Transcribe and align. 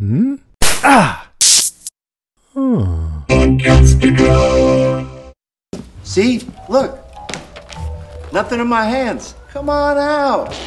Hmm? 0.00 0.36
Ah! 0.82 1.28
Oh. 2.56 3.22
See? 6.02 6.40
Look. 6.70 6.98
Nothing 8.32 8.60
in 8.60 8.66
my 8.66 8.86
hands. 8.86 9.34
Come 9.50 9.68
on 9.68 9.98
out. 9.98 10.58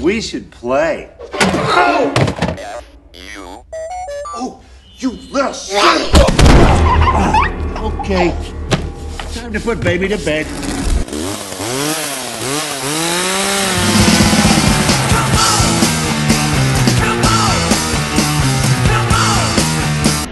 We 0.00 0.22
should 0.22 0.50
play. 0.50 1.10
Oh! 1.20 2.14
Oh, 4.34 4.64
you 4.96 5.10
little 5.10 5.52
son! 5.52 6.10
Okay. 8.00 8.30
Time 9.34 9.52
to 9.52 9.60
put 9.60 9.82
baby 9.82 10.08
to 10.08 10.16
bed. 10.16 10.46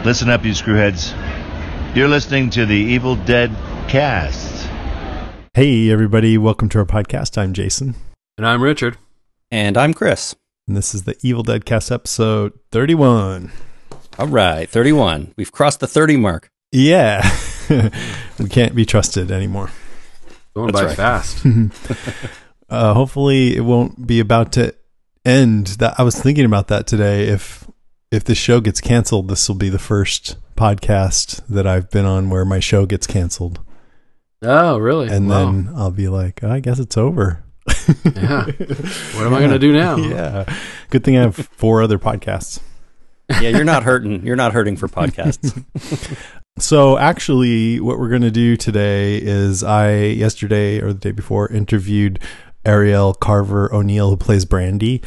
Listen 0.07 0.31
up, 0.31 0.45
you 0.45 0.53
screwheads. 0.53 1.17
You're 1.97 2.07
listening 2.07 2.49
to 2.51 2.65
the 2.65 2.77
Evil 2.77 3.17
Dead 3.17 3.51
cast. 3.89 4.69
Hey, 5.53 5.91
everybody. 5.91 6.39
Welcome 6.39 6.69
to 6.69 6.79
our 6.79 6.85
podcast. 6.85 7.37
I'm 7.37 7.53
Jason. 7.53 7.97
And 8.39 8.47
I'm 8.47 8.63
Richard. 8.63 8.99
And 9.51 9.77
I'm 9.77 9.93
Chris. 9.93 10.37
And 10.69 10.77
this 10.77 10.95
is 10.95 11.03
the 11.03 11.17
Evil 11.23 11.43
Dead 11.43 11.65
cast 11.65 11.91
episode 11.91 12.53
31. 12.71 13.51
All 14.17 14.29
right, 14.29 14.71
31. 14.71 15.35
We've 15.37 15.51
crossed 15.51 15.81
the 15.81 15.89
30 15.89 16.19
mark. 16.19 16.51
Yeah. 16.71 17.29
we 18.39 18.49
can't 18.49 18.77
be 18.77 18.85
trusted 18.87 19.33
anymore. 19.33 19.73
Going 20.55 20.71
That's 20.71 20.83
by 20.83 20.87
right. 20.87 20.97
fast. 20.97 21.45
Uh, 22.69 22.95
hopefully, 22.95 23.57
it 23.57 23.61
won't 23.61 24.09
be 24.09 24.19
about 24.19 24.51
to 24.51 24.75
end. 25.25 25.67
That 25.79 25.95
I 25.99 26.03
was 26.03 26.21
thinking 26.21 26.45
about 26.45 26.67
that 26.67 26.89
today. 26.89 27.29
If 27.29 27.65
if 28.11 28.25
the 28.25 28.35
show 28.35 28.61
gets 28.61 28.81
canceled, 28.81 29.29
this 29.29 29.49
will 29.49 29.57
be 29.57 29.69
the 29.69 29.79
first 29.79 30.37
podcast 30.57 31.43
that 31.49 31.67
I've 31.67 31.91
been 31.91 32.05
on 32.07 32.31
where 32.31 32.45
my 32.45 32.61
show 32.61 32.87
gets 32.87 33.07
canceled, 33.07 33.61
oh, 34.43 34.79
really? 34.79 35.09
and 35.09 35.29
Wow. 35.29 35.45
then 35.45 35.71
I'll 35.77 35.91
be 35.91 36.09
like, 36.09 36.43
oh, 36.43 36.51
I 36.51 36.61
guess 36.61 36.79
it's 36.79 36.97
over. 36.97 37.43
yeah. 38.05 38.45
What 39.17 39.27
am 39.27 39.35
I 39.35 39.39
going 39.41 39.51
to 39.51 39.59
do 39.59 39.73
now? 39.73 39.97
Yeah. 39.97 40.45
Good 40.91 41.03
thing 41.05 41.17
I 41.17 41.23
have 41.23 41.35
four 41.37 41.83
other 41.83 41.99
podcasts. 41.99 42.61
Yeah, 43.29 43.49
you're 43.51 43.65
not 43.65 43.83
hurting. 43.83 44.25
You're 44.25 44.37
not 44.37 44.53
hurting 44.53 44.77
for 44.77 44.89
podcasts. 44.89 45.65
So 46.59 46.97
actually, 46.97 47.81
what 47.81 47.99
we're 47.99 48.09
going 48.09 48.23
to 48.23 48.31
do 48.31 48.57
today 48.57 49.19
is 49.19 49.63
I 49.63 49.95
yesterday 49.97 50.81
or 50.81 50.95
the 50.95 50.99
day 50.99 51.11
before 51.11 51.53
interviewed 51.53 52.19
Arielle 52.65 53.13
Carver 53.21 53.71
O'Neill, 53.75 54.09
who 54.09 54.17
plays 54.17 54.47
Brandy, 54.47 55.03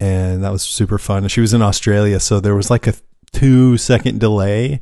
and 0.00 0.42
that 0.44 0.52
was 0.52 0.62
super 0.62 0.98
fun. 0.98 1.26
She 1.28 1.40
was 1.40 1.52
in 1.54 1.62
Australia, 1.62 2.20
so 2.20 2.40
there 2.40 2.54
was 2.54 2.70
like 2.70 2.86
a 2.86 2.94
two 3.32 3.76
second 3.76 4.20
delay, 4.20 4.80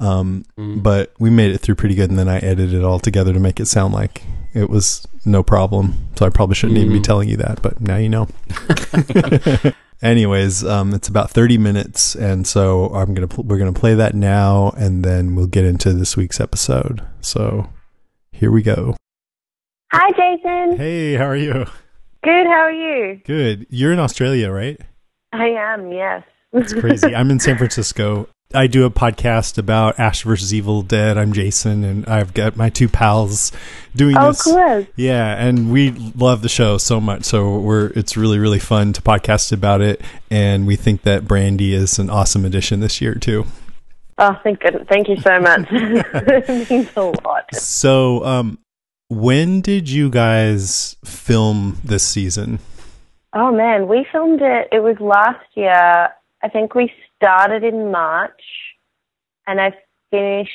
um, 0.00 0.44
Mm. 0.58 0.82
but 0.82 1.12
we 1.18 1.30
made 1.30 1.52
it 1.52 1.58
through 1.58 1.74
pretty 1.76 1.94
good. 1.94 2.10
And 2.10 2.18
then 2.18 2.28
I 2.28 2.38
edited 2.38 2.74
it 2.74 2.84
all 2.84 2.98
together 2.98 3.32
to 3.32 3.40
make 3.40 3.60
it 3.60 3.66
sound 3.66 3.92
like 3.94 4.22
it 4.54 4.68
was 4.70 5.06
no 5.24 5.42
problem. 5.42 5.94
So 6.16 6.26
I 6.26 6.30
probably 6.30 6.54
shouldn't 6.54 6.78
even 6.78 6.92
be 6.92 7.00
Mm. 7.00 7.04
telling 7.04 7.28
you 7.28 7.36
that, 7.38 7.60
but 7.62 7.80
now 7.80 7.96
you 7.96 8.08
know. 8.08 8.28
Anyways, 10.02 10.64
um, 10.64 10.94
it's 10.94 11.06
about 11.06 11.30
thirty 11.30 11.56
minutes, 11.58 12.16
and 12.16 12.44
so 12.44 12.86
I'm 12.88 13.14
gonna 13.14 13.28
pl- 13.28 13.44
we're 13.44 13.58
gonna 13.58 13.72
play 13.72 13.94
that 13.94 14.14
now, 14.16 14.70
and 14.76 15.04
then 15.04 15.36
we'll 15.36 15.46
get 15.46 15.64
into 15.64 15.92
this 15.92 16.16
week's 16.16 16.40
episode. 16.40 17.02
So 17.20 17.68
here 18.32 18.50
we 18.50 18.62
go. 18.62 18.96
Hi, 19.92 20.10
Jason. 20.10 20.76
Hey, 20.76 21.14
how 21.14 21.26
are 21.26 21.36
you? 21.36 21.66
Good. 22.22 22.46
How 22.46 22.52
are 22.52 22.72
you? 22.72 23.20
Good. 23.24 23.66
You're 23.68 23.92
in 23.92 23.98
Australia, 23.98 24.52
right? 24.52 24.80
I 25.32 25.46
am. 25.46 25.90
Yes. 25.90 26.22
It's 26.52 26.72
crazy. 26.72 27.16
I'm 27.16 27.32
in 27.32 27.40
San 27.40 27.58
Francisco. 27.58 28.28
I 28.54 28.68
do 28.68 28.84
a 28.84 28.90
podcast 28.90 29.58
about 29.58 29.98
Ash 29.98 30.22
versus 30.22 30.54
Evil 30.54 30.82
Dead. 30.82 31.18
I'm 31.18 31.32
Jason, 31.32 31.82
and 31.82 32.06
I've 32.06 32.32
got 32.32 32.54
my 32.54 32.68
two 32.68 32.88
pals 32.88 33.50
doing 33.96 34.16
oh, 34.16 34.28
this. 34.28 34.42
cool. 34.42 34.86
Yeah, 34.94 35.34
and 35.34 35.72
we 35.72 35.90
love 35.90 36.42
the 36.42 36.48
show 36.48 36.78
so 36.78 37.00
much. 37.00 37.24
So 37.24 37.58
we're 37.58 37.86
it's 37.96 38.16
really 38.16 38.38
really 38.38 38.60
fun 38.60 38.92
to 38.92 39.02
podcast 39.02 39.50
about 39.50 39.80
it, 39.80 40.00
and 40.30 40.64
we 40.64 40.76
think 40.76 41.02
that 41.02 41.26
Brandy 41.26 41.74
is 41.74 41.98
an 41.98 42.08
awesome 42.08 42.44
addition 42.44 42.80
this 42.80 43.00
year 43.00 43.14
too. 43.14 43.46
Oh, 44.18 44.38
thank 44.44 44.60
goodness. 44.60 44.86
Thank 44.88 45.08
you 45.08 45.16
so 45.16 45.40
much. 45.40 45.66
it 45.70 46.70
means 46.70 46.90
a 46.94 47.02
lot. 47.02 47.52
So, 47.54 48.24
um, 48.24 48.58
when 49.12 49.60
did 49.60 49.90
you 49.90 50.08
guys 50.08 50.96
film 51.04 51.78
this 51.84 52.02
season? 52.02 52.58
Oh 53.34 53.52
man, 53.52 53.88
we 53.88 54.06
filmed 54.10 54.40
it. 54.42 54.68
It 54.72 54.80
was 54.80 54.96
last 55.00 55.44
year. 55.54 56.08
I 56.42 56.48
think 56.48 56.74
we 56.74 56.90
started 57.16 57.62
in 57.62 57.90
March, 57.90 58.42
and 59.46 59.60
I 59.60 59.72
finished 60.10 60.50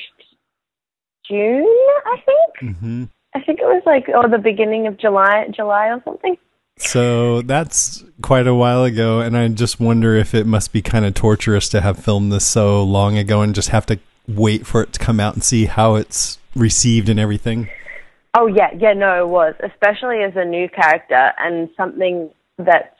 June. 1.28 1.66
I 2.06 2.16
think. 2.24 2.74
Mm-hmm. 2.74 3.04
I 3.34 3.40
think 3.40 3.60
it 3.60 3.66
was 3.66 3.82
like 3.86 4.08
or 4.08 4.28
the 4.28 4.38
beginning 4.38 4.86
of 4.86 4.98
July, 4.98 5.46
July 5.54 5.88
or 5.88 6.02
something. 6.04 6.36
So 6.78 7.42
that's 7.42 8.04
quite 8.22 8.46
a 8.46 8.54
while 8.54 8.84
ago, 8.84 9.20
and 9.20 9.36
I 9.36 9.48
just 9.48 9.80
wonder 9.80 10.14
if 10.14 10.34
it 10.34 10.46
must 10.46 10.72
be 10.72 10.82
kind 10.82 11.04
of 11.04 11.14
torturous 11.14 11.68
to 11.70 11.80
have 11.80 11.98
filmed 11.98 12.32
this 12.32 12.46
so 12.46 12.82
long 12.82 13.18
ago 13.18 13.42
and 13.42 13.54
just 13.54 13.70
have 13.70 13.86
to 13.86 13.98
wait 14.28 14.66
for 14.66 14.82
it 14.82 14.92
to 14.92 15.00
come 15.00 15.18
out 15.20 15.34
and 15.34 15.42
see 15.42 15.66
how 15.66 15.94
it's 15.96 16.38
received 16.54 17.08
and 17.08 17.18
everything. 17.18 17.68
Oh 18.40 18.46
yeah, 18.46 18.70
yeah, 18.78 18.92
no, 18.92 19.24
it 19.24 19.28
was, 19.28 19.56
especially 19.64 20.22
as 20.22 20.34
a 20.36 20.44
new 20.44 20.68
character 20.68 21.32
and 21.38 21.68
something 21.76 22.30
that's 22.56 22.94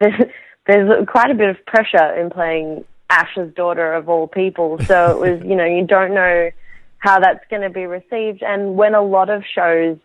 there's, 0.00 0.14
there's 0.66 1.06
quite 1.08 1.30
a 1.30 1.34
bit 1.34 1.50
of 1.50 1.56
pressure 1.66 2.18
in 2.18 2.30
playing 2.30 2.82
Ash's 3.10 3.52
daughter 3.54 3.92
of 3.92 4.08
all 4.08 4.26
people. 4.26 4.78
So 4.86 5.10
it 5.10 5.18
was, 5.18 5.42
you 5.46 5.56
know, 5.56 5.66
you 5.66 5.86
don't 5.86 6.14
know 6.14 6.50
how 6.96 7.20
that's 7.20 7.44
going 7.50 7.60
to 7.60 7.68
be 7.68 7.84
received. 7.84 8.42
And 8.42 8.76
when 8.76 8.94
a 8.94 9.02
lot 9.02 9.28
of 9.28 9.42
shows, 9.54 9.98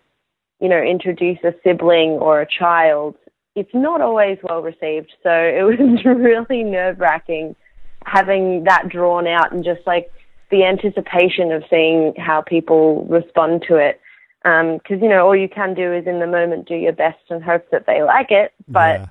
you 0.60 0.68
know, 0.68 0.82
introduce 0.82 1.38
a 1.44 1.54
sibling 1.64 2.18
or 2.20 2.42
a 2.42 2.46
child, 2.46 3.14
it's 3.54 3.72
not 3.72 4.02
always 4.02 4.36
well 4.42 4.60
received. 4.60 5.14
So 5.22 5.30
it 5.30 5.62
was 5.80 6.04
really 6.04 6.62
nerve 6.62 7.00
wracking 7.00 7.56
having 8.04 8.64
that 8.64 8.90
drawn 8.90 9.26
out 9.26 9.50
and 9.50 9.64
just 9.64 9.80
like 9.86 10.10
the 10.50 10.64
anticipation 10.64 11.52
of 11.52 11.62
seeing 11.70 12.12
how 12.18 12.42
people 12.42 13.06
respond 13.06 13.64
to 13.68 13.76
it 13.76 13.98
because 14.42 15.00
you 15.02 15.08
know 15.08 15.26
all 15.26 15.36
you 15.36 15.48
can 15.48 15.74
do 15.74 15.92
is 15.92 16.06
in 16.06 16.20
the 16.20 16.26
moment 16.26 16.68
do 16.68 16.74
your 16.74 16.92
best 16.92 17.18
and 17.30 17.42
hope 17.42 17.70
that 17.70 17.86
they 17.86 18.02
like 18.02 18.30
it. 18.30 18.52
But 18.68 19.00
Yeah. 19.00 19.06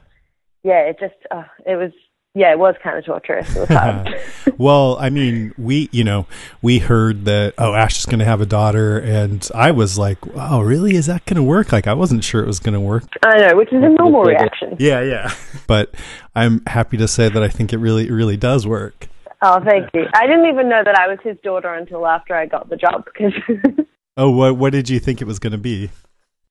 yeah, 0.64 0.80
it 0.90 1.00
just 1.00 1.16
uh, 1.32 1.44
it 1.66 1.76
was 1.76 1.92
yeah 2.34 2.52
it 2.52 2.60
was 2.60 2.76
kind 2.84 2.98
of 2.98 3.06
torturous. 3.06 3.56
It 3.56 3.60
was 3.62 3.70
hard. 3.70 4.16
well, 4.58 4.98
I 5.00 5.10
mean, 5.10 5.54
we, 5.58 5.90
you 5.92 6.04
know, 6.04 6.26
we 6.62 6.80
heard 6.80 7.26
that, 7.26 7.54
oh, 7.58 7.74
Ash 7.74 7.98
is 8.00 8.06
going 8.06 8.20
to 8.20 8.26
have 8.26 8.42
a 8.42 8.46
daughter. 8.46 8.98
And 9.00 9.48
I 9.54 9.72
was 9.72 9.98
like, 10.00 10.26
wow, 10.26 10.62
really? 10.62 10.96
Is 10.96 11.06
that 11.08 11.26
going 11.26 11.36
to 11.38 11.44
work? 11.44 11.72
Like, 11.72 11.86
I 11.88 11.94
wasn't 11.94 12.24
sure 12.24 12.42
it 12.44 12.48
was 12.48 12.60
going 12.60 12.74
to 12.74 12.80
work. 12.80 13.04
I 13.24 13.38
know, 13.40 13.56
which 13.58 13.70
is 13.74 13.84
a 13.84 13.90
normal 13.90 14.24
reaction. 14.24 14.76
Yeah, 14.80 15.02
yeah. 15.02 15.34
But 15.68 15.94
I'm 16.36 16.64
happy 16.66 16.98
to 16.98 17.08
say 17.08 17.28
that 17.30 17.44
I 17.44 17.50
think 17.50 17.74
it 17.74 17.78
really, 17.78 18.08
it 18.08 18.12
really 18.12 18.38
does 18.38 18.66
work. 18.66 19.08
Oh, 19.42 19.60
thank 19.64 19.90
you. 19.94 20.06
I 20.16 20.26
didn't 20.28 20.46
even 20.48 20.70
know 20.70 20.82
that 20.84 20.96
I 20.98 21.08
was 21.08 21.20
his 21.24 21.38
daughter 21.44 21.74
until 21.74 22.08
after 22.08 22.34
I 22.36 22.46
got 22.46 22.70
the 22.70 22.78
job 22.78 23.06
because. 23.06 23.34
Oh, 24.18 24.32
what, 24.32 24.58
what 24.58 24.74
did 24.74 24.90
you 24.90 25.00
think 25.00 25.22
it 25.22 25.26
was 25.26 25.38
going 25.38 25.52
to 25.52 25.60
be? 25.60 25.92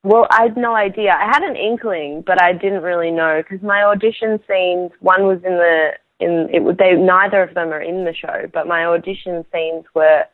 Well, 0.04 0.28
I 0.31 0.44
had 0.44 0.56
no 0.56 0.77
idea. 0.77 1.10
I 1.10 1.27
had 1.27 1.43
an 1.43 1.56
inkling, 1.56 2.22
but 2.25 2.41
I 2.41 2.53
didn't 2.53 2.82
really 2.82 3.10
know 3.10 3.43
because 3.43 3.60
my 3.60 3.82
audition 3.82 4.38
scenes. 4.49 4.93
One 5.00 5.25
was 5.25 5.38
in 5.38 5.56
the 5.56 5.91
in 6.21 6.49
it. 6.53 6.78
They 6.78 6.94
neither 6.94 7.43
of 7.43 7.54
them 7.54 7.71
are 7.71 7.82
in 7.82 8.04
the 8.04 8.15
show, 8.15 8.49
but 8.54 8.69
my 8.69 8.84
audition 8.84 9.44
scenes 9.53 9.84
were. 9.94 10.25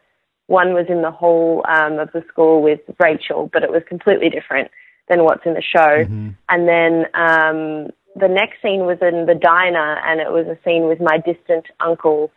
One 0.48 0.74
was 0.74 0.86
in 0.90 1.00
the 1.00 1.10
hall 1.10 1.64
um, 1.66 1.98
of 1.98 2.12
the 2.12 2.22
school 2.28 2.60
with 2.60 2.80
Rachel, 3.02 3.48
but 3.50 3.62
it 3.62 3.70
was 3.70 3.82
completely 3.88 4.28
different 4.28 4.70
than 5.08 5.24
what's 5.24 5.46
in 5.46 5.54
the 5.54 5.62
show. 5.62 6.04
And 6.50 6.68
then 6.68 7.06
um, 7.14 7.90
the 8.16 8.28
next 8.28 8.60
scene 8.60 8.84
was 8.84 8.98
in 9.00 9.24
the 9.24 9.38
diner, 9.40 9.96
and 10.04 10.20
it 10.20 10.30
was 10.30 10.46
a 10.48 10.58
scene 10.64 10.88
with 10.88 11.00
my 11.00 11.16
distant 11.24 11.64
uncle, 11.80 12.30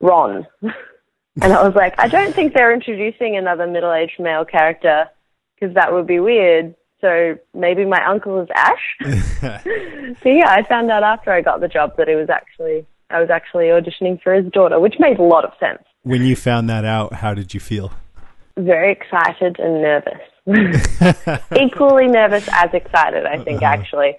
Ron. 0.00 0.46
and 1.42 1.52
I 1.52 1.62
was 1.62 1.74
like, 1.74 1.94
I 1.98 2.08
don't 2.08 2.34
think 2.34 2.54
they're 2.54 2.72
introducing 2.72 3.36
another 3.36 3.66
middle-aged 3.66 4.18
male 4.18 4.44
character 4.44 5.06
because 5.54 5.74
that 5.74 5.92
would 5.92 6.06
be 6.06 6.20
weird. 6.20 6.74
So 7.00 7.38
maybe 7.54 7.84
my 7.84 8.04
uncle 8.04 8.40
is 8.40 8.48
Ash. 8.54 8.96
so 10.22 10.28
yeah, 10.28 10.50
I 10.50 10.64
found 10.68 10.90
out 10.90 11.02
after 11.02 11.30
I 11.30 11.42
got 11.42 11.60
the 11.60 11.68
job 11.68 11.96
that 11.96 12.08
it 12.08 12.16
was 12.16 12.28
actually 12.28 12.86
I 13.10 13.20
was 13.20 13.30
actually 13.30 13.66
auditioning 13.66 14.20
for 14.20 14.34
his 14.34 14.50
daughter, 14.52 14.78
which 14.78 14.96
made 14.98 15.18
a 15.18 15.22
lot 15.22 15.44
of 15.44 15.52
sense. 15.58 15.82
When 16.02 16.22
you 16.22 16.36
found 16.36 16.68
that 16.68 16.84
out, 16.84 17.14
how 17.14 17.34
did 17.34 17.54
you 17.54 17.60
feel? 17.60 17.92
Very 18.56 18.92
excited 18.92 19.58
and 19.58 19.82
nervous. 19.82 20.20
Equally 21.58 22.06
nervous 22.06 22.48
as 22.52 22.74
excited, 22.74 23.24
I 23.24 23.42
think, 23.42 23.62
uh-huh. 23.62 23.72
actually. 23.72 24.16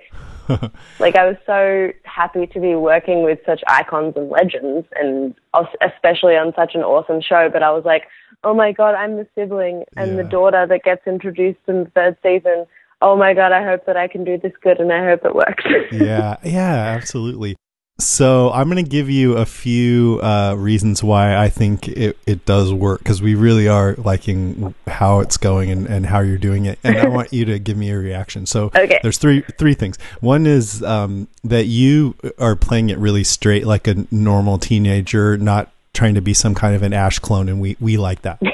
like, 1.00 1.16
I 1.16 1.26
was 1.26 1.38
so 1.46 1.90
happy 2.04 2.48
to 2.48 2.60
be 2.60 2.76
working 2.76 3.24
with 3.24 3.40
such 3.46 3.62
icons 3.68 4.14
and 4.16 4.30
legends, 4.30 4.88
and 4.96 5.36
especially 5.82 6.36
on 6.36 6.54
such 6.56 6.76
an 6.76 6.82
awesome 6.82 7.22
show. 7.22 7.50
But 7.52 7.64
I 7.64 7.72
was 7.72 7.86
like, 7.86 8.04
oh 8.44 8.54
my 8.54 8.72
God, 8.72 8.96
I'm 8.96 9.18
the 9.18 9.28
sibling 9.36 9.84
and 9.98 10.18
the 10.18 10.24
daughter 10.24 10.66
that 10.68 10.84
gets 10.84 11.06
introduced 11.06 11.60
in 11.68 11.86
the 11.86 11.90
third 11.92 12.18
season. 12.24 12.66
Oh 13.02 13.16
my 13.16 13.34
God, 13.34 13.52
I 13.52 13.64
hope 13.64 13.86
that 13.86 13.96
I 13.96 14.08
can 14.08 14.24
do 14.24 14.38
this 14.38 14.52
good 14.62 14.80
and 14.80 14.92
I 14.92 15.06
hope 15.06 15.24
it 15.24 15.36
works. 15.36 15.64
yeah, 15.92 16.36
yeah, 16.44 16.96
absolutely. 16.98 17.56
So 18.00 18.50
I'm 18.52 18.70
going 18.70 18.84
to 18.84 18.90
give 18.90 19.10
you 19.10 19.34
a 19.38 19.46
few 19.46 20.20
uh, 20.24 20.56
reasons 20.58 21.04
why 21.04 21.36
I 21.36 21.50
think 21.50 21.88
it, 21.90 22.18
it 22.26 22.46
does 22.46 22.74
work 22.74 23.00
because 23.00 23.22
we 23.22 23.36
really 23.36 23.68
are 23.68 23.94
liking 23.98 24.74
how 24.88 25.20
it's 25.20 25.36
going 25.36 25.70
and, 25.70 25.86
and 25.86 26.06
how 26.06 26.22
you're 26.22 26.38
doing 26.38 26.66
it, 26.66 26.80
and 26.84 26.98
I 26.98 27.10
want 27.10 27.34
you 27.34 27.44
to 27.46 27.60
give 27.60 27.76
me 27.76 27.90
a 27.92 27.98
reaction. 27.98 28.46
So 28.46 28.72
Okay. 28.76 29.00
there's 29.04 29.18
three 29.18 29.42
three 29.58 29.74
things. 29.74 29.98
One 30.22 30.48
is 30.48 30.82
um, 30.82 31.28
that 31.44 31.66
you 31.66 32.16
are 32.38 32.56
playing 32.56 32.90
it 32.90 32.98
really 32.98 33.26
straight, 33.26 33.66
like 33.68 33.88
a 33.88 34.08
normal 34.12 34.58
teenager, 34.58 35.38
not 35.38 35.70
trying 35.94 36.16
to 36.16 36.22
be 36.22 36.34
some 36.34 36.56
kind 36.56 36.76
of 36.76 36.84
an 36.84 36.94
Ash 36.94 37.20
clone, 37.20 37.50
and 37.50 37.60
we 37.60 37.76
we 37.80 37.98
like 37.98 38.22
that. 38.22 38.40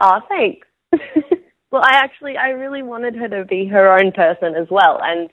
Oh, 0.00 0.20
thanks. 0.28 0.66
well, 1.70 1.82
I 1.82 1.92
actually, 1.94 2.36
I 2.36 2.50
really 2.50 2.82
wanted 2.82 3.16
her 3.16 3.28
to 3.28 3.44
be 3.44 3.66
her 3.66 3.98
own 3.98 4.12
person 4.12 4.54
as 4.54 4.68
well, 4.70 5.00
and 5.02 5.30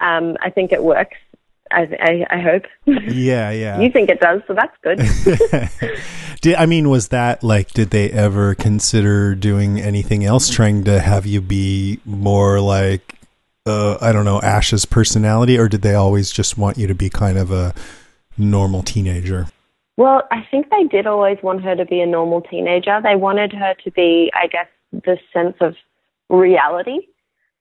um, 0.00 0.36
I 0.40 0.50
think 0.50 0.72
it 0.72 0.82
works. 0.82 1.16
I, 1.70 2.26
I, 2.30 2.36
I 2.36 2.40
hope. 2.40 2.62
yeah, 2.86 3.50
yeah. 3.50 3.80
you 3.80 3.90
think 3.90 4.10
it 4.10 4.20
does, 4.20 4.42
so 4.46 4.54
that's 4.54 4.76
good. 4.82 4.98
did 6.40 6.54
I 6.54 6.66
mean 6.66 6.88
was 6.88 7.08
that 7.08 7.42
like 7.42 7.70
did 7.72 7.90
they 7.90 8.10
ever 8.10 8.54
consider 8.54 9.34
doing 9.34 9.80
anything 9.80 10.24
else 10.24 10.48
trying 10.48 10.84
to 10.84 11.00
have 11.00 11.26
you 11.26 11.40
be 11.40 11.98
more 12.04 12.60
like 12.60 13.14
uh 13.66 13.98
I 14.00 14.12
don't 14.12 14.24
know 14.24 14.40
Ash's 14.40 14.84
personality 14.84 15.58
or 15.58 15.68
did 15.68 15.82
they 15.82 15.94
always 15.94 16.30
just 16.30 16.56
want 16.56 16.78
you 16.78 16.86
to 16.86 16.94
be 16.94 17.10
kind 17.10 17.38
of 17.38 17.50
a 17.50 17.74
normal 18.36 18.82
teenager? 18.82 19.48
Well, 19.96 20.28
I 20.30 20.46
think 20.48 20.70
they 20.70 20.84
did 20.84 21.08
always 21.08 21.38
want 21.42 21.64
her 21.64 21.74
to 21.74 21.84
be 21.84 22.00
a 22.00 22.06
normal 22.06 22.40
teenager. 22.40 23.00
They 23.02 23.16
wanted 23.16 23.52
her 23.52 23.74
to 23.82 23.90
be, 23.90 24.30
I 24.32 24.46
guess, 24.46 24.68
this 24.92 25.18
sense 25.32 25.56
of 25.60 25.74
reality. 26.28 27.00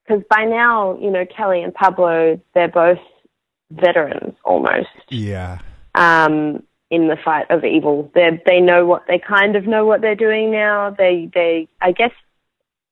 Because 0.06 0.24
by 0.30 0.46
now, 0.46 1.00
you 1.00 1.10
know, 1.10 1.26
Kelly 1.26 1.64
and 1.64 1.74
Pablo, 1.74 2.40
they're 2.54 2.68
both 2.68 3.00
veterans 3.72 4.36
almost 4.44 4.88
Yeah. 5.10 5.60
um, 5.96 6.64
in 6.90 7.08
the 7.10 7.18
fight 7.24 7.46
of 7.50 7.66
evil. 7.66 8.10
They 8.16 8.42
they 8.46 8.60
know 8.62 8.86
what 8.86 9.04
they 9.08 9.20
kind 9.20 9.56
of 9.56 9.68
know 9.68 9.86
what 9.86 10.02
they're 10.02 10.16
doing 10.16 10.52
now. 10.52 10.90
They 10.92 11.30
they 11.34 11.68
I 11.82 11.92
guess 11.92 12.12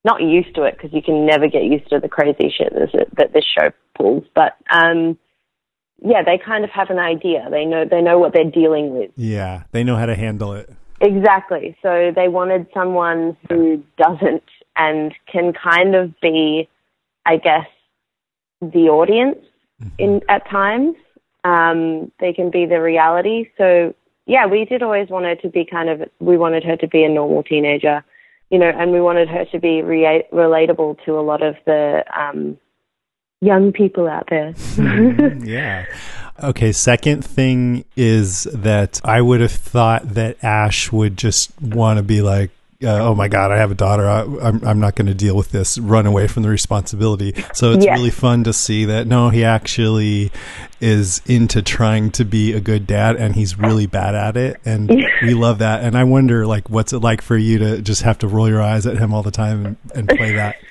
not 0.03 0.21
used 0.21 0.53
to 0.55 0.63
it 0.63 0.75
because 0.77 0.93
you 0.93 1.01
can 1.01 1.25
never 1.25 1.47
get 1.47 1.63
used 1.63 1.89
to 1.89 1.99
the 1.99 2.09
crazy 2.09 2.53
shit 2.55 2.73
that 2.73 3.07
that 3.17 3.33
this 3.33 3.45
show 3.45 3.71
pulls. 3.97 4.23
But 4.35 4.57
um, 4.69 5.17
yeah, 6.03 6.23
they 6.23 6.37
kind 6.37 6.63
of 6.65 6.69
have 6.71 6.89
an 6.89 6.99
idea. 6.99 7.47
They 7.49 7.63
know 7.65 7.85
they 7.89 8.01
know 8.01 8.19
what 8.19 8.33
they're 8.33 8.43
dealing 8.51 8.97
with. 8.97 9.11
Yeah, 9.15 9.63
they 9.71 9.83
know 9.83 9.95
how 9.95 10.05
to 10.05 10.15
handle 10.15 10.53
it. 10.53 10.69
Exactly. 11.01 11.77
So 11.81 12.11
they 12.15 12.27
wanted 12.27 12.67
someone 12.73 13.37
who 13.49 13.83
doesn't 13.97 14.43
and 14.77 15.13
can 15.31 15.53
kind 15.53 15.95
of 15.95 16.19
be, 16.21 16.69
I 17.25 17.37
guess, 17.37 17.67
the 18.61 18.89
audience 18.89 19.37
in 19.97 20.21
at 20.29 20.49
times. 20.49 20.95
Um, 21.43 22.11
they 22.19 22.33
can 22.33 22.49
be 22.49 22.65
the 22.65 22.81
reality. 22.81 23.49
So 23.57 23.93
yeah, 24.25 24.47
we 24.47 24.65
did 24.65 24.81
always 24.81 25.09
want 25.09 25.25
her 25.25 25.35
to 25.35 25.49
be 25.49 25.65
kind 25.65 25.89
of. 25.89 26.09
We 26.19 26.37
wanted 26.37 26.63
her 26.63 26.75
to 26.77 26.87
be 26.87 27.03
a 27.03 27.09
normal 27.09 27.43
teenager, 27.43 28.03
you 28.49 28.57
know, 28.57 28.69
and 28.69 28.91
we 28.91 29.01
wanted 29.01 29.29
her 29.29 29.45
to 29.45 29.59
be 29.59 29.81
rea- 29.81 30.27
relatable 30.33 31.03
to 31.05 31.19
a 31.19 31.21
lot 31.21 31.43
of 31.43 31.55
the 31.65 32.03
um, 32.17 32.57
young 33.41 33.71
people 33.71 34.07
out 34.07 34.27
there. 34.29 34.53
yeah. 35.43 35.85
Okay, 36.43 36.71
second 36.71 37.23
thing 37.23 37.85
is 37.95 38.43
that 38.43 38.99
I 39.05 39.21
would 39.21 39.39
have 39.39 39.51
thought 39.51 40.15
that 40.15 40.43
Ash 40.43 40.91
would 40.91 41.17
just 41.17 41.59
want 41.61 41.97
to 41.97 42.03
be 42.03 42.21
like, 42.21 42.51
uh, 42.83 42.87
oh 43.09 43.15
my 43.15 43.27
God, 43.27 43.51
I 43.51 43.57
have 43.57 43.71
a 43.71 43.75
daughter. 43.75 44.07
I, 44.07 44.21
I'm, 44.21 44.63
I'm 44.65 44.79
not 44.79 44.95
going 44.95 45.07
to 45.07 45.13
deal 45.13 45.35
with 45.35 45.51
this, 45.51 45.77
run 45.77 46.05
away 46.05 46.27
from 46.27 46.43
the 46.43 46.49
responsibility. 46.49 47.33
So 47.53 47.71
it's 47.71 47.85
Yes. 47.85 47.97
really 47.97 48.11
fun 48.11 48.43
to 48.43 48.53
see 48.53 48.85
that 48.85 49.07
no, 49.07 49.29
he 49.29 49.43
actually 49.45 50.31
is 50.81 51.21
into 51.25 51.61
trying 51.61 52.11
to 52.11 52.25
be 52.25 52.53
a 52.53 52.59
good 52.59 52.85
dad 52.85 53.15
and 53.15 53.33
he's 53.35 53.57
really 53.57 53.87
bad 53.87 54.13
at 54.15 54.35
it. 54.37 54.59
And 54.65 54.89
we 55.21 55.33
love 55.33 55.59
that. 55.59 55.83
And 55.83 55.97
I 55.97 56.03
wonder, 56.03 56.45
like, 56.45 56.69
what's 56.69 56.91
it 56.93 56.99
like 56.99 57.21
for 57.21 57.37
you 57.37 57.59
to 57.59 57.81
just 57.81 58.01
have 58.01 58.17
to 58.19 58.27
roll 58.27 58.49
your 58.49 58.61
eyes 58.61 58.85
at 58.85 58.97
him 58.97 59.13
all 59.13 59.23
the 59.23 59.31
time 59.31 59.65
and, 59.65 59.77
and 59.95 60.09
play 60.09 60.33
that? 60.33 60.55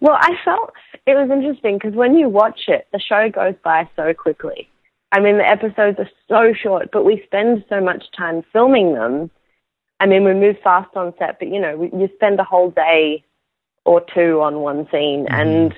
Well, 0.00 0.16
I 0.20 0.32
felt 0.44 0.72
it 1.06 1.14
was 1.14 1.30
interesting 1.30 1.76
because 1.78 1.94
when 1.94 2.14
you 2.16 2.28
watch 2.28 2.60
it, 2.68 2.86
the 2.92 3.00
show 3.00 3.28
goes 3.30 3.54
by 3.64 3.88
so 3.96 4.12
quickly. 4.14 4.68
I 5.10 5.20
mean, 5.20 5.38
the 5.38 5.48
episodes 5.48 5.98
are 5.98 6.08
so 6.28 6.52
short, 6.54 6.90
but 6.92 7.04
we 7.04 7.22
spend 7.24 7.64
so 7.68 7.80
much 7.80 8.04
time 8.16 8.42
filming 8.52 8.92
them. 8.94 9.30
I 10.00 10.06
mean, 10.06 10.24
we 10.24 10.34
move 10.34 10.56
fast 10.62 10.94
on 10.96 11.14
set, 11.18 11.38
but 11.38 11.48
you 11.48 11.60
know, 11.60 11.76
we, 11.76 11.86
you 11.98 12.08
spend 12.14 12.38
a 12.38 12.44
whole 12.44 12.70
day 12.70 13.24
or 13.84 14.02
two 14.14 14.40
on 14.42 14.60
one 14.60 14.86
scene, 14.90 15.26
and 15.30 15.74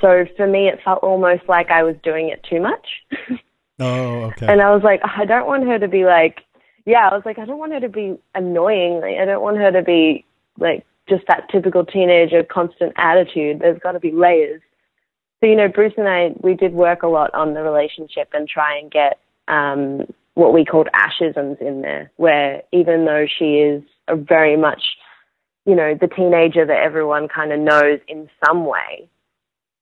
so 0.00 0.26
for 0.36 0.46
me, 0.46 0.68
it 0.68 0.80
felt 0.84 1.02
almost 1.02 1.42
like 1.48 1.70
I 1.70 1.82
was 1.82 1.96
doing 2.02 2.28
it 2.28 2.44
too 2.48 2.60
much. 2.60 2.86
Oh, 3.80 4.24
okay. 4.26 4.46
And 4.46 4.60
I 4.60 4.72
was 4.72 4.82
like, 4.82 5.00
I 5.02 5.24
don't 5.24 5.46
want 5.46 5.66
her 5.66 5.78
to 5.78 5.88
be 5.88 6.04
like, 6.04 6.42
yeah, 6.86 7.08
I 7.10 7.14
was 7.14 7.22
like, 7.24 7.38
I 7.38 7.44
don't 7.44 7.58
want 7.58 7.72
her 7.72 7.80
to 7.80 7.88
be 7.88 8.16
annoying. 8.34 9.00
Like, 9.00 9.16
I 9.16 9.24
don't 9.24 9.42
want 9.42 9.56
her 9.56 9.72
to 9.72 9.82
be 9.82 10.24
like 10.58 10.86
just 11.08 11.24
that 11.28 11.48
typical 11.50 11.84
teenager 11.84 12.44
constant 12.44 12.92
attitude. 12.96 13.60
There's 13.60 13.78
got 13.80 13.92
to 13.92 14.00
be 14.00 14.12
layers. 14.12 14.62
So, 15.40 15.46
you 15.46 15.56
know, 15.56 15.68
Bruce 15.68 15.94
and 15.96 16.08
I, 16.08 16.34
we 16.40 16.54
did 16.54 16.72
work 16.72 17.02
a 17.02 17.08
lot 17.08 17.34
on 17.34 17.54
the 17.54 17.62
relationship 17.62 18.28
and 18.32 18.48
try 18.48 18.78
and 18.78 18.90
get 18.90 19.18
um, 19.48 20.06
what 20.34 20.52
we 20.52 20.64
called 20.64 20.88
ashisms 20.94 21.60
in 21.60 21.82
there, 21.82 22.10
where 22.16 22.62
even 22.72 23.04
though 23.04 23.26
she 23.38 23.56
is 23.56 23.82
a 24.08 24.16
very 24.16 24.56
much, 24.56 24.82
you 25.64 25.74
know, 25.74 25.94
the 25.98 26.08
teenager 26.08 26.66
that 26.66 26.78
everyone 26.82 27.28
kind 27.28 27.52
of 27.52 27.60
knows 27.60 28.00
in 28.08 28.28
some 28.44 28.66
way, 28.66 29.08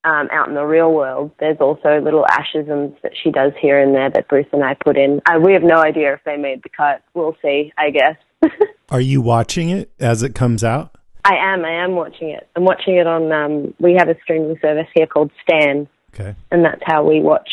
um, 0.05 0.29
out 0.33 0.49
in 0.49 0.55
the 0.55 0.65
real 0.65 0.93
world, 0.93 1.31
there's 1.39 1.59
also 1.61 2.01
little 2.01 2.25
ashisms 2.29 3.01
that 3.03 3.13
she 3.23 3.31
does 3.31 3.53
here 3.61 3.81
and 3.81 3.95
there 3.95 4.11
that 4.11 4.29
Bruce 4.29 4.47
and 4.53 4.65
I 4.65 4.75
put 4.75 4.97
in. 4.97 5.21
Uh, 5.27 5.39
we 5.39 5.53
have 5.53 5.63
no 5.63 5.77
idea 5.77 6.13
if 6.15 6.21
they 6.25 6.37
made 6.37 6.63
the 6.65 6.69
cut. 6.69 7.03
We'll 7.15 7.37
see, 7.41 7.73
I 7.79 7.91
guess. 7.91 8.17
Are 8.91 9.01
you 9.01 9.21
watching 9.21 9.71
it 9.71 9.93
as 10.01 10.23
it 10.25 10.35
comes 10.35 10.65
out? 10.65 10.97
I 11.25 11.37
am. 11.37 11.65
I 11.65 11.85
am 11.85 11.93
watching 11.93 12.31
it. 12.31 12.49
I'm 12.57 12.65
watching 12.65 12.97
it 12.97 13.07
on. 13.07 13.31
Um, 13.31 13.75
we 13.79 13.95
have 13.95 14.09
a 14.09 14.17
streaming 14.25 14.59
service 14.61 14.89
here 14.93 15.07
called 15.07 15.31
Stan, 15.45 15.89
Okay. 16.15 16.35
and 16.51 16.65
that's 16.65 16.83
how 16.85 17.05
we 17.05 17.21
watch. 17.21 17.49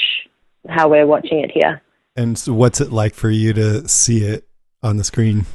How 0.68 0.90
we're 0.90 1.06
watching 1.08 1.40
it 1.42 1.52
here. 1.54 1.82
And 2.20 2.38
so 2.38 2.52
what's 2.52 2.82
it 2.82 2.92
like 2.92 3.16
for 3.16 3.30
you 3.30 3.54
to 3.54 3.88
see 3.88 4.26
it 4.26 4.46
on 4.84 4.98
the 4.98 5.06
screen? 5.06 5.46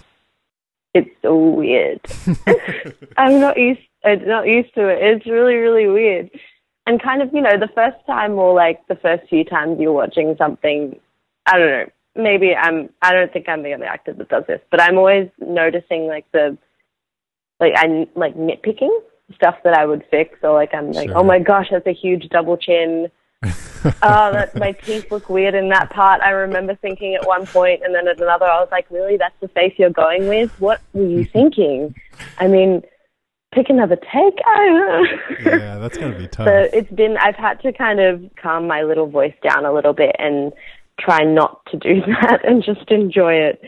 It's 0.95 1.11
so 1.21 1.37
weird. 1.37 2.01
I'm 3.19 3.39
not 3.39 3.59
used. 3.59 3.83
I'm 4.03 4.27
not 4.27 4.47
used 4.47 4.73
to 4.75 4.89
it. 4.89 4.99
It's 5.03 5.27
really, 5.27 5.57
really 5.57 5.87
weird. 5.89 6.31
And 6.87 7.03
kind 7.03 7.21
of, 7.21 7.35
you 7.35 7.43
know, 7.43 7.59
the 7.61 7.69
first 7.75 7.99
time 8.07 8.33
or 8.39 8.55
like 8.55 8.87
the 8.87 8.95
first 8.95 9.29
few 9.29 9.45
times 9.45 9.79
you're 9.79 9.93
watching 9.93 10.37
something, 10.39 10.99
I 11.45 11.59
don't 11.59 11.69
know. 11.69 11.91
Maybe 12.17 12.55
I'm. 12.55 12.89
I 13.03 13.13
don't 13.13 13.31
think 13.31 13.47
I'm 13.47 13.63
the 13.63 13.75
only 13.75 13.87
actor 13.87 14.15
that 14.15 14.29
does 14.31 14.45
this, 14.49 14.61
but 14.71 14.81
I'm 14.81 14.97
always 14.97 15.29
noticing 15.41 16.07
like 16.07 16.25
the, 16.33 16.57
like 17.61 17.75
I'm 17.77 18.07
like 18.15 18.37
nitpicking 18.37 19.01
stuff 19.35 19.57
that 19.65 19.75
I 19.75 19.85
would 19.85 20.05
fix. 20.11 20.39
Or 20.43 20.55
like 20.55 20.73
I'm 20.73 20.93
like, 20.93 21.11
oh 21.11 21.13
Sure. 21.13 21.19
oh 21.19 21.25
my 21.25 21.41
gosh, 21.41 21.67
that's 21.71 21.87
a 21.87 21.93
huge 21.93 22.31
double 22.31 22.57
chin. 22.57 23.11
oh, 24.03 24.33
that 24.33 24.55
my 24.57 24.73
teeth 24.73 25.11
look 25.11 25.29
weird 25.29 25.55
in 25.55 25.69
that 25.69 25.91
part. 25.91 26.21
I 26.23 26.31
remember 26.31 26.75
thinking 26.75 27.15
at 27.15 27.27
one 27.27 27.47
point, 27.47 27.83
and 27.85 27.95
then 27.95 28.09
at 28.09 28.21
another, 28.21 28.47
I 28.47 28.61
was 28.61 28.69
like, 28.71 28.87
"Really, 28.91 29.17
that's 29.17 29.35
the 29.41 29.49
face 29.49 29.75
you're 29.77 29.91
going 29.91 30.29
with? 30.29 30.51
What 30.61 30.81
were 30.93 31.07
you 31.07 31.25
thinking?" 31.33 31.95
I 32.39 32.49
mean, 32.49 32.83
pick 33.53 33.71
another 33.71 33.97
take. 33.97 34.39
I 34.47 34.57
don't 34.57 34.79
know. 34.79 35.57
Yeah, 35.59 35.79
that's 35.79 35.99
gonna 35.99 36.19
be 36.19 36.29
tough. 36.29 36.47
so 36.47 36.69
it's 36.73 36.91
been. 36.91 37.17
I've 37.19 37.37
had 37.37 37.61
to 37.63 37.73
kind 37.73 38.01
of 38.01 38.23
calm 38.41 38.67
my 38.67 38.83
little 38.83 39.07
voice 39.07 39.35
down 39.43 39.65
a 39.65 39.73
little 39.73 39.93
bit 39.93 40.15
and 40.19 40.53
try 41.01 41.21
not 41.21 41.65
to 41.67 41.77
do 41.77 42.01
that 42.07 42.41
and 42.45 42.63
just 42.63 42.91
enjoy 42.91 43.35
it. 43.35 43.63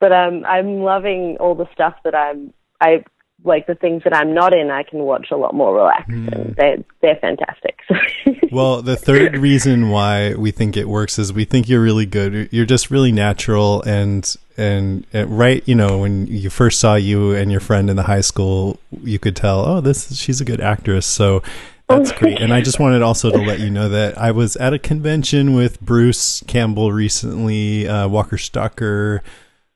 But 0.00 0.12
um, 0.12 0.44
I'm 0.46 0.80
loving 0.80 1.36
all 1.38 1.54
the 1.54 1.68
stuff 1.72 1.94
that 2.04 2.14
I'm. 2.14 2.52
I 2.80 3.04
like 3.44 3.66
the 3.66 3.74
things 3.74 4.02
that 4.04 4.14
I'm 4.14 4.34
not 4.34 4.54
in. 4.54 4.70
I 4.70 4.82
can 4.82 5.00
watch 5.00 5.28
a 5.30 5.36
lot 5.36 5.54
more 5.54 5.74
relaxed, 5.74 6.10
and 6.10 6.54
they're 6.56 6.84
they're 7.00 7.18
fantastic. 7.20 7.78
Well, 8.52 8.82
the 8.82 8.96
third 8.96 9.38
reason 9.38 9.88
why 9.88 10.34
we 10.34 10.50
think 10.50 10.76
it 10.76 10.86
works 10.86 11.18
is 11.18 11.32
we 11.32 11.46
think 11.46 11.70
you're 11.70 11.80
really 11.80 12.04
good. 12.04 12.50
You're 12.52 12.66
just 12.66 12.90
really 12.90 13.10
natural 13.10 13.80
and 13.86 14.36
and, 14.58 15.06
and 15.14 15.38
right, 15.38 15.66
you 15.66 15.74
know, 15.74 15.96
when 15.96 16.26
you 16.26 16.50
first 16.50 16.78
saw 16.78 16.94
you 16.94 17.34
and 17.34 17.50
your 17.50 17.62
friend 17.62 17.88
in 17.88 17.96
the 17.96 18.02
high 18.02 18.20
school, 18.20 18.78
you 19.02 19.18
could 19.18 19.36
tell, 19.36 19.64
oh, 19.64 19.80
this 19.80 20.14
she's 20.16 20.42
a 20.42 20.44
good 20.44 20.60
actress. 20.60 21.06
So 21.06 21.42
that's 21.88 22.12
great. 22.18 22.42
And 22.42 22.52
I 22.52 22.60
just 22.60 22.78
wanted 22.78 23.00
also 23.00 23.30
to 23.30 23.38
let 23.38 23.60
you 23.60 23.70
know 23.70 23.88
that 23.88 24.18
I 24.18 24.32
was 24.32 24.56
at 24.56 24.74
a 24.74 24.78
convention 24.78 25.54
with 25.54 25.80
Bruce 25.80 26.42
Campbell 26.46 26.92
recently, 26.92 27.88
uh, 27.88 28.06
Walker 28.08 28.36
Stalker. 28.36 29.22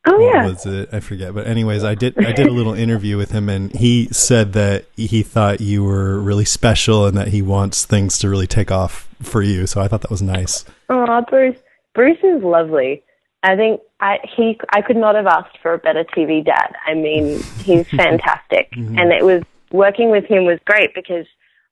Oh 0.06 0.12
what 0.18 0.34
yeah. 0.34 0.46
was 0.46 0.66
it? 0.66 0.88
I 0.92 1.00
forget. 1.00 1.34
But 1.34 1.46
anyways, 1.46 1.84
I 1.84 1.94
did 1.94 2.16
I 2.24 2.32
did 2.32 2.46
a 2.46 2.52
little 2.52 2.74
interview 2.74 3.16
with 3.16 3.30
him, 3.32 3.48
and 3.48 3.72
he 3.74 4.08
said 4.12 4.52
that 4.54 4.86
he 4.96 5.22
thought 5.22 5.60
you 5.60 5.84
were 5.84 6.18
really 6.20 6.44
special, 6.44 7.06
and 7.06 7.16
that 7.16 7.28
he 7.28 7.42
wants 7.42 7.84
things 7.84 8.18
to 8.20 8.28
really 8.28 8.46
take 8.46 8.70
off 8.70 9.08
for 9.22 9.42
you. 9.42 9.66
So 9.66 9.80
I 9.80 9.88
thought 9.88 10.02
that 10.02 10.10
was 10.10 10.22
nice. 10.22 10.64
Oh, 10.88 11.22
Bruce. 11.28 11.58
Bruce 11.94 12.18
is 12.22 12.42
lovely. 12.42 13.02
I 13.42 13.56
think 13.56 13.80
I 14.00 14.18
he 14.36 14.58
I 14.70 14.82
could 14.82 14.96
not 14.96 15.14
have 15.14 15.26
asked 15.26 15.58
for 15.62 15.72
a 15.74 15.78
better 15.78 16.04
TV 16.04 16.44
dad. 16.44 16.74
I 16.86 16.94
mean, 16.94 17.42
he's 17.64 17.88
fantastic, 18.02 18.68
and 18.72 19.12
it 19.12 19.24
was 19.24 19.42
working 19.72 20.10
with 20.10 20.24
him 20.26 20.44
was 20.44 20.58
great 20.64 20.94
because 20.94 21.26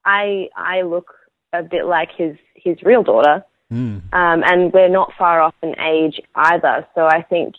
I 0.05 0.49
I 0.57 0.83
look 0.83 1.13
a 1.53 1.63
bit 1.63 1.87
like 1.87 2.11
his 2.17 2.37
his 2.55 2.83
real 2.83 3.03
daughter, 3.03 3.45
Mm. 3.73 4.03
um, 4.13 4.45
and 4.45 4.73
we're 4.73 4.89
not 4.91 5.13
far 5.19 5.41
off 5.41 5.55
in 5.63 5.75
age 5.81 6.21
either. 6.35 6.87
So 6.95 7.07
I 7.07 7.23
think, 7.23 7.55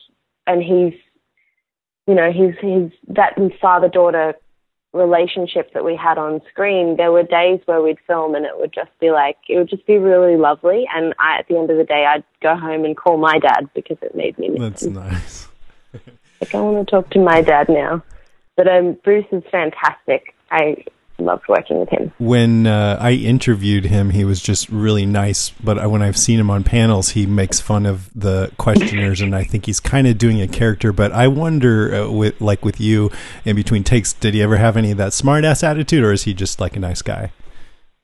and 0.47 0.61
he's, 0.61 0.93
you 2.07 2.15
know, 2.15 2.31
he's 2.31 2.55
he's 2.61 2.91
that 3.15 3.37
father 3.61 3.89
daughter 3.89 4.35
relationship 4.93 5.73
that 5.73 5.83
we 5.83 5.95
had 5.95 6.17
on 6.17 6.41
screen. 6.49 6.95
There 6.97 7.11
were 7.11 7.23
days 7.23 7.59
where 7.65 7.81
we'd 7.81 7.97
film 8.07 8.33
and 8.33 8.45
it 8.45 8.57
would 8.57 8.73
just 8.73 8.97
be 8.99 9.11
like 9.11 9.37
it 9.49 9.57
would 9.57 9.69
just 9.69 9.85
be 9.85 9.97
really 9.97 10.37
lovely. 10.37 10.85
And 10.93 11.13
I, 11.19 11.39
at 11.39 11.47
the 11.47 11.57
end 11.57 11.69
of 11.69 11.77
the 11.77 11.83
day, 11.83 12.05
I'd 12.05 12.23
go 12.41 12.55
home 12.55 12.85
and 12.85 12.95
call 12.95 13.17
my 13.17 13.37
dad 13.39 13.69
because 13.75 13.97
it 14.01 14.15
made 14.15 14.37
me 14.39 14.49
miss 14.49 14.59
That's 14.59 14.83
him. 14.83 14.93
nice. 14.93 15.47
Like 16.41 16.53
I 16.53 16.59
want 16.59 16.87
to 16.87 16.91
talk 16.91 17.09
to 17.11 17.19
my 17.19 17.41
dad 17.41 17.69
now. 17.69 18.03
But 18.57 18.67
um, 18.67 18.97
Bruce 19.03 19.25
is 19.31 19.43
fantastic. 19.51 20.33
I 20.51 20.85
loved 21.17 21.43
working 21.47 21.79
with 21.79 21.89
him. 21.89 22.11
When 22.19 22.67
uh, 22.67 22.97
I 22.99 23.11
interviewed 23.11 23.85
him, 23.85 24.09
he 24.09 24.25
was 24.25 24.41
just 24.41 24.69
really 24.69 25.05
nice. 25.05 25.49
But 25.63 25.79
I- 25.79 25.87
when 25.87 26.01
I've 26.01 26.17
seen 26.17 26.39
him 26.39 26.49
on 26.49 26.63
panels, 26.63 27.09
he 27.09 27.25
makes 27.25 27.59
fun 27.59 27.85
of 27.85 28.09
the 28.13 28.51
questioners, 28.57 29.21
and 29.21 29.35
I 29.35 29.43
think 29.43 29.65
he's 29.65 29.79
kind 29.79 30.07
of 30.07 30.17
doing 30.17 30.41
a 30.41 30.47
character. 30.47 30.91
But 30.91 31.11
I 31.11 31.27
wonder, 31.27 31.93
uh, 31.95 32.09
with 32.11 32.39
like 32.41 32.65
with 32.65 32.79
you, 32.81 33.11
in 33.45 33.55
between 33.55 33.83
takes, 33.83 34.13
did 34.13 34.33
he 34.33 34.41
ever 34.41 34.57
have 34.57 34.75
any 34.77 34.91
of 34.91 34.97
that 34.97 35.11
smartass 35.13 35.63
attitude, 35.63 36.03
or 36.03 36.11
is 36.11 36.23
he 36.23 36.33
just 36.33 36.59
like 36.59 36.75
a 36.75 36.79
nice 36.79 37.01
guy? 37.01 37.31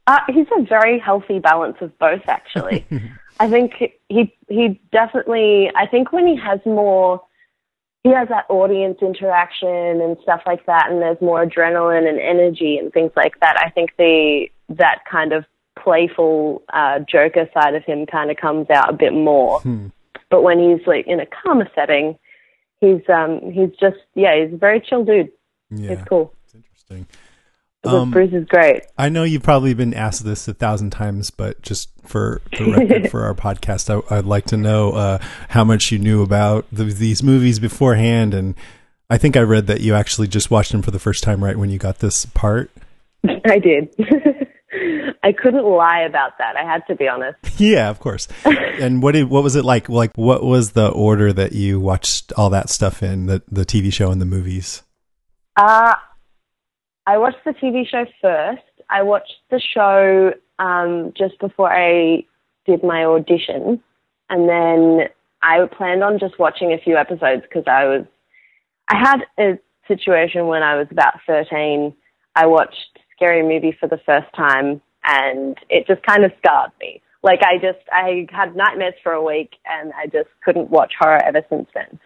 Uh, 0.08 0.20
he's 0.30 0.48
a 0.58 0.63
very 0.63 0.98
healthy 1.00 1.39
balance 1.39 1.77
of 1.82 1.98
both, 2.00 2.24
actually. 2.27 2.86
I 3.39 3.50
think 3.50 3.74
he 4.10 4.36
he 4.50 4.80
definitely. 4.91 5.72
I 5.75 5.88
think 5.88 6.12
when 6.12 6.27
he 6.27 6.36
has 6.38 6.60
more, 6.65 7.22
he 8.03 8.12
has 8.12 8.27
that 8.29 8.46
audience 8.50 8.98
interaction 9.01 10.01
and 10.01 10.17
stuff 10.24 10.41
like 10.46 10.65
that, 10.65 10.89
and 10.89 11.01
there's 11.01 11.22
more 11.22 11.46
adrenaline 11.46 12.08
and 12.10 12.20
energy 12.20 12.77
and 12.77 12.91
things 12.91 13.12
like 13.15 13.39
that. 13.41 13.58
I 13.63 13.70
think 13.70 13.91
the 13.98 14.48
that 14.70 15.00
kind 15.10 15.34
of 15.34 15.46
playful 15.81 16.63
uh, 16.74 17.00
Joker 17.00 17.48
side 17.53 17.75
of 17.75 17.84
him 17.84 18.05
kind 18.05 18.31
of 18.31 18.38
comes 18.38 18.70
out 18.70 18.89
a 18.89 18.93
bit 18.93 19.13
more. 19.13 19.62
But 20.29 20.43
when 20.43 20.60
he's 20.60 20.86
like 20.88 21.05
in 21.08 21.20
a 21.20 21.25
calmer 21.25 21.70
setting, 21.75 22.17
he's 22.79 23.01
um 23.10 23.51
he's 23.51 23.70
just 23.79 23.98
yeah 24.15 24.43
he's 24.43 24.53
a 24.53 24.58
very 24.58 24.79
chill 24.81 25.03
dude. 25.05 25.31
Yeah, 25.70 25.96
He's 25.96 26.05
cool. 26.05 26.34
it's 26.43 26.55
interesting. 26.55 27.08
Um, 27.83 28.11
Bruce 28.11 28.33
is 28.33 28.45
great. 28.45 28.83
I 28.97 29.09
know 29.09 29.23
you've 29.23 29.43
probably 29.43 29.73
been 29.73 29.93
asked 29.93 30.23
this 30.23 30.47
a 30.47 30.53
thousand 30.53 30.91
times, 30.91 31.31
but 31.31 31.61
just 31.61 31.89
for 32.03 32.41
the 32.57 32.71
record 32.71 33.09
for 33.09 33.23
our 33.23 33.33
podcast, 33.35 33.89
I, 33.89 34.17
I'd 34.17 34.25
like 34.25 34.45
to 34.45 34.57
know 34.57 34.91
uh, 34.91 35.17
how 35.50 35.63
much 35.63 35.91
you 35.91 35.97
knew 35.97 36.21
about 36.21 36.65
the, 36.71 36.83
these 36.85 37.23
movies 37.23 37.59
beforehand. 37.59 38.33
And 38.33 38.55
I 39.09 39.17
think 39.17 39.35
I 39.35 39.41
read 39.41 39.67
that 39.67 39.81
you 39.81 39.95
actually 39.95 40.27
just 40.27 40.51
watched 40.51 40.71
them 40.71 40.83
for 40.83 40.91
the 40.91 41.00
first 41.00 41.23
time 41.23 41.43
right 41.43 41.57
when 41.57 41.71
you 41.71 41.79
got 41.79 42.00
this 42.00 42.25
part. 42.27 42.69
I 43.45 43.57
did. 43.57 43.93
I 45.23 45.33
couldn't 45.33 45.65
lie 45.65 46.01
about 46.01 46.38
that. 46.38 46.55
I 46.55 46.63
had 46.63 46.85
to 46.88 46.95
be 46.95 47.07
honest. 47.07 47.38
Yeah, 47.59 47.89
of 47.89 48.00
course. 48.00 48.27
and 48.45 49.01
what 49.03 49.13
did, 49.13 49.29
what 49.29 49.43
was 49.43 49.55
it 49.55 49.65
like? 49.65 49.89
Like, 49.89 50.11
what 50.15 50.43
was 50.43 50.71
the 50.71 50.89
order 50.89 51.33
that 51.33 51.51
you 51.51 51.79
watched 51.79 52.31
all 52.33 52.50
that 52.51 52.69
stuff 52.69 53.03
in 53.03 53.25
the 53.27 53.43
the 53.51 53.65
TV 53.65 53.93
show 53.93 54.11
and 54.11 54.19
the 54.19 54.25
movies? 54.25 54.81
Uh, 55.55 55.93
I 57.08 57.17
watched 57.17 57.43
the 57.46 57.51
TV 57.51 57.88
show 57.88 58.05
first. 58.22 58.62
I 58.89 59.03
watched 59.03 59.34
the 59.50 59.60
show 59.60 60.34
um, 60.60 61.13
just 61.17 61.39
before 61.39 61.72
I 61.72 62.24
did 62.65 62.84
my 62.84 63.03
audition, 63.03 63.81
and 64.29 64.48
then 64.48 65.08
I 65.41 65.65
planned 65.75 66.03
on 66.03 66.20
just 66.20 66.38
watching 66.38 66.72
a 66.72 66.77
few 66.77 66.98
episodes 66.98 67.43
because 67.43 67.63
I 67.67 67.86
was. 67.86 68.05
I 68.88 68.98
had 68.98 69.22
a 69.39 69.58
situation 69.88 70.48
when 70.48 70.62
I 70.62 70.75
was 70.75 70.88
about 70.91 71.13
thirteen. 71.25 71.96
I 72.36 72.46
watched 72.46 73.00
Scary 73.15 73.41
Movie 73.41 73.75
for 73.79 73.88
the 73.88 74.00
first 74.05 74.27
time, 74.36 74.81
and 75.03 75.58
it 75.70 75.88
just 75.88 76.03
kind 76.03 76.24
of 76.24 76.31
scarred 76.38 76.72
me. 76.79 77.01
Like 77.24 77.39
I 77.43 77.55
just 77.55 77.79
I 77.91 78.27
had 78.31 78.55
nightmares 78.55 78.96
for 79.01 79.12
a 79.12 79.24
week, 79.24 79.55
and 79.65 79.91
I 79.93 80.05
just 80.05 80.29
couldn't 80.43 80.70
watch 80.70 80.93
horror 81.00 81.22
ever 81.24 81.41
since 81.50 81.67
then. 81.74 82.00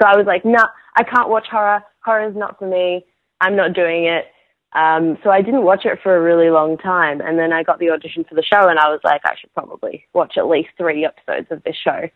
So 0.00 0.08
I 0.08 0.16
was 0.16 0.26
like, 0.26 0.44
no, 0.44 0.62
I 0.96 1.04
can't 1.04 1.28
watch 1.28 1.46
horror. 1.50 1.82
Horror 2.04 2.28
is 2.28 2.36
not 2.36 2.58
for 2.58 2.68
me. 2.68 3.06
I'm 3.40 3.56
not 3.56 3.74
doing 3.74 4.04
it. 4.04 4.26
Um, 4.74 5.18
so 5.22 5.30
I 5.30 5.42
didn't 5.42 5.64
watch 5.64 5.84
it 5.84 5.98
for 6.02 6.16
a 6.16 6.20
really 6.22 6.48
long 6.50 6.78
time. 6.78 7.20
And 7.20 7.38
then 7.38 7.52
I 7.52 7.62
got 7.62 7.78
the 7.78 7.90
audition 7.90 8.24
for 8.24 8.34
the 8.34 8.42
show 8.42 8.68
and 8.68 8.78
I 8.78 8.88
was 8.88 9.00
like, 9.04 9.20
I 9.24 9.34
should 9.38 9.52
probably 9.52 10.06
watch 10.14 10.34
at 10.38 10.48
least 10.48 10.70
three 10.78 11.04
episodes 11.04 11.48
of 11.50 11.62
this 11.62 11.76
show. 11.76 12.08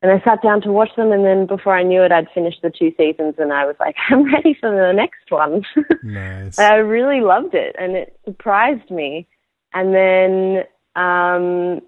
And 0.00 0.10
I 0.10 0.24
sat 0.24 0.42
down 0.42 0.62
to 0.62 0.72
watch 0.72 0.88
them. 0.96 1.12
And 1.12 1.24
then 1.24 1.46
before 1.46 1.76
I 1.76 1.82
knew 1.82 2.02
it, 2.02 2.10
I'd 2.10 2.28
finished 2.34 2.60
the 2.62 2.70
two 2.70 2.92
seasons 2.96 3.34
and 3.38 3.52
I 3.52 3.66
was 3.66 3.76
like, 3.78 3.94
I'm 4.10 4.32
ready 4.32 4.56
for 4.58 4.70
the 4.70 4.92
next 4.92 5.30
one. 5.30 5.64
Nice. 6.02 6.58
I 6.58 6.76
really 6.76 7.20
loved 7.20 7.54
it 7.54 7.76
and 7.78 7.94
it 7.96 8.18
surprised 8.24 8.90
me. 8.90 9.28
And 9.74 9.94
then, 9.94 10.64
um, 10.96 11.80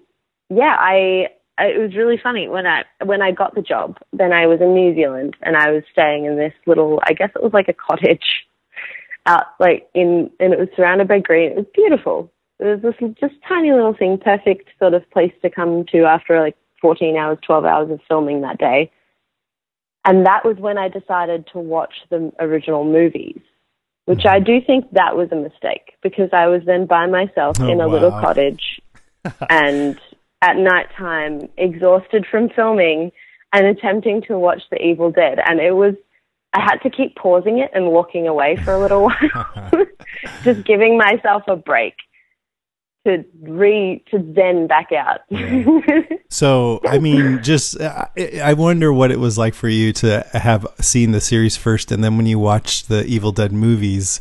yeah, 0.49 0.75
I, 0.79 1.27
I- 1.57 1.67
it 1.67 1.79
was 1.79 1.95
really 1.95 2.19
funny 2.21 2.47
when 2.47 2.65
I, 2.67 2.83
when 3.03 3.21
I 3.21 3.31
got 3.31 3.55
the 3.55 3.61
job, 3.61 3.97
then 4.13 4.31
I 4.33 4.45
was 4.47 4.61
in 4.61 4.73
New 4.73 4.93
Zealand 4.95 5.35
and 5.41 5.57
I 5.57 5.71
was 5.71 5.83
staying 5.91 6.25
in 6.25 6.37
this 6.37 6.53
little, 6.65 6.99
I 7.03 7.13
guess 7.13 7.31
it 7.35 7.41
was 7.43 7.53
like 7.53 7.67
a 7.69 7.73
cottage 7.73 8.45
out 9.25 9.45
like 9.59 9.87
in, 9.93 10.29
and 10.39 10.53
it 10.53 10.59
was 10.59 10.69
surrounded 10.75 11.07
by 11.07 11.19
green. 11.19 11.51
It 11.51 11.57
was 11.57 11.65
beautiful. 11.73 12.31
It 12.59 12.83
was 12.83 12.93
this 12.99 13.15
just 13.19 13.35
tiny 13.47 13.71
little 13.71 13.93
thing, 13.93 14.17
perfect 14.17 14.69
sort 14.79 14.93
of 14.93 15.09
place 15.11 15.33
to 15.41 15.49
come 15.49 15.85
to 15.91 16.03
after 16.03 16.39
like 16.39 16.55
14 16.81 17.17
hours, 17.17 17.37
12 17.45 17.65
hours 17.65 17.91
of 17.91 17.99
filming 18.07 18.41
that 18.41 18.57
day. 18.57 18.91
And 20.05 20.25
that 20.25 20.45
was 20.45 20.57
when 20.57 20.77
I 20.77 20.87
decided 20.87 21.47
to 21.53 21.59
watch 21.59 21.93
the 22.09 22.31
original 22.39 22.85
movies, 22.85 23.39
which 24.05 24.21
hmm. 24.21 24.27
I 24.27 24.39
do 24.39 24.61
think 24.61 24.91
that 24.91 25.17
was 25.17 25.29
a 25.31 25.35
mistake 25.35 25.93
because 26.01 26.29
I 26.31 26.47
was 26.47 26.61
then 26.65 26.85
by 26.85 27.07
myself 27.07 27.57
Oh, 27.59 27.67
in 27.67 27.81
a 27.81 27.87
little 27.87 28.11
cottage 28.11 28.79
and 29.49 29.99
at 30.41 30.57
night 30.57 30.87
time, 30.95 31.49
exhausted 31.57 32.25
from 32.29 32.49
filming 32.49 33.11
and 33.51 33.65
attempting 33.65 34.21
to 34.23 34.37
watch 34.37 34.61
The 34.69 34.81
Evil 34.81 35.11
Dead. 35.11 35.39
And 35.43 35.59
it 35.59 35.71
was, 35.71 35.95
I 36.55 36.61
had 36.61 36.77
to 36.83 36.89
keep 36.89 37.15
pausing 37.17 37.59
it 37.59 37.69
and 37.73 37.91
walking 37.91 38.27
away 38.27 38.55
for 38.55 38.73
a 38.73 38.79
little 38.79 39.03
while, 39.03 39.85
just 40.43 40.63
giving 40.63 40.97
myself 40.97 41.43
a 41.49 41.57
break 41.57 41.95
to 43.05 43.25
re, 43.41 44.01
to 44.09 44.33
zen 44.33 44.67
back 44.67 44.91
out. 44.91 45.21
So, 46.27 46.81
I 46.85 46.99
mean, 46.99 47.41
just 47.43 47.79
uh, 47.79 48.07
I 48.17 48.41
I 48.43 48.53
wonder 48.53 48.91
what 48.91 49.09
it 49.09 49.19
was 49.19 49.37
like 49.37 49.53
for 49.53 49.69
you 49.69 49.93
to 49.93 50.27
have 50.33 50.67
seen 50.81 51.11
the 51.11 51.21
series 51.21 51.55
first, 51.55 51.93
and 51.93 52.03
then 52.03 52.17
when 52.17 52.25
you 52.25 52.37
watched 52.39 52.89
the 52.89 53.05
Evil 53.05 53.31
Dead 53.31 53.53
movies, 53.53 54.19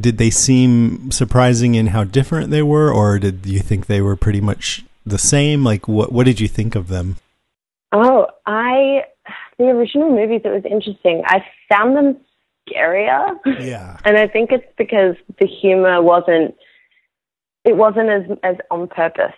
did 0.00 0.18
they 0.18 0.30
seem 0.30 1.10
surprising 1.10 1.74
in 1.74 1.88
how 1.88 2.04
different 2.04 2.50
they 2.50 2.62
were, 2.62 2.92
or 2.92 3.18
did 3.18 3.46
you 3.46 3.58
think 3.58 3.86
they 3.86 4.00
were 4.00 4.14
pretty 4.14 4.40
much 4.40 4.84
the 5.04 5.18
same? 5.18 5.64
Like, 5.64 5.88
what 5.88 6.12
what 6.12 6.24
did 6.24 6.38
you 6.38 6.46
think 6.46 6.76
of 6.76 6.86
them? 6.86 7.16
Oh, 7.90 8.28
I 8.46 9.02
the 9.60 9.70
original 9.70 10.10
movies. 10.10 10.42
It 10.44 10.48
was 10.48 10.64
interesting. 10.64 11.22
I 11.26 11.44
found 11.68 11.96
them 11.96 12.16
scarier, 12.68 13.38
Yeah, 13.60 13.98
and 14.04 14.16
I 14.16 14.26
think 14.26 14.50
it's 14.50 14.66
because 14.76 15.16
the 15.38 15.46
humor 15.46 16.02
wasn't. 16.02 16.54
It 17.64 17.76
wasn't 17.76 18.08
as 18.08 18.38
as 18.42 18.56
on 18.70 18.88
purpose. 18.88 19.36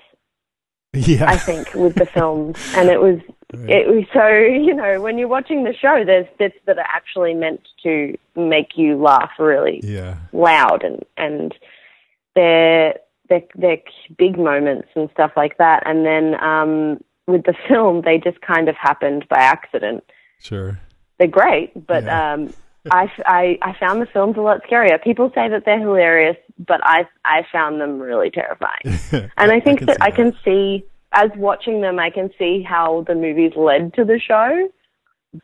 yeah, 0.95 1.29
I 1.29 1.37
think 1.37 1.75
with 1.75 1.97
the 1.97 2.07
films, 2.07 2.57
and 2.77 2.89
it 2.89 3.01
was 3.01 3.19
it 3.53 3.89
was 3.89 4.05
so 4.13 4.29
you 4.29 4.75
know 4.75 5.01
when 5.01 5.19
you're 5.19 5.29
watching 5.29 5.65
the 5.65 5.75
show, 5.75 6.05
there's 6.07 6.27
bits 6.39 6.57
that 6.67 6.79
are 6.79 6.89
actually 6.89 7.35
meant 7.35 7.61
to 7.83 8.17
make 8.37 8.77
you 8.77 8.97
laugh 8.97 9.33
really 9.39 9.81
yeah, 9.83 10.17
loud 10.33 10.85
and 10.85 11.03
and 11.17 11.55
they're 12.35 12.95
they're, 13.29 13.43
they're 13.57 13.83
big 14.19 14.39
moments 14.39 14.89
and 14.95 15.09
stuff 15.13 15.33
like 15.37 15.59
that. 15.59 15.83
And 15.87 16.05
then 16.05 16.43
um, 16.43 17.01
with 17.27 17.45
the 17.45 17.55
film, 17.69 18.03
they 18.05 18.19
just 18.19 18.41
kind 18.41 18.69
of 18.69 18.75
happened 18.77 19.27
by 19.29 19.39
accident. 19.39 20.05
sure. 20.41 20.79
They're 21.19 21.29
great, 21.29 21.87
but 21.87 22.05
Yeah. 22.05 22.33
um, 22.35 22.53
I, 22.91 23.09
I 23.27 23.59
I 23.63 23.77
found 23.79 24.03
the 24.03 24.07
films 24.07 24.37
a 24.37 24.41
lot 24.41 24.61
scarier. 24.65 25.01
People 25.03 25.31
say 25.37 25.49
that 25.49 25.65
they're 25.65 25.79
hilarious, 25.79 26.37
but 26.59 26.81
I 26.83 27.07
I 27.25 27.43
found 27.53 27.81
them 27.81 28.01
really 28.01 28.31
terrifying. 28.31 28.83
And 29.37 29.53
I 29.53 29.61
think 29.61 29.79
can 29.79 29.87
that 29.87 29.99
I 30.03 30.11
can 30.11 30.37
see, 30.45 30.85
as 31.13 31.31
watching 31.37 31.81
them, 31.81 32.01
I 32.01 32.11
can 32.11 32.31
see 32.39 32.63
how 32.63 33.05
the 33.07 33.15
movies 33.15 33.53
led 33.55 33.95
to 33.95 34.05
the 34.05 34.19
show. 34.19 34.69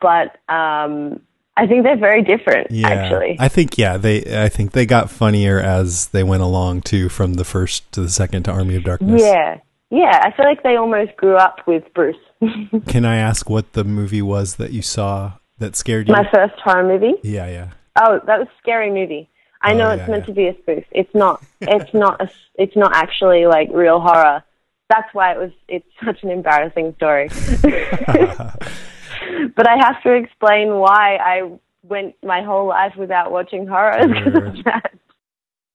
But 0.01 0.37
um, 0.53 1.21
I 1.57 1.67
think 1.69 1.85
they're 1.85 1.97
very 1.97 2.23
different, 2.23 2.71
Yeah, 2.73 2.89
actually. 2.89 3.37
I 3.39 3.49
think 3.49 3.79
yeah, 3.79 3.97
they 3.99 4.25
I 4.45 4.49
think 4.49 4.73
they 4.73 4.85
got 4.85 5.09
funnier 5.09 5.61
as 5.61 6.09
they 6.09 6.25
went 6.25 6.43
along 6.43 6.83
too, 6.83 7.09
from 7.09 7.35
the 7.35 7.45
first 7.45 7.91
to 7.93 8.01
the 8.01 8.11
second 8.11 8.43
to 8.45 8.51
Army 8.51 8.75
of 8.75 8.83
Darkness. 8.85 9.23
yeah. 9.23 9.59
Yeah, 9.91 10.21
I 10.23 10.33
feel 10.37 10.45
like 10.45 10.63
they 10.63 10.77
almost 10.77 11.17
grew 11.17 11.37
up 11.37 11.67
with 11.67 11.85
Bruce. 11.95 12.17
Can 12.89 13.05
I 13.05 13.17
ask 13.17 13.49
what 13.49 13.73
the 13.73 13.85
movie 13.85 14.23
was 14.23 14.57
that 14.57 14.73
you 14.73 14.83
saw 14.83 15.33
that 15.59 15.77
scared 15.77 16.09
you? 16.09 16.15
My 16.15 16.29
first 16.33 16.55
horror 16.63 16.85
movie. 16.87 17.15
yeah, 17.23 17.49
yeah. 17.49 17.71
Oh, 18.01 18.21
that 18.27 18.39
was 18.39 18.49
Scary 18.61 18.91
Movie. 18.91 19.29
I 19.63 19.73
Oh, 19.73 19.77
know 19.79 19.89
yeah, 19.89 19.95
it's 20.01 20.09
meant 20.09 20.23
yeah. 20.23 20.27
to 20.27 20.33
be 20.33 20.47
a 20.47 20.55
spoof. 20.59 20.85
It's 20.93 21.13
not. 21.15 21.43
It's 21.63 21.93
not. 21.95 22.21
A, 22.21 22.31
it's 22.57 22.77
not 22.77 22.95
actually 22.95 23.47
like 23.47 23.69
real 23.73 23.99
horror. 23.99 24.45
That's 24.89 25.13
why 25.15 25.33
it 25.33 25.39
was. 25.39 25.51
It's 25.69 25.87
such 26.05 26.23
an 26.23 26.31
embarrassing 26.31 26.95
story. 26.97 27.29
but 27.63 29.67
I 29.69 29.77
have 29.79 30.01
to 30.05 30.13
explain 30.13 30.77
why 30.77 31.17
I 31.17 31.51
went 31.83 32.15
my 32.23 32.43
whole 32.43 32.69
life 32.69 32.95
without 32.97 33.33
watching 33.33 33.67
horror 33.67 33.99
Sure. 34.03 34.53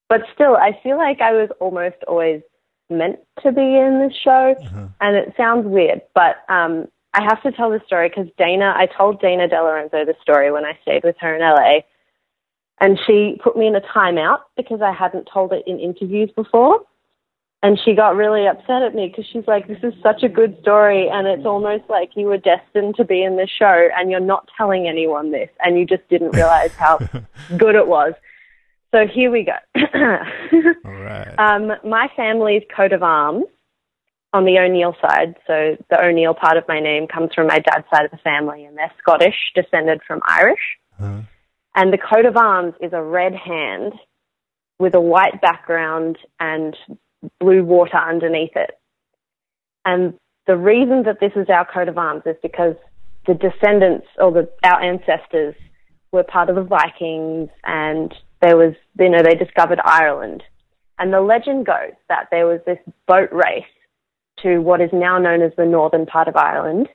But 0.09 0.21
still, 0.35 0.55
I 0.55 0.77
feel 0.83 0.97
like 0.97 1.21
I 1.21 1.31
was 1.31 1.49
almost 1.59 1.95
always 2.07 2.41
meant 2.89 3.19
to 3.41 3.51
be 3.51 3.61
in 3.61 3.99
this 4.05 4.17
show, 4.17 4.55
and 5.01 5.15
it 5.15 5.33
sounds 5.37 5.65
weird, 5.67 6.01
but 6.13 6.37
um, 6.49 6.87
I 7.13 7.21
have 7.23 7.41
to 7.43 7.51
tell 7.51 7.69
the 7.69 7.81
story 7.85 8.09
because 8.09 8.27
Dana. 8.37 8.73
I 8.75 8.87
told 8.87 9.21
Dana 9.21 9.47
De 9.47 9.61
Lorenzo 9.61 10.03
the 10.05 10.15
story 10.21 10.51
when 10.51 10.65
I 10.65 10.77
stayed 10.81 11.03
with 11.03 11.15
her 11.19 11.35
in 11.35 11.41
LA, 11.41 11.81
and 12.81 12.99
she 13.05 13.39
put 13.43 13.55
me 13.55 13.67
in 13.67 13.75
a 13.75 13.81
timeout 13.81 14.39
because 14.57 14.81
I 14.81 14.91
hadn't 14.91 15.29
told 15.31 15.53
it 15.53 15.63
in 15.67 15.79
interviews 15.79 16.31
before. 16.35 16.81
And 17.61 17.79
she 17.79 17.93
got 17.93 18.17
really 18.17 18.45
upset 18.45 18.81
at 18.81 18.93
me 18.93 19.07
because 19.07 19.25
she's 19.31 19.47
like, 19.47 19.67
"This 19.67 19.81
is 19.83 19.93
such 20.01 20.23
a 20.23 20.27
good 20.27 20.59
story, 20.61 21.07
and 21.07 21.27
it's 21.27 21.45
almost 21.45 21.83
like 21.87 22.09
you 22.15 22.25
were 22.25 22.37
destined 22.37 22.95
to 22.95 23.05
be 23.05 23.23
in 23.23 23.37
this 23.37 23.49
show, 23.49 23.89
and 23.95 24.11
you're 24.11 24.19
not 24.19 24.49
telling 24.57 24.87
anyone 24.87 25.31
this, 25.31 25.49
and 25.63 25.79
you 25.79 25.85
just 25.85 26.05
didn't 26.09 26.31
realize 26.31 26.73
how 26.75 26.97
good 27.57 27.75
it 27.75 27.87
was." 27.87 28.13
So 28.93 29.07
here 29.07 29.31
we 29.31 29.43
go. 29.43 29.57
All 30.85 30.91
right. 30.91 31.33
um, 31.39 31.71
my 31.83 32.09
family's 32.15 32.61
coat 32.75 32.93
of 32.93 33.01
arms 33.01 33.45
on 34.33 34.45
the 34.45 34.59
O'Neill 34.59 34.95
side, 35.01 35.35
so 35.47 35.77
the 35.89 35.99
O'Neill 35.99 36.33
part 36.33 36.57
of 36.57 36.63
my 36.67 36.79
name 36.79 37.07
comes 37.07 37.31
from 37.33 37.47
my 37.47 37.59
dad's 37.59 37.85
side 37.93 38.05
of 38.05 38.11
the 38.11 38.17
family, 38.17 38.65
and 38.65 38.77
they're 38.77 38.91
Scottish, 38.99 39.35
descended 39.55 40.01
from 40.07 40.21
Irish. 40.27 40.77
Uh-huh. 40.99 41.21
And 41.75 41.91
the 41.91 41.97
coat 41.97 42.25
of 42.25 42.37
arms 42.37 42.75
is 42.81 42.93
a 42.93 43.01
red 43.01 43.33
hand 43.33 43.93
with 44.77 44.93
a 44.93 45.01
white 45.01 45.41
background 45.41 46.17
and 46.39 46.75
blue 47.39 47.63
water 47.63 47.97
underneath 47.97 48.55
it. 48.55 48.71
And 49.85 50.13
the 50.45 50.57
reason 50.57 51.03
that 51.03 51.19
this 51.19 51.31
is 51.35 51.49
our 51.49 51.65
coat 51.65 51.87
of 51.87 51.97
arms 51.97 52.23
is 52.25 52.35
because 52.43 52.75
the 53.25 53.33
descendants 53.33 54.07
or 54.19 54.31
the 54.31 54.49
our 54.63 54.81
ancestors 54.81 55.55
were 56.11 56.23
part 56.23 56.49
of 56.49 56.55
the 56.55 56.63
Vikings 56.63 57.49
and 57.63 58.13
there 58.43 58.57
was 58.57 58.73
you 58.99 59.09
know 59.09 59.23
they 59.23 59.35
discovered 59.35 59.79
Ireland. 59.83 60.43
And 60.99 61.11
the 61.11 61.21
legend 61.21 61.65
goes 61.65 61.93
that 62.07 62.27
there 62.29 62.45
was 62.45 62.59
this 62.65 62.77
boat 63.07 63.29
race 63.31 63.63
to 64.43 64.59
what 64.59 64.81
is 64.81 64.91
now 64.93 65.17
known 65.17 65.41
as 65.41 65.51
the 65.57 65.65
northern 65.65 66.05
part 66.05 66.27
of 66.27 66.35
Ireland, 66.35 66.87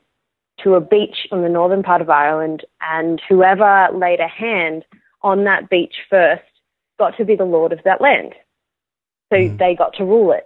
to 0.62 0.75
a 0.75 0.81
beach 0.81 1.26
on 1.33 1.43
the 1.43 1.49
northern 1.49 1.83
part 1.83 2.00
of 2.00 2.11
Ireland, 2.11 2.64
and 2.81 3.21
whoever 3.28 3.88
laid 3.93 4.21
a 4.21 4.28
hand 4.28 4.85
on 5.23 5.45
that 5.45 5.69
beach 5.69 5.95
first 6.09 6.43
got 6.99 7.17
to 7.17 7.25
be 7.25 7.35
the 7.35 7.45
lord 7.45 7.73
of 7.73 7.81
that 7.85 8.00
land. 8.00 8.35
So 9.33 9.49
hmm. 9.49 9.57
they 9.57 9.75
got 9.75 9.95
to 9.95 10.05
rule 10.05 10.33
it. 10.33 10.45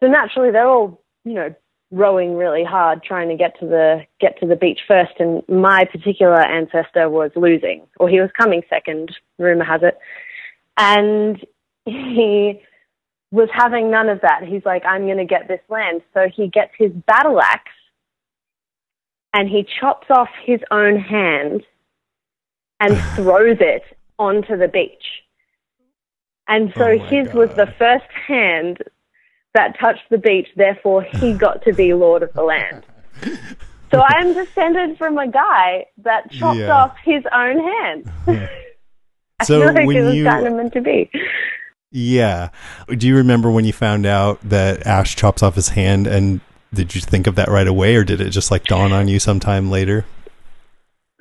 So 0.00 0.08
naturally, 0.08 0.50
they're 0.50 0.68
all, 0.68 1.00
you 1.24 1.34
know, 1.34 1.54
rowing 1.90 2.36
really 2.36 2.64
hard 2.64 3.02
trying 3.02 3.28
to 3.28 3.36
get 3.36 3.58
to 3.60 3.66
the 3.66 4.04
get 4.20 4.38
to 4.40 4.46
the 4.46 4.56
beach 4.56 4.80
first. 4.88 5.12
And 5.18 5.42
my 5.48 5.84
particular 5.84 6.40
ancestor 6.40 7.08
was 7.08 7.30
losing, 7.36 7.86
or 7.98 8.08
he 8.08 8.20
was 8.20 8.30
coming 8.36 8.62
second. 8.68 9.16
Rumor 9.38 9.64
has 9.64 9.82
it, 9.82 9.98
and 10.76 11.44
he 11.84 12.60
was 13.30 13.48
having 13.52 13.90
none 13.90 14.08
of 14.08 14.20
that. 14.22 14.42
He's 14.44 14.64
like, 14.64 14.84
I'm 14.84 15.06
going 15.06 15.18
to 15.18 15.24
get 15.24 15.48
this 15.48 15.60
land. 15.68 16.02
So 16.14 16.28
he 16.34 16.48
gets 16.48 16.72
his 16.78 16.92
battle 16.92 17.40
axe 17.40 17.72
and 19.34 19.48
he 19.48 19.66
chops 19.80 20.06
off 20.10 20.28
his 20.44 20.60
own 20.70 20.98
hand 20.98 21.62
and 22.80 22.96
throws 23.14 23.58
it 23.60 23.82
onto 24.18 24.56
the 24.56 24.68
beach. 24.68 25.22
And 26.48 26.72
so 26.76 26.90
Oh 26.92 26.98
his 26.98 27.32
was 27.34 27.50
the 27.54 27.72
first 27.78 28.06
hand 28.26 28.78
that 29.56 29.78
touched 29.80 30.08
the 30.10 30.18
beach, 30.18 30.48
therefore 30.56 31.02
he 31.02 31.32
got 31.46 31.62
to 31.64 31.72
be 31.72 31.92
Lord 31.94 32.22
of 32.22 32.32
the 32.34 32.42
Land. 32.42 32.84
So 33.90 34.00
I 34.00 34.20
am 34.20 34.34
descended 34.34 34.98
from 34.98 35.16
a 35.18 35.26
guy 35.28 35.86
that 36.04 36.30
chopped 36.30 36.58
Yeah. 36.58 36.76
off 36.76 36.96
his 37.04 37.22
own 37.32 37.58
hand. 37.58 38.10
I 39.40 39.44
So 39.44 39.60
feel 39.60 39.74
like 39.74 39.88
it 39.96 40.02
was 40.02 40.14
you- 40.14 40.24
kind 40.24 40.46
of 40.46 40.52
meant 40.54 40.72
to 40.74 40.80
be. 40.80 41.10
Yeah. 41.92 42.50
Do 42.88 43.06
you 43.06 43.16
remember 43.16 43.50
when 43.50 43.64
you 43.64 43.72
found 43.72 44.06
out 44.06 44.40
that 44.42 44.86
Ash 44.86 45.14
chops 45.16 45.42
off 45.42 45.54
his 45.54 45.70
hand 45.70 46.06
and 46.06 46.40
did 46.74 46.94
you 46.94 47.00
think 47.00 47.26
of 47.26 47.36
that 47.36 47.48
right 47.48 47.66
away 47.66 47.96
or 47.96 48.04
did 48.04 48.20
it 48.20 48.30
just 48.30 48.50
like 48.50 48.64
dawn 48.64 48.92
on 48.92 49.08
you 49.08 49.18
sometime 49.18 49.70
later? 49.70 50.04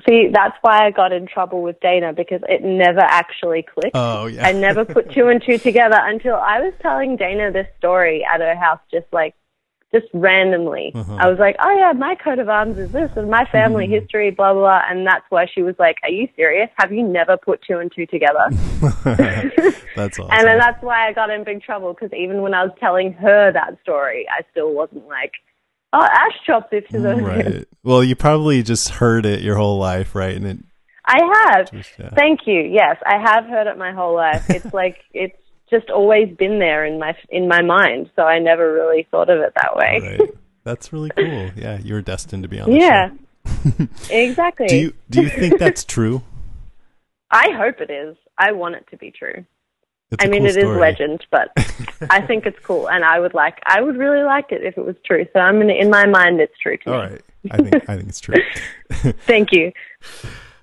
See, 0.08 0.28
that's 0.32 0.58
why 0.62 0.86
I 0.86 0.92
got 0.92 1.14
in 1.14 1.26
trouble 1.26 1.62
with 1.62 1.80
Dana 1.80 2.12
because 2.12 2.42
it 2.50 2.64
never 2.64 3.00
actually 3.00 3.64
clicked. 3.64 3.96
Oh, 3.96 4.26
yeah. 4.26 4.46
I 4.46 4.52
never 4.52 4.84
put 4.96 5.12
two 5.12 5.28
and 5.28 5.42
two 5.44 5.58
together 5.58 5.98
until 6.00 6.36
I 6.36 6.60
was 6.60 6.74
telling 6.82 7.16
Dana 7.16 7.52
this 7.52 7.68
story 7.78 8.26
at 8.26 8.42
her 8.42 8.56
house, 8.56 8.80
just 8.92 9.08
like, 9.14 9.36
just 9.94 10.08
randomly. 10.14 10.92
Uh-huh. 10.94 11.16
I 11.16 11.30
was 11.30 11.40
like, 11.40 11.56
oh 11.60 11.74
yeah, 11.74 11.94
my 11.94 12.16
coat 12.16 12.40
of 12.40 12.50
arms 12.50 12.78
is 12.78 12.92
this, 12.92 13.10
and 13.16 13.30
my 13.30 13.46
family 13.46 13.86
Mm-hmm. 13.86 13.94
history, 13.94 14.32
blah, 14.32 14.52
blah, 14.52 14.62
blah. 14.64 14.82
And 14.90 15.08
that's 15.08 15.24
why 15.30 15.46
she 15.46 15.62
was 15.62 15.76
like, 15.80 15.96
are 16.04 16.10
you 16.10 16.28
serious? 16.36 16.70
Have 16.78 16.92
you 16.92 17.02
never 17.02 17.38
put 17.38 17.62
two 17.66 17.78
and 17.78 17.90
two 17.96 18.06
together? 18.06 18.50
That's 19.96 20.20
awesome. 20.20 20.28
And 20.32 20.46
then 20.46 20.60
that's 20.60 20.82
why 20.84 21.08
I 21.08 21.14
got 21.14 21.30
in 21.30 21.46
big 21.46 21.62
trouble 21.62 21.94
because 21.94 22.12
even 22.12 22.42
when 22.42 22.54
I 22.54 22.64
was 22.64 22.74
telling 22.80 23.14
her 23.14 23.54
that 23.54 23.78
story, 23.82 24.28
I 24.30 24.42
still 24.52 24.74
wasn't 24.74 25.08
like, 25.08 25.32
oh, 25.96 26.04
Ash 26.04 26.34
chopped 26.46 26.74
it 26.74 26.90
to 26.92 27.00
the 27.00 27.10
mm, 27.10 27.26
right. 27.26 27.68
Well, 27.84 28.04
you 28.04 28.16
probably 28.16 28.64
just 28.64 28.90
heard 28.90 29.26
it 29.26 29.42
your 29.42 29.56
whole 29.56 29.78
life, 29.78 30.16
right? 30.16 30.36
And 30.36 30.46
it 30.46 30.58
I 31.06 31.20
have. 31.56 31.72
just 31.72 31.92
yeah. 32.00 32.10
Thank 32.16 32.42
you. 32.48 32.62
Yes, 32.62 32.98
I 33.06 33.18
have 33.24 33.46
heard 33.46 33.68
it 33.68 33.78
my 33.78 33.92
whole 33.94 34.16
life. 34.16 34.50
It's 34.50 34.74
like 34.74 34.98
it's 35.14 35.38
just 35.70 35.90
always 35.90 36.36
been 36.38 36.60
there 36.60 36.86
in 36.86 37.00
my 37.00 37.14
in 37.30 37.48
my 37.48 37.62
mind, 37.62 38.10
so 38.16 38.24
I 38.24 38.40
never 38.40 38.74
really 38.74 39.08
thought 39.12 39.30
of 39.30 39.40
it 39.40 39.54
that 39.56 39.76
way. 39.76 40.18
right. 40.20 40.30
That's 40.64 40.92
really 40.92 41.10
cool. 41.16 41.52
Yeah, 41.56 41.80
you 41.80 41.94
were 41.94 42.02
destined 42.02 42.44
to 42.44 42.50
be 42.50 42.60
on 42.60 42.72
Yeah. 42.72 43.10
show. 43.10 43.88
exactly. 44.10 44.68
Do 44.68 44.78
you 44.78 44.94
do 45.10 45.22
you 45.22 45.30
think 45.30 45.60
that's 45.60 45.84
true? 45.84 46.24
I 47.32 47.50
hope 47.56 47.82
it 47.82 47.92
is. 47.92 48.16
I 48.38 48.52
want 48.54 48.76
it 48.76 48.86
to 48.92 48.98
be 48.98 49.12
true. 49.12 49.46
It's 50.16 50.26
I 50.26 50.28
mean, 50.28 50.42
cool 50.42 50.50
it 50.50 50.58
is 50.58 50.64
story. 50.64 50.80
legend, 50.80 51.26
but 51.32 51.52
I 52.10 52.22
think 52.22 52.46
it's 52.46 52.60
cool, 52.64 52.90
and 52.90 53.04
I 53.04 53.20
would 53.20 53.34
like. 53.34 53.60
I 53.66 53.82
would 53.82 53.98
really 53.98 54.24
like 54.24 54.52
it 54.52 54.64
if 54.64 54.78
it 54.78 54.86
was 54.86 54.96
true. 55.06 55.26
So 55.34 55.40
I'm 55.40 55.62
in, 55.62 55.70
in 55.70 55.90
my 55.90 56.06
mind, 56.06 56.42
it's 56.42 56.58
true 56.62 56.78
to 56.78 56.94
All 56.94 57.04
me. 57.04 57.10
right. 57.10 57.22
I 57.52 57.58
think 57.58 57.90
I 57.90 57.98
think 57.98 58.10
it's 58.10 58.20
true. 58.20 58.36
Thank 59.26 59.52
you. 59.52 59.72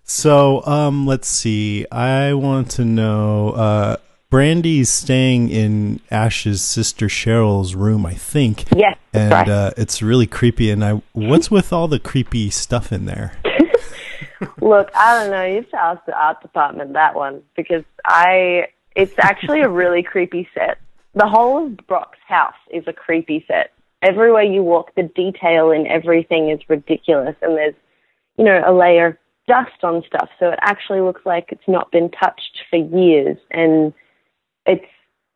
So, 0.05 0.65
um, 0.67 1.07
let's 1.07 1.29
see. 1.29 1.87
I 1.91 2.35
want 2.35 2.71
to 2.73 2.85
know. 2.85 3.51
Uh, 3.51 3.97
Brandy's 4.31 4.89
staying 4.89 5.51
in 5.51 6.01
Ash's 6.11 6.63
sister 6.63 7.07
Cheryl's 7.07 7.75
room, 7.75 8.07
I 8.07 8.15
think. 8.15 8.65
Yes, 8.75 8.97
and 9.13 9.31
right. 9.31 9.49
uh, 9.49 9.71
it's 9.77 10.01
really 10.01 10.27
creepy. 10.27 10.71
And 10.71 10.83
I, 10.83 11.03
what's 11.13 11.51
with 11.51 11.71
all 11.71 11.87
the 11.87 11.99
creepy 11.99 12.49
stuff 12.49 12.93
in 12.93 13.05
there? 13.05 13.37
Look, 14.61 14.91
I 14.95 15.21
don't 15.21 15.31
know. 15.31 15.45
You 15.45 15.57
have 15.57 15.71
to 15.71 15.79
ask 15.79 16.05
the 16.07 16.19
art 16.19 16.41
department 16.41 16.95
that 16.95 17.15
one 17.15 17.43
because 17.57 17.85
I. 18.05 18.69
It's 18.95 19.15
actually 19.19 19.61
a 19.63 19.69
really 19.69 20.03
creepy 20.03 20.49
set. 20.55 20.79
The 21.15 21.27
whole 21.27 21.67
of 21.67 21.77
Brock's 21.87 22.19
house 22.27 22.55
is 22.71 22.85
a 22.87 22.93
creepy 22.93 23.45
set. 23.47 23.73
Everywhere 24.03 24.43
you 24.43 24.63
walk, 24.63 24.95
the 24.95 25.05
detail 25.05 25.71
in 25.71 25.87
everything 25.87 26.51
is 26.51 26.61
ridiculous, 26.69 27.37
and 27.43 27.57
there's, 27.57 27.75
you 28.37 28.45
know, 28.45 28.63
a 28.67 28.73
layer 28.73 29.07
of 29.09 29.17
dust 29.47 29.83
on 29.83 30.03
stuff, 30.07 30.29
so 30.39 30.51
it 30.51 30.59
actually 30.63 31.01
looks 31.01 31.23
like 31.25 31.47
it's 31.51 31.69
not 31.69 31.91
been 31.93 32.11
touched 32.11 32.63
for 32.71 32.77
years, 32.77 33.37
and 33.51 33.93
it's 34.67 34.87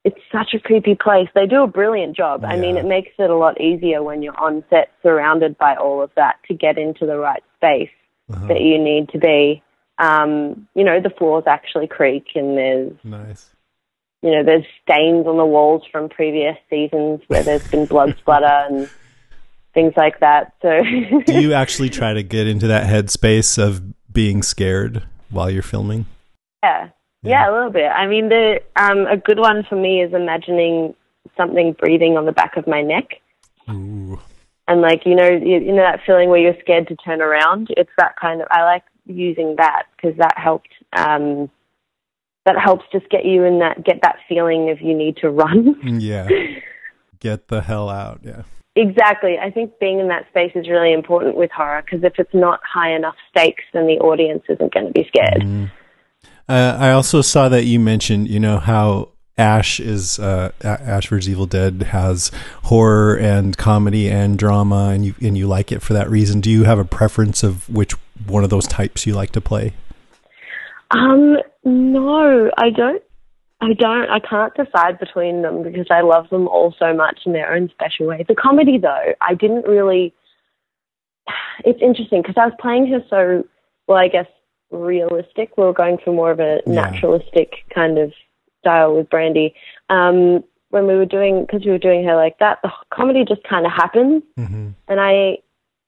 it's 0.05 0.21
such 0.31 0.55
a 0.55 0.61
creepy 0.61 0.95
place. 0.95 1.29
They 1.35 1.47
do 1.47 1.65
a 1.65 1.67
brilliant 1.67 2.17
job. 2.17 2.45
I 2.45 2.57
mean, 2.57 2.77
it 2.77 2.85
makes 2.85 3.11
it 3.19 3.29
a 3.29 3.35
lot 3.37 3.61
easier 3.61 4.05
when 4.05 4.23
you're 4.23 4.39
on 4.41 4.63
set, 4.71 4.93
surrounded 5.03 5.59
by 5.59 5.75
all 5.75 6.01
of 6.01 6.13
that, 6.15 6.37
to 6.47 6.55
get 6.55 6.79
into 6.79 7.07
the 7.07 7.19
right 7.19 7.43
space 7.57 7.91
Uh-huh. 8.31 8.47
that 8.47 8.61
you 8.61 8.79
need 8.79 9.09
to 9.09 9.19
be. 9.19 9.63
Um, 9.99 10.69
you 10.75 10.85
know, 10.85 11.01
the 11.01 11.11
floors 11.11 11.45
actually 11.47 11.87
creak, 11.87 12.27
and 12.35 12.57
there's 12.57 12.93
Nice. 13.05 13.47
you 14.23 14.31
know 14.31 14.43
there's 14.45 14.65
stains 14.83 15.27
on 15.27 15.37
the 15.37 15.47
walls 15.47 15.83
from 15.91 16.09
previous 16.09 16.57
seasons 16.69 17.21
where 17.29 17.43
there's 17.43 17.67
been 17.69 17.87
blood 17.87 18.15
splatter 18.21 18.47
and 18.69 18.91
things 19.75 19.95
like 19.97 20.21
that. 20.21 20.53
So 20.63 20.83
Do 21.27 21.41
you 21.41 21.53
actually 21.63 21.89
try 21.91 22.13
to 22.15 22.23
get 22.23 22.47
into 22.47 22.67
that 22.69 22.87
headspace 22.87 23.59
of 23.63 23.83
being 24.13 24.43
scared 24.43 25.05
while 25.31 25.51
you're 25.51 25.63
filming? 25.63 26.07
yeah, 26.63 26.89
yeah, 27.23 27.51
a 27.51 27.53
little 27.53 27.71
bit. 27.71 27.87
I 27.91 28.07
mean, 28.07 28.29
the 28.29 28.61
um, 28.77 29.07
a 29.07 29.17
good 29.17 29.39
one 29.39 29.65
for 29.69 29.77
me 29.77 30.03
is 30.03 30.13
imagining 30.13 30.95
something 31.37 31.73
breathing 31.73 32.17
on 32.17 32.25
the 32.27 32.33
back 32.33 32.57
of 32.57 32.67
my 32.67 32.83
neck. 32.83 33.21
Ooh. 33.69 34.21
and 34.69 34.81
like 34.81 35.05
you 35.05 35.15
know 35.17 35.29
you, 35.29 35.59
you 35.59 35.73
know 35.73 35.83
that 35.83 36.01
feeling 36.07 36.29
where 36.29 36.39
you're 36.39 36.55
scared 36.61 36.87
to 36.87 36.95
turn 36.97 37.21
around 37.21 37.67
it's 37.77 37.91
that 37.99 38.15
kind 38.21 38.41
of 38.41 38.47
i 38.53 38.63
like 38.63 38.85
using 39.07 39.55
that 39.57 39.85
because 39.97 40.17
that 40.19 40.35
helped 40.37 40.69
um 40.97 41.49
that 42.45 42.57
helps 42.59 42.85
just 42.93 43.09
get 43.09 43.25
you 43.25 43.45
in 43.45 43.59
that 43.61 43.83
get 43.85 44.01
that 44.03 44.17
feeling 44.29 44.71
of 44.71 44.81
you 44.81 44.95
need 44.97 45.17
to 45.17 45.31
run 45.31 45.75
Yeah. 46.01 46.29
Get 47.19 47.49
the 47.49 47.63
hell 47.63 47.89
out. 47.89 48.21
Yeah. 48.23 48.43
exactly 48.75 49.39
i 49.41 49.51
think 49.51 49.79
being 49.79 49.99
in 50.01 50.09
that 50.09 50.29
space 50.29 50.53
is 50.55 50.69
really 50.69 50.93
important 50.93 51.37
with 51.37 51.51
horror 51.51 51.83
because 51.83 52.05
if 52.05 52.13
it's 52.19 52.35
not 52.35 52.61
high 52.63 52.93
enough 52.95 53.17
stakes 53.31 53.65
then 53.73 53.87
the 53.87 53.99
audience 53.99 54.43
isn't 54.49 54.73
going 54.75 54.87
to 54.87 54.93
be 54.93 55.07
scared 55.09 55.71
Uh, 56.49 56.77
I 56.79 56.93
also 56.93 57.23
saw 57.23 57.49
that 57.49 57.65
you 57.65 57.81
mentioned, 57.81 58.29
you 58.29 58.39
know, 58.39 58.59
how 58.61 59.09
Ash 59.37 59.81
is 59.81 60.21
uh, 60.21 60.53
Ash 60.63 61.09
vs 61.09 61.29
Evil 61.29 61.47
Dead 61.47 61.83
has 61.91 62.31
horror 62.63 63.17
and 63.19 63.57
comedy 63.59 64.09
and 64.09 64.39
drama, 64.39 64.91
and 64.95 65.05
you 65.05 65.15
and 65.21 65.37
you 65.37 65.49
like 65.49 65.73
it 65.73 65.83
for 65.83 65.93
that 65.95 66.09
reason. 66.09 66.41
Do 66.41 66.49
you 66.49 66.63
have 66.63 66.79
a 66.79 66.85
preference 66.85 67.43
of 67.43 67.69
which 67.69 67.95
one 68.27 68.45
of 68.45 68.51
those 68.51 68.67
types 68.67 69.07
you 69.07 69.15
like 69.15 69.33
to 69.33 69.41
play? 69.41 69.75
um 70.93 71.37
no 71.65 72.51
i 72.57 72.71
don't 72.71 73.03
I 73.59 73.73
don't. 73.73 74.11
I 74.11 74.19
can't 74.21 74.53
decide 74.55 74.99
between 74.99 75.41
them 75.41 75.63
because 75.63 75.87
I 75.91 76.03
love 76.03 76.29
them 76.29 76.47
all 76.47 76.75
so 76.79 76.93
much 76.93 77.21
in 77.25 77.33
their 77.33 77.55
own 77.55 77.71
special 77.71 78.07
way. 78.07 78.23
The 78.29 78.35
comedy, 78.35 78.77
though, 78.77 79.15
I 79.23 79.33
didn't 79.33 79.67
really. 79.67 80.13
It's 81.65 81.81
interesting 81.81 82.21
because 82.21 82.37
I 82.37 82.45
was 82.45 82.55
playing 82.61 82.87
her 82.93 83.03
so 83.09 83.45
well. 83.89 83.97
I 83.97 84.09
guess 84.09 84.27
realistic. 84.71 85.57
We 85.57 85.65
were 85.65 85.73
going 85.73 85.97
for 86.05 86.13
more 86.13 86.31
of 86.31 86.39
a 86.39 86.61
Yeah. 86.67 86.73
naturalistic 86.75 87.65
kind 87.75 87.97
of 87.97 88.13
style 88.61 88.95
with 88.95 89.09
Brandy. 89.09 89.55
Um, 89.89 90.45
when 90.69 90.87
we 90.87 90.95
were 90.95 91.07
doing, 91.07 91.47
because 91.47 91.65
we 91.65 91.71
were 91.71 91.79
doing 91.79 92.05
her 92.05 92.15
like 92.15 92.39
that, 92.41 92.59
the 92.63 92.71
comedy 92.93 93.25
just 93.25 93.43
kind 93.45 93.65
of 93.65 93.73
happened. 93.73 94.23
hmm 94.37 94.69
And 94.87 95.01
I, 95.01 95.39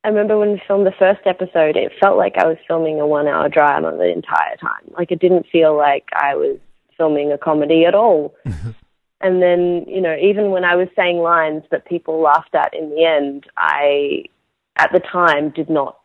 I 0.09 0.11
remember 0.11 0.38
when 0.38 0.53
we 0.53 0.62
filmed 0.66 0.87
the 0.87 0.92
first 0.99 1.21
episode, 1.27 1.77
it 1.77 1.92
felt 2.01 2.16
like 2.16 2.38
I 2.38 2.47
was 2.47 2.57
filming 2.66 2.99
a 2.99 3.07
one-hour 3.07 3.51
drama 3.51 3.94
the 3.94 4.11
entire 4.11 4.57
time. 4.57 4.90
Like 4.97 5.12
it 5.12 5.21
didn't 5.21 5.44
feel 5.53 5.77
like 5.77 6.09
I 6.14 6.35
was 6.35 6.57
filming 6.97 7.31
a 7.31 7.37
comedy 7.37 7.85
at 7.85 7.94
all. 7.94 8.35
and 9.21 9.42
then, 9.42 9.85
you 9.87 10.01
know, 10.01 10.16
even 10.16 10.51
when 10.51 10.64
I 10.64 10.77
was 10.77 10.88
saying 10.97 11.18
lines 11.18 11.62
that 11.71 11.85
people 11.85 12.23
laughed 12.23 12.55
at 12.55 12.73
in 12.73 12.88
the 12.88 13.05
end, 13.05 13.44
I, 13.59 14.25
at 14.77 14.88
the 14.94 15.01
time, 15.01 15.51
did 15.51 15.68
not 15.68 15.99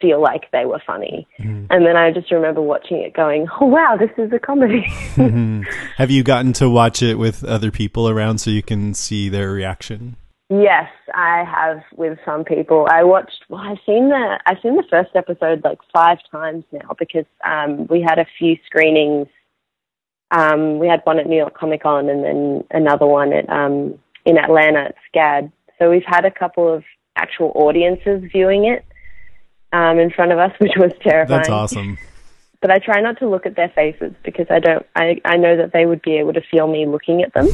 feel 0.00 0.22
like 0.22 0.48
they 0.52 0.64
were 0.64 0.80
funny. 0.86 1.26
Mm-hmm. 1.40 1.66
And 1.70 1.84
then 1.84 1.96
I 1.96 2.12
just 2.12 2.30
remember 2.30 2.62
watching 2.62 2.98
it, 2.98 3.12
going, 3.12 3.48
"Oh 3.60 3.66
wow, 3.66 3.96
this 3.98 4.10
is 4.16 4.32
a 4.32 4.38
comedy." 4.38 4.86
Have 5.96 6.12
you 6.12 6.22
gotten 6.22 6.52
to 6.52 6.70
watch 6.70 7.02
it 7.02 7.16
with 7.16 7.42
other 7.42 7.72
people 7.72 8.08
around 8.08 8.38
so 8.38 8.50
you 8.50 8.62
can 8.62 8.94
see 8.94 9.28
their 9.28 9.50
reaction? 9.50 10.14
Yes, 10.50 10.90
I 11.14 11.44
have 11.44 11.82
with 11.96 12.18
some 12.24 12.42
people. 12.42 12.86
I 12.90 13.02
watched. 13.02 13.44
Well, 13.50 13.60
I've 13.60 13.78
seen 13.84 14.08
the. 14.08 14.40
I've 14.46 14.56
seen 14.62 14.76
the 14.76 14.84
first 14.88 15.10
episode 15.14 15.62
like 15.62 15.78
five 15.92 16.18
times 16.30 16.64
now 16.72 16.96
because 16.98 17.26
um, 17.44 17.86
we 17.88 18.00
had 18.00 18.18
a 18.18 18.26
few 18.38 18.56
screenings. 18.64 19.26
Um, 20.30 20.78
we 20.78 20.88
had 20.88 21.00
one 21.04 21.18
at 21.18 21.26
New 21.26 21.36
York 21.36 21.56
Comic 21.56 21.82
Con 21.82 22.08
and 22.08 22.24
then 22.24 22.64
another 22.70 23.06
one 23.06 23.34
at 23.34 23.48
um, 23.50 23.98
in 24.24 24.38
Atlanta 24.38 24.84
at 24.84 24.94
SCAD. 25.14 25.52
So 25.78 25.90
we've 25.90 26.02
had 26.06 26.24
a 26.24 26.30
couple 26.30 26.72
of 26.72 26.82
actual 27.16 27.52
audiences 27.54 28.22
viewing 28.32 28.64
it 28.64 28.86
um, 29.72 29.98
in 29.98 30.10
front 30.10 30.32
of 30.32 30.38
us, 30.38 30.52
which 30.60 30.76
was 30.76 30.92
terrifying. 31.02 31.40
That's 31.40 31.50
awesome. 31.50 31.98
But 32.60 32.72
I 32.72 32.78
try 32.78 33.00
not 33.00 33.18
to 33.20 33.28
look 33.28 33.46
at 33.46 33.54
their 33.54 33.68
faces 33.68 34.12
because 34.24 34.46
I 34.50 34.58
don't. 34.58 34.84
I, 34.96 35.20
I 35.24 35.36
know 35.36 35.56
that 35.56 35.72
they 35.72 35.86
would 35.86 36.02
be 36.02 36.16
able 36.18 36.32
to 36.32 36.40
feel 36.50 36.66
me 36.66 36.86
looking 36.86 37.22
at 37.22 37.32
them, 37.32 37.46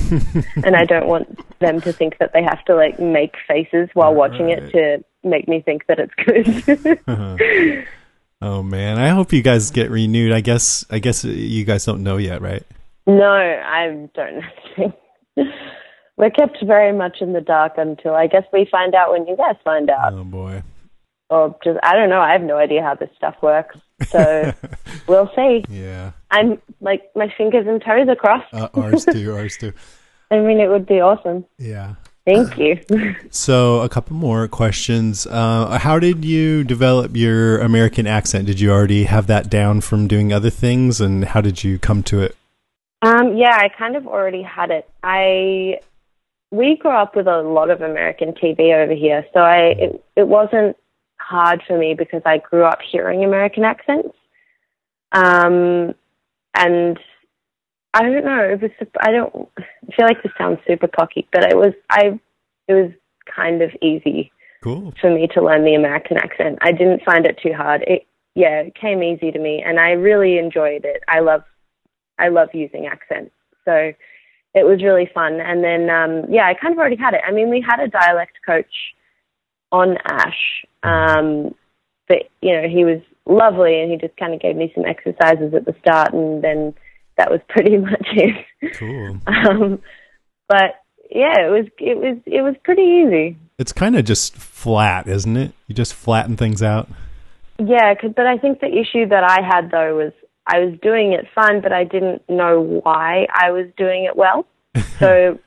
and 0.65 0.75
I 0.77 0.85
don't 0.87 1.07
want 1.07 1.39
them 1.59 1.81
to 1.83 1.93
think 1.93 2.17
that 2.19 2.33
they 2.33 2.43
have 2.43 2.65
to 2.65 2.75
like 2.75 2.99
make 2.99 3.35
faces 3.47 3.91
while 3.93 4.15
watching 4.15 4.49
it 4.49 4.71
to 4.73 5.05
make 5.23 5.47
me 5.47 5.61
think 5.61 5.87
that 5.89 5.99
it's 5.99 6.15
good. 7.07 7.87
Oh 8.43 8.63
man, 8.63 8.99
I 8.99 9.09
hope 9.09 9.33
you 9.33 9.41
guys 9.41 9.71
get 9.71 9.91
renewed. 9.91 10.31
I 10.33 10.41
guess 10.43 10.85
I 10.91 10.99
guess 10.99 11.25
you 11.25 11.65
guys 11.65 11.87
don't 11.87 12.03
know 12.03 12.19
yet, 12.19 12.43
right? 12.43 12.63
no, 13.07 13.25
I 13.31 14.09
don't 14.15 14.43
know. 14.77 14.93
We're 16.17 16.31
kept 16.31 16.59
very 16.65 16.93
much 16.93 17.19
in 17.23 17.33
the 17.33 17.41
dark 17.41 17.73
until 17.79 18.15
I 18.15 18.27
guess 18.27 18.45
we 18.53 18.67
find 18.71 18.95
out 18.95 19.11
when 19.13 19.27
you 19.27 19.37
guys 19.37 19.57
find 19.65 19.89
out, 19.89 20.13
Oh 20.13 20.25
boy. 20.25 20.63
or 21.31 21.57
just 21.65 21.79
I 21.83 21.95
don't 21.95 22.11
know. 22.11 22.21
I 22.21 22.33
have 22.33 22.43
no 22.43 22.57
idea 22.59 22.83
how 22.83 22.95
this 22.95 23.09
stuff 23.17 23.35
works, 23.43 23.77
so 24.09 24.53
we'll 25.09 25.31
see. 25.35 25.65
Yeah. 25.69 26.13
I'm 26.31 26.61
like 26.81 27.11
my 27.15 27.33
fingers 27.37 27.67
and 27.67 27.83
toes 27.83 28.09
are 28.09 28.17
crossed. 28.17 28.53
Uh, 28.53 28.69
ours 28.75 29.05
too. 29.05 29.35
Ours 29.35 29.57
too. 29.57 29.73
I 30.31 30.41
mean, 30.41 30.59
it 30.59 30.69
would 30.69 30.87
be 30.87 31.01
awesome. 31.01 31.45
Yeah. 31.59 31.95
Thank 32.27 32.57
you. 32.59 32.81
So 33.31 33.81
a 33.81 33.89
couple 33.89 34.17
more 34.17 34.49
questions. 34.49 35.27
Uh, 35.27 35.79
how 35.79 35.99
did 35.99 36.25
you 36.25 36.63
develop 36.65 37.17
your 37.17 37.59
American 37.59 38.07
accent? 38.07 38.47
Did 38.47 38.61
you 38.61 38.71
already 38.71 39.05
have 39.05 39.27
that 39.27 39.51
down 39.51 39.81
from 39.81 40.07
doing 40.07 40.33
other 40.33 40.51
things, 40.51 41.01
and 41.01 41.25
how 41.25 41.41
did 41.41 41.65
you 41.65 41.79
come 41.79 42.03
to 42.05 42.23
it? 42.23 42.37
Um, 43.03 43.37
yeah, 43.37 43.57
I 43.57 43.69
kind 43.69 43.97
of 43.97 44.07
already 44.07 44.43
had 44.43 44.71
it. 44.71 44.89
I 45.03 45.81
we 46.51 46.77
grew 46.77 46.93
up 46.93 47.17
with 47.17 47.27
a 47.27 47.43
lot 47.43 47.71
of 47.71 47.83
American 47.83 48.33
TV 48.33 48.73
over 48.73 48.95
here, 48.95 49.27
so 49.35 49.41
I 49.41 49.75
it, 49.77 50.05
it 50.17 50.29
wasn't 50.29 50.77
hard 51.25 51.63
for 51.67 51.79
me 51.79 51.95
because 51.95 52.23
I 52.25 52.39
grew 52.39 52.65
up 52.65 52.81
hearing 52.83 53.25
American 53.25 53.65
accents. 53.65 54.17
Um, 55.13 55.95
and 56.55 56.99
I 57.93 58.03
don't 58.03 58.25
know. 58.25 58.43
It 58.43 58.61
was. 58.61 58.71
I 59.01 59.11
don't 59.11 59.49
I 59.59 59.95
feel 59.97 60.07
like 60.07 60.23
this 60.23 60.33
sounds 60.37 60.59
super 60.67 60.89
cocky, 60.89 61.29
but 61.33 61.45
it 61.45 61.57
was. 61.57 61.73
I. 61.91 62.19
It 62.67 62.73
was 62.75 62.93
kind 63.35 63.63
of 63.63 63.71
easy 63.83 64.33
Cool. 64.63 64.95
for 65.01 65.11
me 65.11 65.27
to 65.35 65.43
learn 65.43 65.65
the 65.65 65.75
American 65.75 66.17
accent. 66.17 66.59
I 66.63 66.73
didn't 66.73 67.03
find 67.05 67.27
it 67.27 67.39
too 67.43 67.53
hard. 67.53 67.83
It 67.87 68.07
yeah, 68.35 68.63
it 68.63 68.75
came 68.75 69.03
easy 69.03 69.31
to 69.31 69.39
me 69.39 69.63
and 69.65 69.79
I 69.79 69.91
really 69.91 70.39
enjoyed 70.39 70.85
it. 70.85 71.03
I 71.09 71.21
love 71.21 71.43
I 72.19 72.29
love 72.29 72.49
using 72.55 72.87
accents. 72.87 73.33
So 73.65 73.93
it 74.55 74.65
was 74.65 74.83
really 74.83 75.11
fun. 75.13 75.41
And 75.41 75.63
then 75.63 75.91
um 75.91 76.33
yeah, 76.33 76.47
I 76.47 76.55
kind 76.55 76.73
of 76.73 76.79
already 76.79 76.97
had 76.97 77.15
it. 77.15 77.21
I 77.27 77.31
mean, 77.31 77.51
we 77.51 77.61
had 77.61 77.81
a 77.81 77.89
dialect 77.89 78.39
coach 78.47 78.95
on 79.81 79.97
Ash. 80.07 80.43
Um 80.83 81.55
but 82.09 82.29
you 82.43 82.53
know, 82.55 82.69
he 82.69 82.85
was 82.85 83.01
lovely 83.27 83.81
and 83.81 83.91
he 83.91 83.97
just 83.97 84.17
kind 84.19 84.35
of 84.35 84.41
gave 84.41 84.57
me 84.57 84.71
some 84.75 84.85
exercises 84.85 85.55
at 85.55 85.65
the 85.65 85.75
start 85.81 86.13
and 86.13 86.43
then 86.45 86.75
that 87.17 87.31
was 87.31 87.41
pretty 87.49 87.77
much 87.79 88.07
it. 88.13 88.47
Cool. 88.75 89.19
Um 89.27 89.81
but 90.49 90.71
yeah, 91.11 91.41
it 91.47 91.51
was 91.51 91.67
it 91.79 91.97
was 91.99 92.17
it 92.27 92.43
was 92.43 92.55
pretty 92.65 92.83
easy. 92.83 93.37
It's 93.59 93.73
kind 93.73 93.97
of 93.97 94.05
just 94.05 94.35
flat, 94.37 95.07
isn't 95.07 95.37
it? 95.37 95.53
You 95.69 95.75
just 95.75 95.95
flatten 95.95 96.37
things 96.37 96.63
out. 96.63 96.89
Yeah, 97.59 97.95
'cause- 97.95 98.13
but 98.17 98.27
I 98.27 98.37
think 98.39 98.59
the 98.61 98.67
issue 98.83 99.07
that 99.09 99.23
I 99.23 99.39
had 99.47 99.71
though 99.71 99.97
was 99.97 100.13
I 100.47 100.59
was 100.59 100.75
doing 100.83 101.13
it 101.13 101.25
fun, 101.35 101.61
but 101.63 101.73
I 101.73 101.85
didn't 101.85 102.23
know 102.29 102.61
why 102.85 103.27
I 103.33 103.51
was 103.53 103.67
doing 103.79 104.05
it 104.05 104.15
well. 104.17 104.45
so, 104.99 105.39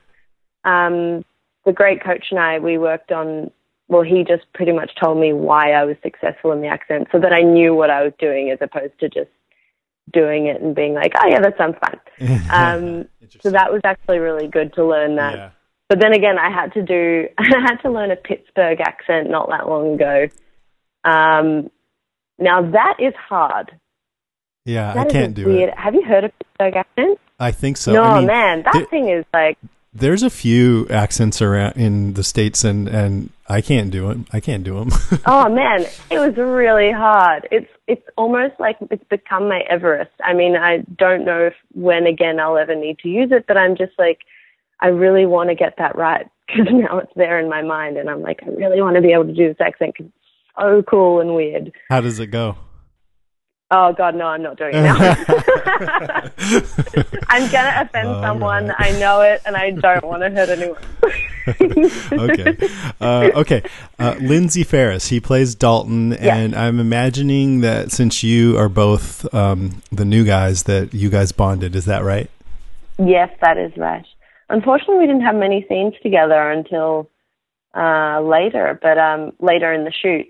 um, 0.63 1.23
the 1.65 1.73
great 1.73 2.03
coach 2.03 2.27
and 2.31 2.39
I, 2.39 2.57
we 2.59 2.77
worked 2.79 3.11
on. 3.11 3.51
Well, 3.89 4.01
he 4.03 4.23
just 4.27 4.43
pretty 4.53 4.73
much 4.73 4.91
told 5.01 5.17
me 5.17 5.31
why 5.33 5.71
I 5.71 5.85
was 5.85 5.95
successful 6.03 6.51
in 6.51 6.61
the 6.61 6.67
accent, 6.67 7.07
so 7.11 7.19
that 7.19 7.31
I 7.31 7.41
knew 7.41 7.73
what 7.73 7.89
I 7.89 8.03
was 8.03 8.13
doing, 8.19 8.51
as 8.51 8.59
opposed 8.61 8.99
to 8.99 9.07
just 9.09 9.29
doing 10.13 10.47
it 10.47 10.61
and 10.61 10.75
being 10.75 10.93
like, 10.93 11.13
"Oh 11.15 11.27
yeah, 11.27 11.39
that 11.41 11.57
sounds 11.57 11.75
fun." 11.79 11.99
Um, 12.51 13.07
so 13.41 13.51
that 13.51 13.71
was 13.71 13.81
actually 13.83 14.19
really 14.19 14.47
good 14.47 14.73
to 14.73 14.85
learn 14.85 15.15
that. 15.17 15.35
Yeah. 15.35 15.49
But 15.89 16.01
then 16.01 16.13
again, 16.13 16.37
I 16.37 16.49
had 16.51 16.73
to 16.73 16.81
do 16.81 17.27
I 17.37 17.43
had 17.65 17.77
to 17.83 17.89
learn 17.91 18.11
a 18.11 18.15
Pittsburgh 18.17 18.79
accent 18.81 19.29
not 19.29 19.49
that 19.49 19.69
long 19.69 19.93
ago. 19.95 20.27
Um, 21.03 21.69
now 22.39 22.69
that 22.71 22.95
is 22.99 23.13
hard. 23.29 23.71
Yeah, 24.65 24.93
That 24.93 25.07
I 25.07 25.09
can't 25.09 25.33
do 25.33 25.45
weird. 25.45 25.69
it. 25.69 25.77
Have 25.77 25.95
you 25.95 26.03
heard 26.03 26.25
of 26.25 26.31
Pittsburgh 26.39 26.75
accent? 26.75 27.19
I 27.39 27.51
think 27.51 27.77
so. 27.77 27.93
no, 27.93 28.03
I 28.03 28.17
mean, 28.17 28.27
man, 28.27 28.63
that 28.63 28.73
there- 28.73 28.85
thing 28.87 29.07
is 29.09 29.23
like 29.33 29.57
there's 29.93 30.23
a 30.23 30.29
few 30.29 30.87
accents 30.89 31.41
around 31.41 31.77
in 31.77 32.13
the 32.13 32.23
states, 32.23 32.63
and 32.63 32.87
and 32.89 33.29
I 33.49 33.61
can't 33.61 33.91
do 33.91 34.09
it. 34.11 34.17
I 34.33 34.39
can't 34.39 34.63
do 34.63 34.75
them. 34.75 34.89
oh 35.25 35.49
man, 35.49 35.85
it 36.11 36.19
was 36.19 36.35
really 36.35 36.91
hard. 36.91 37.47
It's 37.51 37.69
it's 37.87 38.05
almost 38.17 38.55
like 38.59 38.77
it's 38.91 39.03
become 39.09 39.47
my 39.47 39.61
Everest. 39.69 40.11
I 40.23 40.33
mean, 40.33 40.55
I 40.55 40.83
don't 40.97 41.23
know 41.23 41.47
if 41.47 41.53
when 41.73 42.05
again 42.07 42.39
I'll 42.39 42.57
ever 42.57 42.75
need 42.75 42.99
to 42.99 43.09
use 43.09 43.29
it, 43.31 43.45
but 43.47 43.57
I'm 43.57 43.77
just 43.77 43.93
like, 43.97 44.19
I 44.81 44.87
really 44.87 45.25
want 45.25 45.49
to 45.49 45.55
get 45.55 45.75
that 45.77 45.95
right 45.95 46.27
because 46.47 46.67
now 46.71 46.97
it's 46.97 47.13
there 47.15 47.39
in 47.39 47.49
my 47.49 47.61
mind, 47.61 47.97
and 47.97 48.09
I'm 48.09 48.21
like, 48.21 48.41
I 48.43 48.49
really 48.49 48.81
want 48.81 48.95
to 48.95 49.01
be 49.01 49.13
able 49.13 49.25
to 49.25 49.33
do 49.33 49.47
this 49.47 49.61
accent 49.61 49.93
because 49.97 50.11
it's 50.11 50.59
so 50.59 50.83
cool 50.83 51.21
and 51.21 51.33
weird. 51.33 51.71
How 51.89 52.01
does 52.01 52.19
it 52.19 52.27
go? 52.27 52.57
Oh 53.69 53.91
God, 53.91 54.15
no, 54.15 54.27
I'm 54.27 54.41
not 54.41 54.57
doing 54.57 54.71
it 54.73 54.81
now. 54.81 54.95
I'm 57.27 57.51
gonna 57.51 57.81
offend 57.81 58.07
All 58.07 58.21
someone. 58.21 58.67
right. 58.67 58.75
I 58.79 58.91
know 58.97 59.19
it, 59.21 59.41
and 59.45 59.57
I 59.57 59.71
don't 59.71 60.05
want 60.05 60.23
to 60.23 60.29
hurt 60.29 60.47
anyone. 60.47 60.81
okay. 62.31 62.57
Uh, 63.01 63.29
okay. 63.41 63.61
Uh, 63.99 64.15
Lindsay 64.21 64.63
Farris, 64.63 65.09
he 65.09 65.19
plays 65.19 65.53
Dalton, 65.53 66.13
and 66.13 66.55
I'm 66.55 66.79
imagining 66.79 67.59
that 67.59 67.91
since 67.91 68.23
you 68.23 68.57
are 68.57 68.69
both 68.69 69.33
um, 69.33 69.81
the 69.91 70.05
new 70.05 70.23
guys, 70.23 70.63
that 70.63 70.93
you 70.93 71.09
guys 71.09 71.33
bonded. 71.33 71.75
Is 71.75 71.83
that 71.85 72.05
right? 72.05 72.29
Yes, 72.97 73.29
that 73.41 73.57
is 73.57 73.73
right. 73.75 74.05
Unfortunately, 74.49 74.99
we 74.99 75.07
didn't 75.07 75.23
have 75.23 75.35
many 75.35 75.65
scenes 75.67 75.93
together 76.01 76.51
until 76.51 77.09
uh, 77.75 78.21
later, 78.21 78.79
but 78.81 78.97
um, 78.97 79.33
later 79.41 79.73
in 79.73 79.83
the 79.83 79.91
shoot. 79.91 80.25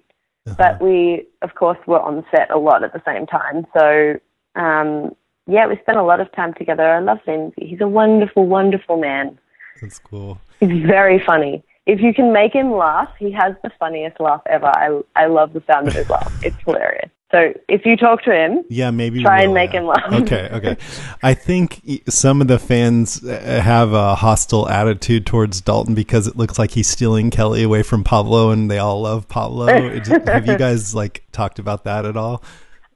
But 0.56 0.82
we, 0.82 1.28
of 1.42 1.56
course, 1.56 1.78
were 1.88 2.00
on 2.00 2.26
set 2.32 2.50
a 2.52 2.58
lot 2.58 2.84
at 2.84 2.94
the 2.94 3.02
same 3.06 3.26
time. 3.26 3.66
So, 3.78 4.20
um, 4.56 5.16
yeah, 5.48 5.68
we 5.68 5.78
spent 5.82 5.98
a 5.98 6.04
lot 6.04 6.20
of 6.20 6.32
time 6.34 6.54
together. 6.54 6.84
I 6.84 7.00
love 7.00 7.20
Lindsay. 7.26 7.68
He's 7.68 7.82
a 7.82 7.88
wonderful, 7.88 8.46
wonderful 8.46 8.98
man. 8.98 9.40
That's 9.82 10.00
cool. 10.00 10.40
He's 10.60 10.86
very 10.86 11.24
funny. 11.26 11.64
If 11.86 12.02
you 12.02 12.14
can 12.14 12.34
make 12.34 12.54
him 12.54 12.72
laugh, 12.74 13.10
he 13.18 13.32
has 13.32 13.56
the 13.64 13.72
funniest 13.80 14.20
laugh 14.20 14.42
ever. 14.48 14.68
I 14.68 15.02
I 15.16 15.28
love 15.28 15.54
the 15.54 15.64
sound 15.72 15.88
of 15.88 15.94
his 15.94 16.10
laugh. 16.10 16.34
It's 16.44 16.58
hilarious. 16.66 17.10
So 17.32 17.54
if 17.68 17.86
you 17.86 17.98
talk 17.98 18.24
to 18.24 18.32
him, 18.32 18.63
Yeah, 18.70 18.90
maybe 18.92 19.22
Try 19.22 19.42
and 19.44 19.54
make 19.54 19.74
yeah. 19.74 19.80
him 19.82 19.86
laugh. 19.88 20.13
Okay, 20.13 20.50
okay. 20.54 20.78
I 21.22 21.34
think 21.34 21.82
some 22.08 22.40
of 22.40 22.48
the 22.48 22.58
fans 22.58 23.22
uh, 23.22 23.60
have 23.62 23.92
a 23.92 24.16
hostile 24.16 24.70
attitude 24.70 25.26
towards 25.26 25.60
Dalton 25.60 25.94
because 25.94 26.28
it 26.28 26.38
looks 26.38 26.58
like 26.58 26.72
he's 26.72 26.88
stealing 26.88 27.30
Kelly 27.30 27.63
away 27.63 27.84
from 27.84 28.06
Pablo, 28.06 28.52
and 28.52 28.72
they 28.72 28.78
all 28.78 29.02
love 29.02 29.28
Pablo. 29.28 29.66
Have 30.26 30.48
you 30.48 30.58
guys 30.58 30.96
like 30.96 31.24
talked 31.34 31.60
about 31.60 31.84
that 31.84 32.06
at 32.06 32.16
all? 32.16 32.42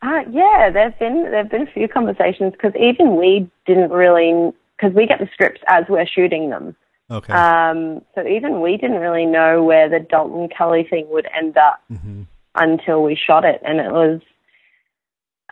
Uh, 0.01 0.21
yeah, 0.31 0.69
there've 0.71 0.97
been 0.97 1.23
there've 1.29 1.49
been 1.49 1.67
a 1.67 1.71
few 1.73 1.87
conversations 1.89 2.53
because 2.53 2.71
even 2.79 3.17
we 3.17 3.49
didn't 3.67 3.91
really 3.91 4.51
because 4.77 4.95
we 4.95 5.05
get 5.05 5.19
the 5.19 5.27
scripts 5.33 5.61
as 5.67 5.83
we're 5.89 6.07
shooting 6.07 6.49
them. 6.49 6.75
Okay. 7.11 7.33
Um, 7.33 8.01
so 8.15 8.25
even 8.25 8.61
we 8.61 8.77
didn't 8.77 8.99
really 8.99 9.25
know 9.25 9.61
where 9.61 9.89
the 9.89 9.99
Dalton 9.99 10.47
Kelly 10.57 10.87
thing 10.89 11.05
would 11.09 11.27
end 11.37 11.57
up 11.57 11.81
Mhm. 11.91 12.25
Until 12.55 13.03
we 13.03 13.15
shot 13.15 13.45
it, 13.45 13.61
and 13.65 13.79
it 13.79 13.91
was 13.91 14.21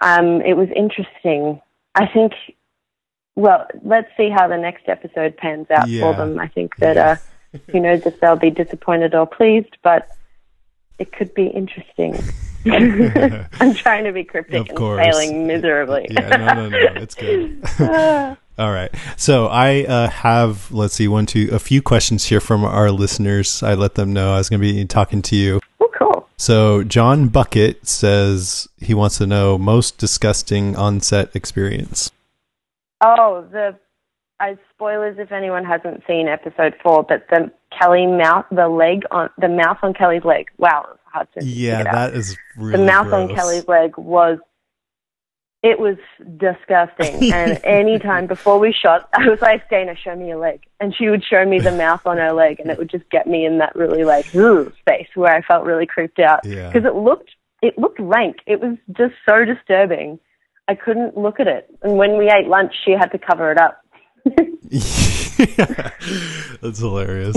um, 0.02 0.42
it 0.42 0.56
was 0.56 0.70
interesting. 0.76 1.62
I 1.96 2.08
think. 2.08 2.34
Well, 3.36 3.68
let's 3.84 4.10
see 4.18 4.30
how 4.30 4.50
the 4.50 4.58
next 4.58 4.90
episode 4.90 5.38
pans 5.38 5.68
out 5.72 5.88
Yeah. 5.88 6.02
for 6.02 6.14
them. 6.18 6.40
I 6.40 6.48
think 6.48 6.76
that 6.78 6.98
uh, 6.98 7.16
who 7.72 7.80
knows 7.80 8.06
if 8.06 8.20
they'll 8.20 8.36
be 8.36 8.50
disappointed 8.50 9.16
or 9.16 9.26
pleased, 9.26 9.78
but 9.82 10.10
it 10.98 11.14
could 11.14 11.34
be 11.34 11.46
interesting. 11.48 12.18
I'm 12.66 13.74
trying 13.76 14.04
to 14.04 14.12
be 14.12 14.26
cryptic 14.26 14.70
and 14.70 14.78
failing 14.78 15.48
miserably. 15.48 16.08
yeah, 16.10 16.36
no, 16.36 16.68
no, 16.68 16.70
no. 16.70 17.02
It's 17.02 17.16
good. 17.16 17.64
All 18.60 18.72
right. 18.74 18.94
So 19.16 19.48
I 19.48 19.86
uh, 19.86 20.10
have, 20.10 20.70
let's 20.74 20.94
see, 20.96 21.08
one, 21.08 21.26
two, 21.26 21.48
a 21.54 21.60
few 21.60 21.82
questions 21.82 22.26
here 22.26 22.42
from 22.42 22.66
our 22.66 22.92
listeners. 22.92 23.64
I 23.64 23.76
let 23.76 23.96
them 23.96 24.12
know 24.12 24.34
I 24.34 24.38
was 24.40 24.50
going 24.50 24.62
to 24.62 24.74
be 24.74 24.84
talking 24.86 25.22
to 25.22 25.36
you. 25.38 25.62
oh, 25.80 25.90
cool. 25.98 26.09
So 26.39 26.84
John 26.86 27.28
Bucket 27.28 27.86
says 27.86 28.69
he 28.78 28.93
wants 28.93 29.17
to 29.17 29.28
know 29.28 29.58
most 29.58 29.97
disgusting 29.97 30.73
on-set 30.78 31.36
experience. 31.36 32.12
Oh, 33.02 33.45
the 33.52 33.78
uh, 34.39 34.56
spoilers 34.73 35.17
if 35.19 35.34
anyone 35.34 35.65
hasn't 35.65 36.02
seen 36.08 36.30
episode 36.30 36.75
four, 36.82 37.04
but 37.04 37.25
the 37.30 37.52
Kelly 37.78 38.06
mouth, 38.08 38.45
the 38.52 38.69
leg 38.69 39.04
on 39.12 39.30
the 39.38 39.49
mouth 39.49 39.80
on 39.84 39.93
Kelly's 39.93 40.23
leg. 40.23 40.47
Wow, 40.58 40.86
hard 41.12 41.28
to 41.38 41.43
Yeah, 41.45 41.80
figure 41.80 41.82
it 41.82 41.88
out. 41.88 41.93
that 42.12 42.13
is 42.17 42.30
the 42.56 42.63
really 42.63 42.86
mouth 42.86 43.12
on. 43.12 43.36
Kelly's 43.36 43.67
leg 43.67 43.97
was. 43.97 44.39
It 45.62 45.78
was 45.78 45.98
disgusting, 46.38 47.34
and 47.34 47.60
any 47.65 48.00
time 48.00 48.28
before 48.28 48.60
we 48.60 48.72
shot, 48.72 49.10
I 49.13 49.28
was 49.28 49.41
like, 49.41 49.69
"Dana, 49.69 49.93
show 49.95 50.15
me 50.15 50.30
your 50.30 50.38
leg," 50.38 50.62
and 50.80 50.95
she 50.95 51.10
would 51.10 51.24
show 51.24 51.45
me 51.45 51.60
the 51.60 51.72
mouth 51.74 52.06
on 52.08 52.17
her 52.17 52.32
leg, 52.32 52.60
and 52.62 52.69
it 52.72 52.78
would 52.78 52.89
just 52.89 53.10
get 53.10 53.28
me 53.28 53.45
in 53.45 53.58
that 53.58 53.76
really 53.76 54.04
like 54.06 54.34
ooh 54.34 54.72
space 54.80 55.10
where 55.15 55.34
I 55.36 55.41
felt 55.41 55.65
really 55.65 55.86
creeped 55.86 56.19
out 56.19 56.45
Yeah. 56.45 56.67
because 56.72 56.86
it 56.86 56.95
looked 56.95 57.32
it 57.62 57.78
looked 57.78 58.00
rank. 58.00 58.38
It 58.48 58.62
was 58.62 58.78
just 58.95 59.15
so 59.28 59.43
disturbing. 59.43 60.19
I 60.69 60.76
couldn't 60.76 61.17
look 61.17 61.39
at 61.41 61.48
it, 61.48 61.69
and 61.82 61.98
when 61.98 62.17
we 62.17 62.30
ate 62.32 62.48
lunch, 62.48 62.74
she 62.86 62.91
had 62.91 63.08
to 63.12 63.17
cover 63.17 63.52
it 63.52 63.58
up. 63.58 63.82
That's 66.62 66.80
hilarious. 66.80 67.36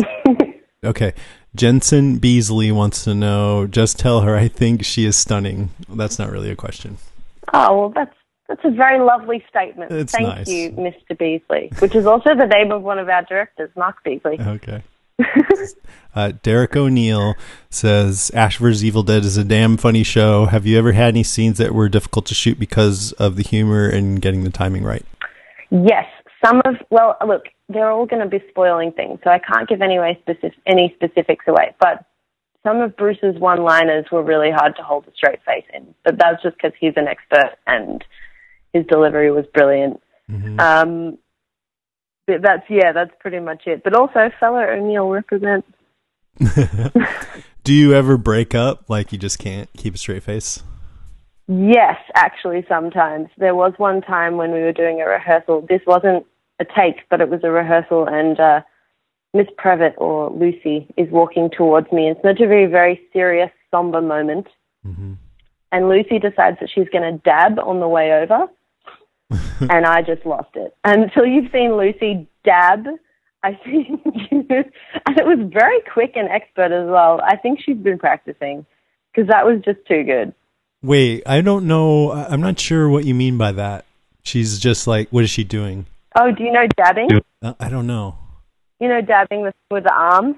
Okay. 0.84 1.14
Jensen 1.54 2.18
Beasley 2.18 2.72
wants 2.72 3.04
to 3.04 3.14
know, 3.14 3.66
just 3.66 3.98
tell 3.98 4.22
her 4.22 4.36
I 4.36 4.48
think 4.48 4.84
she 4.84 5.04
is 5.04 5.16
stunning. 5.16 5.70
That's 5.88 6.18
not 6.18 6.30
really 6.30 6.50
a 6.50 6.56
question. 6.56 6.98
Oh 7.52 7.78
well, 7.78 7.88
that's 7.90 8.14
that's 8.48 8.64
a 8.64 8.70
very 8.70 8.98
lovely 8.98 9.44
statement. 9.48 9.92
It's 9.92 10.12
Thank 10.12 10.26
nice. 10.26 10.48
you, 10.48 10.70
Mr. 10.72 11.16
Beasley, 11.16 11.70
which 11.78 11.94
is 11.94 12.06
also 12.06 12.34
the 12.34 12.46
name 12.46 12.72
of 12.72 12.82
one 12.82 12.98
of 12.98 13.08
our 13.08 13.22
directors, 13.22 13.70
Mark 13.76 13.96
Beesley. 14.04 14.40
Okay. 14.40 14.82
Uh, 16.14 16.32
Derek 16.42 16.76
O'Neill 16.76 17.34
says 17.70 18.30
Ash 18.34 18.58
vs. 18.58 18.84
Evil 18.84 19.02
Dead 19.02 19.24
is 19.24 19.38
a 19.38 19.44
damn 19.44 19.78
funny 19.78 20.02
show. 20.02 20.44
Have 20.44 20.66
you 20.66 20.78
ever 20.78 20.92
had 20.92 21.08
any 21.08 21.22
scenes 21.22 21.56
that 21.56 21.72
were 21.72 21.88
difficult 21.88 22.26
to 22.26 22.34
shoot 22.34 22.58
because 22.58 23.12
of 23.12 23.36
the 23.36 23.42
humor 23.42 23.88
and 23.88 24.20
getting 24.20 24.44
the 24.44 24.50
timing 24.50 24.82
right? 24.82 25.06
Yes, 25.70 26.04
some 26.44 26.60
of 26.66 26.76
well, 26.90 27.16
look, 27.26 27.44
they're 27.70 27.90
all 27.90 28.04
going 28.04 28.22
to 28.22 28.28
be 28.28 28.44
spoiling 28.50 28.92
things, 28.92 29.20
so 29.24 29.30
I 29.30 29.38
can't 29.38 29.66
give 29.66 29.80
any 29.80 29.98
way 29.98 30.18
specific, 30.20 30.58
any 30.66 30.92
specifics 30.96 31.46
away. 31.48 31.74
But 31.80 32.04
some 32.64 32.80
of 32.80 32.96
Bruce's 32.96 33.38
one-liners 33.38 34.06
were 34.12 34.22
really 34.22 34.50
hard 34.50 34.76
to 34.76 34.82
hold 34.82 35.06
a 35.06 35.12
straight 35.14 35.40
face 35.44 35.64
in, 35.74 35.94
but 36.04 36.18
that's 36.18 36.42
just 36.42 36.56
because 36.56 36.72
he's 36.78 36.94
an 36.96 37.08
expert 37.08 37.56
and 37.66 38.04
his 38.72 38.86
delivery 38.86 39.30
was 39.30 39.44
brilliant. 39.52 40.00
Um, 40.58 41.18
but 42.26 42.42
that's 42.42 42.62
yeah, 42.70 42.92
that's 42.92 43.10
pretty 43.20 43.40
much 43.40 43.62
it. 43.66 43.82
But 43.84 43.94
also, 43.94 44.30
fellow 44.38 44.60
O'Neill 44.60 45.08
represents. 45.08 45.68
Do 47.64 47.74
you 47.74 47.92
ever 47.94 48.16
break 48.16 48.54
up? 48.54 48.88
Like 48.88 49.12
you 49.12 49.18
just 49.18 49.38
can't 49.38 49.68
keep 49.76 49.94
a 49.94 49.98
straight 49.98 50.22
face? 50.22 50.62
Yes, 51.48 51.96
actually, 52.14 52.64
sometimes. 52.68 53.28
There 53.36 53.54
was 53.54 53.74
one 53.76 54.00
time 54.00 54.36
when 54.36 54.52
we 54.52 54.60
were 54.60 54.72
doing 54.72 55.00
a 55.00 55.06
rehearsal. 55.06 55.66
This 55.68 55.82
wasn't 55.86 56.24
a 56.60 56.64
take, 56.64 57.08
but 57.10 57.20
it 57.20 57.28
was 57.28 57.40
a 57.42 57.50
rehearsal, 57.50 58.06
and 58.06 58.38
uh, 58.38 58.60
Miss 59.34 59.46
Previtt, 59.58 59.94
or 59.96 60.30
Lucy, 60.30 60.86
is 60.96 61.10
walking 61.10 61.50
towards 61.50 61.90
me. 61.90 62.08
It's 62.10 62.22
meant 62.22 62.38
to 62.38 62.46
be 62.46 62.46
a 62.46 62.48
very 62.48 62.66
very 62.66 63.00
serious, 63.12 63.50
somber 63.70 64.00
moment. 64.00 64.46
And 65.72 65.88
Lucy 65.88 66.18
decides 66.18 66.58
that 66.60 66.68
she's 66.72 66.88
going 66.90 67.10
to 67.10 67.18
dab 67.24 67.58
on 67.58 67.80
the 67.80 67.88
way 67.88 68.12
over, 68.12 68.46
and 69.70 69.86
I 69.86 70.02
just 70.02 70.26
lost 70.26 70.50
it. 70.54 70.76
Until 70.84 71.24
you've 71.24 71.50
seen 71.50 71.76
Lucy 71.78 72.28
dab, 72.44 72.86
I 73.42 73.54
think, 73.64 74.00
and 74.30 74.46
it 74.50 75.26
was 75.26 75.50
very 75.50 75.80
quick 75.92 76.12
and 76.14 76.28
expert 76.28 76.72
as 76.72 76.88
well. 76.88 77.20
I 77.26 77.36
think 77.36 77.60
she's 77.64 77.78
been 77.78 77.98
practicing 77.98 78.66
because 79.12 79.28
that 79.28 79.46
was 79.46 79.62
just 79.64 79.78
too 79.88 80.04
good. 80.04 80.34
Wait, 80.82 81.22
I 81.26 81.40
don't 81.40 81.66
know. 81.66 82.12
I'm 82.12 82.40
not 82.40 82.60
sure 82.60 82.88
what 82.88 83.04
you 83.04 83.14
mean 83.14 83.38
by 83.38 83.52
that. 83.52 83.86
She's 84.24 84.58
just 84.58 84.86
like, 84.86 85.08
what 85.08 85.24
is 85.24 85.30
she 85.30 85.44
doing? 85.44 85.86
Oh, 86.18 86.30
do 86.30 86.44
you 86.44 86.52
know 86.52 86.66
dabbing? 86.76 87.08
Uh, 87.40 87.54
I 87.58 87.68
don't 87.68 87.86
know. 87.86 88.18
You 88.82 88.88
know 88.88 89.00
dabbing 89.00 89.42
with, 89.42 89.54
with 89.70 89.84
the 89.84 89.92
arms? 89.94 90.34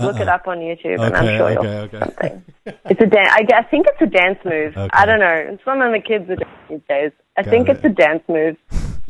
Look 0.00 0.14
Uh-uh. 0.16 0.22
it 0.22 0.28
up 0.28 0.48
on 0.48 0.60
YouTube, 0.60 0.98
and 1.04 1.14
I'm 1.14 1.24
Okay, 1.26 1.36
sure 1.36 1.50
you'll 1.50 1.58
okay, 1.66 1.78
okay. 1.80 1.98
something. 1.98 2.44
It's 2.86 3.00
a 3.02 3.06
dan- 3.06 3.28
I, 3.28 3.42
I 3.54 3.62
think 3.64 3.84
it's 3.86 4.00
a 4.00 4.06
dance 4.06 4.38
move. 4.46 4.74
Okay. 4.74 4.88
I 4.94 5.04
don't 5.04 5.20
know. 5.20 5.58
Some 5.62 5.82
of 5.82 5.92
the 5.92 6.00
kids 6.00 6.24
are 6.30 6.36
doing 6.36 6.48
these 6.70 6.80
days. 6.88 7.12
I 7.36 7.42
Got 7.42 7.50
think 7.50 7.68
it. 7.68 7.76
it's 7.76 7.84
a 7.84 7.90
dance 7.90 8.22
move. 8.30 8.56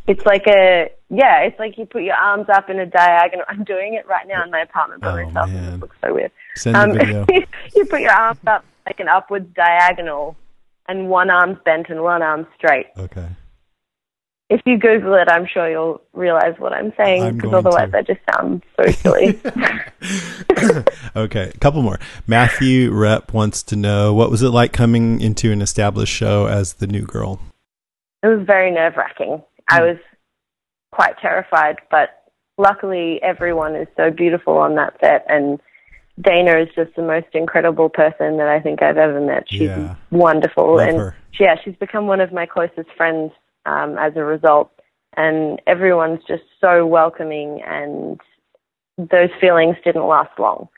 It's 0.09 0.27
like 0.27 0.49
a 0.49 0.91
yeah. 1.11 1.43
It's 1.43 1.57
like 1.61 1.79
you 1.79 1.87
put 1.87 2.03
your 2.03 2.17
arms 2.17 2.47
up 2.53 2.69
in 2.69 2.81
a 2.81 2.87
diagonal. 2.87 3.45
I'm 3.49 3.63
doing 3.63 3.95
it 3.95 4.05
right 4.09 4.27
now 4.27 4.43
in 4.43 4.51
my 4.51 4.63
apartment 4.63 5.03
by 5.03 5.23
Oh, 5.23 5.27
myself. 5.27 5.49
man. 5.51 5.75
It 5.75 5.81
looks 5.81 5.97
so 6.05 6.13
weird. 6.13 6.33
Send 6.57 6.75
Um, 6.77 6.93
video. 6.95 7.25
you 7.77 7.85
put 7.87 8.01
your 8.01 8.11
arms 8.13 8.41
up 8.49 8.65
like 8.85 8.99
an 8.99 9.07
upwards 9.07 9.47
diagonal, 9.55 10.35
and 10.89 11.09
one 11.09 11.31
arm's 11.31 11.59
bent 11.65 11.87
and 11.89 12.03
one 12.03 12.21
arm's 12.23 12.49
straight. 12.59 12.87
Okay. 12.99 13.29
If 14.51 14.61
you 14.67 14.79
Google 14.79 15.15
it, 15.15 15.29
I'm 15.29 15.47
sure 15.47 15.71
you'll 15.71 16.03
realize 16.13 16.55
what 16.59 16.73
I'm 16.73 16.93
saying 16.97 17.37
because 17.37 17.55
otherwise 17.55 17.87
to. 17.87 17.91
that 17.93 18.07
just 18.07 18.21
sounds 18.35 18.63
so 18.77 18.91
silly. 18.91 19.41
Okay, 21.17 21.53
a 21.55 21.59
couple 21.59 21.83
more. 21.83 21.99
Matthew 22.27 22.93
Rep 22.93 23.33
wants 23.33 23.63
to 23.65 23.77
know 23.77 24.13
what 24.13 24.31
was 24.31 24.43
it 24.43 24.51
like 24.51 24.73
coming 24.73 25.21
into 25.21 25.53
an 25.53 25.63
established 25.63 26.13
show 26.13 26.47
as 26.47 26.75
the 26.75 26.87
new 26.87 27.03
girl? 27.03 27.41
it 28.23 28.27
was 28.27 28.45
very 28.47 28.71
nerve 28.71 28.97
wracking. 28.97 29.43
I 29.69 29.79
hmm. 29.81 29.87
was 29.87 29.97
quite 30.93 31.19
terrified, 31.19 31.77
but 31.91 32.11
luckily 32.59 33.23
everyone 33.23 33.75
is 33.75 33.89
so 33.97 34.11
beautiful 34.11 34.59
on 34.59 34.75
that 34.75 34.95
set 35.01 35.25
and 35.29 35.59
Dana 36.21 36.59
is 36.59 36.69
just 36.75 36.95
the 36.97 37.03
most 37.03 37.29
incredible 37.33 37.89
person 37.89 38.37
that 38.37 38.49
I 38.49 38.61
think 38.61 38.83
I've 38.83 38.99
ever 38.99 39.21
met. 39.21 39.45
She's 39.49 39.63
Yeah. 39.63 39.95
wonderful 40.11 40.77
Love 40.77 40.89
and 40.89 40.99
her. 40.99 41.15
yeah, 41.39 41.57
she's 41.65 41.77
become 41.77 42.07
one 42.07 42.21
of 42.21 42.33
my 42.33 42.45
closest 42.45 42.91
friends 42.97 43.33
um, 43.67 43.97
as 43.99 44.13
a 44.17 44.25
result. 44.25 44.71
And 45.17 45.61
everyone's 45.67 46.21
just 46.29 46.45
so 46.61 46.87
welcoming 46.87 47.63
and 47.67 48.21
those 48.97 49.31
feelings 49.41 49.77
didn't 49.85 50.07
last 50.07 50.39
long. 50.39 50.69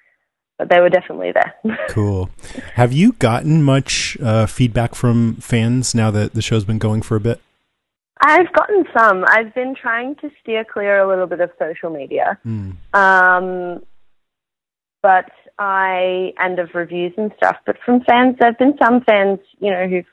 But 0.58 0.68
they 0.70 0.80
were 0.80 0.90
definitely 0.90 1.32
there. 1.32 1.54
Cool. 1.88 2.30
Have 2.74 2.92
you 2.92 3.12
gotten 3.14 3.62
much 3.62 4.16
uh, 4.22 4.46
feedback 4.46 4.94
from 4.94 5.36
fans 5.36 5.94
now 5.94 6.10
that 6.10 6.34
the 6.34 6.40
show's 6.40 6.64
been 6.64 6.78
going 6.78 7.02
for 7.02 7.16
a 7.16 7.20
bit? 7.20 7.40
I've 8.24 8.52
gotten 8.52 8.84
some. 8.96 9.24
I've 9.26 9.52
been 9.54 9.74
trying 9.74 10.14
to 10.16 10.30
steer 10.40 10.64
clear 10.64 11.00
a 11.00 11.08
little 11.08 11.26
bit 11.26 11.40
of 11.40 11.50
social 11.58 11.90
media. 11.90 12.38
Mm. 12.46 12.76
Um, 12.94 13.82
but 15.02 15.30
I 15.58 16.32
and 16.38 16.58
of 16.58 16.70
reviews 16.74 17.12
and 17.16 17.32
stuff. 17.36 17.56
But 17.66 17.76
from 17.84 18.02
fans, 18.04 18.36
there've 18.38 18.58
been 18.58 18.78
some 18.80 19.02
fans, 19.02 19.40
you 19.58 19.70
know, 19.70 19.88
who've 19.88 20.06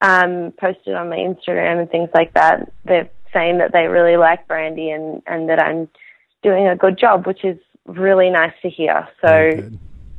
um, 0.00 0.52
posted 0.58 0.94
on 0.94 1.10
my 1.10 1.16
Instagram 1.16 1.80
and 1.80 1.90
things 1.90 2.10
like 2.14 2.34
that. 2.34 2.72
They're 2.84 3.10
saying 3.32 3.58
that 3.58 3.72
they 3.72 3.86
really 3.86 4.16
like 4.16 4.46
Brandy 4.48 4.90
and 4.90 5.22
and 5.26 5.48
that 5.48 5.60
I'm 5.60 5.88
doing 6.42 6.66
a 6.66 6.76
good 6.76 6.98
job, 6.98 7.26
which 7.26 7.44
is 7.44 7.58
really 7.86 8.30
nice 8.30 8.52
to 8.62 8.70
hear. 8.70 9.08
So 9.20 9.50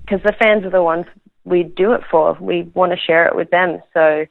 because 0.01 0.23
the 0.23 0.33
fans 0.39 0.65
are 0.65 0.69
the 0.69 0.83
ones 0.83 1.05
we 1.43 1.63
do 1.63 1.93
it 1.93 2.01
for, 2.09 2.37
we 2.39 2.63
want 2.73 2.91
to 2.91 2.97
share 2.97 3.27
it 3.27 3.35
with 3.35 3.49
them. 3.49 3.81
So 3.93 4.25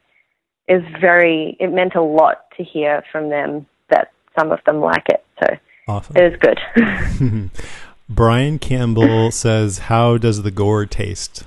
it's 0.67 0.85
very 0.99 1.57
it 1.59 1.71
meant 1.71 1.95
a 1.95 2.01
lot 2.01 2.45
to 2.57 2.63
hear 2.63 3.03
from 3.11 3.29
them 3.29 3.65
that 3.89 4.11
some 4.37 4.51
of 4.51 4.59
them 4.65 4.79
like 4.79 5.07
it. 5.09 5.25
So 5.39 5.57
Awesome. 5.87 6.15
it 6.15 6.31
was 6.31 6.39
good. 6.39 7.51
Brian 8.09 8.59
Campbell 8.59 9.31
says, 9.31 9.79
"How 9.79 10.17
does 10.17 10.43
the 10.43 10.51
gore 10.51 10.85
taste?" 10.85 11.45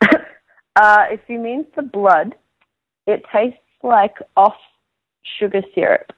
Uh, 0.76 1.04
if 1.10 1.20
you 1.26 1.38
mean 1.38 1.66
the 1.74 1.82
blood, 1.82 2.34
it 3.06 3.24
tastes 3.32 3.58
like 3.82 4.16
off 4.36 4.56
sugar 5.38 5.62
syrup, 5.74 6.12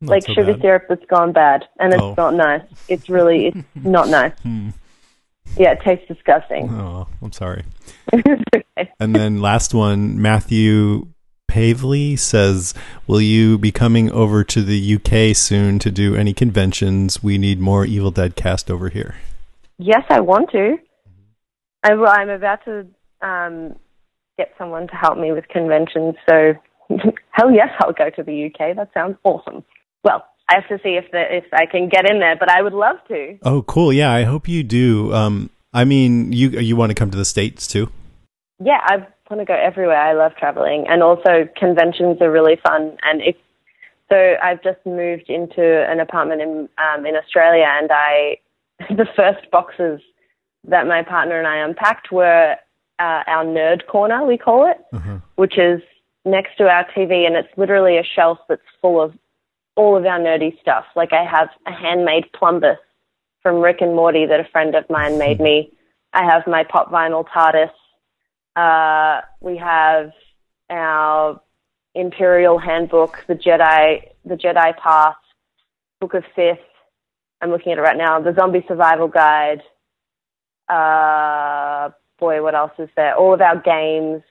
Not 0.00 0.10
like 0.12 0.22
so 0.24 0.34
sugar 0.34 0.52
bad. 0.52 0.60
syrup 0.62 0.82
that's 0.88 1.04
gone 1.06 1.32
bad, 1.32 1.64
and 1.78 1.92
it's 1.92 2.02
Oh. 2.02 2.14
not 2.16 2.34
nice. 2.34 2.62
It's 2.88 3.08
really, 3.08 3.46
it's 3.48 3.58
not 3.74 4.08
nice. 4.08 4.32
Hmm. 4.42 4.70
Yeah, 5.56 5.72
it 5.72 5.80
tastes 5.84 6.06
disgusting. 6.08 6.70
Oh, 6.70 7.08
I'm 7.20 7.32
sorry. 7.32 7.64
Okay. 8.14 8.90
And 9.00 9.14
then 9.14 9.40
last 9.42 9.74
one, 9.74 10.20
Matthew 10.20 11.08
Pavley 11.46 12.16
says, 12.16 12.72
"Will 13.06 13.20
you 13.20 13.58
be 13.58 13.70
coming 13.70 14.10
over 14.10 14.42
to 14.44 14.62
the 14.62 14.94
UK 14.96 15.36
soon 15.36 15.78
to 15.80 15.90
do 15.90 16.16
any 16.16 16.32
conventions? 16.32 17.22
We 17.22 17.36
need 17.38 17.60
more 17.60 17.84
Evil 17.84 18.10
Dead 18.10 18.34
cast 18.34 18.70
over 18.70 18.88
here." 18.88 19.16
Yes, 19.78 20.04
I 20.08 20.20
want 20.20 20.50
to. 20.52 20.78
I, 21.82 21.92
I'm 21.92 22.30
about 22.30 22.64
to 22.64 22.86
um, 23.20 23.76
get 24.42 24.54
someone 24.58 24.88
to 24.88 24.94
help 24.94 25.18
me 25.18 25.32
with 25.32 25.46
conventions, 25.48 26.14
so 26.28 26.54
hell 27.30 27.50
yes, 27.50 27.68
I'll 27.80 27.92
go 27.92 28.10
to 28.10 28.22
the 28.22 28.46
UK. 28.46 28.76
That 28.76 28.90
sounds 28.94 29.16
awesome. 29.24 29.64
Well, 30.04 30.24
I 30.48 30.56
have 30.56 30.68
to 30.68 30.78
see 30.82 30.96
if 30.96 31.10
the, 31.12 31.22
if 31.30 31.44
I 31.52 31.66
can 31.66 31.88
get 31.88 32.10
in 32.10 32.18
there, 32.18 32.36
but 32.38 32.50
I 32.50 32.62
would 32.62 32.72
love 32.72 32.96
to. 33.08 33.38
Oh, 33.42 33.62
cool. 33.62 33.92
Yeah, 33.92 34.12
I 34.12 34.24
hope 34.24 34.48
you 34.48 34.62
do. 34.62 35.12
Um, 35.14 35.50
I 35.72 35.84
mean, 35.84 36.32
you 36.32 36.50
you 36.50 36.76
want 36.76 36.90
to 36.90 36.94
come 36.94 37.10
to 37.10 37.16
the 37.18 37.24
states 37.24 37.66
too? 37.66 37.90
Yeah, 38.62 38.80
I 38.82 38.96
want 39.30 39.40
to 39.40 39.44
go 39.44 39.54
everywhere. 39.54 39.96
I 39.96 40.12
love 40.12 40.32
traveling, 40.38 40.86
and 40.88 41.02
also 41.02 41.48
conventions 41.56 42.18
are 42.20 42.30
really 42.30 42.58
fun. 42.66 42.96
And 43.02 43.22
if 43.22 43.36
so, 44.10 44.34
I've 44.42 44.62
just 44.62 44.84
moved 44.84 45.30
into 45.30 45.64
an 45.88 46.00
apartment 46.00 46.42
in 46.42 46.68
um, 46.76 47.06
in 47.06 47.14
Australia, 47.16 47.66
and 47.66 47.90
I 47.92 48.38
the 48.90 49.06
first 49.16 49.50
boxes 49.50 50.00
that 50.68 50.86
my 50.86 51.02
partner 51.02 51.38
and 51.38 51.46
I 51.46 51.64
unpacked 51.64 52.12
were 52.12 52.56
uh, 53.02 53.24
our 53.26 53.44
nerd 53.44 53.86
corner, 53.88 54.24
we 54.24 54.38
call 54.38 54.70
it, 54.70 54.78
which 55.34 55.58
is 55.58 55.80
next 56.24 56.56
to 56.58 56.68
our 56.68 56.84
TV, 56.96 57.26
and 57.26 57.34
it's 57.34 57.48
literally 57.56 57.98
a 57.98 58.04
shelf 58.04 58.38
that's 58.48 58.62
full 58.80 59.02
of 59.02 59.12
all 59.74 59.96
of 59.96 60.06
our 60.06 60.20
nerdy 60.20 60.60
stuff. 60.60 60.84
Like 60.94 61.12
I 61.12 61.24
have 61.24 61.48
a 61.66 61.72
handmade 61.72 62.26
plumbus 62.32 62.76
from 63.42 63.56
Rick 63.56 63.78
and 63.80 63.96
Morty 63.96 64.24
that 64.26 64.38
a 64.38 64.44
friend 64.52 64.76
of 64.76 64.88
mine 64.88 65.18
made 65.18 65.40
me. 65.40 65.72
I 66.12 66.24
have 66.24 66.46
my 66.46 66.62
pop 66.62 66.92
vinyl 66.92 67.26
TARDIS. 67.26 67.72
Uh, 68.54 69.22
we 69.40 69.56
have 69.56 70.12
our 70.70 71.40
Imperial 71.94 72.58
Handbook, 72.58 73.24
the 73.26 73.34
Jedi, 73.34 74.02
the 74.24 74.36
Jedi 74.36 74.76
Path, 74.76 75.16
Book 76.00 76.14
of 76.14 76.22
Sith. 76.36 76.58
I'm 77.40 77.50
looking 77.50 77.72
at 77.72 77.78
it 77.78 77.82
right 77.82 77.96
now. 77.96 78.20
The 78.20 78.34
Zombie 78.38 78.64
Survival 78.68 79.08
Guide. 79.08 79.62
Uh, 80.68 81.90
boy, 82.22 82.40
what 82.40 82.54
else 82.54 82.72
is 82.78 82.88
there? 82.94 83.16
All 83.16 83.34
of 83.34 83.40
our 83.40 83.60
games. 83.60 84.22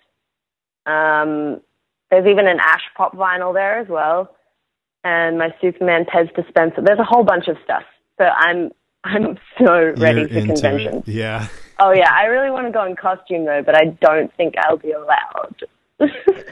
Um, 0.86 1.62
there's 2.10 2.26
even 2.26 2.48
an 2.48 2.60
Ash 2.60 2.82
Pop 2.96 3.14
vinyl 3.14 3.54
there 3.54 3.80
as 3.80 3.88
well, 3.90 4.34
and 5.04 5.38
my 5.38 5.50
Superman 5.62 6.06
Pez 6.06 6.34
dispenser. 6.34 6.82
There's 6.82 7.00
a 7.00 7.04
whole 7.04 7.24
bunch 7.24 7.48
of 7.48 7.58
stuff. 7.64 7.84
So 8.18 8.24
I'm 8.24 8.72
I'm 9.04 9.38
so 9.60 9.94
ready 9.98 10.22
You're 10.32 10.56
for 10.56 10.80
it. 10.80 11.08
Yeah. 11.08 11.48
Oh 11.80 11.92
yeah, 11.92 12.12
I 12.12 12.26
really 12.26 12.50
want 12.50 12.68
to 12.68 12.72
go 12.72 12.86
in 12.86 12.96
costume 12.96 13.46
though, 13.46 13.62
but 13.66 13.76
I 13.76 13.86
don't 14.02 14.34
think 14.38 14.56
I'll 14.58 14.78
be 14.78 14.92
allowed. 14.92 15.56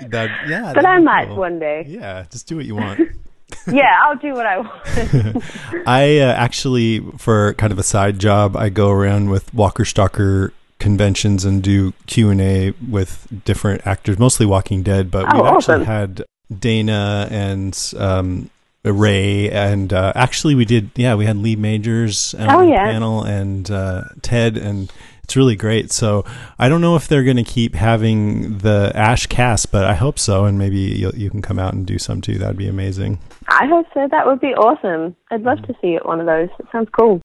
That 0.09 0.29
yeah. 0.47 0.73
but 0.73 0.85
I 0.85 0.99
might 0.99 1.27
cool. 1.27 1.37
one 1.37 1.59
day. 1.59 1.83
Yeah, 1.87 2.25
just 2.31 2.47
do 2.47 2.55
what 2.55 2.65
you 2.65 2.75
want. 2.75 2.99
Yeah, 3.71 3.99
I'll 4.03 4.15
do 4.15 4.33
what 4.33 4.45
I 4.45 4.59
want. 4.59 5.87
I 5.87 6.19
uh, 6.19 6.33
actually, 6.33 6.99
for 7.17 7.53
kind 7.55 7.71
of 7.71 7.79
a 7.79 7.83
side 7.83 8.19
job, 8.19 8.55
I 8.55 8.69
go 8.69 8.89
around 8.89 9.29
with 9.31 9.53
Walker 9.53 9.85
Stalker 9.85 10.53
conventions 10.79 11.45
and 11.45 11.61
do 11.61 11.93
Q 12.07 12.29
and 12.29 12.41
A 12.41 12.71
with 12.89 13.27
different 13.45 13.85
actors, 13.85 14.17
mostly 14.17 14.45
Walking 14.45 14.81
Dead. 14.83 15.11
But 15.11 15.25
Oh, 15.33 15.43
we've 15.43 15.53
actually 15.53 15.85
had 15.85 16.23
Dana 16.57 17.27
and 17.29 17.77
um, 17.97 18.49
Ray, 18.83 19.49
and 19.51 19.91
uh, 19.93 20.13
actually 20.15 20.55
we 20.55 20.65
did. 20.65 20.91
Yeah, 20.95 21.15
we 21.15 21.25
had 21.25 21.37
Lee 21.37 21.55
Majors 21.55 22.33
on 22.35 22.49
Oh, 22.49 22.65
the 22.65 22.71
yeah. 22.71 22.85
panel 22.91 23.23
and 23.23 23.69
uh, 23.69 24.03
Ted, 24.21 24.57
and 24.57 24.91
it's 25.23 25.35
really 25.35 25.55
great. 25.55 25.91
So 25.91 26.25
I 26.57 26.69
don't 26.69 26.81
know 26.81 26.95
if 26.95 27.07
they're 27.07 27.23
going 27.25 27.37
to 27.37 27.43
keep 27.43 27.75
having 27.75 28.59
the 28.59 28.91
Ash 28.95 29.27
cast, 29.27 29.71
but 29.71 29.83
I 29.83 29.93
hope 29.93 30.17
so, 30.17 30.45
and 30.45 30.57
maybe 30.57 30.77
you 30.79 31.11
you 31.13 31.29
can 31.29 31.41
come 31.41 31.59
out 31.59 31.73
and 31.73 31.85
do 31.85 31.99
some 31.99 32.21
too. 32.21 32.37
That'd 32.39 32.57
be 32.57 32.67
amazing. 32.69 33.19
I 33.47 33.65
hope 33.67 33.85
so. 33.93 34.07
That 34.09 34.25
would 34.25 34.39
be 34.39 34.53
awesome. 34.55 35.15
I'd 35.29 35.41
love 35.41 35.61
to 35.63 35.73
see 35.81 35.95
at 35.95 36.05
one 36.05 36.19
of 36.19 36.25
those. 36.25 36.49
It 36.59 36.65
sounds 36.71 36.87
cool. 36.97 37.21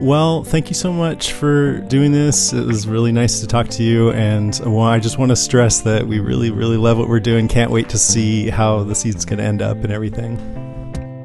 Well, 0.00 0.44
thank 0.44 0.68
you 0.68 0.74
so 0.74 0.92
much 0.92 1.32
for 1.32 1.78
doing 1.80 2.12
this. 2.12 2.52
It 2.52 2.64
was 2.64 2.86
really 2.86 3.10
nice 3.10 3.40
to 3.40 3.46
talk 3.48 3.68
to 3.70 3.82
you. 3.82 4.12
And 4.12 4.58
well, 4.64 4.82
I 4.82 5.00
just 5.00 5.18
want 5.18 5.30
to 5.30 5.36
stress 5.36 5.80
that 5.80 6.06
we 6.06 6.20
really, 6.20 6.50
really 6.50 6.76
love 6.76 6.98
what 6.98 7.08
we're 7.08 7.18
doing. 7.20 7.48
Can't 7.48 7.72
wait 7.72 7.88
to 7.90 7.98
see 7.98 8.48
how 8.48 8.84
the 8.84 8.94
season's 8.94 9.24
going 9.24 9.38
to 9.38 9.44
end 9.44 9.60
up 9.60 9.78
and 9.78 9.92
everything. 9.92 10.38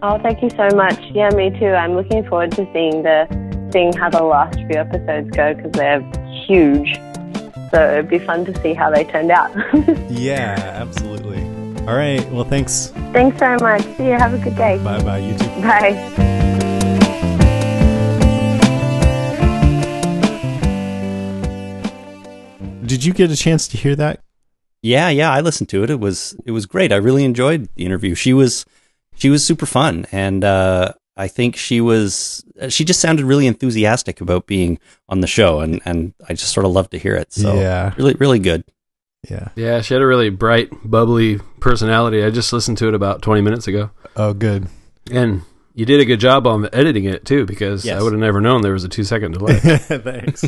Oh, 0.02 0.18
thank 0.20 0.42
you 0.42 0.50
so 0.50 0.68
much. 0.76 1.00
Yeah, 1.12 1.30
me 1.30 1.52
too. 1.60 1.68
I'm 1.68 1.96
looking 1.96 2.28
forward 2.28 2.52
to 2.54 2.68
seeing 2.74 3.04
the 3.04 3.28
seeing 3.72 3.94
how 3.94 4.10
the 4.10 4.24
last 4.24 4.56
few 4.56 4.76
episodes 4.76 5.30
go 5.32 5.54
because 5.54 5.72
they're 5.72 6.02
huge. 6.46 7.00
So 7.72 7.92
it'd 7.92 8.10
be 8.10 8.20
fun 8.20 8.46
to 8.46 8.62
see 8.62 8.74
how 8.74 8.92
they 8.92 9.04
turned 9.04 9.32
out. 9.32 9.52
Yeah, 10.10 10.56
absolutely. 10.80 11.42
All 11.88 11.96
right. 11.96 12.24
Well, 12.32 12.44
thanks. 12.44 12.94
Thanks 13.12 13.40
so 13.40 13.58
much. 13.62 13.82
See 13.98 14.06
you. 14.06 14.14
Have 14.14 14.34
a 14.34 14.38
good 14.38 14.56
day. 14.56 14.78
Bye 14.84 15.02
bye. 15.02 15.18
You 15.18 15.38
too. 15.38 15.48
Bye. 15.62 16.52
Did 22.86 23.04
you 23.06 23.14
get 23.14 23.32
a 23.32 23.36
chance 23.36 23.68
to 23.70 23.78
hear 23.78 23.96
that? 23.96 24.22
Yeah, 24.82 25.10
yeah, 25.10 25.32
I 25.32 25.40
listened 25.42 25.70
to 25.70 25.84
it. 25.84 25.90
It 25.90 26.00
was 26.00 26.36
it 26.46 26.52
was 26.52 26.66
great. 26.66 26.92
I 26.92 26.98
really 26.98 27.24
enjoyed 27.24 27.70
the 27.76 27.86
interview. 27.86 28.16
She 28.16 28.34
was 28.34 28.66
she 29.16 29.30
was 29.30 29.46
super 29.46 29.66
fun, 29.66 30.06
and 30.12 30.44
uh, 30.44 30.94
I 31.16 31.28
think 31.28 31.56
she 31.56 31.80
was 31.80 32.44
she 32.70 32.84
just 32.84 33.00
sounded 33.00 33.24
really 33.26 33.48
enthusiastic 33.48 34.20
about 34.20 34.46
being 34.48 34.80
on 35.08 35.22
the 35.22 35.28
show, 35.28 35.62
and 35.62 35.82
and 35.86 36.14
I 36.28 36.34
just 36.34 36.54
sort 36.54 36.66
of 36.66 36.74
loved 36.74 36.92
to 36.92 37.00
hear 37.00 37.16
it. 37.16 37.32
So 37.32 37.54
Yeah. 37.60 37.94
really 37.98 38.16
really 38.16 38.40
good. 38.40 38.66
Yeah. 39.30 39.50
Yeah, 39.56 39.80
she 39.80 39.94
had 39.94 40.04
a 40.04 40.08
really 40.08 40.30
bright, 40.30 40.70
bubbly 40.84 41.40
personality. 41.62 42.22
I 42.26 42.30
just 42.30 42.52
listened 42.52 42.78
to 42.80 42.90
it 42.90 42.94
about 42.94 43.22
20 43.22 43.40
minutes 43.40 43.70
ago. 43.70 43.90
Oh, 44.18 44.34
good. 44.34 44.68
And 45.10 45.44
you 45.76 45.86
did 45.86 46.00
a 46.00 46.06
good 46.06 46.20
job 46.20 46.46
on 46.48 46.70
editing 46.74 47.06
it 47.06 47.26
too, 47.26 47.46
because 47.46 47.84
Yes. 47.86 48.00
I 48.00 48.04
would 48.04 48.14
have 48.14 48.20
never 48.20 48.42
known 48.42 48.62
there 48.62 48.74
was 48.74 48.84
a 48.84 48.90
two 48.90 49.04
second 49.04 49.32
delay. 49.34 49.56
Thanks. 49.60 50.44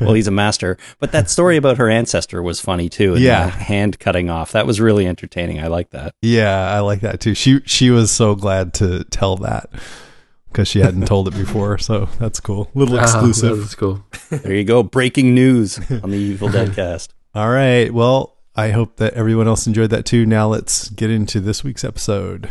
Well, 0.00 0.14
he's 0.14 0.26
a 0.26 0.30
master. 0.30 0.78
But 0.98 1.12
that 1.12 1.28
story 1.30 1.56
about 1.56 1.76
her 1.78 1.88
ancestor 1.90 2.42
was 2.42 2.60
funny 2.60 2.88
too. 2.88 3.14
and 3.14 3.22
Yeah. 3.22 3.44
the 3.46 3.50
hand 3.50 3.98
cutting 3.98 4.30
off 4.30 4.52
that 4.52 4.66
was 4.66 4.80
really 4.80 5.06
entertaining. 5.06 5.60
I 5.60 5.66
like 5.66 5.90
that. 5.90 6.14
Yeah, 6.22 6.70
I 6.74 6.80
like 6.80 7.00
that 7.00 7.20
too. 7.20 7.34
She 7.34 7.60
she 7.66 7.90
was 7.90 8.10
so 8.10 8.34
glad 8.34 8.72
to 8.74 9.04
tell 9.04 9.36
that 9.38 9.70
because 10.50 10.66
she 10.68 10.80
hadn't 10.80 11.06
told 11.06 11.28
it 11.28 11.34
before. 11.34 11.78
So 11.78 12.08
that's 12.18 12.40
cool. 12.40 12.70
Little 12.74 12.98
Ah, 12.98 13.02
exclusive. 13.02 13.58
that's 13.58 13.74
cool. 13.74 14.04
There 14.30 14.54
you 14.54 14.64
go. 14.64 14.82
Breaking 14.82 15.34
news 15.34 15.78
on 16.02 16.10
the 16.10 16.18
Evil 16.18 16.48
Dead 16.48 16.72
cast. 16.74 17.14
All 17.34 17.50
right. 17.50 17.92
Well, 17.92 18.36
I 18.56 18.70
hope 18.70 18.96
that 18.96 19.14
everyone 19.14 19.46
else 19.48 19.66
enjoyed 19.66 19.90
that 19.90 20.04
too. 20.06 20.26
Now 20.26 20.48
let's 20.48 20.88
get 20.90 21.10
into 21.10 21.40
this 21.40 21.62
week's 21.62 21.84
episode. 21.84 22.48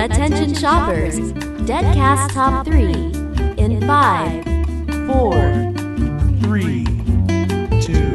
Attention 0.00 0.54
shoppers, 0.54 1.18
Deadcast 1.68 2.32
Top 2.32 2.64
3 2.64 2.90
in 3.62 3.86
5, 3.86 4.44
4, 5.06 5.72
Three, 6.40 6.86
two. 7.82 8.10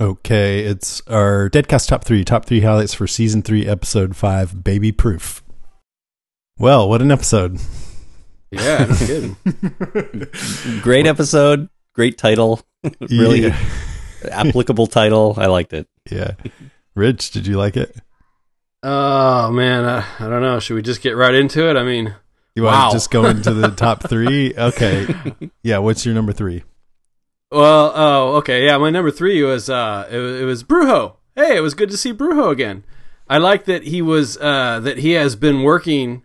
Okay, 0.00 0.60
it's 0.60 1.02
our 1.08 1.50
Deadcast 1.50 1.88
top 1.88 2.04
three, 2.04 2.24
top 2.24 2.46
three 2.46 2.62
highlights 2.62 2.94
for 2.94 3.06
season 3.06 3.42
three, 3.42 3.66
episode 3.66 4.16
five, 4.16 4.64
Baby 4.64 4.92
Proof. 4.92 5.44
Well, 6.58 6.88
what 6.88 7.02
an 7.02 7.12
episode! 7.12 7.60
Yeah, 8.50 8.86
no 8.86 8.96
kidding. 8.96 9.36
Great 10.80 11.06
episode. 11.06 11.68
Great 11.94 12.16
title. 12.16 12.62
really 13.10 13.42
Yeah. 13.42 13.58
Applicable 14.30 14.86
title. 14.86 15.34
I 15.36 15.46
liked 15.46 15.72
it. 15.72 15.88
yeah. 16.10 16.32
Rich, 16.94 17.30
did 17.30 17.46
you 17.46 17.56
like 17.56 17.76
it? 17.76 17.96
Oh 18.82 19.50
man, 19.50 19.84
I, 19.84 20.04
I 20.18 20.28
don't 20.28 20.42
know. 20.42 20.58
Should 20.60 20.74
we 20.74 20.82
just 20.82 21.02
get 21.02 21.12
right 21.16 21.34
into 21.34 21.68
it? 21.70 21.76
I 21.76 21.84
mean, 21.84 22.14
You 22.56 22.64
want 22.64 22.74
Wow. 22.76 22.88
to 22.88 22.94
just 22.96 23.10
go 23.10 23.24
into 23.26 23.54
the 23.54 23.68
top 23.76 24.02
three? 24.08 24.52
Okay. 24.56 25.06
Yeah. 25.62 25.78
What's 25.78 26.04
your 26.04 26.14
number 26.14 26.32
three? 26.32 26.64
well, 27.50 27.92
oh, 27.94 28.36
okay, 28.36 28.64
yeah. 28.66 28.78
My 28.78 28.90
number 28.90 29.10
three 29.10 29.42
was 29.42 29.68
uh, 29.70 30.08
it, 30.10 30.16
was- 30.18 30.40
it 30.40 30.44
was 30.44 30.64
Brujo. 30.64 31.16
Hey, 31.36 31.56
it 31.56 31.60
was 31.60 31.74
good 31.74 31.90
to 31.90 31.96
see 31.96 32.12
Brujo 32.12 32.50
again. 32.50 32.84
I 33.28 33.38
like 33.38 33.64
that 33.66 33.84
he 33.84 34.02
was 34.02 34.36
uh, 34.38 34.80
that 34.80 34.98
he 34.98 35.12
has 35.12 35.36
been 35.36 35.62
working 35.62 36.24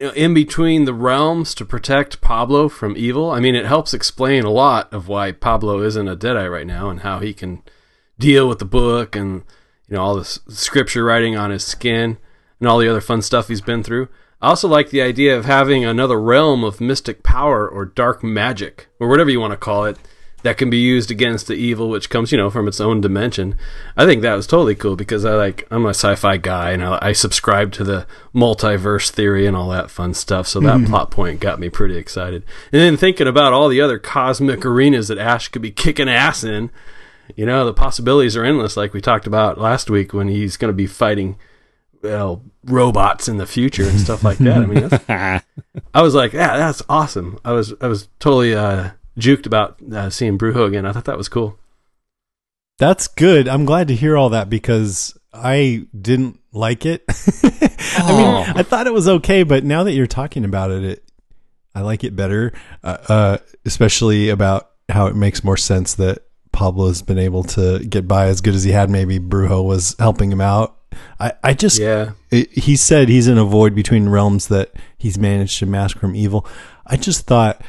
in 0.00 0.32
between 0.32 0.84
the 0.84 0.94
realms 0.94 1.54
to 1.54 1.64
protect 1.64 2.20
Pablo 2.20 2.68
from 2.68 2.96
evil. 2.96 3.30
I 3.30 3.40
mean, 3.40 3.54
it 3.54 3.66
helps 3.66 3.92
explain 3.92 4.44
a 4.44 4.50
lot 4.50 4.92
of 4.92 5.08
why 5.08 5.32
Pablo 5.32 5.82
isn't 5.82 6.08
a 6.08 6.16
Deadite 6.16 6.52
right 6.52 6.66
now 6.66 6.88
and 6.88 7.00
how 7.00 7.18
he 7.18 7.34
can 7.34 7.62
deal 8.18 8.48
with 8.48 8.58
the 8.58 8.64
book 8.64 9.16
and 9.16 9.44
you 9.88 9.96
know 9.96 10.02
all 10.02 10.16
the 10.16 10.24
scripture 10.24 11.04
writing 11.04 11.36
on 11.36 11.50
his 11.50 11.64
skin 11.64 12.18
and 12.58 12.68
all 12.68 12.78
the 12.78 12.88
other 12.88 13.00
fun 13.00 13.22
stuff 13.22 13.48
he's 13.48 13.60
been 13.60 13.82
through. 13.82 14.08
I 14.40 14.50
also 14.50 14.68
like 14.68 14.90
the 14.90 15.02
idea 15.02 15.36
of 15.36 15.44
having 15.44 15.84
another 15.84 16.20
realm 16.20 16.62
of 16.62 16.80
mystic 16.80 17.24
power 17.24 17.68
or 17.68 17.84
dark 17.84 18.22
magic 18.22 18.88
or 19.00 19.08
whatever 19.08 19.30
you 19.30 19.40
want 19.40 19.52
to 19.52 19.56
call 19.56 19.84
it 19.84 19.98
that 20.42 20.56
can 20.56 20.70
be 20.70 20.78
used 20.78 21.10
against 21.10 21.46
the 21.46 21.54
evil 21.54 21.88
which 21.88 22.10
comes, 22.10 22.30
you 22.30 22.38
know, 22.38 22.50
from 22.50 22.68
its 22.68 22.80
own 22.80 23.00
dimension. 23.00 23.56
I 23.96 24.06
think 24.06 24.22
that 24.22 24.34
was 24.34 24.46
totally 24.46 24.74
cool 24.74 24.96
because 24.96 25.24
I 25.24 25.34
like 25.34 25.66
I'm 25.70 25.84
a 25.84 25.90
sci-fi 25.90 26.36
guy 26.36 26.70
and 26.70 26.84
I, 26.84 26.98
I 27.02 27.12
subscribe 27.12 27.72
to 27.72 27.84
the 27.84 28.06
multiverse 28.34 29.10
theory 29.10 29.46
and 29.46 29.56
all 29.56 29.70
that 29.70 29.90
fun 29.90 30.14
stuff. 30.14 30.46
So 30.46 30.60
that 30.60 30.86
plot 30.86 31.10
point 31.10 31.40
got 31.40 31.58
me 31.58 31.68
pretty 31.68 31.96
excited. 31.96 32.44
And 32.72 32.80
then 32.80 32.96
thinking 32.96 33.26
about 33.26 33.52
all 33.52 33.68
the 33.68 33.80
other 33.80 33.98
cosmic 33.98 34.64
arenas 34.64 35.08
that 35.08 35.18
Ash 35.18 35.48
could 35.48 35.62
be 35.62 35.72
kicking 35.72 36.08
ass 36.08 36.44
in, 36.44 36.70
you 37.36 37.44
know, 37.44 37.64
the 37.64 37.74
possibilities 37.74 38.36
are 38.36 38.44
endless. 38.44 38.76
Like 38.76 38.92
we 38.92 39.00
talked 39.00 39.26
about 39.26 39.58
last 39.58 39.90
week 39.90 40.14
when 40.14 40.28
he's 40.28 40.56
going 40.56 40.70
to 40.70 40.76
be 40.76 40.86
fighting 40.86 41.36
well 42.02 42.42
robots 42.64 43.28
in 43.28 43.38
the 43.38 43.46
future 43.46 43.88
and 43.88 43.98
stuff 43.98 44.22
like 44.22 44.38
that. 44.38 44.58
I 44.58 44.66
mean, 44.66 44.88
that's, 44.88 45.44
I 45.94 46.02
was 46.02 46.14
like, 46.14 46.32
yeah, 46.32 46.56
that's 46.56 46.82
awesome. 46.88 47.38
I 47.44 47.52
was 47.52 47.74
I 47.80 47.88
was 47.88 48.08
totally 48.18 48.54
uh, 48.54 48.90
juked 49.18 49.46
about 49.46 49.80
uh, 49.92 50.10
seeing 50.10 50.38
Brujo 50.38 50.66
again. 50.66 50.86
I 50.86 50.92
thought 50.92 51.04
that 51.06 51.18
was 51.18 51.28
cool. 51.28 51.58
That's 52.78 53.08
good. 53.08 53.48
I'm 53.48 53.64
glad 53.64 53.88
to 53.88 53.94
hear 53.94 54.16
all 54.16 54.30
that 54.30 54.48
because 54.48 55.18
I 55.32 55.86
didn't 56.00 56.40
like 56.52 56.86
it. 56.86 57.04
I 57.08 58.12
mean, 58.12 58.56
I 58.56 58.62
thought 58.62 58.86
it 58.86 58.92
was 58.92 59.08
okay, 59.08 59.42
but 59.42 59.64
now 59.64 59.84
that 59.84 59.92
you're 59.92 60.06
talking 60.06 60.44
about 60.44 60.70
it, 60.70 60.84
it 60.84 61.04
I 61.74 61.80
like 61.80 62.04
it 62.04 62.14
better. 62.14 62.52
Uh, 62.82 62.96
uh, 63.08 63.38
especially 63.64 64.28
about 64.28 64.70
how 64.88 65.06
it 65.06 65.16
makes 65.16 65.44
more 65.44 65.56
sense 65.56 65.94
that 65.94 66.22
Pablo's 66.52 67.02
been 67.02 67.18
able 67.18 67.44
to 67.44 67.80
get 67.80 68.08
by 68.08 68.26
as 68.26 68.40
good 68.40 68.54
as 68.54 68.64
he 68.64 68.70
had. 68.70 68.90
Maybe 68.90 69.18
Brujo 69.18 69.64
was 69.64 69.94
helping 69.98 70.32
him 70.32 70.40
out. 70.40 70.76
I, 71.20 71.32
I 71.44 71.54
just 71.54 71.78
Yeah, 71.78 72.12
it, 72.30 72.50
he 72.50 72.76
said 72.76 73.08
he's 73.08 73.28
in 73.28 73.38
a 73.38 73.44
void 73.44 73.74
between 73.74 74.08
realms 74.08 74.48
that 74.48 74.72
he's 74.96 75.18
managed 75.18 75.58
to 75.58 75.66
mask 75.66 75.98
from 75.98 76.16
evil. 76.16 76.46
I 76.86 76.96
just 76.96 77.26
thought, 77.26 77.60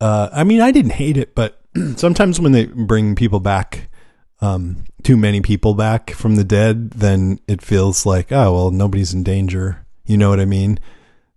uh, 0.00 0.28
I 0.32 0.44
mean, 0.44 0.60
I 0.60 0.70
didn't 0.70 0.92
hate 0.92 1.16
it, 1.16 1.34
but 1.34 1.60
sometimes 1.96 2.40
when 2.40 2.52
they 2.52 2.66
bring 2.66 3.14
people 3.14 3.40
back, 3.40 3.88
um, 4.40 4.84
too 5.02 5.16
many 5.16 5.40
people 5.40 5.74
back 5.74 6.10
from 6.10 6.36
the 6.36 6.44
dead, 6.44 6.90
then 6.90 7.38
it 7.48 7.62
feels 7.62 8.04
like, 8.06 8.30
oh, 8.32 8.52
well, 8.52 8.70
nobody's 8.70 9.14
in 9.14 9.22
danger. 9.22 9.86
You 10.04 10.16
know 10.16 10.28
what 10.30 10.40
I 10.40 10.44
mean? 10.44 10.78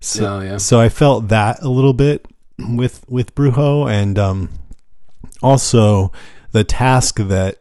So, 0.02 0.38
Oh, 0.38 0.40
yeah. 0.42 0.58
so 0.58 0.80
I 0.80 0.90
felt 0.90 1.28
that 1.30 1.62
a 1.62 1.70
little 1.70 1.94
bit 1.94 2.26
with, 2.58 3.04
with 3.10 3.36
Brujo 3.36 3.90
and, 3.90 4.18
um, 4.20 4.50
also 5.42 6.12
the 6.52 6.64
task 6.64 7.18
that, 7.18 7.58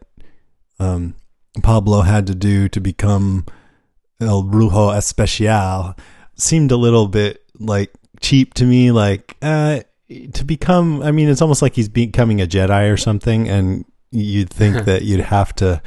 um, 0.79 1.15
Pablo 1.63 2.01
had 2.01 2.27
to 2.27 2.35
do 2.35 2.69
to 2.69 2.79
become 2.79 3.45
El 4.21 4.43
Brujo 4.43 4.95
Especial 4.95 5.95
seemed 6.35 6.71
a 6.71 6.77
little 6.77 7.07
bit 7.07 7.43
like 7.59 7.91
cheap 8.21 8.53
to 8.55 8.65
me. 8.65 8.91
Like 8.91 9.35
uh, 9.41 9.81
to 10.33 10.43
become, 10.43 11.01
I 11.01 11.11
mean, 11.11 11.29
it's 11.29 11.41
almost 11.41 11.61
like 11.61 11.75
he's 11.75 11.89
becoming 11.89 12.41
a 12.41 12.47
Jedi 12.47 12.91
or 12.91 12.97
something, 12.97 13.47
and 13.47 13.85
you'd 14.11 14.49
think 14.49 14.85
that 14.85 15.03
you'd 15.03 15.19
have 15.21 15.53
to 15.55 15.81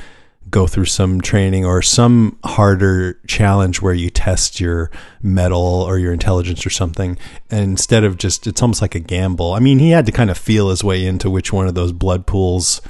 go 0.50 0.66
through 0.66 0.84
some 0.84 1.20
training 1.20 1.64
or 1.64 1.80
some 1.80 2.38
harder 2.44 3.14
challenge 3.26 3.80
where 3.80 3.94
you 3.94 4.10
test 4.10 4.60
your 4.60 4.90
mettle 5.22 5.58
or 5.58 5.98
your 5.98 6.12
intelligence 6.12 6.66
or 6.66 6.70
something 6.70 7.16
and 7.48 7.60
instead 7.62 8.02
of 8.02 8.18
just 8.18 8.46
it's 8.46 8.60
almost 8.60 8.82
like 8.82 8.94
a 8.94 9.00
gamble. 9.00 9.54
I 9.54 9.60
mean 9.60 9.78
he 9.78 9.90
had 9.90 10.04
to 10.06 10.12
kind 10.12 10.30
of 10.30 10.36
feel 10.36 10.68
his 10.70 10.82
way 10.82 11.06
into 11.06 11.30
which 11.30 11.52
one 11.52 11.68
of 11.68 11.74
those 11.74 11.92
blood 11.92 12.26
pools 12.26 12.80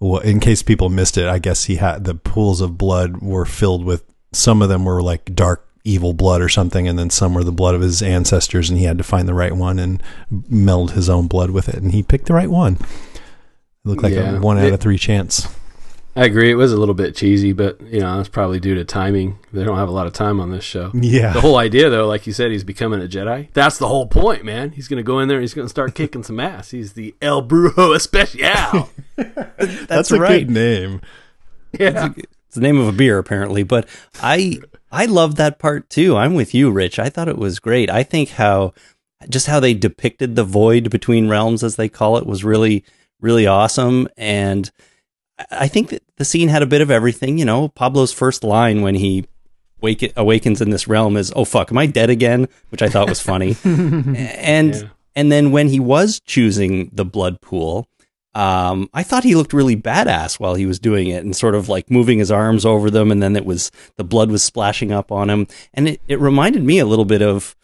in 0.00 0.40
case 0.40 0.62
people 0.62 0.88
missed 0.88 1.16
it, 1.16 1.26
I 1.26 1.38
guess 1.38 1.64
he 1.64 1.76
had 1.76 2.04
the 2.04 2.14
pools 2.14 2.60
of 2.60 2.78
blood 2.78 3.18
were 3.18 3.46
filled 3.46 3.84
with 3.84 4.04
some 4.32 4.62
of 4.62 4.68
them 4.68 4.84
were 4.84 5.02
like 5.02 5.34
dark 5.34 5.68
evil 5.84 6.12
blood 6.14 6.40
or 6.40 6.48
something, 6.48 6.88
and 6.88 6.98
then 6.98 7.10
some 7.10 7.34
were 7.34 7.44
the 7.44 7.52
blood 7.52 7.74
of 7.74 7.80
his 7.82 8.02
ancestors, 8.02 8.70
and 8.70 8.78
he 8.78 8.84
had 8.86 8.98
to 8.98 9.04
find 9.04 9.28
the 9.28 9.34
right 9.34 9.52
one 9.54 9.78
and 9.78 10.02
meld 10.48 10.92
his 10.92 11.08
own 11.10 11.26
blood 11.26 11.50
with 11.50 11.68
it, 11.68 11.76
and 11.76 11.92
he 11.92 12.02
picked 12.02 12.26
the 12.26 12.34
right 12.34 12.50
one. 12.50 12.74
It 12.74 13.88
looked 13.88 14.02
like 14.02 14.14
Yeah. 14.14 14.36
a 14.38 14.40
one 14.40 14.58
out 14.58 14.64
It- 14.64 14.72
of 14.72 14.80
three 14.80 14.98
chance. 14.98 15.46
I 16.16 16.26
agree. 16.26 16.48
It 16.48 16.54
was 16.54 16.72
a 16.72 16.76
little 16.76 16.94
bit 16.94 17.16
cheesy, 17.16 17.52
but 17.52 17.80
you 17.90 17.98
know, 17.98 18.20
it's 18.20 18.28
probably 18.28 18.60
due 18.60 18.76
to 18.76 18.84
timing. 18.84 19.36
They 19.52 19.64
don't 19.64 19.76
have 19.78 19.88
a 19.88 19.92
lot 19.92 20.06
of 20.06 20.12
time 20.12 20.38
on 20.38 20.52
this 20.52 20.62
show. 20.62 20.92
Yeah, 20.94 21.32
The 21.32 21.40
whole 21.40 21.56
idea, 21.56 21.90
though, 21.90 22.06
like 22.06 22.24
you 22.24 22.32
said, 22.32 22.52
he's 22.52 22.62
becoming 22.62 23.02
a 23.02 23.08
Jedi. 23.08 23.48
That's 23.52 23.78
the 23.78 23.88
whole 23.88 24.06
point, 24.06 24.44
man. 24.44 24.70
He's 24.70 24.86
going 24.86 24.98
to 24.98 25.02
go 25.02 25.18
in 25.18 25.26
there 25.26 25.38
and 25.38 25.42
he's 25.42 25.54
going 25.54 25.64
to 25.66 25.68
start 25.70 25.92
kicking 25.96 26.22
some 26.22 26.38
ass. 26.38 26.70
He's 26.70 26.92
the 26.92 27.16
El 27.20 27.42
Brujo 27.46 27.96
Especial. 27.96 28.90
that's, 29.88 30.12
a 30.12 30.20
right. 30.20 30.46
good 30.46 30.50
name. 30.54 31.00
yeah. 31.80 32.10
It's 32.16 32.54
the 32.54 32.60
name 32.60 32.78
of 32.78 32.86
a 32.86 32.92
beer, 32.92 33.18
apparently. 33.18 33.64
But 33.64 33.88
I 34.22 34.60
I 34.94 35.06
love 35.06 35.34
that 35.36 35.58
part 35.58 35.90
too. 35.90 36.16
I'm 36.16 36.34
with 36.34 36.54
you, 36.54 36.70
Rich. 36.70 36.98
I 36.98 37.08
thought 37.08 37.28
it 37.28 37.38
was 37.38 37.58
great. 37.58 37.90
I 37.90 38.02
think 38.02 38.30
how 38.30 38.72
just 39.28 39.46
how 39.46 39.58
they 39.60 39.74
depicted 39.74 40.36
the 40.36 40.44
void 40.44 40.90
between 40.90 41.28
realms, 41.28 41.62
as 41.64 41.76
they 41.76 41.88
call 41.88 42.16
it, 42.16 42.26
was 42.26 42.44
really 42.44 42.84
really 43.20 43.46
awesome. 43.46 44.08
And 44.16 44.70
I- 45.38 45.46
I 45.62 45.68
think 45.68 45.88
that 45.90 46.02
the 46.16 46.24
scene 46.24 46.48
had 46.48 46.62
a 46.62 46.66
bit 46.66 46.80
of 46.80 46.90
everything. 46.90 47.38
You 47.38 47.44
know, 47.44 47.68
Pablo's 47.68 48.12
first 48.12 48.44
line 48.44 48.82
when 48.82 48.94
he 48.94 49.24
wake 49.80 50.12
awakens 50.16 50.60
in 50.60 50.70
this 50.70 50.86
realm 50.88 51.16
is 51.16 51.32
"Oh 51.34 51.44
fuck, 51.44 51.70
am 51.72 51.78
I 51.78 51.86
dead 51.86 52.08
again?" 52.10 52.48
Which 52.70 52.82
I 52.82 52.88
thought 52.88 53.08
was 53.08 53.20
funny. 53.20 53.56
and 53.64 54.74
Yeah. 54.74 54.82
and 55.16 55.32
then 55.32 55.50
when 55.52 55.68
he 55.68 55.80
was 55.80 56.20
choosing 56.20 56.90
the 56.92 57.04
blood 57.04 57.40
pool, 57.40 57.88
um, 58.34 58.88
I 58.92 59.02
thought 59.04 59.22
he 59.24 59.34
looked 59.36 59.52
really 59.52 59.76
badass 59.76 60.40
while 60.40 60.54
he 60.54 60.66
was 60.66 60.78
doing 60.78 61.08
it 61.08 61.24
and 61.24 61.36
sort 61.36 61.54
of 61.54 61.68
like 61.68 61.90
moving 61.90 62.18
his 62.18 62.30
arms 62.32 62.66
over 62.66 62.90
them. 62.90 63.10
And 63.12 63.22
then 63.22 63.36
it 63.36 63.44
was 63.44 63.70
the 63.96 64.04
blood 64.04 64.30
was 64.30 64.42
splashing 64.42 64.90
up 64.92 65.12
on 65.12 65.30
him. 65.30 65.46
And 65.72 65.88
it, 65.88 66.00
it 66.08 66.18
reminded 66.20 66.64
me 66.64 66.78
a 66.80 66.86
little 66.86 67.04
bit 67.04 67.22
of 67.22 67.54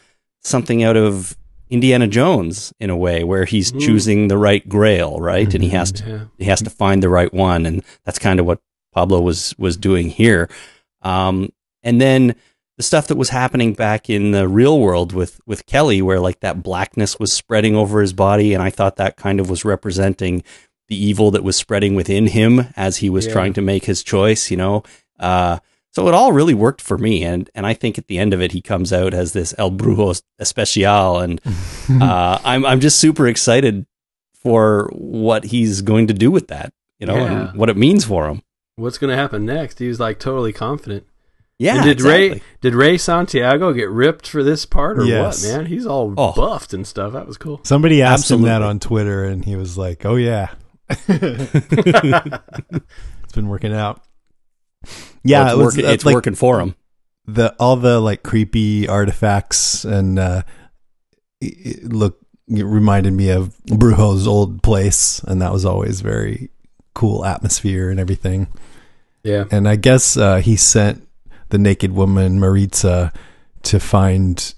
something 0.42 0.82
out 0.82 0.96
of 0.96 1.36
Indiana 1.70 2.06
Jones 2.06 2.72
in 2.80 2.90
a 2.90 2.96
way 2.96 3.24
where 3.24 3.44
he's 3.44 3.70
choosing 3.72 4.28
the 4.28 4.38
right 4.38 4.68
grail, 4.68 5.20
right? 5.20 5.52
And 5.54 5.62
he 5.62 5.70
has 5.70 5.92
to, 5.92 6.08
Yeah. 6.08 6.24
he 6.38 6.44
has 6.46 6.62
to 6.62 6.70
find 6.70 7.02
the 7.02 7.08
right 7.08 7.32
one. 7.32 7.66
And 7.66 7.82
that's 8.04 8.18
kind 8.18 8.38
of 8.40 8.46
what 8.46 8.60
Pablo 8.92 9.20
was, 9.20 9.54
was 9.58 9.76
doing 9.76 10.08
here. 10.08 10.48
Um, 11.02 11.50
and 11.82 12.00
then 12.00 12.34
the 12.80 12.84
stuff 12.84 13.08
that 13.08 13.16
was 13.18 13.28
happening 13.28 13.74
back 13.74 14.08
in 14.08 14.30
the 14.30 14.48
real 14.48 14.80
world 14.80 15.12
with 15.12 15.38
with 15.44 15.66
Kelly, 15.66 16.00
where 16.00 16.18
like 16.18 16.40
that 16.40 16.62
blackness 16.62 17.18
was 17.18 17.30
spreading 17.30 17.76
over 17.76 18.00
his 18.00 18.14
body, 18.14 18.54
and 18.54 18.62
I 18.62 18.70
thought 18.70 18.96
that 18.96 19.16
kind 19.18 19.38
of 19.38 19.50
was 19.50 19.66
representing 19.66 20.42
the 20.88 20.96
evil 20.96 21.30
that 21.32 21.44
was 21.44 21.56
spreading 21.56 21.94
within 21.94 22.26
him 22.28 22.68
as 22.76 22.96
he 22.96 23.10
was 23.10 23.26
Yeah. 23.26 23.32
trying 23.34 23.52
to 23.52 23.60
make 23.60 23.84
his 23.84 24.02
choice. 24.02 24.50
You 24.50 24.56
know, 24.56 24.82
uh, 25.18 25.58
so 25.92 26.08
it 26.08 26.14
all 26.14 26.32
really 26.32 26.54
worked 26.54 26.80
for 26.80 26.96
me, 26.96 27.22
and 27.22 27.50
and 27.54 27.66
I 27.66 27.74
think 27.74 27.98
at 27.98 28.06
the 28.06 28.16
end 28.18 28.32
of 28.32 28.40
it, 28.40 28.52
he 28.52 28.62
comes 28.62 28.94
out 28.94 29.12
as 29.12 29.34
this 29.34 29.54
El 29.58 29.72
Brujo 29.72 30.22
Especial, 30.38 31.18
and 31.22 31.38
uh, 32.02 32.38
I'm 32.42 32.64
I'm 32.64 32.80
just 32.80 32.98
super 32.98 33.26
excited 33.26 33.84
for 34.32 34.88
what 34.94 35.44
he's 35.44 35.82
going 35.82 36.06
to 36.06 36.14
do 36.14 36.30
with 36.30 36.48
that. 36.48 36.72
You 36.98 37.06
know, 37.08 37.16
Yeah. 37.16 37.48
and 37.50 37.58
what 37.58 37.68
it 37.68 37.76
means 37.76 38.06
for 38.06 38.26
him. 38.28 38.40
What's 38.76 38.96
going 38.96 39.10
to 39.10 39.16
happen 39.16 39.44
next? 39.44 39.78
He 39.80 39.88
was 39.88 40.00
like 40.00 40.18
totally 40.18 40.54
confident. 40.54 41.04
Yeah, 41.62 41.74
And 41.76 41.84
did 41.84 41.92
exactly. 41.98 42.30
Ray 42.30 42.42
did 42.62 42.74
Ray 42.74 42.96
Santiago 42.96 43.74
get 43.74 43.90
ripped 43.90 44.26
for 44.26 44.42
this 44.42 44.64
part 44.64 44.98
or 44.98 45.04
Yes. 45.04 45.44
what, 45.44 45.52
man? 45.58 45.66
He's 45.66 45.84
all 45.84 46.14
Oh. 46.16 46.32
buffed 46.32 46.72
and 46.72 46.86
stuff. 46.86 47.12
That 47.12 47.26
was 47.26 47.36
cool. 47.36 47.60
Somebody 47.64 48.00
asked 48.00 48.30
him 48.30 48.40
that 48.42 48.62
on 48.62 48.78
Twitter, 48.80 49.24
and 49.24 49.44
he 49.44 49.56
was 49.56 49.76
like, 49.76 50.06
"Oh 50.06 50.16
yeah, 50.16 50.48
it's 51.08 52.86
been 53.34 53.48
working 53.48 53.74
out." 53.74 54.02
Yeah, 55.22 55.42
Well, 55.42 55.46
it's, 55.46 55.52
it 55.52 55.56
was, 55.64 55.76
working, 55.76 55.90
it's 55.92 56.04
like, 56.06 56.14
working 56.14 56.34
for 56.34 56.60
him. 56.60 56.74
the 57.26 57.54
all 57.60 57.76
the 57.76 58.00
like 58.00 58.22
creepy 58.22 58.88
artifacts 58.88 59.84
and 59.84 60.18
uh 60.18 60.42
it- 61.42 61.84
it 61.84 61.92
look 61.92 62.18
it 62.48 62.64
reminded 62.64 63.12
me 63.12 63.28
of 63.28 63.54
Brujo's 63.66 64.26
old 64.26 64.62
place 64.62 65.20
and 65.28 65.42
that 65.42 65.52
was 65.52 65.66
always 65.66 66.00
very 66.00 66.48
cool 66.94 67.22
atmosphere 67.24 67.90
and 67.90 68.00
everything 68.00 68.46
Yeah. 69.22 69.44
and 69.50 69.68
I 69.68 69.76
guess 69.76 70.16
uh 70.16 70.38
he 70.38 70.56
sent 70.56 71.06
the 71.50 71.58
naked 71.58 71.92
woman 71.92 72.40
Maritza 72.40 73.12
to 73.62 73.78
find 73.78 74.54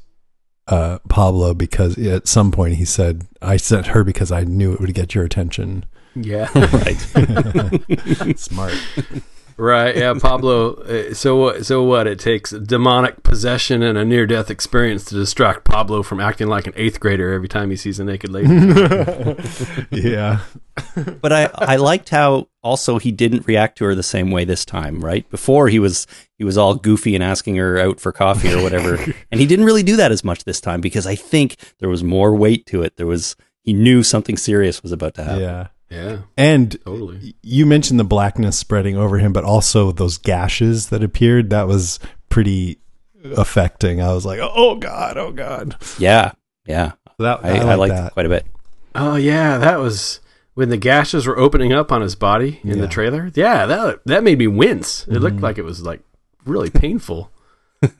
uh 0.68 0.98
Pablo 1.08 1.54
because 1.54 1.98
at 1.98 2.28
some 2.28 2.52
point 2.52 2.74
he 2.76 2.84
said 2.84 3.26
I 3.40 3.56
sent 3.56 3.88
her 3.88 4.04
because 4.04 4.30
I 4.30 4.44
knew 4.44 4.72
it 4.72 4.80
would 4.80 4.94
get 4.94 5.14
your 5.14 5.24
attention 5.24 5.84
Yeah. 6.14 6.48
Right. 6.54 6.98
smart 8.38 8.74
Right. 9.56 9.96
Yeah. 9.96 10.14
Pablo. 10.20 10.74
uh, 10.74 11.14
So 11.14 11.36
what? 11.36 11.66
So 11.66 11.82
what? 11.82 12.06
It 12.06 12.18
takes 12.18 12.50
demonic 12.50 13.22
possession 13.22 13.82
and 13.82 13.96
a 13.98 14.04
near-death 14.04 14.50
experience 14.50 15.04
to 15.06 15.14
distract 15.14 15.64
Pablo 15.64 16.02
from 16.02 16.20
acting 16.20 16.48
like 16.48 16.66
an 16.66 16.72
eighth 16.76 17.00
grader 17.00 17.32
every 17.32 17.48
time 17.48 17.70
he 17.70 17.76
sees 17.76 17.98
a 18.00 18.04
naked 18.04 18.30
lady. 18.30 18.48
yeah 19.90 20.40
but 21.20 21.32
I, 21.32 21.50
I 21.54 21.76
liked 21.76 22.08
how 22.08 22.48
also 22.62 22.98
he 22.98 23.12
didn't 23.12 23.46
react 23.46 23.78
to 23.78 23.84
her 23.84 23.94
the 23.94 24.02
same 24.02 24.30
way 24.30 24.44
this 24.44 24.64
time, 24.64 25.04
right? 25.04 25.28
Before 25.30 25.68
he 25.68 25.78
was 25.78 26.06
he 26.38 26.44
was 26.44 26.56
all 26.56 26.74
goofy 26.74 27.14
and 27.14 27.22
asking 27.22 27.56
her 27.56 27.78
out 27.78 28.00
for 28.00 28.12
coffee 28.12 28.52
or 28.52 28.62
whatever. 28.62 28.94
and 29.30 29.40
he 29.40 29.46
didn't 29.46 29.66
really 29.66 29.82
do 29.82 29.96
that 29.96 30.12
as 30.12 30.24
much 30.24 30.44
this 30.44 30.60
time 30.60 30.80
because 30.80 31.06
I 31.06 31.14
think 31.14 31.56
there 31.78 31.88
was 31.88 32.02
more 32.02 32.34
weight 32.34 32.66
to 32.66 32.82
it. 32.82 32.96
There 32.96 33.06
was 33.06 33.36
he 33.62 33.72
knew 33.72 34.02
something 34.02 34.36
serious 34.36 34.82
was 34.82 34.92
about 34.92 35.14
to 35.14 35.24
happen. 35.24 35.40
yeah 35.42 35.66
yeah. 35.92 36.18
and 36.36 36.78
Totally. 36.84 37.34
you 37.42 37.66
mentioned 37.66 38.00
the 38.00 38.04
blackness 38.04 38.58
spreading 38.58 38.96
over 38.96 39.18
him, 39.18 39.32
but 39.32 39.44
also 39.44 39.92
those 39.92 40.18
gashes 40.18 40.88
that 40.88 41.02
appeared. 41.02 41.50
That 41.50 41.68
was 41.68 41.98
pretty 42.28 42.78
affecting. 43.36 44.00
I 44.00 44.12
was 44.12 44.24
like, 44.24 44.40
oh 44.42 44.76
god, 44.76 45.16
oh 45.16 45.32
god. 45.32 45.76
Yeah. 45.98 46.32
Yeah. 46.66 46.92
That, 47.18 47.44
I, 47.44 47.58
I, 47.58 47.62
like 47.74 47.78
liked 47.78 47.94
that. 47.94 48.06
it 48.08 48.12
quite 48.14 48.26
a 48.26 48.30
bit. 48.30 48.46
Oh 48.94 49.16
yeah, 49.16 49.58
that 49.58 49.78
was 49.78 50.20
when 50.54 50.68
the 50.68 50.76
gashes 50.76 51.26
were 51.26 51.38
opening 51.38 51.72
up 51.72 51.92
on 51.92 52.02
his 52.02 52.14
body 52.14 52.60
in 52.62 52.80
the 52.80 52.88
trailer. 52.88 53.30
Yeah, 53.34 53.66
that 53.66 54.00
that 54.06 54.24
made 54.24 54.38
me 54.38 54.46
wince. 54.46 55.06
It 55.08 55.18
looked 55.18 55.36
mm-hmm. 55.36 55.44
like 55.44 55.58
it 55.58 55.64
was 55.64 55.82
like 55.82 56.00
really 56.44 56.70
painful. 56.70 57.30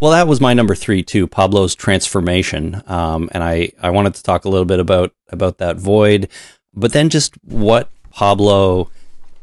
Well, 0.00 0.12
that 0.12 0.26
was 0.26 0.40
my 0.40 0.54
number 0.54 0.74
three 0.74 1.02
too, 1.02 1.26
Pablo's 1.26 1.74
transformation. 1.74 2.82
Um, 2.86 3.28
and 3.32 3.44
I, 3.44 3.72
I 3.82 3.90
wanted 3.90 4.14
to 4.14 4.22
talk 4.22 4.46
a 4.46 4.48
little 4.48 4.64
bit 4.64 4.80
about 4.80 5.12
about 5.28 5.58
that 5.58 5.76
void, 5.76 6.28
but 6.74 6.92
then 6.92 7.10
just 7.10 7.34
what 7.44 7.90
Pablo 8.10 8.90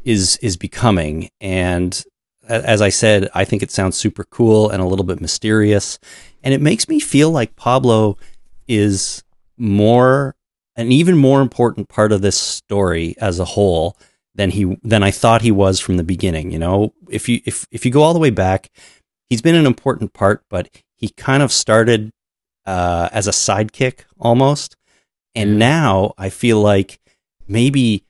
is 0.04 0.36
is 0.38 0.56
becoming. 0.56 1.30
And 1.40 2.02
as 2.48 2.82
I 2.82 2.88
said, 2.88 3.28
I 3.34 3.44
think 3.44 3.62
it 3.62 3.70
sounds 3.70 3.96
super 3.96 4.24
cool 4.24 4.68
and 4.68 4.82
a 4.82 4.86
little 4.86 5.04
bit 5.04 5.20
mysterious, 5.20 6.00
and 6.42 6.52
it 6.52 6.60
makes 6.60 6.88
me 6.88 6.98
feel 6.98 7.30
like 7.30 7.54
Pablo 7.54 8.18
is 8.66 9.22
more 9.56 10.34
an 10.74 10.90
even 10.90 11.16
more 11.16 11.40
important 11.40 11.88
part 11.88 12.10
of 12.10 12.20
this 12.20 12.38
story 12.38 13.14
as 13.20 13.38
a 13.38 13.44
whole 13.44 13.96
than 14.34 14.50
he 14.50 14.76
than 14.82 15.04
I 15.04 15.12
thought 15.12 15.42
he 15.42 15.52
was 15.52 15.78
from 15.78 15.98
the 15.98 16.04
beginning. 16.04 16.50
You 16.50 16.58
know, 16.58 16.94
if 17.08 17.28
you 17.28 17.42
if 17.44 17.64
if 17.70 17.86
you 17.86 17.92
go 17.92 18.02
all 18.02 18.12
the 18.12 18.18
way 18.18 18.30
back, 18.30 18.70
he's 19.28 19.42
been 19.42 19.54
an 19.54 19.66
important 19.66 20.12
part, 20.12 20.44
but 20.48 20.68
he 20.96 21.08
kind 21.10 21.42
of 21.42 21.52
started 21.52 22.10
uh, 22.66 23.08
as 23.12 23.26
a 23.26 23.30
sidekick 23.32 24.00
almost, 24.18 24.76
and 25.34 25.52
Yeah. 25.52 25.56
now 25.58 26.14
I 26.18 26.28
feel 26.30 26.60
like 26.60 27.00
maybe 27.46 28.04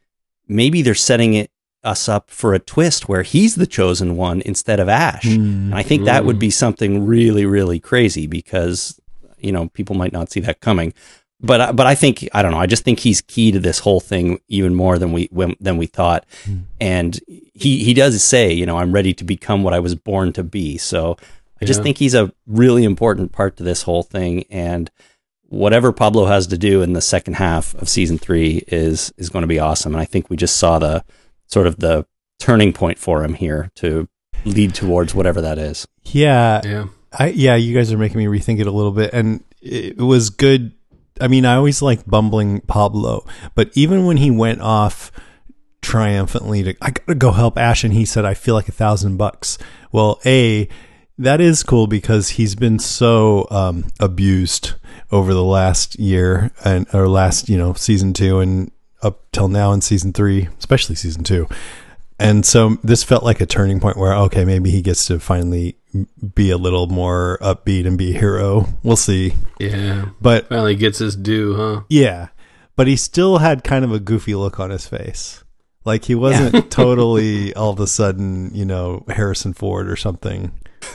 maybe 0.48 0.82
they're 0.82 0.94
setting 0.94 1.34
it 1.34 1.50
us 1.84 2.08
up 2.08 2.28
for 2.30 2.54
a 2.54 2.58
twist 2.58 3.08
where 3.08 3.22
he's 3.22 3.54
the 3.54 3.66
chosen 3.66 4.16
one 4.16 4.40
instead 4.44 4.80
of 4.80 4.88
Ash. 4.88 5.24
And 5.24 5.72
I 5.74 5.82
think 5.84 6.06
that 6.06 6.24
would 6.24 6.38
be 6.38 6.50
something 6.50 7.06
really, 7.06 7.46
really 7.46 7.78
crazy 7.78 8.26
because 8.26 8.98
you 9.38 9.52
know 9.52 9.68
people 9.68 9.94
might 9.94 10.12
not 10.12 10.30
see 10.30 10.40
that 10.40 10.60
coming. 10.60 10.92
But 11.40 11.60
I- 11.60 11.72
but 11.72 11.86
I 11.86 11.94
think 11.94 12.28
I 12.34 12.42
don't 12.42 12.50
know. 12.50 12.58
I 12.58 12.66
just 12.66 12.84
think 12.84 12.98
he's 13.00 13.20
key 13.20 13.52
to 13.52 13.60
this 13.60 13.78
whole 13.78 14.00
thing 14.00 14.40
even 14.48 14.74
more 14.74 14.98
than 14.98 15.12
we 15.12 15.28
when, 15.30 15.54
than 15.60 15.76
we 15.76 15.86
thought. 15.86 16.26
Hmm. 16.44 16.56
And 16.80 17.20
he 17.54 17.84
he 17.84 17.94
does 17.94 18.20
say, 18.22 18.52
you 18.52 18.66
know, 18.66 18.78
I'm 18.78 18.92
ready 18.92 19.14
to 19.14 19.24
become 19.24 19.62
what 19.62 19.74
I 19.74 19.78
was 19.78 19.94
born 19.94 20.32
to 20.34 20.42
be. 20.42 20.78
So 20.78 21.16
I 21.60 21.64
just 21.64 21.80
Yeah. 21.80 21.84
think 21.84 21.98
he's 21.98 22.14
a 22.14 22.32
really 22.46 22.84
important 22.84 23.30
part 23.32 23.56
to 23.58 23.62
this 23.62 23.82
whole 23.82 24.02
thing. 24.02 24.44
And 24.50 24.90
whatever 25.48 25.92
Pablo 25.92 26.26
has 26.26 26.46
to 26.48 26.58
do 26.58 26.82
in 26.82 26.92
the 26.92 27.00
second 27.00 27.34
half 27.34 27.74
of 27.76 27.88
season 27.88 28.18
three 28.18 28.64
is 28.66 29.12
is 29.16 29.28
going 29.28 29.42
to 29.42 29.46
be 29.48 29.58
awesome. 29.60 29.94
And 29.94 30.02
I 30.02 30.06
think 30.06 30.28
we 30.30 30.36
just 30.36 30.56
saw 30.56 30.78
the 30.80 31.04
sort 31.46 31.66
of 31.68 31.76
the 31.78 32.04
turning 32.40 32.72
point 32.72 32.98
for 32.98 33.24
him 33.24 33.34
here 33.34 33.70
to 33.76 34.08
lead 34.44 34.74
towards 34.74 35.14
whatever 35.14 35.40
that 35.40 35.58
is. 35.58 35.86
Yeah, 36.04 36.60
Yeah. 36.64 36.86
I 37.12 37.28
yeah, 37.28 37.54
you 37.54 37.74
guys 37.74 37.92
are 37.92 37.98
making 37.98 38.18
me 38.18 38.26
rethink 38.26 38.60
it 38.60 38.66
a 38.66 38.70
little 38.72 38.92
bit, 38.92 39.10
and 39.12 39.42
it, 39.62 39.96
it 39.98 40.02
was 40.02 40.30
good. 40.30 40.72
I 41.20 41.28
mean, 41.28 41.44
I 41.44 41.56
always 41.56 41.82
like 41.82 42.06
bumbling 42.06 42.60
Pablo, 42.62 43.26
but 43.54 43.70
even 43.74 44.04
when 44.06 44.16
he 44.18 44.30
went 44.30 44.60
off 44.60 45.10
triumphantly 45.82 46.62
to, 46.64 46.76
I 46.82 46.90
gotta 46.90 47.14
go 47.14 47.32
help 47.32 47.58
Ash, 47.58 47.84
and 47.84 47.94
he 47.94 48.04
said, 48.04 48.24
"I 48.24 48.34
feel 48.34 48.54
like 48.54 48.68
a 48.68 48.72
thousand 48.72 49.16
bucks." 49.16 49.58
Well, 49.92 50.20
a 50.24 50.68
that 51.18 51.40
is 51.40 51.62
cool 51.62 51.86
because 51.86 52.30
he's 52.30 52.54
been 52.54 52.78
so 52.78 53.46
um, 53.50 53.86
abused 53.98 54.74
over 55.10 55.34
the 55.34 55.44
last 55.44 55.98
year 55.98 56.50
and 56.64 56.86
or 56.92 57.08
last 57.08 57.48
you 57.48 57.58
know 57.58 57.72
season 57.74 58.12
two 58.12 58.40
and 58.40 58.70
up 59.02 59.30
till 59.32 59.48
now 59.48 59.72
in 59.72 59.80
season 59.80 60.12
three, 60.12 60.48
especially 60.58 60.94
season 60.94 61.24
two. 61.24 61.46
And 62.20 62.44
so 62.44 62.76
this 62.82 63.04
felt 63.04 63.22
like 63.22 63.40
a 63.40 63.46
turning 63.46 63.78
point 63.80 63.96
where 63.96 64.12
okay, 64.14 64.44
maybe 64.44 64.70
he 64.70 64.82
gets 64.82 65.06
to 65.06 65.20
finally 65.20 65.76
be 66.34 66.50
a 66.50 66.56
little 66.58 66.86
more 66.88 67.38
upbeat 67.40 67.86
and 67.86 67.96
be 67.96 68.14
a 68.14 68.18
hero. 68.18 68.66
We'll 68.82 68.96
see. 68.96 69.34
Yeah. 69.60 70.06
But 70.20 70.48
Finally 70.48 70.74
gets 70.76 70.98
his 70.98 71.14
due, 71.16 71.54
huh? 71.56 71.80
yeah, 71.88 72.28
but 72.76 72.86
he 72.88 72.96
still 72.96 73.38
had 73.38 73.62
kind 73.64 73.84
of 73.84 73.92
a 73.92 74.00
goofy 74.00 74.34
look 74.34 74.58
on 74.58 74.70
his 74.70 74.86
face. 74.88 75.44
Like 75.84 76.04
he 76.06 76.14
wasn't 76.16 76.70
totally 76.72 77.54
all 77.54 77.70
of 77.70 77.78
a 77.80 77.86
sudden, 77.86 78.50
you 78.52 78.64
know, 78.64 79.04
Harrison 79.08 79.52
Ford 79.54 79.88
or 79.88 79.96
something. 79.96 80.52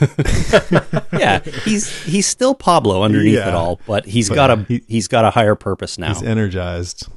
yeah, 1.12 1.40
he's 1.64 2.04
he's 2.04 2.26
still 2.26 2.54
Pablo 2.54 3.02
underneath 3.02 3.34
Yeah. 3.34 3.48
it 3.48 3.54
all, 3.54 3.80
but 3.86 4.04
he's 4.06 4.28
But 4.28 4.34
got 4.34 4.50
a 4.50 4.56
he- 4.68 4.84
he's 4.88 5.08
got 5.08 5.24
a 5.24 5.30
higher 5.30 5.54
purpose 5.54 5.98
now. 5.98 6.08
He's 6.08 6.22
energized. 6.22 7.08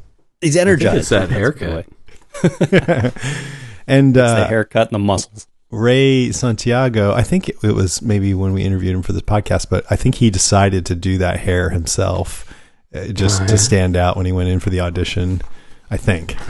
He's, 0.41 0.55
energized. 0.55 1.11
energized. 1.11 1.31
it's 1.31 2.69
that 2.69 2.79
That's 2.79 2.81
a 2.81 2.83
haircut. 2.93 3.13
boy. 3.87 3.93
And 3.93 4.13
the 4.13 4.23
uh, 4.23 4.47
haircut 4.47 4.89
and 4.89 4.95
the 4.95 4.99
muscles. 5.05 5.47
Ray 5.69 6.31
Santiago, 6.31 7.11
I 7.13 7.23
think 7.23 7.49
it, 7.49 7.57
it 7.63 7.73
was 7.73 8.01
maybe 8.01 8.33
when 8.33 8.53
we 8.53 8.63
interviewed 8.63 8.95
him 8.95 9.01
for 9.01 9.11
this 9.13 9.21
podcast, 9.21 9.69
but 9.69 9.85
I 9.89 9.95
think 9.97 10.15
he 10.15 10.29
decided 10.29 10.85
to 10.85 10.95
do 10.95 11.17
that 11.17 11.39
hair 11.41 11.71
himself 11.71 12.53
uh, 12.93 13.07
just 13.07 13.41
Oh, 13.41 13.47
to 13.47 13.57
stand 13.57 13.97
out 13.97 14.15
when 14.15 14.25
he 14.25 14.31
went 14.31 14.47
in 14.49 14.59
for 14.61 14.69
the 14.69 14.79
audition. 14.79 15.41
I 15.89 15.97
think. 15.97 16.35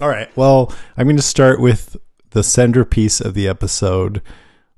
All 0.00 0.08
right. 0.08 0.34
Well, 0.36 0.72
I'm 0.96 1.06
going 1.06 1.16
to 1.16 1.22
start 1.22 1.60
with 1.60 1.96
the 2.30 2.42
centerpiece 2.42 3.20
of 3.20 3.34
the 3.34 3.48
episode, 3.48 4.22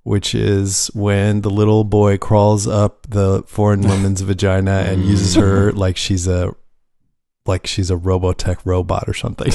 which 0.03 0.35
is 0.35 0.89
when 0.95 1.43
the 1.43 1.51
little 1.51 1.85
boy 1.85 2.19
crawls 2.19 2.67
up 2.67 3.07
the 3.09 3.43
foreign 3.47 3.81
woman's 3.89 4.21
vagina 4.21 4.85
and 4.87 5.05
uses 5.05 5.35
her 5.37 5.73
like 5.85 5.97
she's 5.97 6.27
a 6.27 6.55
like 7.47 7.67
she's 7.67 7.91
a 7.91 7.97
Robotech 7.97 8.59
robot 8.65 9.05
or 9.09 9.15
something. 9.15 9.53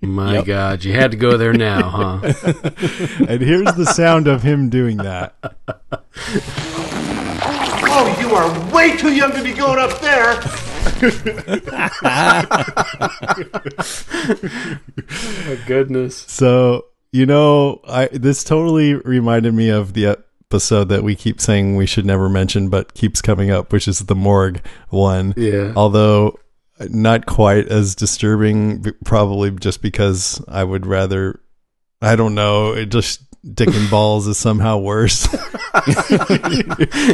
My 0.00 0.34
Yep. 0.34 0.44
God, 0.46 0.84
you 0.84 0.92
had 0.92 1.10
to 1.12 1.16
go 1.16 1.36
there 1.36 1.52
now, 1.52 1.88
huh? 1.90 2.20
and 3.28 3.40
here's 3.40 3.72
the 3.74 3.84
sound 3.94 4.26
of 4.28 4.42
him 4.42 4.68
doing 4.70 4.96
that. 4.98 5.34
Oh, 7.90 8.16
you 8.20 8.34
are 8.34 8.74
way 8.74 8.96
too 8.96 9.12
young 9.14 9.32
to 9.32 9.42
be 9.42 9.52
going 9.52 9.78
up 9.78 10.00
there. 10.00 10.40
oh, 14.28 15.58
goodness. 15.66 16.16
So, 16.28 16.86
you 17.12 17.26
know, 17.26 17.80
I 17.88 18.08
this 18.12 18.44
totally 18.44 18.94
reminded 18.94 19.54
me 19.54 19.70
of 19.70 19.94
the 19.94 20.06
episode 20.50 20.88
that 20.88 21.02
we 21.02 21.14
keep 21.14 21.40
saying 21.40 21.76
we 21.76 21.86
should 21.86 22.06
never 22.06 22.28
mention 22.28 22.68
but 22.68 22.94
keeps 22.94 23.22
coming 23.22 23.50
up, 23.50 23.72
which 23.72 23.88
is 23.88 24.00
the 24.00 24.14
morgue 24.14 24.60
one. 24.88 25.34
Yeah. 25.36 25.72
Although 25.76 26.38
not 26.90 27.26
quite 27.26 27.68
as 27.68 27.94
disturbing 27.94 28.84
probably 29.04 29.50
just 29.50 29.82
because 29.82 30.42
I 30.48 30.62
would 30.64 30.86
rather 30.86 31.40
I 32.00 32.14
don't 32.16 32.34
know, 32.34 32.72
it 32.74 32.86
just 32.90 33.22
dick 33.54 33.68
and 33.74 33.90
balls 33.90 34.26
is 34.28 34.36
somehow 34.38 34.78
worse. 34.78 35.22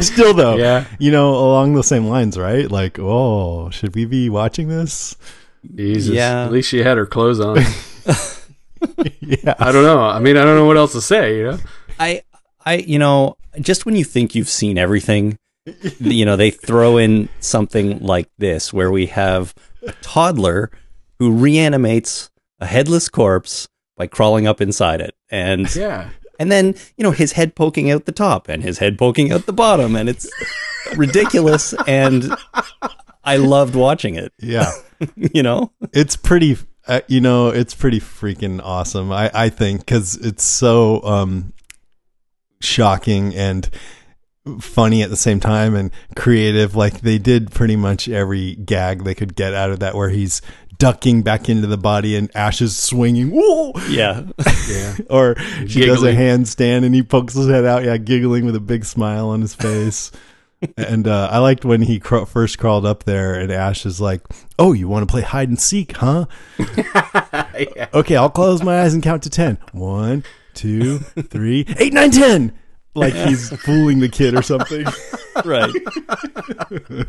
Still 0.01 0.33
though, 0.33 0.57
Yeah. 0.57 0.85
you 0.99 1.11
know, 1.11 1.35
along 1.35 1.73
the 1.73 1.83
same 1.83 2.05
lines, 2.05 2.37
right? 2.37 2.69
Like, 2.69 2.99
oh, 2.99 3.69
should 3.71 3.95
we 3.95 4.05
be 4.05 4.29
watching 4.29 4.67
this? 4.67 5.15
Jesus. 5.73 6.13
Yeah. 6.13 6.45
At 6.45 6.51
least 6.51 6.69
she 6.69 6.79
had 6.83 6.97
her 6.97 7.05
clothes 7.05 7.39
on. 7.39 7.57
yeah. 9.19 9.55
I 9.59 9.71
don't 9.71 9.83
know. 9.83 9.99
I 10.01 10.19
mean, 10.19 10.37
I 10.37 10.43
don't 10.43 10.55
know 10.55 10.65
what 10.65 10.77
else 10.77 10.91
to 10.93 11.01
say, 11.01 11.37
you 11.37 11.43
know? 11.51 11.57
I 11.99 12.21
I 12.65 12.75
you 12.75 12.99
know, 12.99 13.37
just 13.61 13.85
when 13.85 13.95
you 13.95 14.03
think 14.03 14.35
you've 14.35 14.49
seen 14.49 14.77
everything, 14.77 15.37
you 15.99 16.25
know, 16.25 16.35
they 16.35 16.51
throw 16.51 16.97
in 16.97 17.29
something 17.39 17.99
like 17.99 18.29
this 18.37 18.71
where 18.73 18.91
we 18.91 19.07
have 19.07 19.53
a 19.87 19.91
toddler 20.01 20.71
who 21.19 21.31
reanimates 21.31 22.29
a 22.59 22.65
headless 22.65 23.09
corpse 23.09 23.67
by 23.97 24.07
crawling 24.07 24.47
up 24.47 24.61
inside 24.61 25.01
it. 25.01 25.15
And 25.29 25.73
Yeah. 25.75 26.09
and 26.39 26.51
then, 26.51 26.75
you 26.97 27.03
know, 27.03 27.11
his 27.11 27.31
head 27.33 27.55
poking 27.55 27.89
out 27.89 28.05
the 28.05 28.11
top 28.11 28.47
and 28.49 28.61
his 28.63 28.77
head 28.79 28.97
poking 28.97 29.31
out 29.31 29.45
the 29.45 29.53
bottom 29.53 29.95
and 29.95 30.07
it's 30.09 30.29
ridiculous 30.95 31.73
and 31.87 32.35
I 33.23 33.37
loved 33.37 33.75
watching 33.75 34.15
it, 34.15 34.33
Yeah. 34.41 34.71
you 35.15 35.41
know? 35.43 35.71
it's 35.93 36.15
pretty 36.15 36.57
uh, 36.87 37.01
you 37.07 37.19
know 37.19 37.47
it's 37.49 37.73
pretty 37.73 37.99
freaking 37.99 38.61
awesome 38.63 39.11
i 39.11 39.31
i 39.33 39.49
think 39.49 39.79
because 39.79 40.15
it's 40.17 40.43
so 40.43 41.01
um 41.03 41.51
shocking 42.61 43.33
and 43.35 43.69
funny 44.59 45.01
at 45.01 45.09
the 45.09 45.15
same 45.17 45.39
time 45.39 45.75
and 45.75 45.91
creative 46.15 46.75
like 46.75 47.01
they 47.01 47.17
did 47.17 47.51
pretty 47.51 47.75
much 47.75 48.07
every 48.07 48.55
gag 48.55 49.03
they 49.03 49.15
could 49.15 49.35
get 49.35 49.53
out 49.53 49.71
of 49.71 49.79
that 49.79 49.95
where 49.95 50.09
he's 50.09 50.41
ducking 50.77 51.21
back 51.23 51.47
into 51.49 51.65
the 51.67 51.77
body 51.77 52.15
and 52.15 52.29
ash 52.35 52.61
is 52.61 52.75
swinging 52.77 53.31
whoa 53.31 53.71
Yeah. 53.89 54.23
Yeah. 54.69 54.95
or 55.09 55.35
she 55.67 55.85
does 55.85 56.03
a 56.03 56.11
Giggling. 56.11 56.15
handstand 56.17 56.85
and 56.85 56.93
he 56.93 57.01
pokes 57.01 57.33
his 57.33 57.47
head 57.47 57.65
out 57.65 57.83
yeah 57.83 57.97
giggling 57.97 58.45
with 58.45 58.55
a 58.55 58.59
big 58.59 58.85
smile 58.85 59.29
on 59.29 59.41
his 59.41 59.55
face 59.55 60.11
and 60.77 61.07
uh, 61.07 61.27
i 61.31 61.37
liked 61.39 61.65
when 61.65 61.81
he 61.81 61.99
cr- 61.99 62.25
first 62.25 62.59
crawled 62.59 62.85
up 62.85 63.03
there 63.05 63.33
and 63.35 63.51
ash 63.51 63.85
is 63.85 63.99
like 64.01 64.21
oh 64.59 64.73
you 64.73 64.87
want 64.87 65.07
to 65.07 65.11
play 65.11 65.21
hide 65.21 65.49
and 65.49 65.59
seek 65.59 65.93
huh 65.97 66.25
okay 67.93 68.15
i'll 68.15 68.29
close 68.29 68.61
my 68.63 68.81
eyes 68.81 68.93
and 68.93 69.01
count 69.03 69.23
to 69.23 69.29
ten. 69.29 69.57
ten 69.57 69.65
one 69.79 70.23
two 70.53 70.99
three 70.99 71.65
eight 71.79 71.93
nine 71.93 72.11
ten 72.11 72.51
like 72.95 73.13
he's 73.13 73.49
fooling 73.63 73.99
the 73.99 74.09
kid 74.09 74.33
or 74.33 74.41
something 74.41 74.85
right. 75.45 75.73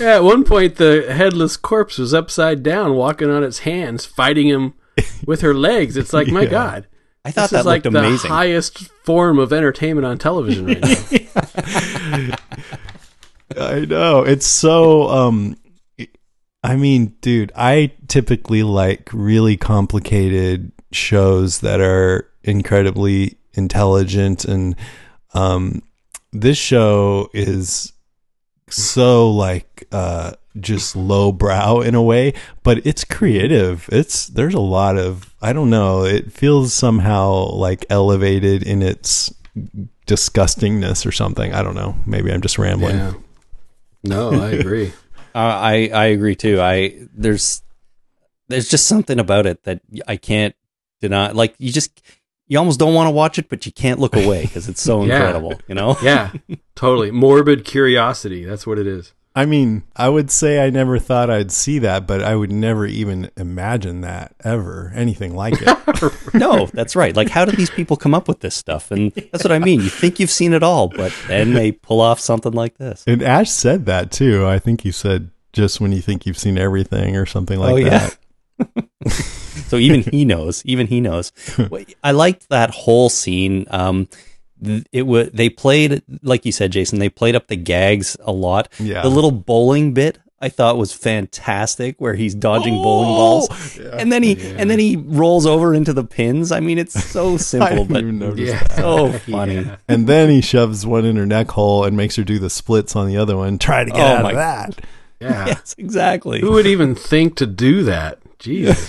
Yeah, 0.00 0.14
at 0.16 0.22
one 0.22 0.44
point, 0.44 0.76
the 0.76 1.12
headless 1.12 1.56
corpse 1.58 1.98
was 1.98 2.14
upside 2.14 2.62
down, 2.62 2.94
walking 2.94 3.28
on 3.28 3.44
its 3.44 3.60
hands, 3.60 4.06
fighting 4.06 4.46
him 4.48 4.72
with 5.26 5.42
her 5.42 5.52
legs. 5.52 5.96
It's 5.98 6.12
like, 6.14 6.28
my 6.28 6.42
Yeah. 6.42 6.48
God. 6.50 6.86
I 7.22 7.32
thought 7.32 7.42
This 7.42 7.50
that 7.50 7.60
is 7.60 7.66
like 7.66 7.84
looked 7.84 7.92
the 7.92 7.98
amazing. 7.98 8.30
highest 8.30 8.78
form 9.04 9.38
of 9.38 9.52
entertainment 9.52 10.06
on 10.06 10.16
television 10.16 10.64
right 10.66 10.80
now. 10.80 12.36
i 13.58 13.80
know 13.84 14.22
it's 14.22 14.46
so 14.46 15.08
um 15.08 15.56
I 16.62 16.76
mean, 16.76 17.14
dude, 17.22 17.52
I 17.56 17.92
typically 18.06 18.62
like 18.62 19.08
really 19.14 19.56
complicated 19.56 20.72
shows 20.92 21.60
that 21.60 21.80
are 21.80 22.28
incredibly 22.42 23.38
intelligent 23.54 24.44
and 24.44 24.76
um 25.34 25.82
this 26.32 26.58
show 26.58 27.28
is 27.32 27.92
so 28.68 29.30
like 29.30 29.86
uh 29.92 30.32
just 30.58 30.96
lowbrow 30.96 31.80
in 31.80 31.94
a 31.94 32.02
way, 32.02 32.34
but 32.64 32.84
it's 32.84 33.04
creative. 33.04 33.88
It's 33.92 34.26
there's 34.26 34.54
a 34.54 34.60
lot 34.60 34.98
of 34.98 35.34
I 35.40 35.52
don't 35.52 35.70
know, 35.70 36.04
it 36.04 36.32
feels 36.32 36.74
somehow 36.74 37.50
like 37.52 37.86
elevated 37.88 38.62
in 38.62 38.82
its 38.82 39.32
disgustingness 40.06 41.06
or 41.06 41.12
something. 41.12 41.52
I 41.52 41.62
don't 41.62 41.76
know. 41.76 41.94
Maybe 42.06 42.32
I'm 42.32 42.40
just 42.40 42.58
rambling. 42.58 42.96
Yeah. 42.96 43.12
No, 44.02 44.30
I 44.32 44.50
agree. 44.62 44.92
Uh, 45.34 45.38
I 45.38 45.90
I 45.94 46.04
agree 46.06 46.34
too. 46.34 46.60
I 46.60 47.06
there's 47.14 47.62
there's 48.48 48.68
just 48.68 48.88
something 48.88 49.20
about 49.20 49.46
it 49.46 49.62
that 49.64 49.80
I 50.08 50.16
can't 50.16 50.56
deny. 51.00 51.30
Like 51.30 51.54
you 51.58 51.72
just 51.72 52.02
you 52.50 52.58
almost 52.58 52.78
don't 52.78 52.92
want 52.92 53.06
to 53.06 53.12
watch 53.12 53.38
it, 53.38 53.48
but 53.48 53.64
you 53.64 53.72
can't 53.72 53.98
look 53.98 54.14
away 54.14 54.42
because 54.42 54.68
it's 54.68 54.82
so 54.82 55.02
Yeah. 55.04 55.14
incredible. 55.16 55.58
You 55.68 55.74
know? 55.76 55.96
yeah, 56.02 56.32
totally. 56.74 57.10
Morbid 57.10 57.64
curiosity. 57.64 58.44
That's 58.44 58.66
what 58.66 58.78
it 58.78 58.86
is. 58.86 59.14
I 59.36 59.46
mean, 59.46 59.84
I 59.94 60.08
would 60.08 60.28
say 60.32 60.58
I 60.66 60.70
never 60.70 60.98
thought 60.98 61.30
I'd 61.30 61.52
see 61.52 61.78
that, 61.78 62.04
but 62.04 62.20
I 62.20 62.34
would 62.34 62.50
never 62.50 62.84
even 62.84 63.30
imagine 63.36 64.00
that 64.00 64.34
ever, 64.44 64.90
anything 64.94 65.34
like 65.36 65.54
it. 65.60 65.68
No, 66.34 66.66
that's 66.66 66.96
right. 66.96 67.14
Like, 67.14 67.28
how 67.28 67.44
do 67.44 67.52
these 67.52 67.70
people 67.70 67.96
come 67.96 68.14
up 68.14 68.26
with 68.26 68.40
this 68.40 68.54
stuff? 68.56 68.90
And 68.90 69.12
that's 69.12 69.44
what 69.44 69.52
I 69.52 69.58
mean. 69.60 69.80
You 69.80 69.88
think 69.88 70.18
you've 70.18 70.30
seen 70.30 70.52
it 70.52 70.62
all, 70.62 70.88
but 70.88 71.14
then 71.28 71.52
they 71.54 71.70
pull 71.72 72.00
off 72.00 72.18
something 72.18 72.52
like 72.52 72.76
this. 72.78 73.04
and 73.06 73.22
Ash 73.22 73.50
said 73.50 73.86
that 73.86 74.10
too. 74.10 74.46
I 74.46 74.58
think 74.58 74.80
he 74.80 74.90
said 74.90 75.30
just 75.52 75.80
when 75.80 75.92
you 75.92 76.00
think 76.00 76.26
you've 76.26 76.38
seen 76.38 76.56
everything 76.58 77.16
or 77.16 77.26
something 77.26 77.58
like 77.60 77.84
that. 77.84 78.16
Oh, 78.60 78.64
yeah. 78.66 79.12
That. 79.70 79.76
So 79.76 79.78
even 79.80 80.02
he 80.02 80.24
knows. 80.24 80.62
Even 80.64 80.86
he 80.86 81.00
knows. 81.00 81.32
I 82.04 82.10
liked 82.12 82.48
that 82.50 82.70
whole 82.70 83.08
scene. 83.08 83.66
Um, 83.70 84.08
it 84.92 85.06
was 85.06 85.30
they 85.32 85.48
played 85.48 86.02
like 86.22 86.44
you 86.44 86.52
said, 86.52 86.72
Jason. 86.72 86.98
They 86.98 87.08
played 87.08 87.34
up 87.34 87.46
the 87.48 87.56
gags 87.56 88.16
a 88.20 88.32
lot. 88.32 88.68
Yeah. 88.78 89.02
The 89.02 89.08
little 89.08 89.30
bowling 89.32 89.94
bit 89.94 90.18
I 90.42 90.48
thought 90.48 90.78
was 90.78 90.92
fantastic, 90.92 92.00
where 92.00 92.14
he's 92.14 92.34
dodging 92.34 92.74
bowling 92.74 93.08
balls, 93.10 93.78
and 93.78 94.10
then 94.10 94.22
he 94.22 94.40
and 94.56 94.70
then 94.70 94.78
he 94.78 94.96
rolls 94.96 95.44
over 95.46 95.74
into 95.74 95.92
the 95.92 96.02
pins. 96.04 96.50
I 96.50 96.60
mean, 96.60 96.78
it's 96.78 96.92
so 97.04 97.36
simple, 97.38 97.84
but 97.84 98.04
Yeah. 98.38 98.66
so 98.74 99.12
funny. 99.30 99.56
Yeah. 99.56 99.76
And 99.88 100.06
then 100.06 100.30
he 100.30 100.40
shoves 100.40 100.86
one 100.86 101.04
in 101.04 101.16
her 101.16 101.26
neck 101.26 101.50
hole 101.50 101.84
and 101.84 101.94
makes 101.96 102.16
her 102.16 102.24
do 102.24 102.38
the 102.38 102.48
splits 102.50 102.96
on 102.96 103.06
the 103.06 103.18
other 103.18 103.36
one. 103.36 103.58
Try 103.58 103.84
to 103.84 103.90
get 103.90 104.00
Oh 104.00 104.16
out 104.16 104.22
my- 104.22 104.30
of 104.30 104.36
that. 104.36 104.80
Yeah. 105.20 105.46
Yes, 105.48 105.74
exactly. 105.76 106.40
Who 106.40 106.52
would 106.52 106.66
even 106.66 106.94
think 106.94 107.36
to 107.36 107.46
do 107.46 107.82
that? 107.84 108.18
Jesus. 108.38 108.88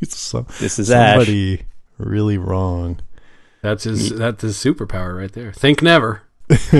It's 0.00 0.16
so, 0.18 0.42
This 0.60 0.78
is 0.78 0.90
Ash. 0.90 1.12
somebody 1.14 1.62
really 1.98 2.38
wrong. 2.38 3.00
That's 3.62 3.84
his 3.84 4.10
that's 4.10 4.42
his 4.42 4.56
superpower 4.56 5.18
right 5.18 5.32
there. 5.32 5.52
Think 5.52 5.82
never. 5.82 6.22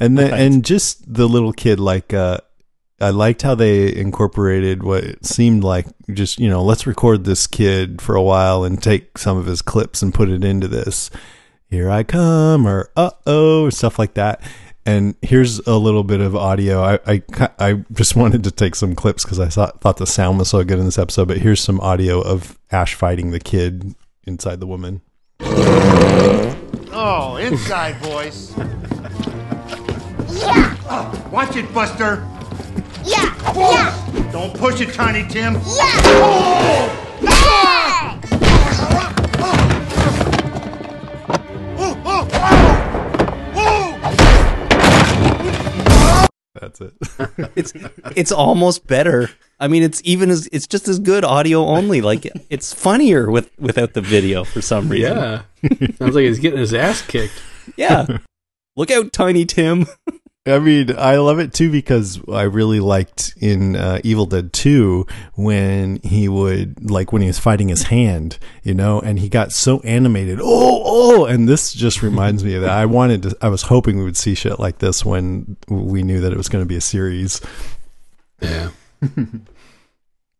and 0.00 0.18
then 0.18 0.34
and 0.34 0.64
just 0.64 1.12
the 1.12 1.28
little 1.28 1.52
kid 1.52 1.78
like 1.78 2.12
uh 2.12 2.38
I 3.00 3.10
liked 3.10 3.42
how 3.42 3.54
they 3.54 3.94
incorporated 3.94 4.82
what 4.82 5.04
it 5.04 5.24
seemed 5.26 5.62
like 5.62 5.86
just 6.12 6.40
you 6.40 6.48
know 6.48 6.64
let's 6.64 6.86
record 6.86 7.24
this 7.24 7.46
kid 7.46 8.00
for 8.02 8.16
a 8.16 8.22
while 8.22 8.64
and 8.64 8.82
take 8.82 9.18
some 9.18 9.36
of 9.36 9.46
his 9.46 9.62
clips 9.62 10.02
and 10.02 10.12
put 10.14 10.28
it 10.28 10.42
into 10.44 10.66
this 10.66 11.10
here 11.70 11.88
I 11.88 12.02
come 12.02 12.66
or 12.66 12.90
uh 12.96 13.10
oh 13.26 13.66
or 13.66 13.70
stuff 13.70 13.98
like 13.98 14.14
that 14.14 14.40
and 14.86 15.14
here's 15.20 15.58
a 15.66 15.76
little 15.76 16.04
bit 16.04 16.20
of 16.20 16.34
audio. 16.34 16.80
I 16.82 16.98
I, 17.06 17.22
I 17.58 17.84
just 17.92 18.16
wanted 18.20 18.44
to 18.44 18.50
take 18.50 18.74
some 18.74 18.94
clips 18.94 19.24
because 19.24 19.38
I 19.40 19.48
thought 19.48 19.80
thought 19.80 19.96
the 19.98 20.06
sound 20.06 20.38
was 20.38 20.48
so 20.48 20.64
good 20.64 20.78
in 20.78 20.84
this 20.86 20.98
episode 20.98 21.28
but 21.28 21.38
here's 21.38 21.60
some 21.60 21.80
audio 21.80 22.20
of 22.20 22.58
Ash 22.70 22.94
fighting 22.94 23.30
the 23.32 23.40
kid 23.40 23.94
inside 24.24 24.60
the 24.60 24.66
woman. 24.66 25.02
Oh, 26.98 27.36
inside 27.40 27.96
voice. 27.96 28.54
Yeah. 30.36 31.30
watch 31.30 31.56
it, 31.56 31.72
Buster. 31.72 32.26
Yeah, 33.04 33.32
yeah, 33.54 34.30
Don't 34.32 34.52
push 34.54 34.80
it, 34.82 34.92
Tiny 34.92 35.26
Tim. 35.28 35.54
yeah. 35.54 35.60
Oh. 36.18 36.92
Oh. 41.78 42.00
Oh. 42.04 42.55
That's 46.60 46.80
it 46.80 46.94
it's 47.56 47.72
it's 48.14 48.32
almost 48.32 48.86
better. 48.86 49.30
I 49.58 49.68
mean, 49.68 49.82
it's 49.82 50.02
even 50.04 50.30
as 50.30 50.48
it's 50.52 50.66
just 50.66 50.88
as 50.88 50.98
good 50.98 51.24
audio 51.24 51.64
only. 51.64 52.00
Like 52.02 52.26
it's 52.50 52.72
funnier 52.72 53.30
with 53.30 53.50
without 53.58 53.94
the 53.94 54.00
video 54.00 54.44
for 54.44 54.60
some 54.60 54.88
reason. 54.88 55.16
Yeah. 55.16 55.42
Sounds 55.96 56.14
like 56.14 56.24
he's 56.24 56.38
getting 56.38 56.58
his 56.58 56.74
ass 56.74 57.02
kicked. 57.02 57.40
Yeah. 57.76 58.18
Look 58.76 58.90
out, 58.90 59.12
Tiny 59.12 59.44
Tim. 59.46 59.86
I 60.46 60.60
mean, 60.60 60.96
I 60.96 61.16
love 61.16 61.40
it 61.40 61.52
too 61.52 61.70
because 61.72 62.20
I 62.28 62.42
really 62.42 62.78
liked 62.78 63.34
in 63.40 63.74
uh, 63.74 64.00
Evil 64.04 64.26
Dead 64.26 64.52
2 64.52 65.04
when 65.34 65.96
he 66.02 66.28
would, 66.28 66.88
like, 66.88 67.12
when 67.12 67.20
he 67.20 67.28
was 67.28 67.40
fighting 67.40 67.68
his 67.68 67.84
hand, 67.84 68.38
you 68.62 68.72
know, 68.72 69.00
and 69.00 69.18
he 69.18 69.28
got 69.28 69.50
so 69.50 69.80
animated. 69.80 70.38
Oh, 70.40 70.82
oh, 70.84 71.24
and 71.24 71.48
this 71.48 71.72
just 71.72 72.00
reminds 72.00 72.44
me 72.44 72.54
of 72.54 72.62
that. 72.62 72.70
I 72.70 72.86
wanted 72.86 73.24
to, 73.24 73.36
I 73.42 73.48
was 73.48 73.62
hoping 73.62 73.98
we 73.98 74.04
would 74.04 74.16
see 74.16 74.36
shit 74.36 74.60
like 74.60 74.78
this 74.78 75.04
when 75.04 75.56
we 75.68 76.04
knew 76.04 76.20
that 76.20 76.32
it 76.32 76.36
was 76.38 76.48
going 76.48 76.62
to 76.62 76.68
be 76.68 76.76
a 76.76 76.80
series. 76.80 77.40
Yeah. 78.40 78.70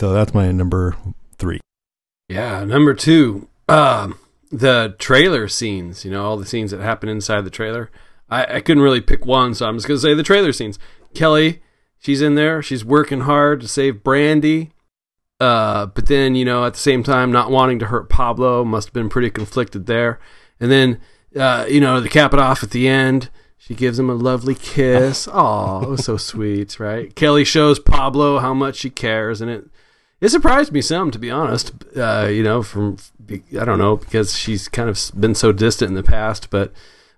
So 0.00 0.12
that's 0.12 0.34
my 0.34 0.52
number 0.52 0.94
three. 1.38 1.60
Yeah. 2.28 2.64
Number 2.64 2.92
two, 2.94 3.48
um, 3.68 4.18
the 4.50 4.94
trailer 4.98 5.48
scenes, 5.48 6.04
you 6.04 6.10
know, 6.10 6.24
all 6.24 6.36
the 6.36 6.46
scenes 6.46 6.70
that 6.70 6.80
happen 6.80 7.08
inside 7.08 7.42
the 7.42 7.50
trailer. 7.50 7.90
I, 8.28 8.56
I 8.56 8.60
couldn't 8.60 8.82
really 8.82 9.00
pick 9.00 9.24
one, 9.24 9.54
so 9.54 9.66
I'm 9.66 9.76
just 9.76 9.86
gonna 9.86 10.00
say 10.00 10.14
the 10.14 10.22
trailer 10.22 10.52
scenes. 10.52 10.78
Kelly, 11.14 11.62
she's 11.98 12.22
in 12.22 12.34
there, 12.34 12.62
she's 12.62 12.84
working 12.84 13.22
hard 13.22 13.60
to 13.60 13.68
save 13.68 14.02
Brandy. 14.02 14.72
Uh, 15.38 15.86
but 15.86 16.06
then, 16.06 16.34
you 16.34 16.44
know, 16.44 16.64
at 16.64 16.72
the 16.74 16.80
same 16.80 17.02
time, 17.02 17.30
not 17.30 17.50
wanting 17.50 17.78
to 17.78 17.86
hurt 17.86 18.08
Pablo, 18.08 18.64
must 18.64 18.88
have 18.88 18.94
been 18.94 19.10
pretty 19.10 19.28
conflicted 19.28 19.86
there. 19.86 20.18
And 20.58 20.70
then, 20.70 21.00
uh, 21.38 21.66
you 21.68 21.80
know, 21.80 22.02
to 22.02 22.08
cap 22.08 22.32
it 22.32 22.40
off 22.40 22.62
at 22.62 22.70
the 22.70 22.88
end, 22.88 23.28
she 23.58 23.74
gives 23.74 23.98
him 23.98 24.08
a 24.08 24.14
lovely 24.14 24.54
kiss. 24.54 25.28
Oh, 25.32 25.82
it 25.82 25.88
was 25.88 26.04
so 26.04 26.16
sweet, 26.16 26.78
right? 26.80 27.14
Kelly 27.14 27.44
shows 27.44 27.78
Pablo 27.78 28.38
how 28.38 28.54
much 28.54 28.76
she 28.76 28.90
cares, 28.90 29.40
and 29.40 29.50
it 29.50 29.64
it 30.20 30.30
surprised 30.30 30.72
me 30.72 30.80
some, 30.80 31.10
to 31.10 31.18
be 31.18 31.30
honest. 31.30 31.72
Uh, 31.94 32.28
you 32.30 32.42
know, 32.42 32.62
from 32.62 32.96
I 33.28 33.64
don't 33.64 33.78
know 33.78 33.96
because 33.96 34.38
she's 34.38 34.68
kind 34.68 34.88
of 34.88 35.10
been 35.18 35.34
so 35.34 35.52
distant 35.52 35.90
in 35.90 35.94
the 35.94 36.02
past, 36.02 36.48
but 36.48 36.72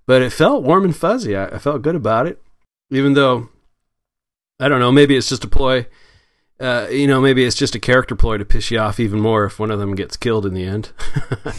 but 0.09 0.23
it 0.23 0.33
felt 0.33 0.65
warm 0.65 0.87
and 0.87 0.97
fuzzy. 0.97 1.37
I, 1.37 1.49
I 1.49 1.59
felt 1.59 1.83
good 1.83 1.95
about 1.95 2.27
it, 2.27 2.43
even 2.91 3.13
though 3.13 3.51
I 4.59 4.67
don't 4.67 4.81
know. 4.81 4.91
Maybe 4.91 5.15
it's 5.15 5.29
just 5.29 5.45
a 5.45 5.49
ploy. 5.49 5.87
Uh, 6.59 6.89
you 6.91 7.07
know, 7.07 7.21
maybe 7.21 7.45
it's 7.45 7.55
just 7.55 7.75
a 7.75 7.79
character 7.79 8.17
ploy 8.17 8.39
to 8.39 8.45
piss 8.45 8.71
you 8.71 8.79
off 8.79 8.99
even 8.99 9.21
more 9.21 9.45
if 9.45 9.61
one 9.61 9.71
of 9.71 9.79
them 9.79 9.95
gets 9.95 10.17
killed 10.17 10.47
in 10.47 10.55
the 10.55 10.65
end. 10.65 10.91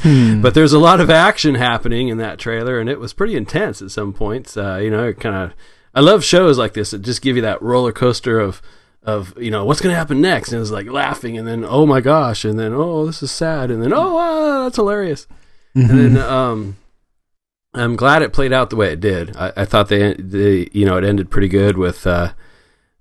But 0.41 0.55
there's 0.55 0.73
a 0.73 0.79
lot 0.79 0.99
of 0.99 1.09
action 1.11 1.55
happening 1.55 2.07
in 2.07 2.17
that 2.17 2.39
trailer, 2.39 2.79
and 2.79 2.89
it 2.89 2.99
was 2.99 3.13
pretty 3.13 3.35
intense 3.35 3.83
at 3.83 3.91
some 3.91 4.13
points. 4.13 4.57
Uh, 4.57 4.79
you 4.81 4.89
know, 4.89 5.13
kind 5.13 5.35
of. 5.35 5.53
I 5.93 5.99
love 6.01 6.23
shows 6.23 6.57
like 6.57 6.73
this 6.73 6.91
that 6.91 7.03
just 7.03 7.21
give 7.21 7.35
you 7.35 7.43
that 7.43 7.61
roller 7.61 7.91
coaster 7.91 8.39
of 8.39 8.63
of 9.03 9.33
you 9.37 9.51
know 9.51 9.63
what's 9.63 9.79
going 9.79 9.93
to 9.93 9.97
happen 9.97 10.21
next, 10.21 10.51
and 10.51 10.59
it's 10.59 10.71
like 10.71 10.87
laughing, 10.87 11.37
and 11.37 11.47
then 11.47 11.63
oh 11.63 11.85
my 11.85 12.01
gosh, 12.01 12.43
and 12.45 12.57
then 12.57 12.73
oh 12.73 13.05
this 13.05 13.21
is 13.21 13.29
sad, 13.29 13.69
and 13.69 13.83
then 13.83 13.93
oh 13.93 14.17
ah, 14.17 14.63
that's 14.63 14.77
hilarious, 14.77 15.27
and 15.75 16.15
then 16.15 16.17
um. 16.17 16.77
I'm 17.73 17.95
glad 17.95 18.21
it 18.21 18.33
played 18.33 18.51
out 18.51 18.69
the 18.69 18.75
way 18.75 18.91
it 18.91 18.99
did. 18.99 19.35
I, 19.37 19.53
I 19.57 19.65
thought 19.65 19.89
they, 19.89 20.13
they, 20.15 20.69
you 20.71 20.85
know, 20.85 20.97
it 20.97 21.03
ended 21.03 21.29
pretty 21.29 21.47
good 21.47 21.77
with 21.77 22.07
uh, 22.07 22.33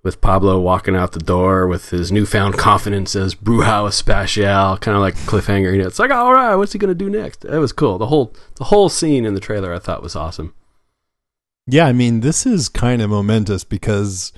with 0.02 0.20
Pablo 0.20 0.60
walking 0.60 0.94
out 0.94 1.12
the 1.12 1.18
door 1.18 1.66
with 1.66 1.90
his 1.90 2.12
newfound 2.12 2.56
confidence 2.56 3.16
as 3.16 3.34
Brujo 3.34 3.88
Especial, 3.88 4.78
kind 4.78 4.96
of 4.96 5.00
like 5.00 5.14
a 5.14 5.18
cliffhanger. 5.18 5.72
You 5.72 5.82
know, 5.82 5.86
it's 5.86 5.98
like, 5.98 6.10
all 6.10 6.32
right, 6.32 6.54
what's 6.54 6.72
he 6.72 6.78
gonna 6.78 6.94
do 6.94 7.10
next? 7.10 7.44
It 7.44 7.58
was 7.58 7.72
cool. 7.72 7.98
The 7.98 8.06
whole 8.06 8.34
the 8.56 8.64
whole 8.64 8.88
scene 8.88 9.24
in 9.24 9.34
the 9.34 9.40
trailer 9.40 9.72
I 9.72 9.78
thought 9.78 10.02
was 10.02 10.16
awesome. 10.16 10.54
Yeah, 11.66 11.86
I 11.86 11.92
mean, 11.92 12.20
this 12.20 12.46
is 12.46 12.68
kind 12.68 13.02
of 13.02 13.10
momentous 13.10 13.64
because 13.64 14.32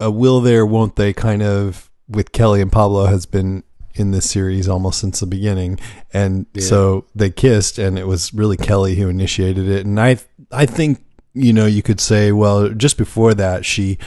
a 0.00 0.10
will 0.10 0.40
there, 0.40 0.64
won't 0.64 0.96
they 0.96 1.12
kind 1.12 1.42
of 1.42 1.90
with 2.08 2.32
Kelly 2.32 2.60
and 2.60 2.72
Pablo 2.72 3.06
has 3.06 3.26
been 3.26 3.64
in 3.94 4.10
this 4.10 4.28
series 4.28 4.68
almost 4.68 5.00
since 5.00 5.20
the 5.20 5.26
beginning. 5.26 5.78
And 6.12 6.46
Yeah. 6.54 6.62
so 6.64 7.04
they 7.14 7.30
kissed 7.30 7.78
and 7.78 7.98
it 7.98 8.06
was 8.06 8.34
really 8.34 8.56
Kelly 8.56 8.96
who 8.96 9.08
initiated 9.08 9.68
it. 9.68 9.86
And 9.86 10.00
I 10.00 10.18
I 10.50 10.66
think, 10.66 11.02
you 11.32 11.52
know, 11.52 11.66
you 11.66 11.82
could 11.82 12.00
say, 12.00 12.32
well, 12.32 12.68
just 12.68 12.96
before 12.98 13.34
that 13.34 13.64
she 13.64 13.98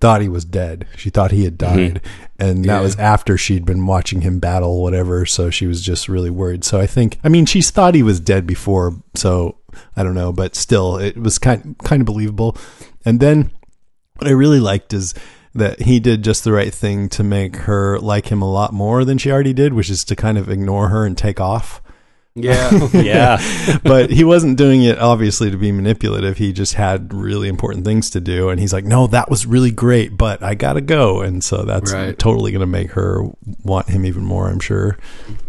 thought 0.00 0.20
he 0.22 0.28
was 0.28 0.44
dead. 0.44 0.86
She 0.96 1.10
thought 1.10 1.32
he 1.32 1.44
had 1.44 1.58
mm-hmm. 1.58 1.76
died. 1.94 2.00
And 2.38 2.64
that 2.64 2.76
Yeah. 2.78 2.80
was 2.80 2.96
after 2.96 3.36
she'd 3.36 3.66
been 3.66 3.86
watching 3.86 4.20
him 4.22 4.38
battle 4.38 4.82
whatever, 4.82 5.26
so 5.26 5.50
she 5.50 5.66
was 5.66 5.82
just 5.82 6.08
really 6.08 6.30
worried. 6.30 6.64
So 6.64 6.78
I 6.80 6.86
think 6.86 7.18
I 7.24 7.28
mean 7.28 7.46
she's 7.46 7.70
thought 7.70 7.94
he 7.94 8.02
was 8.02 8.20
dead 8.20 8.46
before, 8.46 8.94
so 9.14 9.56
I 9.96 10.02
don't 10.02 10.14
know, 10.14 10.32
but 10.32 10.54
still 10.54 10.96
it 10.96 11.16
was 11.16 11.38
kind 11.38 11.76
kind 11.84 12.00
of 12.02 12.06
believable. 12.06 12.56
And 13.04 13.20
then 13.20 13.50
what 14.16 14.28
I 14.28 14.32
really 14.32 14.60
liked 14.60 14.92
is 14.92 15.14
that 15.54 15.82
he 15.82 15.98
did 16.00 16.22
just 16.22 16.44
the 16.44 16.52
right 16.52 16.72
thing 16.72 17.08
to 17.10 17.24
make 17.24 17.56
her 17.56 17.98
like 17.98 18.26
him 18.30 18.40
a 18.42 18.50
lot 18.50 18.72
more 18.72 19.04
than 19.04 19.18
she 19.18 19.30
already 19.32 19.52
did, 19.52 19.72
which 19.74 19.90
is 19.90 20.04
to 20.04 20.16
kind 20.16 20.38
of 20.38 20.48
ignore 20.48 20.88
her 20.88 21.04
and 21.04 21.16
take 21.18 21.40
off. 21.40 21.82
Yeah. 22.36 22.70
Yeah. 22.92 23.40
but 23.82 24.10
he 24.10 24.22
wasn't 24.22 24.56
doing 24.56 24.84
it 24.84 24.98
obviously 25.00 25.50
to 25.50 25.56
be 25.56 25.72
manipulative. 25.72 26.38
He 26.38 26.52
just 26.52 26.74
had 26.74 27.12
really 27.12 27.48
important 27.48 27.84
things 27.84 28.08
to 28.10 28.20
do. 28.20 28.48
And 28.50 28.60
he's 28.60 28.72
like, 28.72 28.84
no, 28.84 29.08
that 29.08 29.28
was 29.28 29.46
really 29.46 29.72
great, 29.72 30.16
but 30.16 30.40
I 30.40 30.54
got 30.54 30.74
to 30.74 30.80
go. 30.80 31.20
And 31.22 31.42
so 31.42 31.64
that's 31.64 31.92
Right. 31.92 32.16
totally 32.16 32.52
going 32.52 32.60
to 32.60 32.66
make 32.66 32.92
her 32.92 33.24
want 33.64 33.88
him 33.88 34.06
even 34.06 34.22
more, 34.22 34.48
I'm 34.48 34.60
sure. 34.60 34.96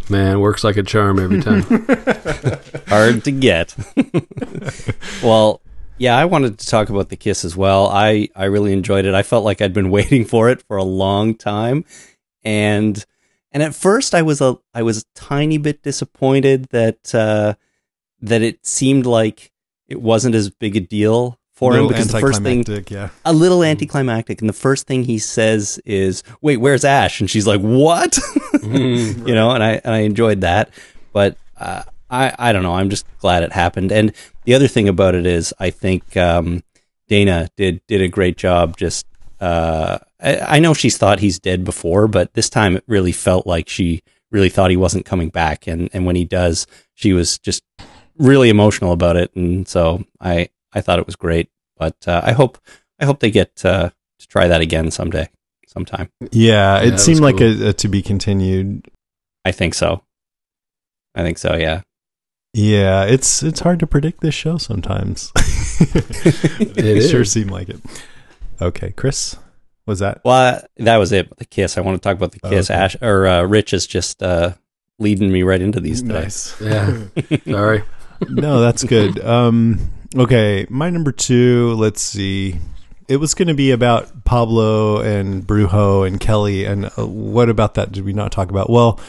Man, 0.09 0.39
works 0.39 0.63
like 0.63 0.75
a 0.77 0.83
charm 0.83 1.19
every 1.19 1.41
time. 1.41 1.61
hard 2.87 3.23
to 3.25 3.31
get. 3.31 3.75
well, 5.23 5.61
yeah, 6.01 6.17
I 6.17 6.25
wanted 6.25 6.57
to 6.57 6.65
talk 6.65 6.89
about 6.89 7.09
the 7.09 7.15
kiss 7.15 7.45
as 7.45 7.55
well. 7.55 7.85
I 7.85 8.27
I 8.35 8.45
really 8.45 8.73
enjoyed 8.73 9.05
it. 9.05 9.13
I 9.13 9.21
felt 9.21 9.45
like 9.45 9.61
I'd 9.61 9.71
been 9.71 9.91
waiting 9.97 10.25
for 10.25 10.49
it 10.49 10.59
for 10.63 10.75
a 10.75 10.83
long 10.83 11.35
time, 11.35 11.85
and 12.43 13.05
and 13.51 13.61
at 13.61 13.75
first 13.75 14.15
I 14.15 14.23
was 14.23 14.41
a 14.41 14.57
I 14.73 14.81
was 14.81 15.03
a 15.03 15.05
tiny 15.13 15.59
bit 15.59 15.83
disappointed 15.83 16.69
that 16.71 17.13
uh, 17.13 17.53
that 18.19 18.41
it 18.41 18.65
seemed 18.65 19.05
like 19.05 19.51
it 19.87 20.01
wasn't 20.01 20.33
as 20.33 20.49
big 20.49 20.75
a 20.75 20.79
deal 20.79 21.37
for 21.53 21.75
him 21.75 21.87
because 21.87 22.07
the 22.07 22.19
first 22.19 22.41
thing 22.41 22.59
anticlimactic, 22.59 22.89
yeah. 22.89 23.09
a 23.23 23.31
little 23.31 23.63
anticlimactic, 23.63 24.41
and 24.41 24.49
the 24.49 24.53
first 24.53 24.87
thing 24.87 25.03
he 25.03 25.19
says 25.19 25.79
is, 25.85 26.23
"Wait, 26.41 26.57
where's 26.57 26.83
Ash?" 26.83 27.19
And 27.19 27.29
she's 27.29 27.45
like, 27.45 27.61
"What?" 27.61 28.17
Mm, 28.61 29.27
you 29.27 29.33
know, 29.33 29.49
and 29.49 29.63
I 29.63 29.81
and 29.83 29.95
I 29.95 29.99
enjoyed 29.99 30.41
that, 30.41 30.69
but 31.13 31.35
uh, 31.57 31.81
I 32.11 32.33
I 32.37 32.51
don't 32.51 32.63
know. 32.63 32.75
I'm 32.75 32.89
just 32.89 33.05
glad 33.19 33.43
it 33.43 33.53
happened. 33.53 33.91
And 33.91 34.13
the 34.43 34.53
other 34.53 34.67
thing 34.67 34.87
about 34.89 35.15
it 35.15 35.25
is, 35.25 35.53
I 35.59 35.69
think 35.69 36.15
um, 36.17 36.63
Dana 37.07 37.49
did 37.57 37.81
did 37.87 38.01
a 38.01 38.07
great 38.07 38.37
job. 38.37 38.77
Just 38.77 39.05
uh, 39.39 39.97
I, 40.21 40.37
I 40.57 40.59
know 40.59 40.73
she's 40.73 40.97
thought 40.97 41.19
he's 41.19 41.39
dead 41.39 41.63
before, 41.63 42.07
but 42.07 42.33
this 42.33 42.49
time 42.49 42.75
it 42.75 42.83
really 42.87 43.11
felt 43.11 43.47
like 43.47 43.67
she 43.69 44.01
really 44.31 44.49
thought 44.49 44.69
he 44.71 44.77
wasn't 44.77 45.05
coming 45.05 45.29
back. 45.29 45.67
And 45.67 45.89
and 45.93 46.05
when 46.05 46.15
he 46.15 46.25
does, 46.25 46.67
she 46.93 47.13
was 47.13 47.37
just 47.39 47.63
really 48.17 48.49
emotional 48.49 48.91
about 48.91 49.15
it. 49.15 49.33
And 49.35 49.67
so 49.67 50.03
I 50.19 50.49
I 50.73 50.81
thought 50.81 50.99
it 50.99 51.05
was 51.07 51.15
great. 51.15 51.49
But 51.77 51.95
uh, 52.07 52.21
I 52.23 52.33
hope 52.33 52.59
I 52.99 53.05
hope 53.05 53.19
they 53.21 53.31
get 53.31 53.65
uh, 53.65 53.89
to 54.19 54.27
try 54.27 54.47
that 54.47 54.61
again 54.61 54.91
someday, 54.91 55.29
sometime. 55.65 56.09
Yeah, 56.19 56.29
Yeah, 56.31 56.87
it 56.87 56.91
that 56.91 56.99
seemed 56.99 57.21
was 57.21 57.31
like 57.33 57.37
cool. 57.37 57.63
a, 57.63 57.69
a 57.69 57.73
to 57.73 57.87
be 57.87 58.01
continued. 58.03 58.87
I 59.43 59.51
think 59.51 59.73
so. 59.73 60.03
I 61.15 61.23
think 61.23 61.39
so. 61.39 61.55
Yeah. 61.55 61.81
Yeah, 62.53 63.05
it's 63.05 63.43
it's 63.43 63.61
hard 63.61 63.79
to 63.79 63.87
predict 63.87 64.19
this 64.21 64.35
show 64.35 64.57
sometimes. 64.57 65.31
it 65.79 66.77
is. 66.85 67.09
sure 67.09 67.23
seemed 67.23 67.49
like 67.51 67.69
it. 67.69 67.79
Okay, 68.61 68.91
Chris, 68.91 69.37
was 69.85 69.99
that? 69.99 70.21
Well, 70.25 70.61
that 70.77 70.97
was 70.97 71.11
it. 71.13 71.35
The 71.37 71.45
kiss. 71.45 71.77
I 71.77 71.81
want 71.81 72.01
to 72.01 72.05
talk 72.07 72.17
about 72.17 72.33
the 72.33 72.39
Oh, 72.43 72.49
kiss. 72.49 72.69
okay. 72.69 72.77
Ash 72.79 72.97
or 73.01 73.25
uh, 73.25 73.43
Rich 73.43 73.71
is 73.73 73.87
just 73.87 74.21
uh, 74.21 74.53
leading 74.99 75.31
me 75.31 75.43
right 75.43 75.61
into 75.61 75.79
these 75.79 76.01
today. 76.01 76.23
Nice. 76.23 76.59
yeah. 76.61 76.99
Sorry. 77.45 77.83
no, 78.29 78.59
that's 78.59 78.83
good. 78.83 79.23
Um, 79.23 79.89
okay, 80.15 80.67
my 80.69 80.89
number 80.89 81.13
two. 81.13 81.73
Let's 81.75 82.01
see. 82.01 82.57
It 83.07 83.17
was 83.17 83.33
going 83.33 83.47
to 83.47 83.53
be 83.53 83.71
about 83.71 84.25
Pablo 84.25 84.99
and 85.01 85.47
Brujo 85.47 86.05
and 86.05 86.19
Kelly, 86.19 86.65
and 86.65 86.85
uh, 86.97 87.07
what 87.07 87.47
about 87.49 87.75
that 87.75 87.93
did 87.93 88.03
we 88.03 88.11
not 88.13 88.31
talk 88.33 88.49
about? 88.49 88.69
Well, 88.69 88.99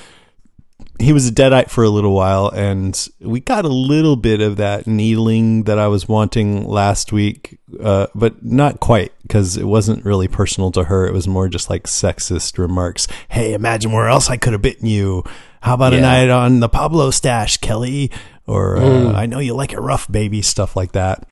he 1.02 1.12
was 1.12 1.28
a 1.28 1.32
deadite 1.32 1.68
for 1.68 1.82
a 1.82 1.90
little 1.90 2.12
while, 2.12 2.48
and 2.48 3.08
we 3.20 3.40
got 3.40 3.64
a 3.64 3.68
little 3.68 4.14
bit 4.14 4.40
of 4.40 4.56
that 4.56 4.86
needling 4.86 5.64
that 5.64 5.78
I 5.78 5.88
was 5.88 6.06
wanting 6.08 6.66
last 6.66 7.12
week, 7.12 7.58
uh, 7.80 8.06
but 8.14 8.44
not 8.44 8.78
quite 8.78 9.12
because 9.22 9.56
it 9.56 9.64
wasn't 9.64 10.04
really 10.04 10.28
personal 10.28 10.70
to 10.72 10.84
her. 10.84 11.06
It 11.06 11.12
was 11.12 11.26
more 11.26 11.48
just 11.48 11.68
like 11.68 11.84
sexist 11.84 12.56
remarks. 12.56 13.08
Hey, 13.28 13.52
imagine 13.52 13.90
where 13.90 14.08
else 14.08 14.30
I 14.30 14.36
could 14.36 14.52
have 14.52 14.62
bitten 14.62 14.86
you. 14.86 15.24
How 15.62 15.74
about 15.74 15.92
a 15.92 16.00
night 16.00 16.28
on 16.28 16.60
the 16.60 16.68
Pablo 16.68 17.10
stash, 17.10 17.56
Kelly? 17.56 18.10
Or 18.46 18.76
uh, 18.76 19.12
I 19.12 19.26
know 19.26 19.38
you 19.38 19.54
like 19.54 19.72
it 19.72 19.80
rough, 19.80 20.10
baby, 20.10 20.40
stuff 20.42 20.76
like 20.76 20.92
that. 20.92 21.26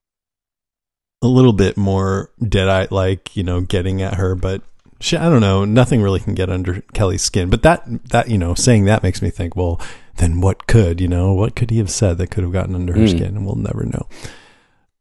A 1.22 1.28
little 1.28 1.52
bit 1.52 1.76
more 1.76 2.30
deadite, 2.40 2.90
like 2.90 3.36
you 3.36 3.44
know, 3.44 3.60
getting 3.60 4.02
at 4.02 4.14
her, 4.14 4.34
but 4.34 4.62
she, 5.00 5.16
I 5.16 5.28
don't 5.28 5.40
know. 5.40 5.64
Nothing 5.64 6.02
really 6.02 6.20
can 6.20 6.34
get 6.34 6.50
under 6.50 6.82
Kelly's 6.94 7.22
skin. 7.22 7.50
But 7.50 7.62
that 7.62 7.82
that 8.10 8.28
you 8.30 8.38
know, 8.38 8.54
saying 8.54 8.84
that 8.84 9.02
makes 9.02 9.22
me 9.22 9.30
think. 9.30 9.56
Well, 9.56 9.80
then 10.16 10.40
what 10.40 10.66
could 10.66 11.00
you 11.00 11.08
know? 11.08 11.32
What 11.32 11.56
could 11.56 11.70
he 11.70 11.78
have 11.78 11.90
said 11.90 12.18
that 12.18 12.30
could 12.30 12.44
have 12.44 12.52
gotten 12.52 12.74
under 12.74 12.92
her 12.92 13.00
Mm. 13.06 13.10
skin? 13.10 13.36
And 13.36 13.46
we'll 13.46 13.56
never 13.56 13.84
know. 13.84 14.06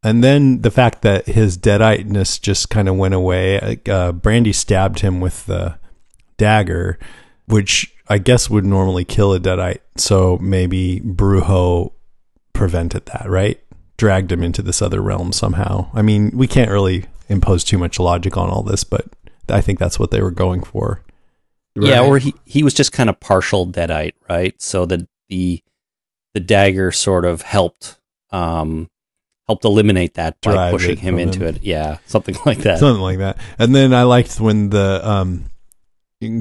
And 0.02 0.24
then 0.24 0.62
the 0.62 0.72
fact 0.72 1.02
that 1.02 1.26
his 1.28 1.58
deaditeness 1.58 2.40
just 2.40 2.70
kind 2.70 2.88
of 2.88 2.96
went 2.96 3.14
away. 3.14 3.60
Like, 3.60 3.90
uh, 3.90 4.14
Brandy 4.14 4.54
stabbed 4.54 5.02
him 5.02 5.20
with 5.20 5.46
the 5.46 5.78
dagger, 6.38 6.98
which 7.48 7.94
I 8.08 8.18
guess 8.18 8.50
would 8.50 8.64
normally 8.66 9.04
kill 9.04 9.34
a 9.34 9.40
deadite. 9.40 9.80
So 9.98 10.38
maybe 10.38 11.02
Brujo 11.02 11.92
prevented 12.54 13.08
that, 13.08 13.26
right? 13.30 13.60
Dragged 13.98 14.32
him 14.32 14.42
into 14.42 14.62
this 14.62 14.82
other 14.82 15.02
realm 15.02 15.34
somehow. 15.34 15.90
I 15.94 16.02
mean, 16.02 16.32
we 16.34 16.48
can't 16.48 16.72
really 16.72 17.06
impose 17.28 17.66
too 17.66 17.78
much 17.78 18.00
logic 18.00 18.38
on 18.38 18.50
all 18.50 18.64
this, 18.64 18.86
but 18.86 19.06
I 19.52 19.62
think 19.62 19.80
that's 19.80 20.00
what 20.00 20.12
they 20.12 20.22
were 20.22 20.32
going 20.32 20.64
for. 20.64 21.02
Yeah, 21.76 22.02
or 22.02 22.18
he, 22.18 22.34
he 22.46 22.64
was 22.64 22.74
just 22.74 22.92
kind 22.92 23.10
of 23.10 23.20
partial 23.20 23.68
deadite, 23.68 24.14
right? 24.28 24.60
So 24.62 24.86
the 24.86 25.08
the 25.30 25.64
the 26.34 26.40
dagger 26.40 26.92
sort 26.92 27.26
of 27.26 27.42
helped 27.42 28.00
um 28.32 28.90
helped 29.48 29.66
eliminate 29.66 30.16
that 30.16 30.40
by 30.42 30.52
Drive 30.52 30.72
pushing 30.72 30.98
him 30.98 31.18
into 31.18 31.46
him. 31.46 31.56
it. 31.56 31.64
Yeah, 31.64 32.00
something 32.06 32.36
like 32.46 32.60
that. 32.60 32.80
Something 32.80 33.02
like 33.02 33.20
that. 33.20 33.38
And 33.58 33.74
then 33.74 33.94
I 33.94 34.04
liked 34.04 34.40
when 34.40 34.70
the 34.70 35.02
um 35.08 35.46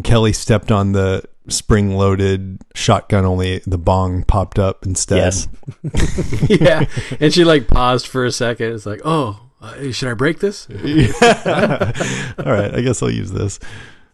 Kelly 0.03 0.33
stepped 0.33 0.73
on 0.73 0.93
the 0.93 1.23
spring 1.49 1.97
loaded 1.97 2.61
shotgun 2.75 3.25
only 3.25 3.59
the 3.61 3.79
bong 3.79 4.25
popped 4.25 4.59
up 4.59 4.85
instead. 4.85 5.19
Yes. 5.19 5.49
yeah. 6.49 6.85
And 7.21 7.33
she 7.33 7.45
like 7.45 7.69
paused 7.69 8.07
for 8.07 8.25
a 8.25 8.33
second. 8.33 8.73
It's 8.73 8.87
like, 8.87 9.01
oh, 9.05 9.48
uh, 9.61 9.91
should 9.93 10.09
I 10.09 10.15
break 10.15 10.39
this? 10.39 10.69
All 10.71 10.77
right, 12.53 12.75
I 12.75 12.81
guess 12.83 13.03
I'll 13.03 13.11
use 13.11 13.33
this. 13.33 13.59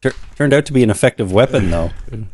Tur- 0.01 0.15
turned 0.37 0.53
out 0.53 0.67
to 0.67 0.73
be 0.73 0.83
an 0.83 0.91
effective 0.91 1.33
weapon, 1.33 1.71
though. 1.71 1.91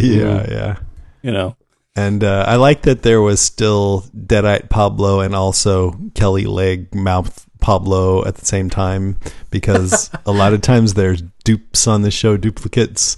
Yeah, 0.00 0.46
yeah. 0.48 0.76
You 1.22 1.32
know. 1.32 1.56
And 1.96 2.22
uh, 2.22 2.44
I 2.46 2.54
like 2.54 2.82
that 2.82 3.02
there 3.02 3.20
was 3.20 3.40
still 3.40 4.04
Deadite 4.16 4.68
Pablo 4.70 5.18
and 5.18 5.34
also 5.34 5.98
Kelly 6.14 6.46
Leg 6.46 6.94
Mouth 6.94 7.48
Pablo 7.60 8.24
at 8.24 8.36
the 8.36 8.46
same 8.46 8.70
time 8.70 9.18
because 9.50 10.08
a 10.26 10.30
lot 10.30 10.52
of 10.52 10.60
times 10.60 10.94
there's 10.94 11.22
dupes 11.42 11.88
on 11.88 12.02
the 12.02 12.12
show, 12.12 12.36
duplicates, 12.36 13.16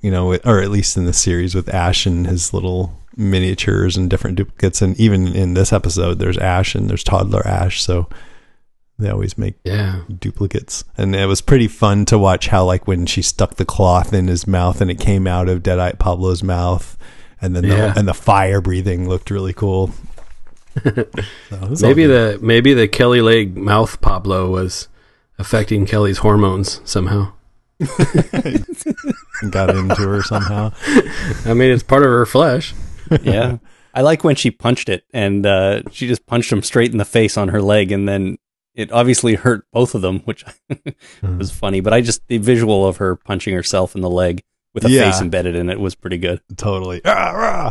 you 0.00 0.10
know, 0.10 0.34
or 0.44 0.60
at 0.60 0.70
least 0.70 0.96
in 0.96 1.04
the 1.06 1.12
series 1.12 1.54
with 1.54 1.72
Ash 1.72 2.06
and 2.06 2.26
his 2.26 2.52
little 2.52 3.00
miniatures 3.16 3.96
and 3.96 4.10
different 4.10 4.36
duplicates. 4.36 4.82
And 4.82 4.98
even 4.98 5.28
in 5.28 5.54
this 5.54 5.72
episode, 5.72 6.18
there's 6.18 6.38
Ash 6.38 6.74
and 6.74 6.90
there's 6.90 7.04
Toddler 7.04 7.46
Ash. 7.46 7.80
So 7.80 8.08
they 8.98 9.10
always 9.10 9.36
make 9.36 9.54
Yeah. 9.64 10.00
duplicates. 10.18 10.84
And 10.96 11.14
it 11.14 11.26
was 11.26 11.40
pretty 11.40 11.68
fun 11.68 12.04
to 12.06 12.18
watch 12.18 12.48
how, 12.48 12.64
like, 12.64 12.86
when 12.86 13.06
she 13.06 13.22
stuck 13.22 13.56
the 13.56 13.64
cloth 13.64 14.12
in 14.14 14.28
his 14.28 14.46
mouth 14.46 14.80
and 14.80 14.90
it 14.90 14.98
came 15.00 15.26
out 15.26 15.48
of 15.48 15.62
Deadite 15.62 15.98
Pablo's 15.98 16.42
mouth, 16.42 16.96
and 17.40 17.54
then 17.54 17.64
Yeah. 17.64 17.92
the, 17.92 17.98
and 17.98 18.08
the 18.08 18.14
fire 18.14 18.60
breathing 18.60 19.08
looked 19.08 19.30
really 19.30 19.52
cool. 19.52 19.90
So 20.84 20.90
it 20.92 21.70
was 21.70 21.82
all 21.82 21.88
Maybe 21.88 22.04
the 22.06 22.38
maybe 22.42 22.74
the 22.74 22.86
Kelly 22.86 23.22
leg 23.22 23.56
mouth 23.56 23.98
Pablo 24.02 24.50
was 24.50 24.88
affecting 25.38 25.86
Kelly's 25.86 26.18
hormones 26.18 26.82
somehow. 26.84 27.32
got 29.50 29.70
into 29.70 29.94
her 30.02 30.22
somehow. 30.22 30.72
I 31.44 31.54
mean, 31.54 31.70
it's 31.70 31.82
part 31.82 32.02
of 32.02 32.08
her 32.10 32.26
flesh. 32.26 32.74
Yeah. 33.22 33.58
I 33.94 34.02
like 34.02 34.24
when 34.24 34.36
she 34.36 34.50
punched 34.50 34.88
it 34.90 35.04
and 35.14 35.46
uh, 35.46 35.80
she 35.90 36.06
just 36.06 36.26
punched 36.26 36.52
him 36.52 36.62
straight 36.62 36.92
in 36.92 36.98
the 36.98 37.04
face 37.06 37.38
on 37.38 37.48
her 37.48 37.62
leg 37.62 37.90
and 37.92 38.06
then 38.06 38.36
it 38.76 38.92
obviously 38.92 39.34
hurt 39.34 39.66
both 39.72 39.94
of 39.96 40.02
them, 40.02 40.20
which 40.20 40.44
was 41.22 41.50
funny. 41.50 41.80
But 41.80 41.92
I 41.92 42.00
just 42.02 42.26
the 42.28 42.38
visual 42.38 42.86
of 42.86 42.98
her 42.98 43.16
punching 43.16 43.54
herself 43.54 43.94
in 43.96 44.02
the 44.02 44.10
leg 44.10 44.42
with 44.74 44.84
a 44.84 44.90
Yeah. 44.90 45.10
face 45.10 45.20
embedded 45.20 45.56
in 45.56 45.68
it 45.70 45.80
was 45.80 45.94
pretty 45.96 46.18
good. 46.18 46.40
Totally. 46.56 47.00
Ah, 47.04 47.30
rah. 47.32 47.70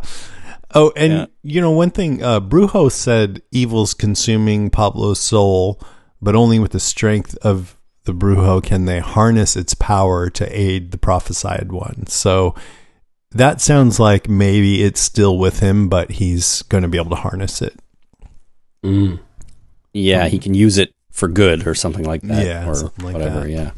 Oh, 0.73 0.91
and 0.97 1.13
Yeah. 1.13 1.25
you 1.43 1.61
know 1.61 1.71
one 1.71 1.91
thing, 1.91 2.21
uh, 2.23 2.41
Brujo 2.41 2.91
said 2.91 3.41
evil's 3.51 3.93
consuming 3.93 4.69
Pablo's 4.69 5.19
soul, 5.19 5.79
but 6.21 6.35
only 6.35 6.59
with 6.59 6.71
the 6.71 6.79
strength 6.79 7.37
of 7.43 7.77
the 8.05 8.13
Brujo 8.13 8.61
can 8.63 8.85
they 8.85 8.99
harness 8.99 9.55
its 9.55 9.73
power 9.75 10.29
to 10.31 10.59
aid 10.59 10.91
the 10.91 10.97
prophesied 10.97 11.71
one. 11.71 12.07
So 12.07 12.55
that 13.31 13.61
sounds 13.61 13.99
like 13.99 14.27
maybe 14.29 14.83
it's 14.83 15.01
still 15.01 15.37
with 15.37 15.59
him, 15.59 15.87
but 15.89 16.11
he's 16.11 16.61
going 16.63 16.81
to 16.83 16.87
be 16.89 16.97
able 16.97 17.09
to 17.11 17.15
harness 17.21 17.61
it. 17.61 17.77
Mm. 18.83 19.19
Yeah, 19.95 20.27
he 20.27 20.39
can 20.39 20.53
use 20.53 20.77
it 20.77 20.93
for 21.11 21.27
good 21.27 21.65
or 21.65 21.73
something 21.75 22.03
like 22.05 22.21
that. 22.23 22.45
Yeah, 22.45 22.67
or 22.69 22.75
something 22.75 23.05
like 23.05 23.13
whatever. 23.13 23.41
that. 23.41 23.49
Yeah. 23.49 23.71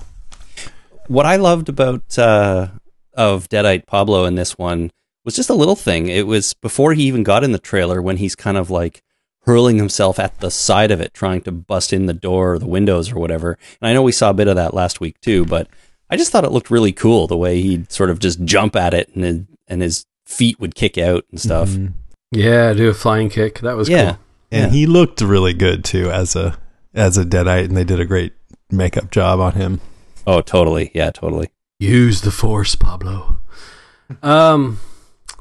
What 1.07 1.25
I 1.25 1.35
loved 1.37 1.69
about 1.69 2.17
uh, 2.17 2.67
of 3.13 3.47
Deadite 3.49 3.85
Pablo 3.85 4.25
in 4.25 4.35
this 4.35 4.57
one 4.57 4.91
was 5.23 5.35
just 5.35 5.49
a 5.49 5.53
little 5.53 5.75
thing. 5.75 6.07
It 6.07 6.25
was 6.27 6.53
before 6.55 6.93
he 6.93 7.03
even 7.03 7.23
got 7.23 7.43
in 7.43 7.51
the 7.51 7.59
trailer 7.59 8.01
when 8.01 8.17
he's 8.17 8.35
kind 8.35 8.57
of 8.57 8.69
like 8.69 9.01
hurling 9.45 9.77
himself 9.77 10.19
at 10.19 10.39
the 10.39 10.51
side 10.51 10.91
of 10.91 10.99
it, 10.99 11.13
trying 11.13 11.41
to 11.41 11.51
bust 11.51 11.93
in 11.93 12.05
the 12.07 12.13
door 12.13 12.53
or 12.53 12.59
the 12.59 12.67
windows 12.67 13.11
or 13.11 13.19
whatever. 13.19 13.57
And 13.81 13.89
I 13.89 13.93
know 13.93 14.01
we 14.01 14.11
saw 14.11 14.31
a 14.31 14.33
bit 14.33 14.47
of 14.49 14.55
that 14.55 14.73
last 14.73 14.99
week 14.99 15.21
too, 15.21 15.45
but 15.45 15.67
I 16.09 16.17
just 16.17 16.31
thought 16.31 16.43
it 16.43 16.51
looked 16.51 16.71
really 16.71 16.91
cool 16.91 17.27
the 17.27 17.37
way 17.37 17.61
he'd 17.61 17.91
sort 17.91 18.09
of 18.09 18.19
just 18.19 18.43
jump 18.43 18.75
at 18.75 18.93
it 18.93 19.09
and 19.15 19.23
his, 19.23 19.39
and 19.67 19.81
his 19.81 20.05
feet 20.25 20.59
would 20.59 20.75
kick 20.75 20.97
out 20.97 21.25
and 21.31 21.39
stuff. 21.39 21.69
Mhm. 21.69 21.93
Yeah, 22.31 22.73
do 22.73 22.89
a 22.89 22.93
flying 22.93 23.29
kick. 23.29 23.59
That 23.59 23.77
was 23.77 23.87
Yeah. 23.87 24.11
cool. 24.13 24.19
And 24.51 24.71
Yeah. 24.71 24.77
he 24.77 24.85
looked 24.85 25.21
really 25.21 25.53
good 25.53 25.83
too 25.83 26.09
as 26.11 26.35
a 26.35 26.57
as 26.93 27.17
a 27.17 27.23
deadite, 27.25 27.65
and 27.65 27.77
they 27.77 27.83
did 27.83 27.99
a 27.99 28.05
great 28.05 28.33
makeup 28.71 29.11
job 29.11 29.39
on 29.39 29.53
him. 29.53 29.79
Oh, 30.25 30.41
totally. 30.41 30.91
Yeah, 30.95 31.11
totally. 31.11 31.49
Use 31.79 32.21
the 32.21 32.31
force, 32.31 32.75
Pablo. 32.75 33.37
um, 34.23 34.79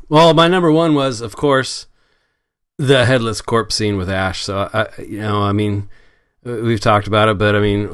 well, 0.09 0.35
my 0.35 0.49
number 0.49 0.71
one 0.71 0.95
was, 0.95 1.21
of 1.21 1.35
course, 1.35 1.87
the 2.79 3.07
headless 3.07 3.41
corpse 3.41 3.75
scene 3.75 3.97
with 3.97 4.11
Ash. 4.11 4.43
So, 4.43 4.69
I, 4.73 4.89
you 5.03 5.21
know, 5.21 5.43
I 5.43 5.53
mean, 5.53 5.89
we've 6.45 6.81
talked 6.81 7.07
about 7.07 7.29
it, 7.29 7.39
but 7.39 7.57
I 7.57 7.61
mean, 7.61 7.89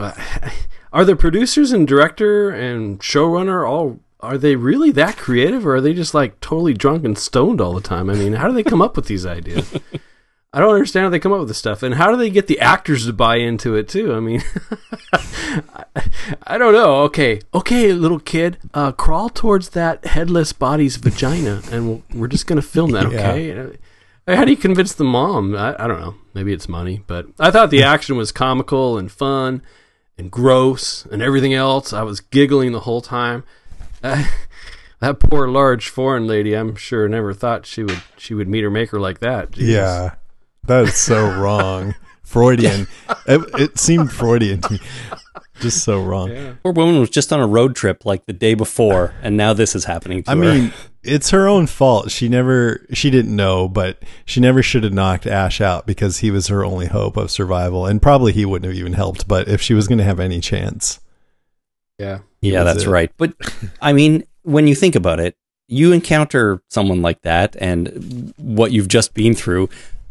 are 0.93 1.05
the 1.05 1.15
producers 1.17 1.73
and 1.73 1.87
director 1.87 2.51
and 2.51 2.99
showrunner 3.01 3.69
all 3.69 4.01
are 4.21 4.39
they 4.39 4.55
really 4.55 4.93
that 4.93 5.17
creative, 5.17 5.67
or 5.67 5.77
are 5.77 5.81
they 5.81 5.93
just 5.95 6.15
like 6.15 6.39
totally 6.41 6.75
drunk 6.75 7.05
and 7.05 7.19
stoned 7.19 7.61
all 7.61 7.75
the 7.75 7.81
time? 7.81 8.09
I 8.09 8.15
mean, 8.15 8.35
how 8.35 8.47
do 8.47 8.55
they 8.55 8.63
come 8.63 8.81
up 8.81 8.95
with 8.97 9.07
these 9.07 9.27
ideas? 9.27 9.73
I 10.55 10.61
don't 10.61 10.75
understand 10.75 11.05
how 11.05 11.11
they 11.11 11.19
come 11.19 11.33
up 11.33 11.39
with 11.39 11.49
this 11.49 11.57
stuff, 11.59 11.83
and 11.83 11.95
how 11.95 12.11
do 12.11 12.17
they 12.19 12.29
get 12.29 12.47
the 12.47 12.61
actors 12.61 13.07
to 13.07 13.13
buy 13.15 13.37
into 13.37 13.75
it 13.75 13.89
too? 13.89 14.13
I 14.15 14.21
mean, 14.21 14.43
I, 15.15 15.85
I 16.47 16.59
don't 16.59 16.75
know. 16.75 17.03
Okay, 17.05 17.41
okay, 17.55 17.93
little 17.95 18.19
kid, 18.19 18.59
uh, 18.75 18.93
crawl 18.93 19.31
towards 19.31 19.71
that 19.71 20.05
headless 20.05 20.53
body's 20.53 20.97
vagina, 20.97 21.63
and 21.71 21.89
we'll, 21.89 22.03
we're 22.15 22.29
just 22.29 22.47
gonna 22.47 22.61
film 22.63 22.91
that. 22.93 23.07
Okay. 23.13 23.77
Uh, 24.27 24.37
How 24.37 24.45
do 24.45 24.51
you 24.51 24.57
convince 24.57 24.95
the 24.95 25.05
mom? 25.05 25.57
I, 25.57 25.75
I 25.83 25.87
don't 25.89 26.01
know. 26.01 26.15
Maybe 26.35 26.53
it's 26.53 26.69
money, 26.69 27.03
but 27.07 27.27
I 27.41 27.51
thought 27.51 27.71
the 27.71 27.83
action 27.83 28.17
was 28.17 28.31
comical 28.31 28.97
and 28.99 29.11
fun 29.11 29.63
and 30.17 30.31
gross 30.31 31.07
and 31.07 31.21
everything 31.23 31.55
else. 31.55 31.93
I 31.93 32.03
was 32.03 32.21
giggling 32.21 32.73
the 32.73 32.81
whole 32.81 33.01
time. 33.01 33.43
Uh, 34.03 34.25
that 35.01 35.19
poor 35.19 35.49
large 35.49 35.89
foreign 35.89 36.27
lady, 36.27 36.55
I'm 36.55 36.77
sure, 36.77 37.09
never 37.09 37.33
thought 37.35 37.67
she 37.67 37.83
would 37.83 38.03
she 38.17 38.35
would 38.35 38.49
meet 38.49 38.63
her 38.63 38.71
maker 38.71 39.01
like 39.01 39.19
that. 39.21 39.53
Jeez. 39.53 39.67
Yeah, 39.69 40.15
that 40.67 40.85
is 40.85 40.97
so 40.97 41.29
wrong. 41.39 41.95
Freudian. 42.23 42.87
It, 43.27 43.61
it 43.61 43.79
seemed 43.79 44.11
Freudian 44.13 44.63
to 44.63 44.73
me. 44.75 44.81
Just 45.61 45.85
so 45.85 46.03
wrong. 46.03 46.59
Poor 46.63 46.73
woman 46.73 46.99
was 46.99 47.11
just 47.11 47.33
on 47.33 47.41
a 47.41 47.47
road 47.47 47.77
trip 47.77 48.05
like 48.05 48.27
the 48.27 48.33
day 48.33 48.55
before, 48.55 49.15
and 49.23 49.37
now 49.37 49.53
this 49.53 49.77
is 49.77 49.85
happening 49.85 50.23
to 50.25 50.31
I 50.31 50.35
her. 50.35 50.41
mean, 50.41 50.73
it's 51.03 51.31
her 51.31 51.47
own 51.47 51.67
fault. 51.67 52.11
She 52.11 52.29
never, 52.29 52.85
she 52.93 53.11
didn't 53.11 53.37
know, 53.37 53.69
but 53.69 54.03
she 54.25 54.41
never 54.41 54.63
should 54.63 54.83
have 54.83 54.93
knocked 54.93 55.27
Ash 55.27 55.61
out 55.61 55.87
because 55.87 56.19
he 56.19 56.31
was 56.31 56.49
her 56.49 56.65
only 56.65 56.87
hope 56.87 57.17
of 57.17 57.31
survival, 57.31 57.87
and 57.87 58.03
probably 58.03 58.33
he 58.33 58.45
wouldn't 58.45 58.71
have 58.73 58.79
even 58.79 58.95
helped. 58.95 59.29
But 59.29 59.47
if 59.47 59.61
she 59.61 59.75
was 59.75 59.87
going 59.87 59.99
to 59.99 60.05
have 60.05 60.19
any 60.19 60.41
chance, 60.41 61.01
yeah. 61.99 62.21
yeah, 62.41 62.65
that's 62.65 62.85
it. 62.85 62.89
right. 62.89 63.13
But 63.17 63.35
I 63.81 63.93
mean, 63.93 64.25
when 64.43 64.67
you 64.67 64.75
think 64.75 64.97
about 64.97 65.21
it, 65.21 65.37
you 65.69 65.93
encounter 65.93 66.63
someone 66.71 67.03
like 67.03 67.23
that, 67.23 67.57
and 67.61 68.33
what 68.37 68.73
you've 68.73 68.89
just 68.89 69.15
been 69.15 69.35
through. 69.35 69.69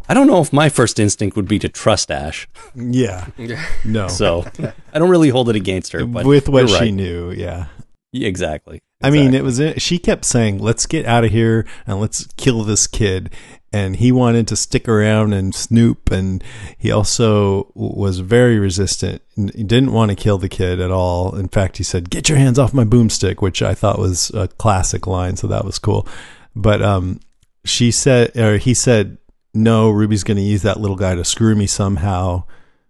I 0.10 0.14
don't 0.14 0.28
know 0.28 0.42
if 0.42 0.52
my 0.52 0.70
first 0.70 1.00
instinct 1.00 1.36
would 1.36 1.48
be 1.48 1.60
to 1.60 1.70
trust 1.70 2.12
Ash, 2.12 2.48
yeah, 2.76 3.28
no. 3.86 4.08
so 4.08 4.46
I 4.94 5.00
don't 5.00 5.10
really 5.10 5.30
hold 5.30 5.50
it 5.50 5.56
against 5.56 5.92
her. 5.94 6.06
But 6.06 6.26
with 6.26 6.50
what 6.50 6.70
you're 6.70 6.80
she 6.80 6.92
knew, 6.92 7.32
yeah. 7.32 7.68
Yeah, 8.14 8.28
exactly. 8.28 8.82
I 9.02 9.10
mean, 9.10 9.34
it 9.34 9.44
was. 9.44 9.62
She 9.78 9.98
kept 9.98 10.26
saying, 10.26 10.60
"Let's 10.60 10.86
get 10.86 11.06
out 11.06 11.24
of 11.24 11.32
here 11.32 11.66
and 11.88 12.00
let's 12.00 12.28
kill 12.38 12.64
this 12.64 12.88
kid." 12.88 13.32
And 13.74 13.96
he 13.96 14.12
wanted 14.12 14.50
to 14.50 14.58
stick 14.58 14.90
around 14.90 15.32
and 15.32 15.56
snoop, 15.56 16.12
and 16.12 16.44
he 16.78 16.92
also 16.92 17.72
was 17.74 18.20
very 18.20 18.60
resistant. 18.60 19.22
He 19.36 19.64
didn't 19.64 19.94
want 19.94 20.10
to 20.10 20.16
kill 20.16 20.38
the 20.38 20.50
kid 20.50 20.82
at 20.82 20.92
all. 20.92 21.34
In 21.36 21.48
fact, 21.48 21.78
he 21.78 21.84
said, 21.84 22.10
"Get 22.10 22.28
your 22.28 22.38
hands 22.38 22.60
off 22.60 22.74
my 22.74 22.84
boomstick," 22.84 23.42
which 23.42 23.62
I 23.62 23.74
thought 23.74 23.98
was 23.98 24.30
a 24.32 24.50
classic 24.50 25.08
line, 25.08 25.38
so 25.38 25.48
that 25.48 25.64
was 25.64 25.80
cool. 25.80 26.06
But 26.54 26.82
um, 26.82 27.22
she 27.64 27.92
said, 27.92 28.36
or 28.36 28.58
he 28.58 28.74
said, 28.74 29.18
"No, 29.54 29.90
Ruby's 29.90 30.24
going 30.24 30.38
to 30.38 30.44
use 30.44 30.62
that 30.64 30.80
little 30.80 30.96
guy 30.98 31.16
to 31.16 31.24
screw 31.26 31.56
me 31.56 31.68
somehow." 31.68 32.44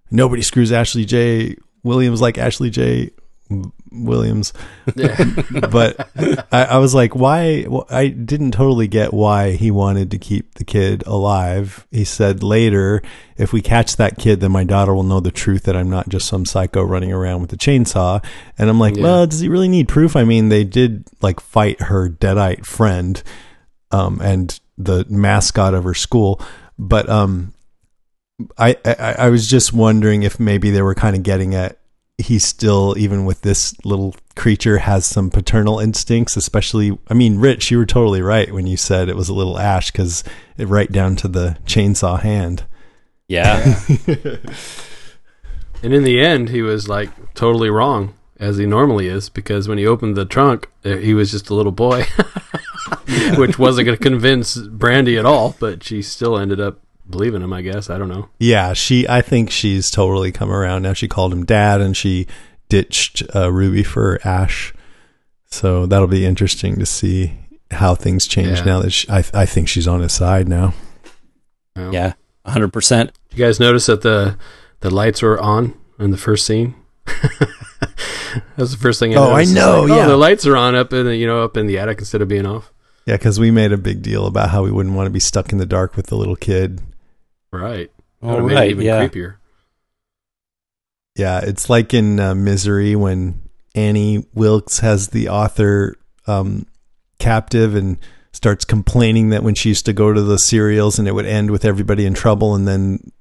Nobody 0.09 0.41
screws 0.41 0.72
Ashley 0.72 1.05
J. 1.05 1.55
Williams 1.84 2.20
like 2.22 2.38
Ashley 2.38 2.70
J. 2.70 3.12
Williams 3.91 4.53
but 4.95 6.09
I, 6.51 6.64
I 6.64 6.78
was 6.78 6.95
like, 6.95 7.16
why? 7.16 7.64
wh- 7.64 7.91
I 7.91 8.07
didn't 8.07 8.51
totally 8.51 8.88
get 8.88 9.14
why 9.14 9.51
he 9.51 9.72
wanted 9.72 10.12
to 10.12 10.18
keep 10.18 10.55
the 10.55 10.64
kid 10.64 11.03
alive. 11.05 11.86
He 11.91 12.05
said 12.05 12.43
later, 12.43 13.01
if 13.38 13.51
we 13.51 13.62
catch 13.62 13.97
that 13.97 14.18
kid, 14.18 14.39
then 14.39 14.51
my 14.53 14.64
daughter 14.64 14.93
will 14.95 15.03
know 15.03 15.20
the 15.20 15.32
truth 15.32 15.64
that 15.64 15.76
I'm 15.76 15.89
not 15.89 16.07
just 16.07 16.28
some 16.28 16.45
psycho 16.45 16.82
running 16.84 17.12
around 17.12 17.41
with 17.41 17.51
a 17.51 17.57
chainsaw. 17.57 18.24
And 18.57 18.70
I'm 18.70 18.80
like, 18.80 18.95
Yeah. 18.95 19.03
well, 19.03 19.28
does 19.28 19.41
he 19.41 19.49
really 19.49 19.68
need 19.68 19.89
proof? 19.89 20.16
I 20.16 20.24
mean, 20.24 20.47
they 20.49 20.64
did 20.64 21.03
like 21.22 21.39
fight 21.41 21.82
her 21.82 22.09
deadite 22.09 22.66
friend, 22.66 23.22
um, 23.91 24.22
and 24.22 24.57
the 24.78 25.06
mascot 25.10 25.74
of 25.74 25.84
her 25.84 25.94
school, 25.94 26.42
but 26.78 27.10
um, 27.10 27.54
I, 28.58 28.78
I 28.86 29.16
I 29.20 29.30
was 29.30 29.50
just 29.50 29.74
wondering 29.74 30.24
if 30.24 30.40
maybe 30.40 30.72
they 30.72 30.82
were 30.82 30.96
kind 30.96 31.16
of 31.16 31.24
getting 31.24 31.54
at 31.56 31.78
he 32.18 32.38
still 32.38 32.96
even 32.98 33.26
with 33.26 33.42
this 33.42 33.74
little 33.84 34.16
creature 34.36 34.78
has 34.78 35.08
some 35.08 35.32
paternal 35.32 35.80
instincts 35.80 36.38
especially 36.38 36.96
i 37.08 37.16
mean 37.16 37.40
rich 37.40 37.72
you 37.72 37.80
were 37.80 37.86
totally 37.86 38.22
right 38.22 38.54
when 38.54 38.68
you 38.68 38.78
said 38.78 39.10
it 39.10 39.16
was 39.16 39.28
a 39.28 39.34
little 39.34 39.58
ash 39.58 39.90
because 39.90 40.24
it 40.56 40.68
right 40.68 40.92
down 40.92 41.16
to 41.16 41.28
the 41.28 41.58
chainsaw 41.66 42.20
hand. 42.20 42.64
Yeah. 43.28 43.80
And 45.84 45.94
in 45.94 46.04
the 46.04 46.22
end, 46.22 46.50
he 46.50 46.62
was 46.62 46.88
like 46.88 47.34
totally 47.34 47.70
wrong, 47.70 48.14
as 48.40 48.58
he 48.58 48.66
normally 48.66 49.08
is, 49.08 49.30
because 49.30 49.68
when 49.68 49.78
he 49.78 49.88
opened 49.88 50.16
the 50.16 50.26
trunk, 50.26 50.70
uh, 50.86 50.98
he 50.98 51.14
was 51.14 51.32
just 51.32 51.50
a 51.50 51.56
little 51.56 51.72
boy, 51.72 52.06
which 53.38 53.58
wasn't 53.60 53.86
going 53.86 53.98
to 53.98 54.04
convince 54.04 54.56
Brandy 54.58 55.18
at 55.18 55.26
all. 55.26 55.56
But 55.60 55.84
she 55.84 56.02
still 56.02 56.38
ended 56.38 56.60
up 56.60 56.80
believing 57.10 57.42
him. 57.42 57.52
I 57.54 57.62
guess 57.62 57.90
I 57.90 57.98
don't 57.98 58.08
know. 58.10 58.30
yeah 58.40 58.72
she 58.74 59.06
i 59.10 59.22
think 59.22 59.52
she's 59.52 59.92
totally 59.92 60.32
come 60.32 60.50
around 60.52 60.82
now 60.84 60.94
she 60.94 61.08
called 61.10 61.34
him 61.34 61.44
dad 61.46 61.82
and 61.82 61.98
she 61.98 62.26
ditched 62.70 63.22
uh, 63.36 63.52
ruby 63.52 63.84
for 63.84 64.18
ash 64.24 64.74
so 65.48 65.86
that'll 65.86 66.08
be 66.08 66.26
interesting 66.26 66.80
to 66.80 66.86
see 66.86 67.34
how 67.72 67.96
things 67.96 68.28
change 68.28 68.60
Yeah. 68.60 68.64
now 68.66 68.80
that 68.80 68.92
she, 68.92 69.10
I, 69.10 69.26
I 69.34 69.46
think 69.46 69.68
she's 69.68 69.88
on 69.90 70.00
his 70.00 70.14
side 70.14 70.48
now 70.48 70.74
Well, 71.76 71.94
yeah. 71.94 72.14
100%. 72.46 73.12
You 73.32 73.38
guys 73.38 73.60
notice 73.60 73.88
that 73.88 74.02
the 74.04 74.38
the 74.80 74.90
lights 74.90 75.22
were 75.22 75.38
on 75.40 75.74
in 76.00 76.12
the 76.12 76.18
first 76.18 76.46
scene. 76.46 76.76
That's 78.58 78.72
the 78.72 78.78
first 78.78 79.00
thing. 79.00 79.16
I 79.16 79.20
Oh, 79.20 79.32
I 79.32 79.44
noticed. 79.44 79.52
It's 79.52 79.56
know, 79.66 79.82
like, 79.82 79.90
yeah. 79.90 80.06
Oh, 80.06 80.10
the 80.10 80.18
lights 80.18 80.46
are 80.46 80.56
on 80.56 80.76
up 80.76 80.94
in 80.94 81.06
the, 81.06 81.16
you 81.16 81.28
know 81.28 81.44
up 81.44 81.58
in 81.58 81.68
the 81.68 81.78
attic 81.80 82.00
instead 82.00 82.22
of 82.22 82.28
being 82.28 82.46
off. 82.46 82.72
yeah 83.06 83.16
because 83.18 83.40
we 83.40 83.52
made 83.52 83.72
a 83.72 83.78
big 83.78 84.02
deal 84.02 84.26
about 84.28 84.50
how 84.52 84.64
we 84.64 84.72
wouldn't 84.72 84.96
want 84.96 85.08
to 85.08 85.12
be 85.12 85.20
stuck 85.20 85.52
in 85.52 85.58
the 85.58 85.66
dark 85.66 85.96
with 85.96 86.08
the 86.08 86.16
little 86.16 86.36
kid 86.36 86.82
Right. 87.52 87.92
That 88.22 88.28
All 88.28 88.34
would've 88.36 88.48
made 88.48 88.54
it 88.54 88.56
right. 88.60 88.70
even 88.72 88.86
Yeah. 88.86 89.08
creepier. 89.08 89.36
Yeah, 91.18 91.40
it's 91.44 91.70
like 91.70 91.94
in 91.94 92.20
uh, 92.20 92.36
Misery 92.36 92.96
when 92.96 93.42
Annie 93.76 94.26
Wilkes 94.34 94.80
has 94.80 95.10
the 95.10 95.28
author 95.30 95.96
um, 96.28 96.66
captive 97.20 97.76
and 97.76 97.98
starts 98.32 98.64
complaining 98.64 99.30
that 99.30 99.44
when 99.44 99.56
she 99.56 99.70
used 99.70 99.86
to 99.88 99.94
go 99.94 100.14
to 100.14 100.22
the 100.22 100.40
serials 100.40 100.98
and 100.98 101.08
it 101.08 101.12
would 101.12 101.26
end 101.26 101.52
with 101.52 101.66
everybody 101.66 102.06
in 102.06 102.14
trouble, 102.14 102.56
and 102.56 102.66
then 102.68 103.12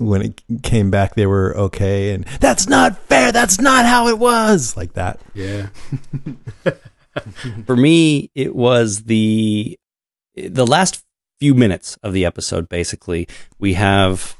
when 0.00 0.22
it 0.22 0.42
came 0.62 0.90
back, 0.90 1.14
they 1.14 1.26
were 1.26 1.56
okay. 1.56 2.12
And 2.12 2.24
that's 2.40 2.66
not 2.68 2.98
fair. 3.06 3.30
That's 3.32 3.60
not 3.60 3.84
how 3.84 4.08
it 4.08 4.18
was. 4.18 4.76
Like 4.76 4.94
that. 4.94 5.20
Yeah. 5.34 5.68
For 7.66 7.76
me, 7.76 8.30
it 8.34 8.54
was 8.54 9.04
the 9.04 9.78
the 10.34 10.66
last 10.66 11.04
few 11.38 11.54
minutes 11.54 11.98
of 12.02 12.12
the 12.12 12.24
episode. 12.24 12.68
Basically, 12.68 13.28
we 13.58 13.74
have 13.74 14.36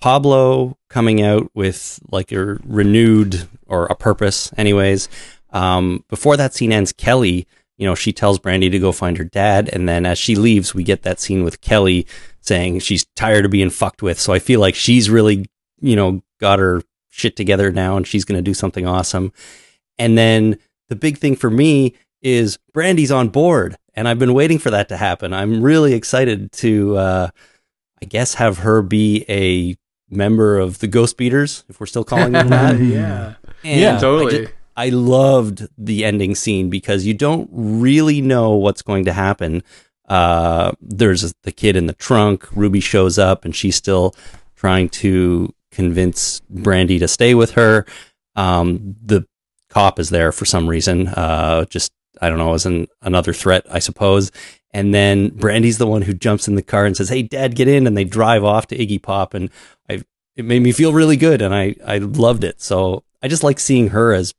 Pablo 0.00 0.76
coming 0.88 1.22
out 1.22 1.50
with 1.54 2.00
like 2.10 2.32
a 2.32 2.58
renewed 2.64 3.48
or 3.66 3.86
a 3.86 3.94
purpose. 3.94 4.52
Anyways, 4.56 5.08
um, 5.50 6.04
before 6.08 6.36
that 6.36 6.54
scene 6.54 6.72
ends, 6.72 6.92
Kelly, 6.92 7.46
you 7.76 7.86
know, 7.86 7.94
she 7.94 8.12
tells 8.12 8.38
Brandy 8.38 8.68
to 8.70 8.78
go 8.78 8.92
find 8.92 9.16
her 9.16 9.24
dad, 9.24 9.70
and 9.72 9.88
then 9.88 10.04
as 10.04 10.18
she 10.18 10.34
leaves, 10.34 10.74
we 10.74 10.82
get 10.82 11.02
that 11.02 11.20
scene 11.20 11.44
with 11.44 11.60
Kelly 11.60 12.06
saying 12.40 12.80
she's 12.80 13.04
tired 13.16 13.44
of 13.44 13.50
being 13.50 13.70
fucked 13.70 14.02
with. 14.02 14.18
So 14.18 14.32
I 14.32 14.38
feel 14.38 14.60
like 14.60 14.74
she's 14.74 15.10
really, 15.10 15.46
you 15.80 15.96
know, 15.96 16.22
got 16.40 16.58
her 16.58 16.82
shit 17.08 17.36
together 17.36 17.70
now, 17.72 17.96
and 17.96 18.06
she's 18.06 18.24
going 18.24 18.38
to 18.38 18.42
do 18.42 18.54
something 18.54 18.86
awesome. 18.86 19.32
And 19.98 20.16
then 20.16 20.58
the 20.88 20.96
big 20.96 21.18
thing 21.18 21.36
for 21.36 21.50
me 21.50 21.94
is 22.22 22.58
Brandy's 22.72 23.12
on 23.12 23.28
board, 23.28 23.76
and 23.94 24.08
I've 24.08 24.18
been 24.18 24.34
waiting 24.34 24.58
for 24.58 24.70
that 24.70 24.88
to 24.88 24.96
happen. 24.96 25.32
I'm 25.32 25.62
really 25.62 25.94
excited 25.94 26.52
to, 26.52 26.96
uh, 26.96 27.28
I 28.02 28.06
guess, 28.06 28.34
have 28.34 28.58
her 28.58 28.82
be 28.82 29.24
a 29.28 29.76
member 30.10 30.58
of 30.58 30.78
the 30.78 30.86
Ghost 30.86 31.16
Beaters, 31.16 31.64
if 31.68 31.80
we're 31.80 31.86
still 31.86 32.04
calling 32.04 32.32
them 32.32 32.48
that. 32.48 32.78
yeah. 32.80 33.34
And 33.64 33.80
Yeah, 33.80 33.96
I 33.96 34.00
totally. 34.00 34.48
I 34.76 34.90
loved 34.90 35.66
the 35.76 36.04
ending 36.04 36.36
scene 36.36 36.70
because 36.70 37.04
you 37.04 37.12
don't 37.12 37.50
really 37.52 38.20
know 38.20 38.54
what's 38.54 38.80
going 38.80 39.06
to 39.06 39.12
happen. 39.12 39.64
Uh, 40.08 40.72
there's 40.80 41.32
the 41.42 41.52
kid 41.52 41.76
in 41.76 41.86
the 41.86 41.92
trunk. 41.92 42.48
Ruby 42.56 42.80
shows 42.80 43.18
up 43.18 43.44
and 43.44 43.54
she's 43.54 43.76
still 43.76 44.14
trying 44.56 44.88
to 44.88 45.54
convince 45.70 46.40
Brandy 46.50 46.98
to 46.98 47.08
stay 47.08 47.34
with 47.34 47.52
her. 47.52 47.86
Um, 48.34 48.96
the 49.04 49.26
cop 49.68 49.98
is 49.98 50.10
there 50.10 50.32
for 50.32 50.44
some 50.44 50.68
reason. 50.68 51.08
Uh, 51.08 51.64
just 51.66 51.92
I 52.20 52.28
don't 52.28 52.38
know, 52.38 52.54
as 52.54 52.66
an 52.66 52.88
another 53.02 53.32
threat, 53.32 53.64
I 53.70 53.78
suppose. 53.78 54.32
And 54.72 54.92
then 54.92 55.30
Brandy's 55.30 55.78
the 55.78 55.86
one 55.86 56.02
who 56.02 56.12
jumps 56.12 56.48
in 56.48 56.54
the 56.54 56.62
car 56.62 56.84
and 56.84 56.96
says, 56.96 57.08
"Hey, 57.08 57.22
Dad, 57.22 57.54
get 57.54 57.68
in!" 57.68 57.86
And 57.86 57.96
they 57.96 58.04
drive 58.04 58.44
off 58.44 58.66
to 58.68 58.76
Iggy 58.76 59.02
Pop, 59.02 59.34
and 59.34 59.50
I 59.88 60.02
it 60.36 60.44
made 60.44 60.62
me 60.62 60.72
feel 60.72 60.92
really 60.92 61.16
good, 61.16 61.42
and 61.42 61.54
I 61.54 61.76
I 61.86 61.98
loved 61.98 62.44
it. 62.44 62.60
So 62.60 63.04
I 63.22 63.28
just 63.28 63.42
like 63.42 63.58
seeing 63.58 63.88
her 63.88 64.12
as 64.12 64.34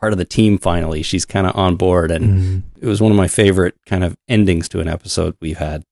part 0.00 0.12
of 0.12 0.18
the 0.18 0.24
team. 0.24 0.58
Finally, 0.58 1.02
she's 1.02 1.24
kind 1.24 1.46
of 1.46 1.54
on 1.56 1.76
board, 1.76 2.10
and 2.10 2.24
Mm-hmm. 2.24 2.58
it 2.84 2.86
was 2.86 3.00
one 3.00 3.10
of 3.12 3.16
my 3.16 3.28
favorite 3.28 3.74
kind 3.86 4.04
of 4.04 4.16
endings 4.28 4.68
to 4.70 4.80
an 4.80 4.88
episode 4.88 5.36
we've 5.40 5.58
had. 5.58 5.82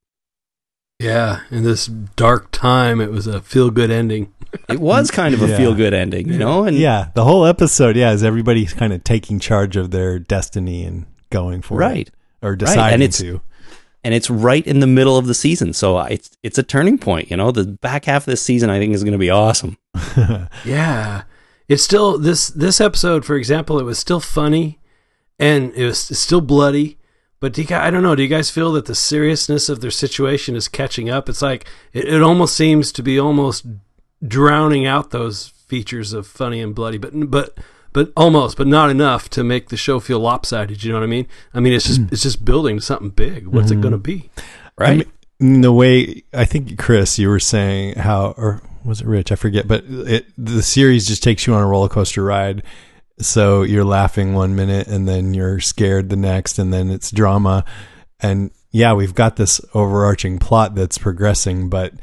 Yeah, 0.99 1.41
in 1.51 1.63
this 1.63 1.87
dark 1.87 2.51
time, 2.53 3.01
it 3.01 3.11
was 3.11 3.27
a 3.27 3.41
feel 3.43 3.71
good 3.71 3.91
ending. 3.91 4.33
It 4.71 4.81
was 4.81 5.11
kind 5.11 5.35
of 5.35 5.43
a 5.43 5.49
Yeah. 5.49 5.57
feel 5.59 5.75
good 5.75 5.93
ending, 5.93 6.29
you 6.33 6.39
know, 6.39 6.65
and 6.65 6.79
Yeah, 6.79 7.09
the 7.15 7.25
whole 7.25 7.45
episode, 7.45 7.95
yeah, 7.95 8.13
is 8.13 8.25
everybody 8.25 8.65
kind 8.65 8.93
of 8.95 9.05
taking 9.05 9.39
charge 9.39 9.77
of 9.77 9.91
their 9.91 10.19
destiny 10.19 10.85
and 10.85 11.05
going 11.31 11.61
for 11.61 11.77
right. 11.77 12.09
it 12.09 12.15
or 12.41 12.57
deciding 12.57 12.95
and 12.95 13.03
it's- 13.03 13.19
to. 13.19 13.43
and 14.03 14.15
it's 14.15 14.31
right 14.31 14.67
in 14.67 14.81
the 14.81 14.87
middle 14.87 15.19
of 15.19 15.27
the 15.27 15.35
season. 15.35 15.75
So 15.75 15.99
it's 16.01 16.31
it's 16.43 16.57
a 16.57 16.63
turning 16.63 16.97
point. 16.97 17.31
You 17.31 17.37
know, 17.37 17.51
the 17.51 17.65
back 17.65 18.07
half 18.07 18.23
of 18.23 18.27
this 18.31 18.41
season 18.41 18.71
I 18.71 18.79
think 18.79 18.95
is 18.95 19.03
going 19.05 19.13
to 19.13 19.19
be 19.19 19.31
awesome. 19.31 19.77
Yeah, 20.65 21.23
it's 21.69 21.83
still 21.83 22.19
this 22.19 22.49
this 22.49 22.81
episode, 22.81 23.25
for 23.25 23.37
example, 23.37 23.79
it 23.79 23.85
was 23.85 23.99
still 23.99 24.21
funny, 24.21 24.79
and 25.39 25.73
it 25.75 25.85
was 25.85 25.99
still 25.99 26.41
bloody. 26.41 26.99
But 27.39 27.53
do 27.53 27.61
you 27.61 27.67
guys, 27.67 27.87
I 27.87 27.91
don't 27.91 28.03
know. 28.03 28.15
Do 28.15 28.23
you 28.23 28.29
guys 28.29 28.51
feel 28.51 28.73
that 28.73 28.87
the 28.87 28.95
seriousness 28.95 29.69
of 29.69 29.81
their 29.81 29.91
situation 29.91 30.57
is 30.57 30.69
catching 30.69 31.11
up? 31.11 31.29
It's 31.29 31.43
like 31.43 31.67
it, 31.93 32.07
it 32.07 32.23
almost 32.23 32.57
seems 32.57 32.93
to 32.93 33.03
be 33.03 33.21
almost 33.21 33.67
drowning 34.27 34.87
out 34.87 35.11
those 35.11 35.49
features 35.49 36.13
of 36.13 36.27
funny 36.27 36.61
and 36.61 36.75
bloody, 36.75 36.99
but 36.99 37.13
but 37.31 37.59
but 37.93 38.13
almost, 38.17 38.57
but 38.57 38.67
not 38.67 38.91
enough 38.91 39.31
to 39.31 39.43
make 39.43 39.71
the 39.71 39.77
show 39.77 40.01
feel 40.01 40.21
lopsided. 40.21 40.85
You 40.85 40.93
know 40.93 40.99
what 40.99 41.05
I 41.05 41.09
mean? 41.09 41.27
I 41.55 41.61
mean, 41.61 41.73
it's 41.73 41.87
just 41.87 42.03
mm. 42.03 42.13
it's 42.13 42.23
just 42.23 42.45
building 42.45 42.77
to 42.77 42.83
something 42.83 43.11
big. 43.11 43.47
What's 43.47 43.71
it 43.71 43.75
mm-hmm. 43.75 43.83
going 43.83 43.93
to 43.93 43.99
be? 43.99 44.31
Right? 44.79 44.91
I 44.91 44.97
mean, 44.97 45.13
the 45.39 45.73
way 45.73 46.23
I 46.33 46.45
think 46.45 46.79
Chris, 46.79 47.19
you 47.19 47.29
were 47.29 47.41
saying 47.41 47.97
how, 47.97 48.35
or 48.37 48.63
was 48.85 49.01
it 49.01 49.07
Rich? 49.07 49.33
I 49.33 49.37
forget, 49.37 49.67
but 49.69 49.85
it 49.89 50.27
the 50.39 50.63
series 50.63 51.07
just 51.07 51.23
takes 51.23 51.47
you 51.47 51.55
on 51.55 51.63
a 51.63 51.67
roller 51.67 51.89
coaster 51.89 52.23
ride. 52.25 52.63
So 53.19 53.63
you're 53.63 53.85
laughing 53.85 54.35
one 54.35 54.55
minute 54.55 54.87
and 54.89 55.09
then 55.09 55.33
you're 55.35 55.61
scared 55.61 56.11
the 56.11 56.17
next, 56.17 56.59
and 56.59 56.73
then 56.73 56.91
it's 56.91 57.11
drama. 57.11 57.65
And 58.21 58.51
yeah, 58.71 58.93
we've 58.93 59.15
got 59.15 59.37
this 59.37 59.61
overarching 59.75 60.39
plot 60.39 60.75
that's 60.75 60.99
progressing, 60.99 61.69
but 61.71 61.95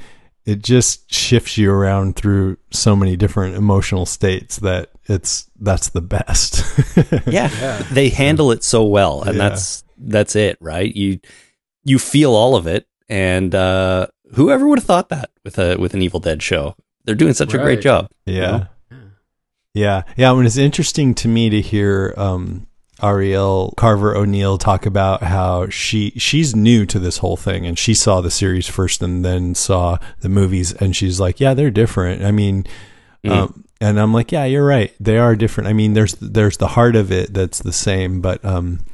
it 0.45 0.61
just 0.61 1.11
shifts 1.13 1.57
you 1.57 1.71
around 1.71 2.15
through 2.15 2.57
so 2.71 2.95
many 2.95 3.15
different 3.15 3.55
emotional 3.55 4.05
states 4.05 4.57
that 4.57 4.89
it's 5.05 5.49
that's 5.59 5.89
the 5.89 6.01
best. 6.01 6.63
yeah. 7.27 7.77
They 7.91 8.09
handle 8.09 8.51
it 8.51 8.63
so 8.63 8.83
well, 8.83 9.21
and 9.23 9.37
Yeah. 9.37 9.49
that's 9.49 9.83
that's 9.97 10.35
it, 10.35 10.57
right? 10.59 10.93
You 10.93 11.19
you 11.83 11.99
feel 11.99 12.33
all 12.33 12.55
of 12.55 12.65
it, 12.67 12.87
and 13.13 13.53
uh, 13.53 14.07
whoever 14.33 14.67
would 14.67 14.79
have 14.79 14.85
thought 14.85 15.09
that 15.09 15.29
with 15.43 15.59
a 15.59 15.77
with 15.77 15.93
an 15.93 16.01
Evil 16.01 16.19
Dead 16.19 16.41
show? 16.41 16.75
They're 17.05 17.15
doing 17.15 17.33
such 17.33 17.53
a 17.53 17.57
great 17.63 17.81
job. 17.81 18.09
Yeah. 18.25 18.65
Yeah. 19.73 20.03
Yeah. 20.17 20.31
I 20.31 20.35
mean, 20.35 20.45
it's 20.45 20.57
interesting 20.57 21.13
to 21.15 21.27
me 21.27 21.49
to 21.49 21.61
hear 21.61 22.13
um, 22.17 22.67
Arielle 22.99 23.75
Carver 23.75 24.15
O'Neill 24.15 24.57
talk 24.57 24.85
about 24.85 25.23
how 25.23 25.67
she 25.69 26.11
she's 26.17 26.55
new 26.55 26.85
to 26.85 26.99
this 26.99 27.17
whole 27.17 27.35
thing 27.37 27.65
and 27.65 27.77
she 27.77 27.93
saw 27.93 28.21
the 28.21 28.31
series 28.31 28.67
first 28.67 29.01
and 29.01 29.25
then 29.25 29.55
saw 29.55 29.97
the 30.21 30.29
movies 30.29 30.73
and 30.73 30.95
she's 30.95 31.19
like, 31.19 31.39
yeah, 31.39 31.53
they're 31.53 31.71
different. 31.71 32.23
I 32.23 32.31
mean, 32.31 32.65
um, 33.27 33.63
and 33.81 33.99
I'm 33.99 34.13
like, 34.13 34.31
yeah, 34.31 34.45
you're 34.45 34.65
right. 34.65 34.93
They 34.99 35.17
are 35.17 35.35
different. 35.35 35.67
I 35.69 35.73
mean, 35.73 35.93
there's 35.93 36.13
there's 36.21 36.57
the 36.57 36.67
heart 36.69 36.95
of 36.95 37.11
it 37.11 37.33
that's 37.33 37.59
the 37.59 37.73
same, 37.73 38.21
but 38.21 38.43
um, 38.45 38.79
y- 38.85 38.91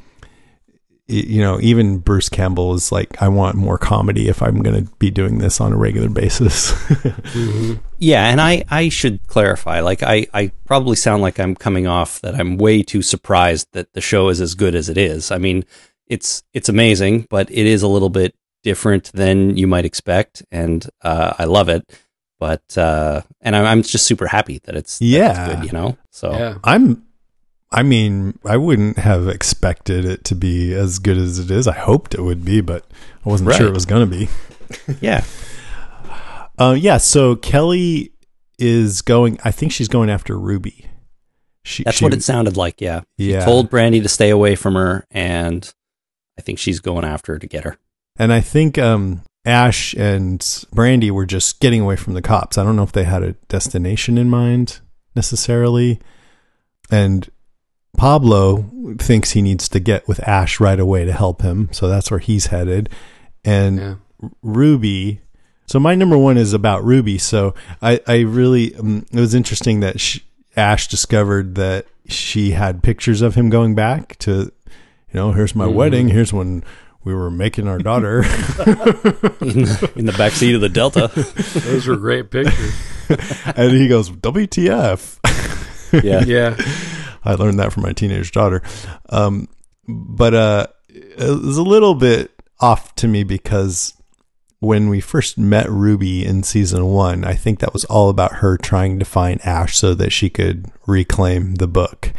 you 1.10 1.40
know, 1.40 1.58
even 1.60 1.98
Bruce 1.98 2.28
Campbell 2.28 2.74
is 2.74 2.90
like, 2.92 3.20
I 3.22 3.28
want 3.28 3.56
more 3.56 3.78
comedy 3.78 4.28
if 4.28 4.42
I'm 4.42 4.62
going 4.62 4.84
to 4.86 4.90
be 4.98 5.10
doing 5.10 5.38
this 5.38 5.60
on 5.60 5.72
a 5.72 5.76
regular 5.76 6.08
basis. 6.08 6.72
Yeah, 8.02 8.28
and 8.30 8.40
I, 8.40 8.64
I 8.70 8.88
should 8.88 9.26
clarify. 9.26 9.80
Like 9.80 10.02
I, 10.02 10.26
I 10.32 10.52
probably 10.64 10.96
sound 10.96 11.20
like 11.20 11.38
I'm 11.38 11.54
coming 11.54 11.86
off 11.86 12.18
that 12.22 12.34
I'm 12.34 12.56
way 12.56 12.82
too 12.82 13.02
surprised 13.02 13.68
that 13.72 13.92
the 13.92 14.00
show 14.00 14.30
is 14.30 14.40
as 14.40 14.54
good 14.54 14.74
as 14.74 14.88
it 14.88 14.96
is. 14.96 15.30
I 15.30 15.36
mean, 15.36 15.64
it's 16.06 16.42
it's 16.54 16.70
amazing, 16.70 17.26
but 17.28 17.50
it 17.50 17.66
is 17.66 17.82
a 17.82 17.88
little 17.88 18.08
bit 18.08 18.34
different 18.62 19.12
than 19.12 19.56
you 19.58 19.66
might 19.66 19.84
expect, 19.84 20.42
and 20.50 20.88
uh, 21.02 21.34
I 21.38 21.44
love 21.44 21.68
it. 21.68 21.84
But 22.38 22.78
uh, 22.78 23.20
and 23.42 23.54
I'm, 23.54 23.66
I'm 23.66 23.82
just 23.82 24.06
super 24.06 24.26
happy 24.28 24.60
that 24.64 24.74
it's 24.76 24.98
that 24.98 25.04
it's 25.04 25.12
Yeah. 25.14 25.54
good, 25.56 25.64
you 25.66 25.72
know. 25.72 25.98
So 26.10 26.32
Yeah, 26.32 26.56
I'm 26.64 27.04
I 27.72 27.82
mean, 27.84 28.38
I 28.44 28.56
wouldn't 28.56 28.98
have 28.98 29.28
expected 29.28 30.04
it 30.04 30.24
to 30.24 30.34
be 30.34 30.74
as 30.74 30.98
good 30.98 31.16
as 31.18 31.38
it 31.38 31.50
is. 31.50 31.68
I 31.68 31.74
hoped 31.78 32.14
it 32.14 32.22
would 32.22 32.44
be, 32.44 32.60
but 32.60 32.84
I 33.24 33.28
wasn't 33.28 33.52
sure 33.54 33.68
it 33.68 33.72
was 33.74 33.86
going 33.86 34.10
to 34.10 34.16
be. 34.18 34.28
yeah, 35.00 35.24
Uh, 36.58 36.76
yeah, 36.78 36.96
so 36.98 37.36
Kelly 37.36 38.12
is 38.58 39.00
going 39.02 39.38
I 39.44 39.50
think 39.50 39.72
she's 39.72 39.88
going 39.88 40.10
after 40.10 40.38
Ruby. 40.38 40.86
She, 41.64 41.82
that's 41.84 41.98
she- 41.98 42.04
what 42.04 42.12
it 42.14 42.22
sounded 42.22 42.56
like. 42.56 42.80
Yeah, 42.80 43.02
She 43.18 43.32
Yeah. 43.32 43.44
told 43.44 43.70
Brandy 43.70 44.00
to 44.00 44.08
stay 44.08 44.30
away 44.30 44.56
from 44.56 44.74
her, 44.74 45.06
and 45.10 45.72
I 46.38 46.42
think 46.42 46.58
she's 46.58 46.80
going 46.80 47.04
after 47.04 47.34
her 47.34 47.38
to 47.38 47.46
get 47.46 47.64
her. 47.64 47.76
And 48.18 48.32
I 48.32 48.40
think 48.40 48.78
um, 48.78 49.22
Ash 49.44 49.94
and 49.94 50.44
Brandy 50.72 51.10
were 51.10 51.24
just 51.26 51.60
getting 51.60 51.80
away 51.80 51.96
from 51.96 52.14
the 52.14 52.22
cops. 52.22 52.58
I 52.58 52.64
don't 52.64 52.76
know 52.76 52.82
if 52.82 52.92
they 52.92 53.04
had 53.04 53.22
a 53.22 53.32
destination 53.48 54.18
in 54.18 54.28
mind 54.28 54.80
necessarily. 55.14 56.00
And 56.90 57.28
Pablo 57.96 58.70
thinks 58.98 59.32
he 59.32 59.42
needs 59.42 59.68
to 59.68 59.80
get 59.80 60.08
with 60.08 60.26
Ash 60.26 60.60
right 60.60 60.78
away 60.80 61.04
to 61.04 61.12
help 61.12 61.42
him. 61.42 61.68
So 61.72 61.88
that's 61.88 62.10
where 62.10 62.20
he's 62.20 62.46
headed. 62.46 62.88
And 63.44 63.78
yeah. 63.78 63.94
Ruby. 64.42 65.20
So 65.66 65.78
my 65.78 65.94
number 65.94 66.18
one 66.18 66.36
is 66.36 66.52
about 66.52 66.84
Ruby. 66.84 67.18
So 67.18 67.54
I, 67.80 68.00
I 68.06 68.20
really, 68.20 68.74
um, 68.76 69.06
it 69.12 69.20
was 69.20 69.34
interesting 69.34 69.80
that 69.80 70.00
sh 70.00 70.20
Ash 70.56 70.88
discovered 70.88 71.54
that 71.54 71.86
she 72.06 72.50
had 72.50 72.82
pictures 72.82 73.22
of 73.22 73.36
him 73.36 73.50
going 73.50 73.74
back 73.76 74.18
to, 74.18 74.30
you 74.30 74.52
know, 75.14 75.32
here's 75.32 75.54
my 75.54 75.66
wedding. 75.66 76.08
Here's 76.08 76.32
when 76.32 76.64
we 77.04 77.14
were 77.14 77.30
making 77.30 77.68
our 77.68 77.78
daughter. 77.78 78.18
in 78.18 78.24
the, 78.24 79.92
in 79.96 80.06
the 80.06 80.14
back 80.18 80.32
seat 80.32 80.54
of 80.54 80.60
the 80.60 80.68
Delta. 80.68 81.06
Those 81.60 81.86
were 81.86 81.96
great 81.96 82.30
pictures. 82.30 82.74
and 83.56 83.72
he 83.72 83.88
goes, 83.88 84.10
WTF. 84.10 85.18
yeah, 86.04 86.24
Yeah, 86.24 86.56
I 87.24 87.34
learned 87.34 87.58
that 87.58 87.72
from 87.72 87.82
my 87.82 87.92
teenage 87.92 88.32
daughter. 88.32 88.62
Um, 89.08 89.48
but 89.86 90.34
uh, 90.34 90.66
it 90.88 91.44
was 91.44 91.56
a 91.56 91.62
little 91.62 91.94
bit 91.94 92.32
off 92.60 92.94
to 92.96 93.08
me 93.08 93.24
because 93.24 93.94
when 94.60 94.88
we 94.90 95.00
first 95.00 95.38
met 95.38 95.70
Ruby 95.70 96.24
in 96.24 96.42
season 96.42 96.84
one, 96.86 97.24
I 97.24 97.34
think 97.34 97.58
that 97.58 97.72
was 97.72 97.84
all 97.86 98.10
about 98.10 98.36
her 98.36 98.56
trying 98.56 98.98
to 98.98 99.04
find 99.04 99.40
Ash 99.44 99.76
so 99.76 99.94
that 99.94 100.12
she 100.12 100.28
could 100.28 100.70
reclaim 100.86 101.56
the 101.56 101.68
book. 101.68 102.12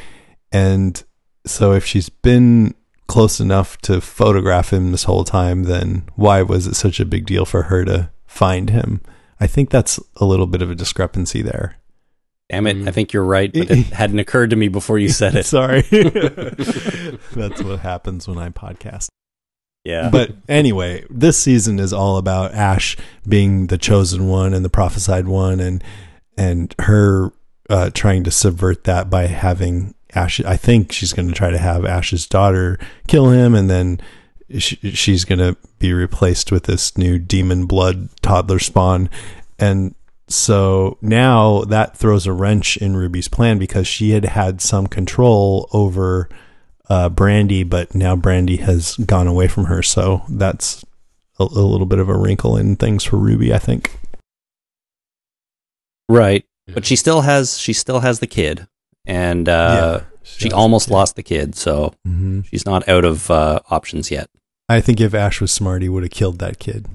And 0.51 1.01
so 1.45 1.73
if 1.73 1.85
she's 1.85 2.09
been 2.09 2.73
close 3.07 3.39
enough 3.39 3.77
to 3.81 4.01
photograph 4.01 4.73
him 4.73 4.91
this 4.91 5.03
whole 5.03 5.23
time, 5.23 5.63
then 5.63 6.03
why 6.15 6.41
was 6.41 6.65
it 6.65 6.75
such 6.75 6.99
a 6.99 7.05
big 7.05 7.25
deal 7.25 7.45
for 7.45 7.63
her 7.63 7.85
to 7.85 8.09
find 8.25 8.71
him? 8.71 9.01
I 9.39 9.47
think 9.47 9.69
that's 9.69 9.99
a 10.15 10.25
little 10.25 10.47
bit 10.47 10.61
of 10.61 10.71
a 10.71 10.75
discrepancy 10.75 11.41
there. 11.41 11.77
Damn 12.51 12.67
it! 12.67 12.87
I 12.87 12.91
think 12.91 13.13
you're 13.13 13.23
right, 13.23 13.51
but 13.51 13.71
it 13.71 13.85
hadn't 13.93 14.19
occurred 14.19 14.49
to 14.51 14.55
me 14.55 14.67
before 14.67 14.99
you 14.99 15.09
said 15.09 15.35
it. 15.35 15.45
Sorry. 15.45 15.81
That's 15.91 17.63
what 17.63 17.79
happens 17.79 18.27
when 18.27 18.37
I 18.37 18.49
podcast. 18.49 19.07
Yeah, 19.83 20.09
But 20.11 20.33
anyway, 20.47 21.05
this 21.09 21.39
season 21.39 21.79
is 21.79 21.91
all 21.91 22.17
about 22.17 22.53
Ash 22.53 22.95
being 23.27 23.65
the 23.67 23.79
chosen 23.79 24.27
one 24.27 24.53
and 24.53 24.63
the 24.63 24.69
prophesied 24.69 25.27
one 25.27 25.59
and 25.59 25.83
and 26.37 26.75
her 26.79 27.31
uh, 27.67 27.89
trying 27.91 28.23
to 28.25 28.31
subvert 28.31 28.83
that 28.83 29.09
by 29.09 29.25
having 29.25 29.95
Ash 30.13 30.39
I 30.41 30.55
think 30.55 30.91
she's 30.91 31.13
going 31.13 31.29
to 31.29 31.33
try 31.33 31.49
to 31.49 31.57
have 31.57 31.83
Ash's 31.83 32.27
daughter 32.27 32.77
kill 33.07 33.31
him 33.31 33.55
and 33.55 33.71
then 33.71 33.99
she, 34.59 34.75
she's 34.91 35.25
going 35.25 35.39
to 35.39 35.57
be 35.79 35.93
replaced 35.93 36.51
with 36.51 36.65
this 36.65 36.95
new 36.95 37.17
demon 37.17 37.65
blood 37.65 38.09
toddler 38.21 38.59
spawn 38.59 39.09
and 39.57 39.95
so 40.33 40.97
now 41.01 41.61
that 41.61 41.95
throws 41.95 42.25
a 42.25 42.33
wrench 42.33 42.77
in 42.77 42.95
Ruby's 42.95 43.27
plan 43.27 43.57
because 43.57 43.87
she 43.87 44.11
had 44.11 44.25
had 44.25 44.61
some 44.61 44.87
control 44.87 45.69
over 45.73 46.29
uh, 46.89 47.09
Brandy, 47.09 47.63
but 47.63 47.95
now 47.95 48.15
Brandy 48.15 48.57
has 48.57 48.97
gone 48.97 49.27
away 49.27 49.47
from 49.47 49.65
her. 49.65 49.81
So 49.81 50.23
that's 50.29 50.83
a, 51.39 51.43
a 51.43 51.45
little 51.45 51.85
bit 51.85 51.99
of 51.99 52.09
a 52.09 52.17
wrinkle 52.17 52.57
in 52.57 52.75
things 52.75 53.03
for 53.03 53.17
Ruby, 53.17 53.53
I 53.53 53.59
think. 53.59 53.97
right. 56.09 56.45
But 56.73 56.85
she 56.85 56.95
still 56.95 57.21
has 57.21 57.57
she 57.57 57.73
still 57.73 57.99
has 57.99 58.19
the 58.19 58.27
kid, 58.27 58.67
and 59.05 59.49
uh, 59.49 60.01
she 60.23 60.49
does, 60.49 60.57
almost 60.57 60.87
yeah. 60.87 60.93
lost 60.95 61.15
the 61.15 61.23
kid, 61.23 61.55
so 61.55 61.93
hmm 62.05 62.41
she's 62.41 62.65
not 62.65 62.87
out 62.87 63.03
of 63.03 63.29
uh, 63.29 63.59
options 63.69 64.09
yet. 64.11 64.29
I 64.69 64.79
think 64.79 65.01
if 65.01 65.13
Ash 65.13 65.41
was 65.41 65.51
smart, 65.51 65.81
he 65.81 65.89
would 65.89 66.03
have 66.03 66.11
killed 66.11 66.39
that 66.39 66.59
kid. 66.59 66.87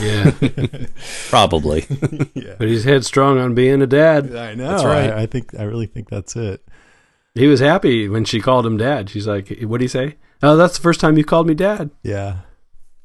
Yeah. 0.00 0.30
Probably. 1.28 1.86
yeah. 2.34 2.54
But 2.58 2.68
he's 2.68 2.84
headstrong 2.84 3.38
on 3.38 3.54
being 3.54 3.82
a 3.82 3.86
dad. 3.86 4.34
I 4.34 4.54
know. 4.54 4.70
That's 4.70 4.84
right. 4.84 5.10
I, 5.10 5.22
I 5.22 5.26
think 5.26 5.58
I 5.58 5.64
really 5.64 5.86
think 5.86 6.08
that's 6.08 6.36
it. 6.36 6.64
He 7.34 7.46
was 7.46 7.60
happy 7.60 8.08
when 8.08 8.24
she 8.24 8.40
called 8.40 8.64
him 8.64 8.76
dad. 8.76 9.10
She's 9.10 9.26
like, 9.26 9.56
"What 9.62 9.78
do 9.78 9.84
you 9.84 9.88
say? 9.88 10.16
Oh, 10.42 10.56
that's 10.56 10.76
the 10.76 10.82
first 10.82 11.00
time 11.00 11.18
you 11.18 11.24
called 11.24 11.46
me 11.46 11.54
dad." 11.54 11.90
Yeah. 12.02 12.38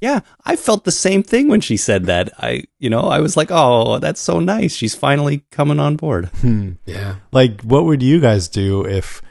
Yeah, 0.02 0.22
I 0.46 0.56
felt 0.56 0.86
the 0.86 0.92
same 0.94 1.24
thing 1.24 1.50
when 1.50 1.60
she 1.60 1.76
said 1.76 2.06
that. 2.06 2.32
I, 2.38 2.64
you 2.78 2.90
know, 2.90 3.02
I 3.02 3.20
was 3.20 3.36
like, 3.36 3.50
"Oh, 3.52 4.00
that's 4.00 4.22
so 4.22 4.40
nice. 4.40 4.74
She's 4.74 4.96
finally 4.96 5.44
coming 5.52 5.80
on 5.80 5.98
board." 5.98 6.28
Hmm. 6.42 6.74
Yeah. 6.86 7.16
Like, 7.32 7.62
what 7.62 7.86
would 7.86 8.02
you 8.02 8.22
guys 8.22 8.48
do 8.48 8.86
if 8.86 9.22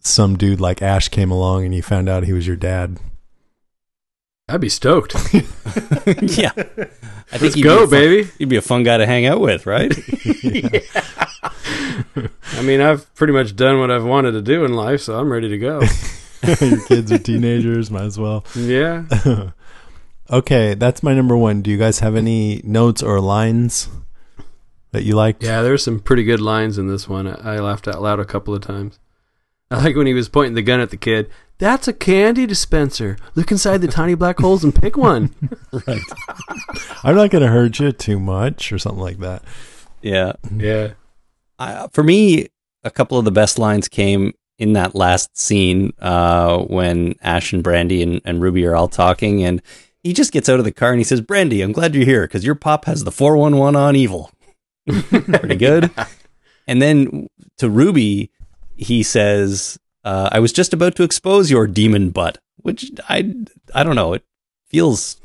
some 0.00 0.36
dude 0.36 0.60
like 0.60 0.82
Ash 0.82 1.08
came 1.08 1.30
along 1.30 1.64
and 1.64 1.74
you 1.74 1.82
found 1.82 2.08
out 2.08 2.24
he 2.24 2.32
was 2.32 2.46
your 2.46 2.56
dad? 2.56 3.00
I'd 4.52 4.60
be 4.60 4.68
stoked. 4.68 5.14
yeah, 5.34 6.52
I 6.54 7.38
Let's 7.40 7.54
he'd 7.54 7.62
go, 7.62 7.86
be 7.86 7.90
fun- 7.90 7.90
baby. 7.90 8.30
You'd 8.38 8.48
be 8.50 8.56
a 8.56 8.60
fun 8.62 8.82
guy 8.82 8.98
to 8.98 9.06
hang 9.06 9.24
out 9.24 9.40
with, 9.40 9.64
right? 9.66 9.90
I 12.54 12.62
mean, 12.62 12.80
I've 12.80 13.12
pretty 13.14 13.32
much 13.32 13.56
done 13.56 13.80
what 13.80 13.90
I've 13.90 14.04
wanted 14.04 14.32
to 14.32 14.42
do 14.42 14.64
in 14.64 14.74
life, 14.74 15.00
so 15.00 15.18
I'm 15.18 15.32
ready 15.32 15.48
to 15.48 15.58
go. 15.58 15.80
your 16.60 16.84
kids 16.86 17.10
are 17.10 17.18
teenagers, 17.18 17.90
might 17.90 18.02
as 18.04 18.18
well. 18.18 18.44
yeah. 18.54 19.04
Okay, 20.30 20.74
that's 20.74 21.02
my 21.02 21.14
number 21.14 21.36
one. 21.36 21.62
Do 21.62 21.70
you 21.70 21.78
guys 21.78 22.00
have 22.00 22.14
any 22.16 22.60
notes 22.64 23.02
or 23.02 23.20
lines 23.20 23.88
that 24.92 25.04
you 25.04 25.14
liked? 25.14 25.42
Yeah, 25.42 25.62
there's 25.62 25.82
some 25.82 25.98
pretty 25.98 26.24
good 26.24 26.40
lines 26.40 26.78
in 26.78 26.88
this 26.88 27.08
one. 27.08 27.26
I 27.26 27.54
I 27.56 27.58
laughed 27.58 27.88
out 27.88 28.00
loud 28.02 28.20
a 28.20 28.24
couple 28.24 28.54
of 28.54 28.60
times. 28.62 28.98
I 29.70 29.82
like 29.82 29.96
when 29.96 30.06
he 30.06 30.14
was 30.14 30.28
pointing 30.28 30.54
the 30.54 30.62
gun 30.62 30.80
at 30.80 30.90
the 30.90 30.96
kid. 30.98 31.30
That's 31.62 31.86
a 31.86 31.92
candy 31.92 32.44
dispenser. 32.44 33.16
Look 33.36 33.52
inside 33.52 33.82
the 33.82 33.86
tiny 33.86 34.16
black 34.16 34.40
holes 34.40 34.64
and 34.64 34.74
pick 34.74 34.96
one. 34.96 35.32
right. 35.86 36.02
I'm 37.04 37.14
not 37.14 37.30
going 37.30 37.42
to 37.42 37.46
hurt 37.46 37.78
you 37.78 37.92
too 37.92 38.18
much 38.18 38.72
or 38.72 38.80
something 38.80 39.00
like 39.00 39.18
that. 39.18 39.44
yeah. 40.02 40.32
yeah. 40.56 40.94
I, 41.60 41.86
for 41.92 42.02
me, 42.02 42.48
a 42.82 42.90
couple 42.90 43.16
of 43.16 43.24
the 43.24 43.30
best 43.30 43.60
lines 43.60 43.86
came 43.86 44.32
in 44.58 44.72
that 44.72 44.96
last 44.96 45.38
scene 45.38 45.92
uh, 46.00 46.58
when 46.62 47.14
Ash 47.22 47.52
and 47.52 47.62
Brandy 47.62 48.02
and, 48.02 48.20
and 48.24 48.42
Ruby 48.42 48.66
are 48.66 48.74
all 48.74 48.88
talking, 48.88 49.44
and 49.44 49.62
he 50.02 50.12
just 50.12 50.32
gets 50.32 50.48
out 50.48 50.58
of 50.58 50.64
the 50.64 50.72
car 50.72 50.90
and 50.90 50.98
he 50.98 51.04
says, 51.04 51.20
"Brandy, 51.20 51.62
I'm 51.62 51.70
glad 51.70 51.94
you're 51.94 52.04
here 52.04 52.22
because 52.22 52.44
your 52.44 52.56
pop 52.56 52.86
has 52.86 53.04
the 53.04 53.12
411 53.12 53.80
on 53.80 53.94
evil." 53.94 54.32
Pretty 54.88 55.54
good. 55.54 55.92
And 56.66 56.82
then 56.82 57.28
to 57.58 57.70
Ruby, 57.70 58.32
he 58.74 59.04
says, 59.04 59.78
uh, 60.04 60.28
"I 60.32 60.40
was 60.40 60.52
just 60.52 60.72
about 60.72 60.96
to 60.96 61.02
expose 61.02 61.50
your 61.50 61.66
demon 61.66 62.10
butt," 62.10 62.38
which 62.56 62.90
I 63.08 63.34
I 63.74 63.82
don't 63.84 63.96
know. 63.96 64.12
It 64.14 64.24
feels 64.68 65.20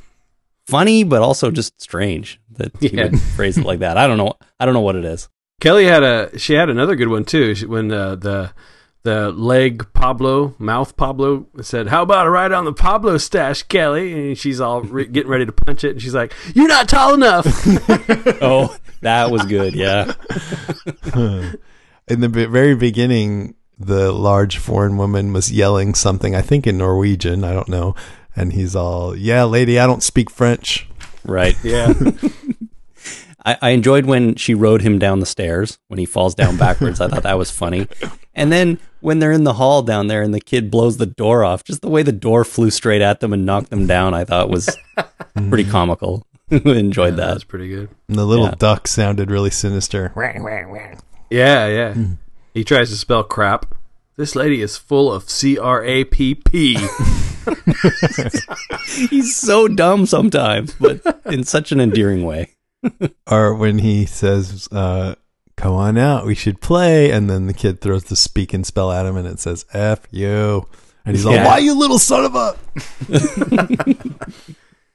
funny, 0.67 1.03
but 1.03 1.21
also 1.21 1.49
just 1.51 1.81
strange 1.81 2.39
that 2.51 2.71
he 2.79 2.89
Yeah. 2.89 3.03
would 3.05 3.19
phrase 3.35 3.57
it 3.57 3.65
like 3.65 3.79
that. 3.79 3.97
I 3.97 4.07
don't 4.07 4.17
know. 4.17 4.33
I 4.59 4.65
don't 4.65 4.73
know 4.73 4.81
what 4.81 4.95
it 4.95 5.05
is. 5.05 5.29
Kelly 5.61 5.85
had 5.85 6.03
a 6.03 6.37
she 6.37 6.53
had 6.53 6.69
another 6.69 6.95
good 6.95 7.07
one 7.07 7.25
too. 7.25 7.55
She, 7.55 7.65
when 7.65 7.91
uh, 7.91 8.15
the 8.15 8.51
the 9.03 9.31
leg 9.31 9.85
Pablo 9.93 10.53
mouth 10.59 10.95
Pablo 10.97 11.47
said, 11.61 11.87
"How 11.87 12.01
about 12.03 12.27
a 12.27 12.29
ride 12.29 12.51
on 12.51 12.65
the 12.65 12.73
Pablo 12.73 13.17
stash, 13.17 13.63
Kelly?" 13.63 14.11
And 14.13 14.37
she's 14.37 14.59
all 14.59 14.81
re- 14.81 15.05
getting 15.07 15.31
ready 15.31 15.45
to 15.45 15.51
punch 15.51 15.83
it, 15.83 15.91
and 15.91 16.01
she's 16.01 16.13
like, 16.13 16.33
"You're 16.53 16.67
not 16.67 16.89
tall 16.89 17.13
enough." 17.13 17.45
Oh, 18.41 18.75
that 19.01 19.31
was 19.31 19.45
good. 19.45 19.73
Yeah. 19.73 20.13
In 22.09 22.21
the 22.21 22.29
very 22.29 22.75
beginning, 22.75 23.55
the 23.79 24.11
large 24.11 24.57
foreign 24.57 24.97
woman 24.97 25.33
was 25.33 25.51
yelling 25.51 25.93
something, 25.93 26.35
I 26.35 26.41
think 26.41 26.65
in 26.67 26.77
Norwegian, 26.77 27.43
I 27.43 27.53
don't 27.53 27.69
know. 27.69 27.95
And 28.35 28.53
he's 28.53 28.75
all, 28.75 29.15
Yeah, 29.15 29.43
lady, 29.45 29.79
I 29.79 29.85
don't 29.87 30.03
speak 30.03 30.29
French. 30.29 30.87
Right. 31.25 31.55
yeah, 31.63 31.93
I, 33.45 33.57
I 33.61 33.69
enjoyed 33.69 34.05
when 34.05 34.35
she 34.35 34.53
rode 34.53 34.81
him 34.81 34.99
down 34.99 35.19
the 35.19 35.25
stairs 35.25 35.77
when 35.87 35.99
he 35.99 36.05
falls 36.05 36.35
down 36.35 36.57
backwards. 36.57 36.99
I 36.99 37.07
thought 37.07 37.23
that 37.23 37.37
was 37.37 37.49
funny. 37.51 37.87
And 38.35 38.51
then 38.51 38.79
when 38.99 39.19
they're 39.19 39.31
in 39.31 39.43
the 39.45 39.53
hall 39.53 39.81
down 39.83 40.07
there 40.07 40.21
and 40.21 40.33
the 40.33 40.41
kid 40.41 40.69
blows 40.69 40.97
the 40.97 41.05
door 41.05 41.43
off, 41.43 41.63
just 41.63 41.81
the 41.81 41.89
way 41.89 42.03
the 42.03 42.11
door 42.11 42.43
flew 42.43 42.69
straight 42.69 43.01
at 43.01 43.19
them 43.19 43.31
and 43.33 43.45
knocked 43.45 43.69
them 43.69 43.87
down, 43.87 44.13
I 44.13 44.25
thought 44.25 44.49
was 44.49 44.75
pretty 45.49 45.63
comical. 45.69 46.25
enjoyed 46.49 47.13
that 47.15 47.27
that. 47.27 47.33
was 47.35 47.43
pretty 47.43 47.69
good. 47.69 47.89
And 48.07 48.17
the 48.17 48.25
little 48.25 48.45
Yeah. 48.45 48.55
duck 48.57 48.87
sounded 48.87 49.29
really 49.31 49.51
sinister. 49.51 50.11
Yeah, 51.29 51.67
yeah. 51.67 51.93
Mm. 51.93 52.17
He 52.57 52.63
tries 52.63 52.89
to 52.89 52.97
spell 52.97 53.23
crap. 53.23 53.75
This 54.15 54.35
lady 54.35 54.63
is 54.63 54.77
full 54.77 55.13
of 55.13 55.29
C 55.29 55.59
R 55.59 55.83
A 55.83 56.05
P 56.05 56.33
P. 56.33 56.73
He's 58.87 59.35
so 59.35 59.67
dumb 59.67 60.07
sometimes, 60.07 60.73
but 60.73 61.21
in 61.27 61.43
such 61.43 61.71
an 61.71 61.79
endearing 61.79 62.25
way. 62.25 62.49
Or 63.29 63.53
when 63.53 63.77
he 63.79 64.05
says, 64.07 64.67
uh, 64.71 65.13
Come 65.55 65.73
on 65.73 65.99
out, 65.99 66.25
we 66.25 66.33
should 66.33 66.59
play. 66.61 67.11
And 67.11 67.29
then 67.29 67.45
the 67.45 67.53
kid 67.53 67.79
throws 67.79 68.05
the 68.05 68.15
speak 68.15 68.55
and 68.55 68.65
spell 68.65 68.91
at 68.91 69.05
him 69.05 69.17
and 69.17 69.27
it 69.27 69.39
says, 69.39 69.65
F 69.71 70.07
you. 70.09 70.67
And 71.05 71.15
he's 71.15 71.25
Yeah. 71.25 71.31
like, 71.31 71.45
Why, 71.45 71.57
you 71.59 71.77
little 71.77 71.99
son 71.99 72.25
of 72.25 72.33
a. 72.35 72.57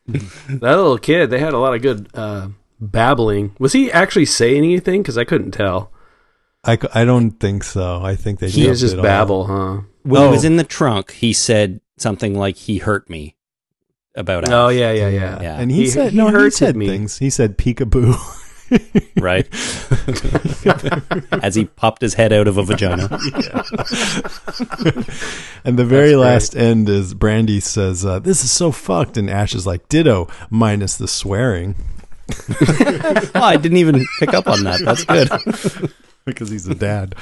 That 0.06 0.60
little 0.76 0.98
kid, 0.98 1.30
they 1.30 1.38
had 1.38 1.52
a 1.52 1.58
lot 1.58 1.74
of 1.74 1.82
good 1.82 2.08
uh, 2.14 2.48
babbling. 2.80 3.54
Was 3.60 3.72
he 3.72 3.90
actually 3.92 4.26
saying 4.26 4.64
anything? 4.64 5.02
Because 5.02 5.16
I 5.16 5.22
couldn't 5.24 5.52
tell. 5.52 5.90
I, 6.64 6.76
c- 6.76 6.88
I 6.94 7.04
don't 7.04 7.32
think 7.32 7.64
so. 7.64 8.00
I 8.02 8.14
think 8.16 8.38
they 8.38 8.48
He 8.48 8.68
was 8.68 8.80
dubbed 8.80 8.80
just 8.80 8.94
it 8.94 8.98
all. 8.98 9.02
babble, 9.02 9.44
huh? 9.46 9.80
When 10.04 10.22
Oh. 10.22 10.26
he 10.26 10.30
was 10.32 10.44
in 10.44 10.56
the 10.56 10.64
trunk, 10.64 11.10
he 11.12 11.32
said 11.32 11.80
something 11.96 12.38
like, 12.38 12.56
he 12.56 12.78
hurt 12.78 13.08
me 13.10 13.36
about 14.14 14.48
Oh 14.48 14.68
yeah, 14.68 14.92
yeah, 14.92 15.08
yeah. 15.08 15.42
Yeah. 15.42 15.58
And 15.60 15.70
he, 15.70 15.82
He- 15.82 15.86
said, 15.88 16.12
he 16.12 16.16
no, 16.18 16.28
he 16.28 16.50
said 16.50 16.76
me. 16.76 16.86
things. 16.86 17.18
He 17.18 17.30
said 17.30 17.58
peekaboo. 17.58 18.14
Right? 19.20 19.46
As 21.44 21.54
he 21.54 21.66
popped 21.66 22.00
his 22.00 22.14
head 22.14 22.32
out 22.32 22.48
of 22.48 22.56
a 22.56 22.62
vagina. 22.62 23.02
And 25.64 25.78
the 25.78 25.84
very 25.84 26.10
That's 26.14 26.16
great. 26.16 26.16
last 26.16 26.56
end 26.56 26.88
is 26.88 27.12
Brandy 27.14 27.60
says, 27.60 28.04
uh, 28.04 28.18
"This 28.18 28.42
is 28.42 28.50
so 28.50 28.72
fucked," 28.72 29.16
and 29.16 29.28
Ash 29.30 29.54
is 29.54 29.66
like, 29.66 29.88
"Ditto, 29.90 30.26
minus 30.50 30.96
the 30.96 31.06
swearing," 31.06 31.74
Oh, 32.60 33.30
I 33.34 33.56
didn't 33.56 33.78
even 33.78 34.04
pick 34.18 34.32
up 34.34 34.48
on 34.48 34.64
that. 34.64 34.80
That's 34.84 35.04
good. 35.04 35.92
because 36.24 36.50
he's 36.50 36.66
a 36.66 36.74
dad. 36.74 37.14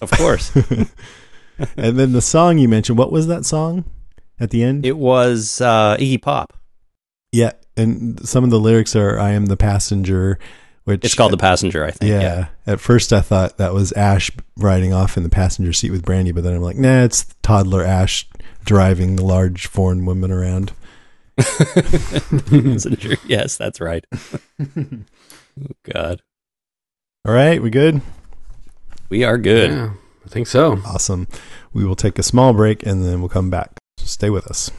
Of 0.00 0.10
course. 0.10 0.54
and 1.76 1.98
then 1.98 2.12
the 2.12 2.20
song 2.22 2.58
you 2.58 2.68
mentioned, 2.68 2.98
what 2.98 3.12
was 3.12 3.26
that 3.28 3.44
song 3.44 3.84
at 4.40 4.50
the 4.50 4.62
end? 4.62 4.84
It 4.84 4.96
was 4.98 5.60
uh, 5.60 5.96
Iggy 5.98 6.20
Pop. 6.20 6.52
yeah, 7.32 7.52
and 7.76 8.26
some 8.26 8.44
of 8.44 8.50
the 8.50 8.60
lyrics 8.60 8.94
are, 8.96 9.18
"I 9.18 9.30
am 9.30 9.46
the 9.46 9.56
passenger," 9.56 10.38
which 10.84 11.04
It's 11.04 11.14
called 11.14 11.32
The 11.32 11.38
Passenger, 11.38 11.84
I 11.84 11.90
think. 11.92 12.10
Yeah. 12.10 12.20
Yeah. 12.20 12.46
At 12.66 12.80
first, 12.80 13.12
I 13.12 13.20
thought 13.20 13.56
that 13.56 13.72
was 13.72 13.92
Ash 13.92 14.30
riding 14.56 14.92
off 14.92 15.16
in 15.16 15.22
the 15.22 15.28
passenger 15.30 15.72
seat 15.72 15.90
with 15.90 16.04
Brandy, 16.04 16.30
but 16.32 16.44
then 16.44 16.54
I'm 16.54 16.62
like, 16.62 16.76
nah, 16.76 17.02
it's 17.04 17.24
toddler 17.42 17.82
Ash 17.82 18.28
driving 18.64 19.16
the 19.16 19.24
large 19.24 19.66
foreign 19.66 20.04
woman 20.06 20.30
around. 20.30 20.72
Yes, 23.26 23.56
that's 23.56 23.80
right. 23.80 24.04
oh, 24.60 24.76
God. 25.92 26.22
All 27.26 27.34
right, 27.34 27.62
we 27.62 27.70
good? 27.70 28.00
We 29.08 29.24
are 29.24 29.38
good. 29.38 29.70
Yeah, 29.70 29.90
I 30.24 30.28
think 30.28 30.46
so. 30.46 30.78
Awesome. 30.86 31.28
We 31.72 31.84
will 31.84 31.96
take 31.96 32.18
a 32.18 32.22
small 32.22 32.52
break 32.52 32.84
and 32.84 33.04
then 33.04 33.20
we'll 33.20 33.28
come 33.28 33.50
back. 33.50 33.72
So 33.98 34.06
stay 34.06 34.30
with 34.30 34.46
us. 34.46 34.70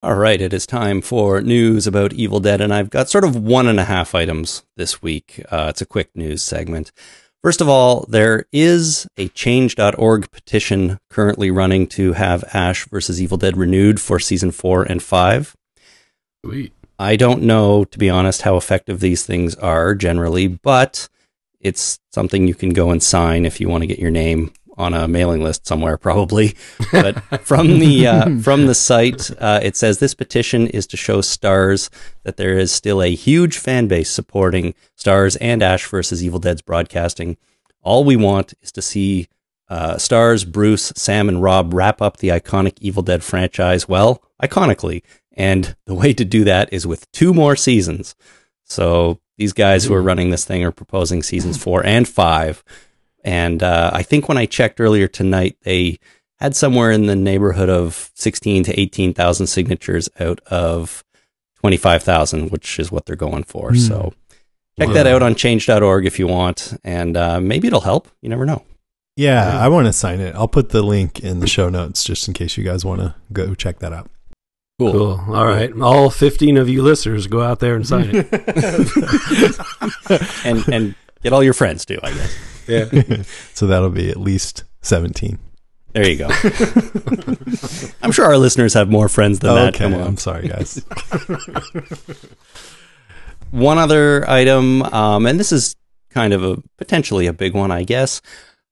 All 0.00 0.14
right, 0.14 0.40
it 0.40 0.52
is 0.52 0.64
time 0.64 1.00
for 1.00 1.40
news 1.40 1.88
about 1.88 2.12
Evil 2.12 2.38
Dead, 2.38 2.60
and 2.60 2.72
I've 2.72 2.88
got 2.88 3.08
sort 3.08 3.24
of 3.24 3.34
one 3.34 3.66
and 3.66 3.80
a 3.80 3.84
half 3.84 4.14
items 4.14 4.62
this 4.76 5.02
week. 5.02 5.42
Uh, 5.50 5.66
it's 5.70 5.80
a 5.80 5.86
quick 5.86 6.14
news 6.14 6.40
segment. 6.40 6.92
First 7.42 7.60
of 7.60 7.68
all, 7.68 8.06
there 8.08 8.46
is 8.52 9.08
a 9.16 9.26
change.org 9.30 10.30
petition 10.30 11.00
currently 11.10 11.50
running 11.50 11.88
to 11.88 12.12
have 12.12 12.44
Ash 12.54 12.86
versus 12.86 13.20
Evil 13.20 13.38
Dead 13.38 13.56
renewed 13.56 14.00
for 14.00 14.20
season 14.20 14.52
four 14.52 14.84
and 14.84 15.02
five. 15.02 15.56
Sweet. 16.44 16.72
I 16.96 17.16
don't 17.16 17.42
know, 17.42 17.82
to 17.82 17.98
be 17.98 18.08
honest, 18.08 18.42
how 18.42 18.56
effective 18.56 19.00
these 19.00 19.26
things 19.26 19.56
are 19.56 19.96
generally, 19.96 20.46
but 20.46 21.08
it's 21.60 21.98
something 22.12 22.46
you 22.46 22.54
can 22.54 22.70
go 22.70 22.90
and 22.90 23.02
sign 23.02 23.44
if 23.44 23.60
you 23.60 23.68
want 23.68 23.82
to 23.82 23.88
get 23.88 23.98
your 23.98 24.12
name 24.12 24.52
on 24.78 24.94
a 24.94 25.08
mailing 25.08 25.42
list 25.42 25.66
somewhere, 25.66 25.98
probably. 25.98 26.54
But 26.92 27.22
from 27.42 27.80
the 27.80 28.06
uh, 28.06 28.38
from 28.42 28.66
the 28.66 28.74
site, 28.74 29.30
uh, 29.38 29.60
it 29.62 29.76
says 29.76 29.98
this 29.98 30.14
petition 30.14 30.68
is 30.68 30.86
to 30.86 30.96
show 30.96 31.18
Starz 31.20 31.90
that 32.22 32.36
there 32.36 32.56
is 32.56 32.72
still 32.72 33.02
a 33.02 33.14
huge 33.14 33.58
fan 33.58 33.88
base 33.88 34.08
supporting 34.08 34.74
Starz 34.96 35.36
and 35.40 35.62
Ash 35.62 35.86
versus 35.86 36.24
Evil 36.24 36.38
Dead's 36.38 36.62
broadcasting. 36.62 37.36
All 37.82 38.04
we 38.04 38.16
want 38.16 38.54
is 38.62 38.72
to 38.72 38.82
see 38.82 39.28
uh, 39.68 39.96
Starz, 39.96 40.50
Bruce, 40.50 40.92
Sam, 40.96 41.28
and 41.28 41.42
Rob 41.42 41.74
wrap 41.74 42.00
up 42.00 42.18
the 42.18 42.28
iconic 42.28 42.78
Evil 42.80 43.02
Dead 43.02 43.22
franchise. 43.22 43.88
Well, 43.88 44.22
iconically, 44.42 45.02
and 45.32 45.76
the 45.86 45.94
way 45.94 46.12
to 46.12 46.24
do 46.24 46.44
that 46.44 46.72
is 46.72 46.86
with 46.86 47.10
two 47.12 47.34
more 47.34 47.56
seasons. 47.56 48.14
So 48.64 49.20
these 49.36 49.52
guys 49.52 49.84
who 49.84 49.94
are 49.94 50.02
running 50.02 50.30
this 50.30 50.44
thing 50.44 50.64
are 50.64 50.72
proposing 50.72 51.22
seasons 51.22 51.62
four 51.62 51.84
and 51.84 52.06
five. 52.06 52.62
And 53.24 53.62
uh, 53.62 53.90
I 53.92 54.02
think 54.02 54.28
when 54.28 54.38
I 54.38 54.46
checked 54.46 54.80
earlier 54.80 55.08
tonight, 55.08 55.56
they 55.62 55.98
had 56.36 56.54
somewhere 56.54 56.90
in 56.90 57.06
the 57.06 57.16
neighborhood 57.16 57.68
of 57.68 58.10
16 58.14 58.64
to 58.64 58.80
18,000 58.80 59.46
signatures 59.46 60.08
out 60.20 60.40
of 60.46 61.04
25,000, 61.60 62.50
which 62.50 62.78
is 62.78 62.92
what 62.92 63.06
they're 63.06 63.16
going 63.16 63.42
for. 63.42 63.74
So 63.74 64.14
check 64.78 64.90
that 64.94 65.06
out 65.08 65.22
on 65.22 65.34
change.org 65.34 66.06
if 66.06 66.18
you 66.18 66.28
want. 66.28 66.78
And 66.84 67.16
uh, 67.16 67.40
maybe 67.40 67.66
it'll 67.66 67.80
help. 67.80 68.08
You 68.22 68.28
never 68.28 68.46
know. 68.46 68.62
Yeah, 69.16 69.58
I 69.58 69.66
want 69.66 69.88
to 69.88 69.92
sign 69.92 70.20
it. 70.20 70.36
I'll 70.36 70.46
put 70.46 70.68
the 70.68 70.82
link 70.82 71.18
in 71.18 71.40
the 71.40 71.48
show 71.48 71.68
notes 71.68 72.04
just 72.04 72.28
in 72.28 72.34
case 72.34 72.56
you 72.56 72.62
guys 72.62 72.84
want 72.84 73.00
to 73.00 73.16
go 73.32 73.56
check 73.56 73.80
that 73.80 73.92
out. 73.92 74.08
Cool. 74.78 74.92
Cool. 74.92 75.34
All 75.34 75.44
right. 75.44 75.72
All 75.80 76.08
15 76.08 76.56
of 76.56 76.68
you 76.68 76.84
listeners 76.84 77.26
go 77.26 77.42
out 77.42 77.58
there 77.58 77.74
and 77.74 77.84
sign 77.84 78.10
it. 78.12 78.26
And, 80.44 80.66
and 80.68 80.94
get 81.22 81.32
all 81.32 81.42
your 81.42 81.52
friends 81.52 81.84
too, 81.84 81.98
I 82.02 82.12
guess. 82.12 82.36
Yeah. 82.68 83.22
So 83.54 83.66
that'll 83.66 83.90
be 83.90 84.10
at 84.10 84.18
least 84.18 84.64
17. 84.82 85.38
There 85.92 86.06
you 86.08 86.18
go. 86.18 86.28
I'm 88.02 88.12
sure 88.12 88.26
our 88.26 88.36
listeners 88.36 88.74
have 88.74 88.90
more 88.90 89.08
friends 89.08 89.38
than 89.40 89.54
that. 89.54 89.74
okay, 89.74 89.84
Come 89.84 89.94
on. 89.94 90.02
I'm 90.02 90.16
sorry, 90.16 90.48
guys. 90.48 90.84
one 93.50 93.78
other 93.78 94.28
item, 94.28 94.82
um, 94.82 95.26
and 95.26 95.40
this 95.40 95.50
is 95.50 95.74
kind 96.10 96.32
of 96.32 96.44
a 96.44 96.62
potentially 96.76 97.26
a 97.26 97.32
big 97.32 97.54
one, 97.54 97.70
I 97.70 97.84
guess. 97.84 98.20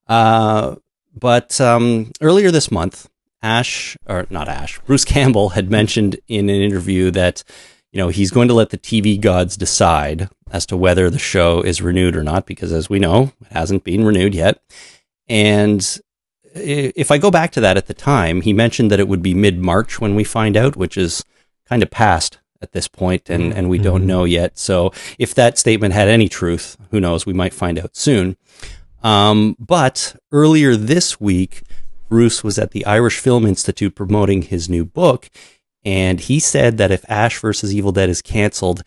Uh, 0.06 0.76
but 1.18 1.58
um, 1.60 2.12
earlier 2.20 2.50
this 2.50 2.70
month, 2.70 3.08
Ash, 3.42 3.96
or 4.06 4.26
not 4.30 4.48
Ash, 4.48 4.78
Bruce 4.80 5.04
Campbell 5.04 5.50
had 5.50 5.70
mentioned 5.70 6.18
in 6.28 6.48
an 6.50 6.60
interview 6.60 7.10
that 7.12 7.42
you 7.96 8.02
know 8.02 8.08
he's 8.10 8.30
going 8.30 8.48
to 8.48 8.52
let 8.52 8.68
the 8.68 8.76
TV 8.76 9.18
gods 9.18 9.56
decide 9.56 10.28
as 10.50 10.66
to 10.66 10.76
whether 10.76 11.08
the 11.08 11.18
show 11.18 11.62
is 11.62 11.80
renewed 11.80 12.14
or 12.14 12.22
not, 12.22 12.44
because 12.44 12.70
as 12.70 12.90
we 12.90 12.98
know, 12.98 13.32
it 13.40 13.52
hasn't 13.52 13.84
been 13.84 14.04
renewed 14.04 14.34
yet. 14.34 14.60
And 15.28 15.98
if 16.54 17.10
I 17.10 17.16
go 17.16 17.30
back 17.30 17.52
to 17.52 17.60
that 17.62 17.78
at 17.78 17.86
the 17.86 17.94
time, 17.94 18.42
he 18.42 18.52
mentioned 18.52 18.90
that 18.90 19.00
it 19.00 19.08
would 19.08 19.22
be 19.22 19.32
mid 19.32 19.58
March 19.58 19.98
when 19.98 20.14
we 20.14 20.24
find 20.24 20.58
out, 20.58 20.76
which 20.76 20.98
is 20.98 21.24
kind 21.66 21.82
of 21.82 21.90
past 21.90 22.36
at 22.60 22.72
this 22.72 22.86
point, 22.86 23.30
and, 23.30 23.54
and 23.54 23.70
we 23.70 23.78
don't 23.78 24.06
know 24.06 24.24
yet. 24.24 24.58
So 24.58 24.92
if 25.18 25.34
that 25.34 25.56
statement 25.56 25.94
had 25.94 26.08
any 26.08 26.28
truth, 26.28 26.76
who 26.90 27.00
knows? 27.00 27.24
We 27.24 27.32
might 27.32 27.54
find 27.54 27.78
out 27.78 27.96
soon. 27.96 28.36
Um, 29.02 29.56
but 29.58 30.16
earlier 30.32 30.76
this 30.76 31.18
week, 31.18 31.62
Bruce 32.10 32.44
was 32.44 32.58
at 32.58 32.72
the 32.72 32.84
Irish 32.84 33.18
Film 33.18 33.46
Institute 33.46 33.94
promoting 33.94 34.42
his 34.42 34.68
new 34.68 34.84
book, 34.84 35.30
and 35.86 36.18
he 36.18 36.40
said 36.40 36.78
that 36.78 36.90
if 36.90 37.08
Ash 37.08 37.38
versus 37.38 37.72
Evil 37.72 37.92
Dead 37.92 38.10
is 38.10 38.20
canceled, 38.20 38.82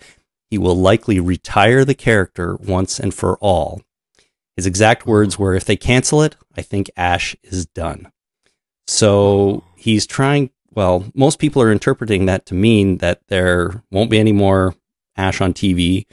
he 0.50 0.58
will 0.58 0.76
likely 0.76 1.18
retire 1.18 1.86
the 1.86 1.96
character 1.96 2.58
once 2.58 3.00
and 3.00 3.14
for 3.14 3.38
all. 3.38 3.82
His 4.58 4.66
exact 4.66 5.08
words 5.08 5.40
were, 5.40 5.56
if 5.56 5.64
they 5.64 5.78
cancel 5.78 6.22
it, 6.22 6.36
I 6.58 6.62
think 6.62 6.92
Ash 6.98 7.38
is 7.42 7.66
done. 7.68 8.12
So 8.86 9.64
he's 9.78 10.06
trying, 10.06 10.50
well, 10.72 11.06
most 11.16 11.40
people 11.40 11.62
are 11.62 11.72
interpreting 11.72 12.26
that 12.26 12.46
to 12.48 12.54
mean 12.54 12.98
that 12.98 13.22
there 13.30 13.82
won't 13.92 14.12
be 14.12 14.20
any 14.20 14.34
more 14.34 14.76
Ash 15.16 15.40
on 15.40 15.54
TV 15.54 16.06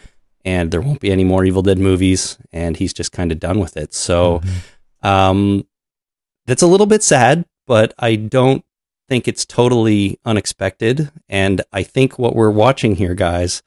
and 0.44 0.70
there 0.70 0.80
won't 0.80 1.00
be 1.00 1.10
any 1.10 1.24
more 1.24 1.44
Evil 1.44 1.62
Dead 1.62 1.78
movies 1.78 2.38
and 2.52 2.76
he's 2.76 2.94
just 2.94 3.10
kind 3.10 3.32
of 3.32 3.40
done 3.40 3.58
with 3.58 3.76
it. 3.76 3.92
So, 3.92 4.40
um, 5.02 5.66
that's 6.46 6.62
a 6.62 6.68
little 6.68 6.86
bit 6.86 7.02
sad, 7.02 7.44
but 7.66 7.92
I 7.98 8.14
don't 8.14 8.64
think 9.08 9.26
it's 9.28 9.44
totally 9.44 10.18
unexpected. 10.24 11.10
And 11.28 11.62
I 11.72 11.82
think 11.82 12.18
what 12.18 12.34
we're 12.34 12.50
watching 12.50 12.96
here, 12.96 13.14
guys, 13.14 13.62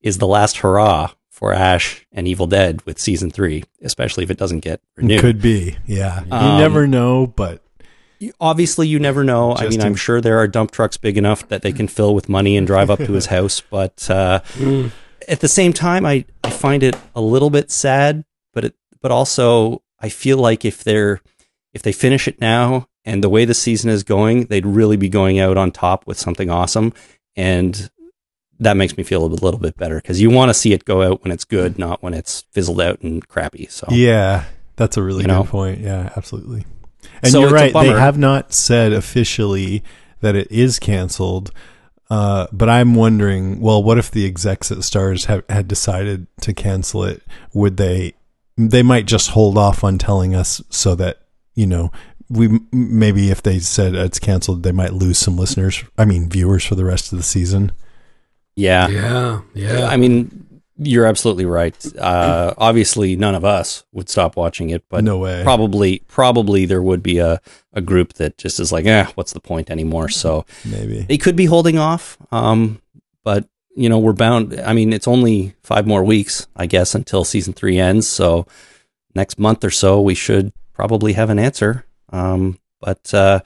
is 0.00 0.18
the 0.18 0.26
last 0.26 0.58
hurrah 0.58 1.10
for 1.30 1.52
Ash 1.52 2.06
and 2.12 2.26
Evil 2.26 2.46
Dead 2.46 2.80
with 2.86 2.98
season 2.98 3.30
three, 3.30 3.64
especially 3.82 4.24
if 4.24 4.30
it 4.30 4.38
doesn't 4.38 4.60
get 4.60 4.80
renewed. 4.96 5.20
Could 5.20 5.42
be. 5.42 5.76
Yeah. 5.86 6.24
You 6.24 6.32
Um, 6.32 6.58
never 6.58 6.86
know, 6.86 7.26
but 7.26 7.62
obviously 8.40 8.88
you 8.88 8.98
never 8.98 9.22
know 9.22 9.54
i 9.56 9.64
mean 9.68 9.78
in- 9.78 9.86
i'm 9.86 9.94
sure 9.94 10.22
there 10.22 10.38
are 10.38 10.48
dump 10.48 10.70
trucks 10.70 10.96
big 10.96 11.18
enough 11.18 11.46
that 11.48 11.60
they 11.60 11.70
can 11.70 11.86
fill 11.86 12.14
with 12.14 12.30
money 12.30 12.56
and 12.56 12.66
drive 12.66 12.88
up 12.88 12.98
to 12.98 13.12
his 13.12 13.26
house 13.36 13.60
but 13.60 14.08
uh, 14.10 14.40
at 15.28 15.40
the 15.40 15.48
same 15.48 15.70
time 15.70 16.06
I, 16.06 16.24
I 16.42 16.48
find 16.48 16.82
it 16.82 16.96
a 17.14 17.20
little 17.20 17.50
bit 17.50 17.70
sad 17.70 18.24
but 18.54 18.64
it 18.64 18.74
but 19.02 19.10
also 19.10 19.82
i 20.00 20.08
feel 20.08 20.38
like 20.38 20.64
if 20.64 20.82
they're 20.82 21.20
if 21.74 21.82
they 21.82 21.92
finish 21.92 22.26
it 22.26 22.40
now 22.40 22.88
and 23.06 23.24
the 23.24 23.28
way 23.30 23.44
the 23.46 23.54
season 23.54 23.88
is 23.88 24.02
going 24.02 24.44
they'd 24.46 24.66
really 24.66 24.96
be 24.98 25.08
going 25.08 25.38
out 25.38 25.56
on 25.56 25.70
top 25.72 26.06
with 26.06 26.18
something 26.18 26.50
awesome 26.50 26.92
and 27.36 27.88
that 28.58 28.76
makes 28.76 28.96
me 28.96 29.04
feel 29.04 29.24
a 29.24 29.26
little 29.26 29.60
bit 29.60 29.76
better 29.76 29.96
because 29.96 30.20
you 30.20 30.28
want 30.30 30.48
to 30.50 30.54
see 30.54 30.72
it 30.72 30.84
go 30.84 31.02
out 31.02 31.22
when 31.22 31.30
it's 31.32 31.44
good 31.44 31.78
not 31.78 32.02
when 32.02 32.12
it's 32.14 32.42
fizzled 32.52 32.80
out 32.80 33.00
and 33.02 33.26
crappy 33.28 33.66
so 33.70 33.86
yeah, 33.90 34.44
that's 34.76 34.96
a 34.98 35.02
really 35.02 35.22
You 35.22 35.28
good 35.28 35.32
know? 35.34 35.44
point. 35.44 35.80
Yeah, 35.80 36.12
absolutely. 36.16 36.64
And 37.22 37.32
So 37.32 37.40
you're 37.40 37.50
right. 37.50 37.72
They 37.72 37.88
have 37.88 38.18
not 38.18 38.52
said 38.52 38.92
officially 38.92 39.82
that 40.20 40.36
it 40.36 40.50
is 40.52 40.78
canceled. 40.78 41.50
Uh, 42.10 42.46
but 42.52 42.68
I'm 42.68 42.94
wondering, 42.94 43.60
well, 43.60 43.82
what 43.82 43.96
if 43.98 44.10
the 44.10 44.26
execs 44.26 44.70
at 44.70 44.78
Starz 44.78 45.24
have, 45.26 45.44
had 45.48 45.66
decided 45.66 46.26
to 46.42 46.52
cancel 46.52 47.04
it? 47.04 47.22
Would 47.54 47.78
they? 47.78 48.14
They 48.58 48.82
might 48.82 49.06
just 49.06 49.30
hold 49.30 49.56
off 49.58 49.82
on 49.82 49.96
telling 49.98 50.34
us 50.34 50.60
so 50.70 50.94
that 50.96 51.20
you 51.54 51.66
know 51.66 51.90
we 52.28 52.60
maybe 52.72 53.30
if 53.30 53.42
they 53.42 53.58
said 53.58 53.94
it's 53.94 54.18
canceled, 54.18 54.62
they 54.62 54.72
might 54.72 54.92
lose 54.92 55.18
some 55.18 55.36
listeners. 55.36 55.84
I 55.96 56.04
mean, 56.04 56.28
viewers 56.28 56.64
for 56.64 56.74
the 56.74 56.84
rest 56.84 57.12
of 57.12 57.18
the 57.18 57.24
season. 57.24 57.72
yeah 58.54 58.88
Yeah. 58.88 59.40
Yeah. 59.54 59.86
I 59.86 59.96
mean, 59.96 60.60
you're 60.78 61.06
absolutely 61.06 61.46
right. 61.46 61.74
Uh, 61.96 62.52
obviously, 62.58 63.16
none 63.16 63.34
of 63.34 63.44
us 63.44 63.84
would 63.92 64.08
stop 64.08 64.36
watching 64.36 64.70
it, 64.70 64.84
but 64.88 65.04
no 65.04 65.18
way. 65.18 65.42
probably, 65.42 66.02
probably 66.08 66.66
there 66.66 66.82
would 66.82 67.02
be 67.02 67.18
a, 67.18 67.40
a 67.72 67.80
group 67.80 68.14
that 68.14 68.36
just 68.36 68.60
is 68.60 68.72
like, 68.72 68.84
eh, 68.84 69.06
what's 69.14 69.32
the 69.32 69.40
point 69.40 69.70
anymore? 69.70 70.08
So 70.08 70.44
maybe. 70.64 71.02
they 71.02 71.16
could 71.16 71.36
be 71.36 71.46
holding 71.46 71.78
off. 71.78 72.18
Um, 72.30 72.82
but 73.24 73.48
you 73.74 73.88
know, 73.88 73.98
we're 73.98 74.14
bound. 74.14 74.58
I 74.60 74.72
mean, 74.72 74.92
it's 74.92 75.06
only 75.06 75.54
five 75.62 75.86
more 75.86 76.02
weeks, 76.02 76.46
I 76.56 76.66
guess, 76.66 76.94
until 76.94 77.24
season 77.24 77.52
three 77.52 77.78
ends. 77.78 78.08
So 78.08 78.46
next 79.14 79.38
month 79.38 79.64
or 79.64 79.70
so, 79.70 80.00
we 80.00 80.14
should 80.14 80.52
probably 80.72 81.12
have 81.12 81.30
an 81.30 81.38
answer. 81.38 81.84
Um, 82.10 82.58
but 82.80 83.12
uh, 83.14 83.40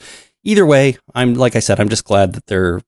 either 0.44 0.66
way, 0.66 0.96
I'm 1.14 1.34
like 1.34 1.56
I 1.56 1.60
said, 1.60 1.80
I'm 1.80 1.88
just 1.88 2.04
glad 2.04 2.32
that 2.34 2.46
they're 2.46 2.80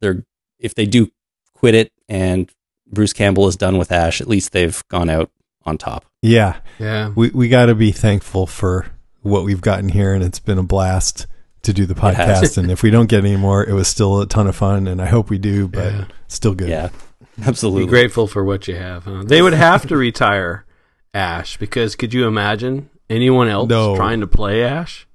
they're 0.00 0.24
if 0.58 0.74
they 0.74 0.86
do 0.86 1.10
quit 1.54 1.74
it 1.74 1.92
and 2.08 2.50
Bruce 2.90 3.12
Campbell 3.12 3.48
is 3.48 3.56
done 3.56 3.76
with 3.78 3.92
Ash, 3.92 4.20
at 4.20 4.28
least 4.28 4.52
they've 4.52 4.82
gone 4.88 5.10
out 5.10 5.30
on 5.64 5.76
top. 5.76 6.04
Yeah, 6.22 6.56
yeah. 6.78 7.10
we 7.14 7.30
we 7.30 7.48
got 7.48 7.66
to 7.66 7.74
be 7.74 7.92
thankful 7.92 8.46
for 8.46 8.86
what 9.22 9.44
we've 9.44 9.60
gotten 9.60 9.88
here, 9.90 10.14
and 10.14 10.22
it's 10.24 10.38
been 10.38 10.58
a 10.58 10.62
blast 10.62 11.26
to 11.62 11.72
do 11.72 11.84
the 11.86 11.94
podcast. 11.94 12.56
and 12.56 12.70
if 12.70 12.82
we 12.82 12.90
don't 12.90 13.08
get 13.08 13.24
any 13.24 13.36
more, 13.36 13.64
it 13.64 13.72
was 13.74 13.88
still 13.88 14.20
a 14.20 14.26
ton 14.26 14.46
of 14.46 14.56
fun, 14.56 14.86
and 14.88 15.02
I 15.02 15.06
hope 15.06 15.28
we 15.28 15.38
do. 15.38 15.68
But 15.68 15.92
Yeah. 15.92 16.04
still 16.28 16.54
good. 16.54 16.68
Yeah, 16.68 16.88
Be 17.36 17.42
absolutely. 17.44 17.86
grateful 17.86 18.26
for 18.26 18.44
what 18.44 18.66
you 18.68 18.76
have. 18.76 19.04
Huh? 19.04 19.24
They 19.26 19.42
would 19.42 19.52
have 19.52 19.86
to 19.88 19.96
retire 20.08 20.64
Ash 21.12 21.56
because 21.58 21.96
could 21.96 22.14
you 22.14 22.26
imagine 22.26 22.88
anyone 23.10 23.48
else 23.48 23.68
No. 23.68 23.96
trying 23.96 24.20
to 24.20 24.26
play 24.26 24.62
Ash? 24.64 25.06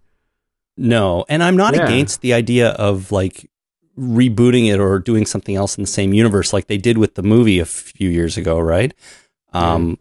No, 0.78 1.26
and 1.30 1.44
I'm 1.44 1.56
not 1.58 1.76
Yeah. 1.76 1.86
against 1.86 2.22
the 2.22 2.34
idea 2.34 2.70
of 2.72 3.12
like 3.12 3.50
rebooting 3.98 4.74
it 4.74 4.80
or 4.80 4.98
doing 5.00 5.26
something 5.26 5.56
else 5.56 5.78
in 5.78 5.84
the 5.84 5.88
same 5.90 6.14
universe 6.14 6.52
like 6.52 6.68
they 6.68 6.78
did 6.78 6.98
with 6.98 7.14
the 7.16 7.22
movie 7.24 7.60
a 7.60 7.66
few 7.66 8.10
years 8.10 8.38
ago, 8.38 8.60
right? 8.60 8.94
Um 9.54 9.98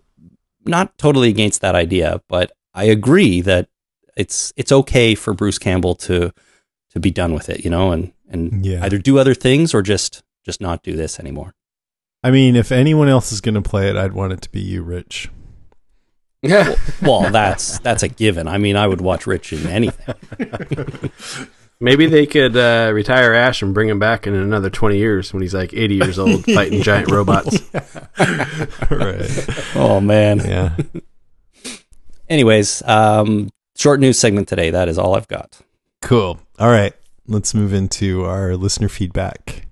not 0.64 0.96
totally 0.96 1.28
against 1.28 1.60
that 1.60 1.74
idea, 1.74 2.22
but 2.28 2.52
I 2.72 2.84
agree 2.84 3.40
that 3.42 3.68
it's 4.16 4.52
it's 4.56 4.72
okay 4.72 5.14
for 5.14 5.34
Bruce 5.34 5.58
Campbell 5.58 5.94
to 5.96 6.32
to 6.92 7.00
be 7.00 7.10
done 7.10 7.34
with 7.34 7.48
it, 7.50 7.64
you 7.64 7.70
know, 7.70 7.92
and 7.92 8.12
and 8.30 8.64
Yeah. 8.64 8.82
either 8.84 8.96
do 8.98 9.18
other 9.18 9.34
things 9.34 9.74
or 9.74 9.82
just 9.82 10.22
just 10.44 10.60
not 10.60 10.82
do 10.82 10.96
this 10.96 11.20
anymore. 11.20 11.54
I 12.24 12.30
mean, 12.30 12.56
if 12.56 12.72
anyone 12.72 13.08
else 13.08 13.30
is 13.32 13.40
going 13.40 13.56
to 13.56 13.62
play 13.62 13.90
it, 13.90 13.96
I'd 13.96 14.12
want 14.12 14.32
it 14.32 14.40
to 14.42 14.50
be 14.50 14.60
you, 14.60 14.82
Rich. 14.82 15.28
Yeah. 16.42 16.74
Well, 17.00 17.30
that's 17.30 17.78
that's 17.78 18.02
a 18.02 18.08
given. 18.08 18.48
I 18.48 18.58
mean, 18.58 18.76
I 18.76 18.86
would 18.86 19.00
watch 19.00 19.26
Rich 19.26 19.52
in 19.52 19.66
anything. 19.68 20.14
Maybe 21.80 22.06
they 22.06 22.26
could 22.26 22.56
uh, 22.56 22.92
retire 22.94 23.32
Ash 23.32 23.60
and 23.62 23.74
bring 23.74 23.88
him 23.88 23.98
back 23.98 24.26
in 24.28 24.34
another 24.34 24.70
20 24.70 24.98
years 24.98 25.32
when 25.32 25.42
he's 25.42 25.54
like 25.54 25.74
80 25.74 25.94
years 25.96 26.18
old 26.18 26.44
fighting 26.54 26.80
giant 26.82 27.10
robots. 27.10 27.58
right. 28.90 29.74
Oh 29.74 30.00
man. 30.00 30.38
Yeah. 30.38 30.76
Anyways, 32.28 32.82
um, 32.86 33.50
short 33.76 33.98
news 33.98 34.18
segment 34.18 34.46
today. 34.46 34.70
That 34.70 34.88
is 34.88 34.96
all 34.96 35.16
I've 35.16 35.28
got. 35.28 35.60
Cool. 36.00 36.38
All 36.58 36.70
right. 36.70 36.94
Let's 37.26 37.54
move 37.54 37.72
into 37.72 38.24
our 38.24 38.56
listener 38.56 38.88
feedback. 38.88 39.66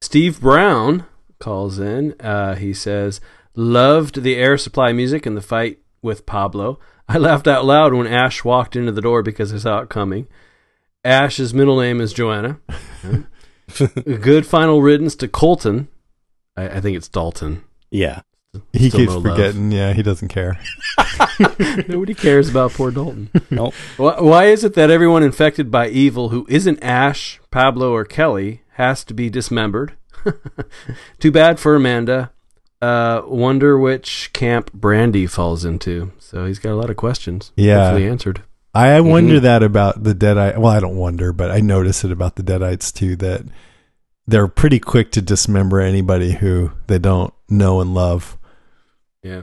Steve 0.00 0.40
Brown 0.40 1.06
calls 1.40 1.78
in. 1.78 2.14
Uh, 2.20 2.54
he 2.54 2.72
says, 2.72 3.20
Loved 3.54 4.22
the 4.22 4.36
air 4.36 4.56
supply 4.58 4.92
music 4.92 5.26
in 5.26 5.34
the 5.34 5.42
fight 5.42 5.78
with 6.02 6.26
Pablo. 6.26 6.78
I 7.08 7.18
laughed 7.18 7.48
out 7.48 7.64
loud 7.64 7.94
when 7.94 8.06
Ash 8.06 8.44
walked 8.44 8.76
into 8.76 8.92
the 8.92 9.00
door 9.00 9.22
because 9.22 9.52
I 9.52 9.58
saw 9.58 9.80
it 9.80 9.88
coming. 9.88 10.26
Ash's 11.04 11.54
middle 11.54 11.80
name 11.80 12.00
is 12.00 12.12
Joanna. 12.12 12.58
Good 14.04 14.46
final 14.46 14.82
riddance 14.82 15.14
to 15.16 15.28
Colton. 15.28 15.88
I, 16.56 16.68
I 16.68 16.80
think 16.80 16.96
it's 16.96 17.08
Dalton. 17.08 17.64
Yeah. 17.90 18.22
He 18.72 18.88
Still 18.88 19.00
keeps 19.00 19.12
no 19.12 19.18
love. 19.18 19.36
forgetting. 19.36 19.70
Yeah, 19.72 19.92
he 19.92 20.02
doesn't 20.02 20.28
care. 20.28 20.58
Nobody 21.88 22.14
cares 22.14 22.48
about 22.48 22.72
poor 22.72 22.90
Dalton. 22.90 23.30
Nope. 23.50 23.74
Why, 23.98 24.20
why 24.20 24.44
is 24.46 24.64
it 24.64 24.74
that 24.74 24.90
everyone 24.90 25.22
infected 25.22 25.70
by 25.70 25.88
evil 25.88 26.30
who 26.30 26.46
isn't 26.48 26.82
Ash, 26.82 27.40
Pablo, 27.50 27.92
or 27.92 28.04
Kelly 28.04 28.62
has 28.72 29.04
to 29.04 29.14
be 29.14 29.28
dismembered? 29.30 29.96
Too 31.20 31.30
bad 31.30 31.60
for 31.60 31.76
Amanda. 31.76 32.32
Uh, 32.80 33.22
wonder 33.26 33.78
which 33.78 34.30
camp 34.32 34.72
Brandy 34.72 35.26
falls 35.26 35.64
into. 35.64 36.12
So 36.18 36.46
he's 36.46 36.58
got 36.58 36.72
a 36.72 36.76
lot 36.76 36.90
of 36.90 36.96
questions. 36.96 37.52
Yeah. 37.56 37.84
Hopefully 37.90 38.08
answered. 38.08 38.42
I 38.74 39.00
wonder 39.00 39.40
that 39.40 39.62
about 39.62 40.04
the 40.04 40.14
Deadite. 40.14 40.58
Well, 40.58 40.72
I 40.72 40.78
don't 40.78 40.96
wonder, 40.96 41.32
but 41.32 41.50
I 41.50 41.60
notice 41.60 42.04
it 42.04 42.12
about 42.12 42.36
the 42.36 42.44
Deadites 42.44 42.92
too 42.92 43.16
that 43.16 43.44
they're 44.26 44.46
pretty 44.46 44.78
quick 44.78 45.10
to 45.12 45.22
dismember 45.22 45.80
anybody 45.80 46.32
who 46.32 46.70
they 46.86 46.98
don't 46.98 47.34
know 47.48 47.80
and 47.80 47.94
love. 47.94 48.38
Yeah. 49.22 49.42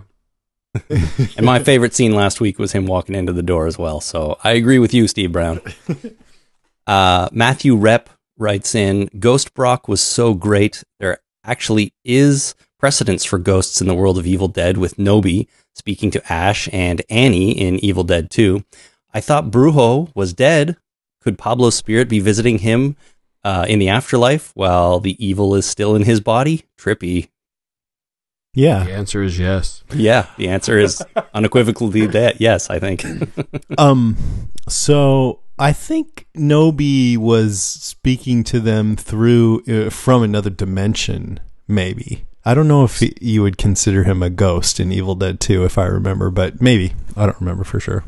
And 1.37 1.45
my 1.45 1.59
favorite 1.59 1.93
scene 1.93 2.13
last 2.13 2.41
week 2.41 2.59
was 2.59 2.73
him 2.73 2.85
walking 2.85 3.15
into 3.15 3.31
the 3.31 3.41
door 3.41 3.65
as 3.65 3.77
well. 3.77 4.01
So 4.01 4.37
I 4.43 4.51
agree 4.51 4.77
with 4.77 4.93
you, 4.93 5.07
Steve 5.07 5.31
Brown. 5.31 5.61
Uh, 6.87 7.29
Matthew 7.31 7.75
Rep 7.75 8.11
writes 8.37 8.75
in 8.75 9.09
Ghost 9.17 9.55
Brock 9.55 9.87
was 9.87 10.01
so 10.01 10.35
great. 10.35 10.83
There 10.99 11.17
actually 11.43 11.93
is 12.03 12.53
precedence 12.85 13.25
for 13.25 13.39
ghosts 13.39 13.81
in 13.81 13.87
the 13.87 13.95
world 13.95 14.15
of 14.15 14.27
Evil 14.27 14.47
Dead 14.47 14.77
with 14.77 14.99
Knowby 14.99 15.49
speaking 15.73 16.11
to 16.11 16.31
Ash 16.31 16.69
and 16.71 17.01
Annie 17.09 17.49
in 17.49 17.83
Evil 17.83 18.03
Dead 18.03 18.29
2. 18.29 18.63
I 19.11 19.21
thought 19.21 19.49
Brujo 19.49 20.11
was 20.13 20.33
dead. 20.33 20.77
Could 21.19 21.39
Pablo's 21.39 21.73
spirit 21.73 22.07
be 22.07 22.19
visiting 22.19 22.59
him 22.59 22.95
uh, 23.43 23.65
in 23.67 23.79
the 23.79 23.89
afterlife 23.89 24.51
while 24.53 24.99
the 24.99 25.17
evil 25.17 25.55
is 25.55 25.65
still 25.65 25.95
in 25.95 26.03
his 26.03 26.21
body? 26.21 26.65
Trippy. 26.77 27.29
Yeah. 28.53 28.83
The 28.83 28.91
answer 28.91 29.23
is 29.23 29.39
yes. 29.39 29.83
Yeah, 29.91 30.27
the 30.37 30.49
answer 30.49 30.77
is 30.77 31.01
unequivocally 31.33 32.05
that. 32.05 32.39
Yes, 32.39 32.69
I 32.69 32.77
think. 32.77 33.03
Um. 33.79 34.15
So 34.69 35.39
I 35.57 35.73
think 35.73 36.27
Knowby 36.35 37.17
was 37.17 37.63
speaking 37.63 38.43
to 38.43 38.59
them 38.59 38.95
through 38.95 39.63
uh, 39.67 39.89
from 39.89 40.21
another 40.21 40.51
dimension. 40.51 41.39
Maybe 41.67 42.25
I 42.45 42.53
don't 42.53 42.67
know 42.67 42.83
if 42.83 42.99
he, 42.99 43.13
you 43.19 43.41
would 43.41 43.57
consider 43.57 44.03
him 44.03 44.21
a 44.21 44.29
ghost 44.29 44.79
in 44.79 44.91
Evil 44.91 45.15
Dead 45.15 45.39
2, 45.39 45.65
if 45.65 45.77
I 45.77 45.85
remember, 45.85 46.29
but 46.29 46.61
maybe 46.61 46.93
I 47.17 47.25
don't 47.25 47.39
remember 47.39 47.63
for 47.63 47.79
sure. 47.79 48.03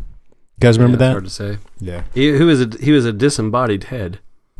You 0.58 0.62
guys 0.62 0.78
remember 0.78 0.96
Yeah, 1.04 1.08
that? 1.08 1.12
Hard 1.14 1.24
to 1.26 1.30
say. 1.30 1.58
Yeah. 1.80 2.04
He, 2.14 2.36
he 2.38 2.44
was 2.44 2.62
a 2.62 2.70
he 2.80 2.92
was 2.92 3.06
a 3.06 3.14
disembodied 3.14 3.86
head. 3.86 4.20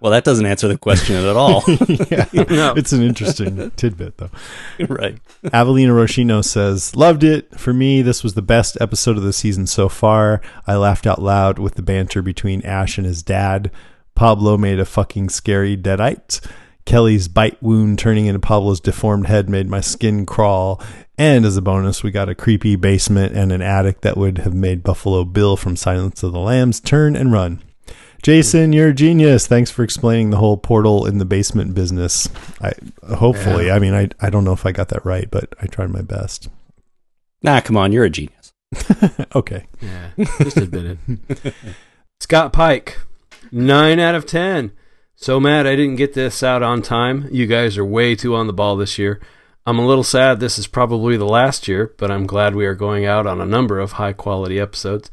well, 0.00 0.12
that 0.12 0.22
doesn't 0.24 0.46
answer 0.46 0.68
the 0.68 0.78
question 0.78 1.16
at 1.16 1.36
all. 1.36 1.64
yeah. 2.10 2.26
No. 2.56 2.74
It's 2.76 2.92
an 2.92 3.02
interesting 3.02 3.70
tidbit, 3.72 4.18
though. 4.18 4.30
right. 4.88 5.18
Avelina 5.46 5.90
Roshino 5.90 6.44
says, 6.44 6.94
Loved 6.94 7.24
it. 7.24 7.58
For 7.58 7.72
me, 7.72 8.02
this 8.02 8.22
was 8.22 8.34
the 8.34 8.42
best 8.42 8.76
episode 8.80 9.16
of 9.16 9.22
the 9.24 9.32
season 9.32 9.66
so 9.66 9.88
far. 9.88 10.40
I 10.66 10.76
laughed 10.76 11.06
out 11.06 11.20
loud 11.20 11.58
with 11.58 11.74
the 11.74 11.82
banter 11.82 12.22
between 12.22 12.62
Ash 12.62 12.98
and 12.98 13.06
his 13.06 13.22
dad. 13.22 13.70
Pablo 14.14 14.56
made 14.56 14.78
a 14.78 14.84
fucking 14.84 15.28
scary 15.30 15.76
deadite. 15.76 16.40
Kelly's 16.86 17.28
bite 17.28 17.62
wound 17.62 17.98
turning 17.98 18.26
into 18.26 18.38
Pablo's 18.38 18.80
deformed 18.80 19.26
head 19.26 19.50
made 19.50 19.68
my 19.68 19.80
skin 19.80 20.24
crawl. 20.24 20.80
And 21.18 21.44
as 21.44 21.56
a 21.56 21.62
bonus, 21.62 22.02
we 22.02 22.10
got 22.10 22.28
a 22.28 22.34
creepy 22.34 22.76
basement 22.76 23.36
and 23.36 23.52
an 23.52 23.60
attic 23.60 24.00
that 24.02 24.16
would 24.16 24.38
have 24.38 24.54
made 24.54 24.82
Buffalo 24.82 25.24
Bill 25.24 25.56
from 25.56 25.76
Silence 25.76 26.22
of 26.22 26.32
the 26.32 26.38
Lambs 26.38 26.80
turn 26.80 27.16
and 27.16 27.32
run. 27.32 27.62
Jason, 28.22 28.72
you're 28.72 28.88
a 28.88 28.94
genius. 28.94 29.46
Thanks 29.46 29.70
for 29.70 29.82
explaining 29.82 30.30
the 30.30 30.36
whole 30.38 30.56
portal 30.56 31.06
in 31.06 31.18
the 31.18 31.24
basement 31.24 31.74
business. 31.74 32.28
I 32.60 32.72
hopefully, 33.14 33.70
I 33.70 33.78
mean, 33.78 33.94
I 33.94 34.08
I 34.20 34.30
don't 34.30 34.44
know 34.44 34.52
if 34.52 34.66
I 34.66 34.72
got 34.72 34.88
that 34.88 35.04
right, 35.04 35.30
but 35.30 35.54
I 35.60 35.66
tried 35.66 35.90
my 35.90 36.02
best. 36.02 36.48
Nah, 37.42 37.60
come 37.60 37.76
on, 37.76 37.92
you're 37.92 38.04
a 38.04 38.10
genius. 38.10 38.52
Okay. 39.34 39.66
Yeah, 39.80 40.10
just 40.38 40.56
admit 40.56 40.98
it. 41.06 41.54
Scott 42.20 42.52
Pike, 42.52 42.98
nine 43.52 44.00
out 44.00 44.14
of 44.14 44.26
ten. 44.26 44.72
So 45.18 45.40
mad 45.40 45.66
I 45.66 45.76
didn't 45.76 45.96
get 45.96 46.12
this 46.12 46.42
out 46.42 46.62
on 46.62 46.82
time. 46.82 47.26
You 47.32 47.46
guys 47.46 47.78
are 47.78 47.84
way 47.84 48.14
too 48.14 48.34
on 48.34 48.46
the 48.46 48.52
ball 48.52 48.76
this 48.76 48.98
year. 48.98 49.18
I'm 49.64 49.78
a 49.78 49.86
little 49.86 50.04
sad 50.04 50.40
this 50.40 50.58
is 50.58 50.66
probably 50.66 51.16
the 51.16 51.24
last 51.24 51.66
year, 51.66 51.94
but 51.96 52.10
I'm 52.10 52.26
glad 52.26 52.54
we 52.54 52.66
are 52.66 52.74
going 52.74 53.06
out 53.06 53.26
on 53.26 53.40
a 53.40 53.46
number 53.46 53.80
of 53.80 53.92
high 53.92 54.12
quality 54.12 54.60
episodes. 54.60 55.10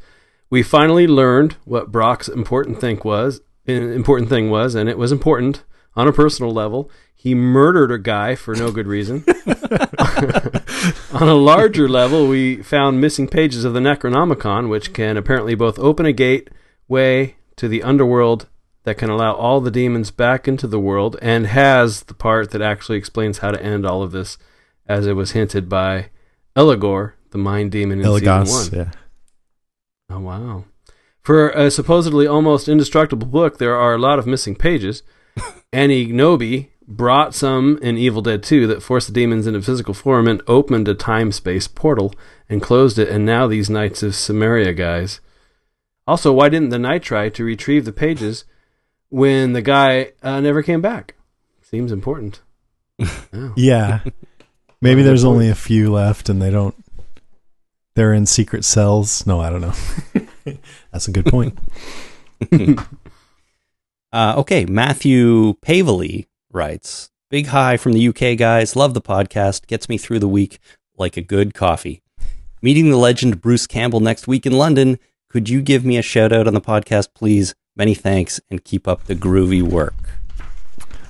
We 0.50 0.62
finally 0.62 1.06
learned 1.06 1.56
what 1.64 1.90
Brock's 1.90 2.28
important 2.28 2.82
thing 2.82 3.00
was. 3.02 3.40
Important 3.66 4.28
thing 4.28 4.50
was, 4.50 4.74
and 4.74 4.90
it 4.90 4.98
was 4.98 5.10
important 5.10 5.64
on 5.96 6.06
a 6.06 6.12
personal 6.12 6.52
level. 6.52 6.90
He 7.14 7.34
murdered 7.34 7.90
a 7.90 7.98
guy 7.98 8.34
for 8.34 8.54
no 8.54 8.70
good 8.70 8.86
reason. 8.86 9.24
on 11.14 11.28
a 11.28 11.34
larger 11.34 11.88
level, 11.88 12.28
we 12.28 12.62
found 12.62 13.00
missing 13.00 13.26
pages 13.26 13.64
of 13.64 13.72
the 13.72 13.80
Necronomicon, 13.80 14.68
which 14.68 14.92
can 14.92 15.16
apparently 15.16 15.54
both 15.54 15.78
open 15.78 16.04
a 16.04 16.12
gateway 16.12 17.36
to 17.56 17.68
the 17.68 17.82
underworld 17.82 18.48
that 18.84 18.96
can 18.98 19.10
allow 19.10 19.32
all 19.32 19.60
the 19.60 19.70
demons 19.70 20.10
back 20.10 20.46
into 20.46 20.66
the 20.66 20.78
world, 20.78 21.16
and 21.20 21.46
has 21.46 22.04
the 22.04 22.14
part 22.14 22.50
that 22.50 22.62
actually 22.62 22.98
explains 22.98 23.38
how 23.38 23.50
to 23.50 23.62
end 23.62 23.84
all 23.84 24.02
of 24.02 24.12
this, 24.12 24.38
as 24.86 25.06
it 25.06 25.14
was 25.14 25.32
hinted 25.32 25.68
by 25.68 26.10
Eligor, 26.56 27.14
the 27.30 27.38
mind 27.38 27.72
demon 27.72 28.00
in 28.00 28.18
season 28.18 28.46
one. 28.46 28.68
Yeah. 28.72 28.92
Oh 30.10 30.20
wow! 30.20 30.64
For 31.20 31.48
a 31.50 31.70
supposedly 31.70 32.26
almost 32.26 32.68
indestructible 32.68 33.26
book, 33.26 33.58
there 33.58 33.74
are 33.74 33.94
a 33.94 33.98
lot 33.98 34.18
of 34.18 34.26
missing 34.26 34.54
pages. 34.54 35.02
Annie 35.72 36.06
Knowby 36.06 36.70
brought 36.86 37.34
some 37.34 37.78
in 37.80 37.96
Evil 37.96 38.20
Dead 38.22 38.42
2 38.42 38.66
that 38.66 38.82
forced 38.82 39.08
the 39.08 39.14
demons 39.14 39.46
into 39.46 39.62
physical 39.62 39.94
form 39.94 40.28
and 40.28 40.42
opened 40.46 40.86
a 40.86 40.94
time 40.94 41.32
space 41.32 41.66
portal 41.66 42.14
and 42.48 42.62
closed 42.62 42.98
it. 42.98 43.08
And 43.08 43.24
now 43.24 43.46
these 43.46 43.70
Knights 43.70 44.02
of 44.02 44.12
Sumeria 44.12 44.76
guys. 44.76 45.20
Also, 46.06 46.32
why 46.32 46.50
didn't 46.50 46.68
the 46.68 46.78
Knight 46.78 47.02
try 47.02 47.30
to 47.30 47.44
retrieve 47.44 47.86
the 47.86 47.92
pages 47.92 48.44
when 49.14 49.52
the 49.52 49.62
guy 49.62 50.10
uh, 50.24 50.40
never 50.40 50.60
came 50.60 50.82
back? 50.82 51.14
Seems 51.62 51.92
important. 51.92 52.40
Oh. 53.32 53.52
Yeah. 53.56 54.00
Maybe 54.80 55.02
there's 55.02 55.24
only 55.24 55.48
a 55.48 55.56
few 55.56 55.92
left 55.92 56.28
and 56.28 56.40
they 56.40 56.50
don't 56.50 56.76
they're 57.96 58.12
in 58.12 58.26
secret 58.26 58.64
cells. 58.64 59.26
No, 59.26 59.40
I 59.40 59.50
don't 59.50 59.60
know. 59.60 60.56
That's 60.92 61.08
a 61.08 61.12
good 61.12 61.26
point. 61.26 61.58
Uh, 64.12 64.34
okay, 64.36 64.64
Matthew 64.64 65.54
Pavely 65.54 66.26
writes 66.52 67.10
Big 67.30 67.48
hi 67.48 67.76
from 67.76 67.94
the 67.94 68.08
UK, 68.08 68.38
guys. 68.38 68.76
Love 68.76 68.94
the 68.94 69.02
podcast. 69.02 69.66
Gets 69.66 69.88
me 69.88 69.98
through 69.98 70.20
the 70.20 70.28
week 70.28 70.60
like 70.96 71.16
a 71.16 71.20
good 71.20 71.52
coffee. 71.52 72.00
Meeting 72.62 72.90
the 72.90 72.96
legend 72.96 73.40
Bruce 73.40 73.66
Campbell 73.66 73.98
next 73.98 74.28
week 74.28 74.46
in 74.46 74.52
London. 74.52 75.00
Could 75.28 75.48
you 75.48 75.60
give 75.62 75.84
me 75.84 75.96
a 75.96 76.02
shout 76.02 76.32
out 76.32 76.46
on 76.46 76.54
the 76.54 76.60
podcast, 76.60 77.08
please? 77.12 77.56
Many 77.76 77.94
thanks 77.94 78.40
and 78.50 78.62
keep 78.62 78.86
up 78.86 79.04
the 79.04 79.16
groovy 79.16 79.60
work. 79.62 79.94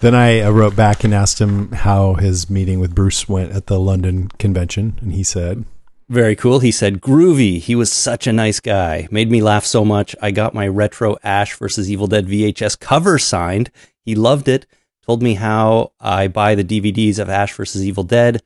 Then 0.00 0.14
I 0.14 0.40
uh, 0.40 0.50
wrote 0.50 0.74
back 0.74 1.04
and 1.04 1.14
asked 1.14 1.40
him 1.40 1.72
how 1.72 2.14
his 2.14 2.48
meeting 2.48 2.80
with 2.80 2.94
Bruce 2.94 3.28
went 3.28 3.52
at 3.52 3.66
the 3.66 3.78
London 3.78 4.28
convention, 4.38 4.98
and 5.00 5.12
he 5.12 5.22
said, 5.22 5.64
Very 6.08 6.36
cool. 6.36 6.60
He 6.60 6.70
said, 6.70 7.00
Groovy. 7.00 7.58
He 7.58 7.74
was 7.74 7.92
such 7.92 8.26
a 8.26 8.32
nice 8.32 8.60
guy. 8.60 9.08
Made 9.10 9.30
me 9.30 9.42
laugh 9.42 9.64
so 9.64 9.84
much. 9.84 10.16
I 10.22 10.30
got 10.30 10.54
my 10.54 10.66
retro 10.66 11.16
Ash 11.22 11.54
versus 11.56 11.90
Evil 11.90 12.06
Dead 12.06 12.26
VHS 12.26 12.78
cover 12.78 13.18
signed. 13.18 13.70
He 14.04 14.14
loved 14.14 14.48
it. 14.48 14.66
Told 15.06 15.22
me 15.22 15.34
how 15.34 15.92
I 16.00 16.28
buy 16.28 16.54
the 16.54 16.64
DVDs 16.64 17.18
of 17.18 17.28
Ash 17.28 17.52
versus 17.54 17.84
Evil 17.84 18.04
Dead. 18.04 18.42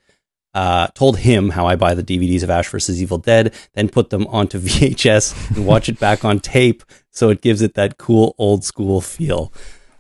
Uh, 0.55 0.87
told 0.89 1.19
him 1.19 1.51
how 1.51 1.67
I 1.67 1.77
buy 1.77 1.95
the 1.95 2.03
DVDs 2.03 2.43
of 2.43 2.51
Ash 2.51 2.69
versus 2.69 3.01
Evil 3.01 3.19
Dead, 3.19 3.55
then 3.75 3.89
put 3.89 4.11
them 4.11 4.27
onto 4.29 4.59
VHS 4.61 5.55
and 5.57 5.67
watch 5.67 5.89
it 5.89 6.01
back 6.01 6.25
on 6.25 6.41
tape 6.41 6.83
so 7.13 7.29
it 7.29 7.43
gives 7.43 7.61
it 7.63 7.75
that 7.75 7.99
cool 7.99 8.35
old 8.39 8.65
school 8.65 9.01
feel. 9.01 9.53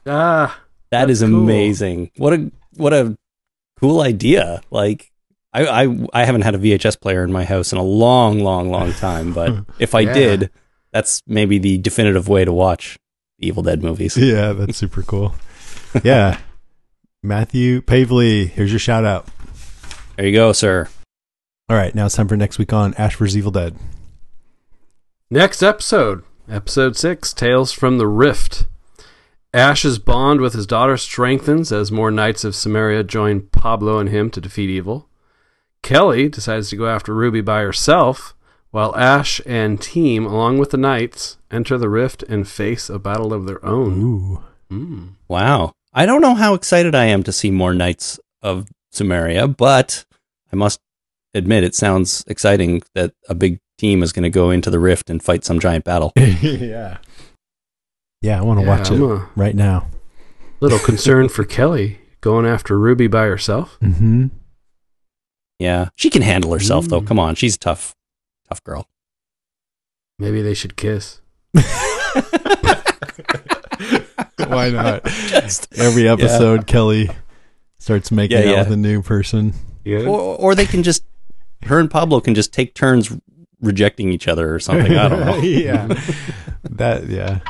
Ah, 0.07 0.59
That 0.91 1.11
is 1.11 1.21
That's 1.21 1.31
cool. 1.31 1.43
amazing. 1.43 2.11
What 2.17 2.33
a 2.33 2.51
what 2.77 2.93
a 2.95 3.17
cool 3.79 4.01
idea. 4.01 4.63
Like 4.71 5.13
I, 5.53 5.85
I 5.85 6.07
I 6.15 6.25
haven't 6.25 6.43
had 6.43 6.55
a 6.55 6.59
VHS 6.59 6.99
player 7.01 7.23
in 7.25 7.31
my 7.31 7.45
house 7.45 7.73
in 7.73 7.79
a 7.79 7.83
long, 7.85 8.41
long, 8.41 8.71
long 8.71 8.93
time, 8.95 9.33
but 9.35 9.65
if 9.79 9.95
I 9.95 10.01
Yeah. 10.01 10.15
did, 10.15 10.51
that's 10.93 11.23
maybe 11.27 11.59
the 11.59 11.77
definitive 11.79 12.27
way 12.29 12.45
to 12.47 12.53
watch 12.53 12.99
the 13.39 13.47
Evil 13.49 13.63
Dead 13.63 13.83
movies. 13.83 14.17
Yeah, 14.17 14.53
that's 14.55 14.79
super 14.79 15.03
cool. 15.03 15.35
Yeah. 16.03 16.39
Matthew 17.23 17.83
Pavely, 17.83 18.49
here's 18.49 18.71
your 18.73 18.79
shout 18.79 19.05
out. 19.05 19.29
There 20.19 20.27
you 20.27 20.33
go, 20.33 20.53
sir. 20.53 20.89
All 21.69 21.77
right, 21.77 21.95
now 21.95 22.07
it's 22.07 22.17
time 22.17 22.27
for 22.27 22.37
next 22.37 22.59
week 22.59 22.73
on 22.73 22.93
Ash 22.95 23.15
vs. 23.15 23.37
Evil 23.37 23.53
Dead. 23.53 23.77
Next 25.31 25.63
episode, 25.63 26.25
episode 26.51 26.97
six, 26.97 27.33
Tales 27.33 27.71
from 27.71 27.99
the 27.99 28.09
Rift. 28.09 28.67
Ash's 29.55 30.01
bond 30.01 30.41
with 30.41 30.55
his 30.55 30.67
daughter 30.67 30.97
strengthens 30.97 31.71
as 31.71 31.93
more 31.93 32.11
knights 32.11 32.43
of 32.43 32.55
Sumeria 32.55 33.07
join 33.07 33.43
Pablo 33.43 34.01
and 34.01 34.09
him 34.09 34.29
to 34.33 34.41
defeat 34.41 34.69
evil. 34.69 35.09
Kelly 35.85 36.29
decides 36.29 36.71
to 36.71 36.77
go 36.77 36.89
after 36.89 37.15
Ruby 37.15 37.41
by 37.41 37.61
herself, 37.61 38.35
while 38.73 38.97
Ash 38.97 39.41
and 39.47 39.81
team, 39.81 40.27
along 40.27 40.59
with 40.59 40.71
the 40.71 40.77
knights, 40.77 41.39
enter 41.49 41.79
the 41.79 41.89
rift 41.89 42.25
and 42.25 42.49
face 42.49 42.91
a 42.91 42.99
battle 42.99 43.33
of 43.33 43.47
their 43.47 43.65
own. 43.65 44.03
Ooh. 44.03 44.43
Mm. 44.69 45.11
Wow. 45.29 45.71
I 45.95 46.07
don't 46.07 46.23
know 46.23 46.35
how 46.35 46.55
excited 46.55 46.97
I 46.97 47.05
am 47.05 47.23
to 47.23 47.31
see 47.31 47.53
more 47.53 47.73
Knights 47.73 48.19
of 48.43 48.67
Sumeria, 48.93 49.57
but 49.57 50.05
I 50.53 50.57
must 50.57 50.81
admit 51.35 51.65
it 51.65 51.75
sounds 51.75 52.25
exciting 52.27 52.83
that 52.95 53.13
a 53.29 53.35
big 53.35 53.59
team 53.79 54.03
is 54.03 54.13
going 54.13 54.23
to 54.25 54.31
go 54.31 54.51
into 54.51 54.71
the 54.71 54.79
rift 54.79 55.11
and 55.11 55.23
fight 55.23 55.45
some 55.45 55.61
giant 55.61 55.85
battle. 55.85 56.13
yeah. 56.17 56.99
Yeah, 58.23 58.41
I 58.41 58.43
want 58.43 58.59
to 58.61 58.65
Yeah, 58.67 58.79
watch 58.79 58.91
I'm 58.91 59.03
it 59.03 59.11
a 59.11 59.29
right 59.37 59.55
now. 59.55 59.87
little 60.61 60.79
concern 60.81 61.29
for 61.29 61.45
Kelly 61.45 61.99
going 62.21 62.47
after 62.47 62.79
Ruby 62.79 63.07
by 63.07 63.27
herself. 63.27 63.79
Mm-hmm. 63.81 64.27
Yeah. 65.61 65.89
She 65.97 66.11
can 66.11 66.23
handle 66.23 66.53
herself 66.53 66.87
though. 66.87 67.01
Mm. 67.03 67.07
Come 67.07 67.19
on, 67.21 67.35
she's 67.37 67.55
a 67.55 67.59
tough 67.59 67.95
tough 68.49 68.63
girl. 68.65 68.89
Maybe 70.19 70.43
they 70.43 70.55
should 70.55 70.77
kiss. 70.77 71.21
Why 74.39 74.71
not? 74.71 75.07
Every 75.79 76.09
episode, 76.09 76.67
Kelly 76.67 77.11
starts 77.79 78.11
making 78.11 78.39
Yeah, 78.39 78.45
out 78.45 78.51
yeah. 78.51 78.59
with 78.65 78.73
a 78.73 78.77
new 78.77 79.03
person. 79.03 79.53
Or 79.97 80.37
or 80.37 80.55
they 80.55 80.67
can 80.67 80.83
just 80.83 81.05
her 81.65 81.79
and 81.79 81.91
Pablo 81.91 82.21
can 82.21 82.35
just 82.35 82.53
take 82.53 82.75
turns 82.75 83.11
rejecting 83.61 84.13
each 84.13 84.29
other 84.29 84.55
or 84.55 84.61
something. 84.61 84.97
I 84.97 85.09
don't 85.09 85.21
know. 85.21 85.37
yeah. 85.43 85.89
That 86.71 87.09
yeah. 87.09 87.41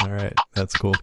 All 0.00 0.10
right, 0.10 0.34
that's 0.54 0.74
cool. 0.76 0.94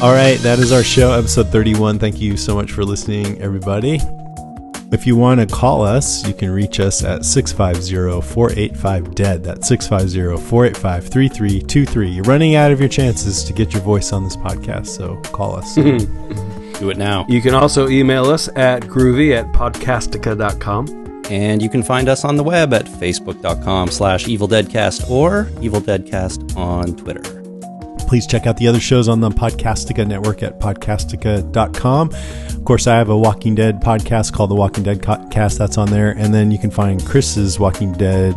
All 0.00 0.12
right, 0.12 0.38
that 0.42 0.60
is 0.60 0.70
our 0.70 0.84
show, 0.84 1.12
episode 1.12 1.48
31. 1.48 1.98
Thank 1.98 2.20
you 2.20 2.36
so 2.36 2.54
much 2.54 2.70
for 2.70 2.84
listening, 2.84 3.40
everybody. 3.42 4.00
If 4.90 5.06
you 5.06 5.16
want 5.16 5.40
to 5.40 5.46
call 5.46 5.82
us, 5.82 6.26
you 6.26 6.32
can 6.32 6.50
reach 6.50 6.80
us 6.80 7.04
at 7.04 7.24
650 7.24 8.26
485 8.26 9.14
DEAD. 9.14 9.44
That's 9.44 9.68
650 9.68 10.42
485 10.48 11.08
3323. 11.08 12.08
You're 12.10 12.24
running 12.24 12.54
out 12.54 12.72
of 12.72 12.80
your 12.80 12.88
chances 12.88 13.44
to 13.44 13.52
get 13.52 13.74
your 13.74 13.82
voice 13.82 14.14
on 14.14 14.24
this 14.24 14.36
podcast, 14.36 14.86
so 14.86 15.16
call 15.30 15.56
us. 15.56 15.74
Do 16.80 16.90
it 16.90 16.96
now. 16.96 17.26
You 17.28 17.42
can 17.42 17.54
also 17.54 17.88
email 17.88 18.26
us 18.26 18.48
at 18.56 18.82
groovy 18.82 19.36
at 19.36 19.52
podcastica.com. 19.52 21.24
And 21.30 21.60
you 21.60 21.68
can 21.68 21.82
find 21.82 22.08
us 22.08 22.24
on 22.24 22.36
the 22.36 22.42
web 22.42 22.72
at 22.72 22.86
facebook.com 22.86 23.90
slash 23.90 24.24
evildeadcast 24.24 25.10
or 25.10 25.44
evildeadcast 25.56 26.56
on 26.56 26.96
Twitter. 26.96 27.37
Please 28.08 28.26
check 28.26 28.46
out 28.46 28.56
the 28.56 28.66
other 28.66 28.80
shows 28.80 29.06
on 29.06 29.20
the 29.20 29.28
Podcastica 29.28 30.06
network 30.06 30.42
at 30.42 30.58
podcastica.com. 30.58 32.10
Of 32.56 32.64
course, 32.64 32.86
I 32.86 32.96
have 32.96 33.10
a 33.10 33.16
Walking 33.16 33.54
Dead 33.54 33.82
podcast 33.82 34.32
called 34.32 34.50
The 34.50 34.54
Walking 34.54 34.82
Dead 34.82 35.02
Cast. 35.30 35.58
That's 35.58 35.76
on 35.76 35.90
there. 35.90 36.12
And 36.12 36.32
then 36.32 36.50
you 36.50 36.58
can 36.58 36.70
find 36.70 37.04
Chris's 37.04 37.58
Walking 37.60 37.92
Dead 37.92 38.34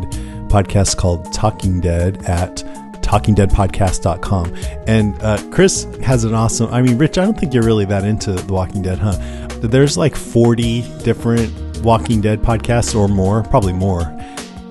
podcast 0.50 0.98
called 0.98 1.32
Talking 1.34 1.80
Dead 1.80 2.18
at 2.26 2.58
talkingdeadpodcast.com. 3.02 4.54
And 4.88 5.16
uh, 5.22 5.42
Chris 5.52 5.86
has 6.04 6.26
an 6.26 6.34
awesome, 6.34 6.72
I 6.74 6.82
mean, 6.82 6.98
Rich, 6.98 7.18
I 7.18 7.24
don't 7.24 7.40
think 7.40 7.54
you're 7.54 7.64
really 7.64 7.86
that 7.86 8.04
into 8.04 8.34
The 8.34 8.52
Walking 8.54 8.82
Dead, 8.82 9.00
huh? 9.00 9.18
But 9.62 9.72
there's 9.72 9.98
like 9.98 10.18
40 10.18 10.82
different 11.04 11.82
Walking 11.82 12.20
Dead 12.20 12.42
podcasts 12.42 12.94
or 12.94 13.08
more, 13.08 13.42
probably 13.44 13.74
more. 13.74 14.02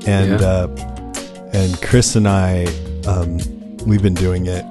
And, 0.07 0.41
Yeah. 0.41 0.47
uh, 0.47 1.51
and 1.55 1.81
Chris 1.81 2.17
and 2.17 2.29
I, 2.29 2.67
um, 3.07 3.39
we've 3.87 4.03
been 4.03 4.13
doing 4.15 4.45
it 4.47 4.63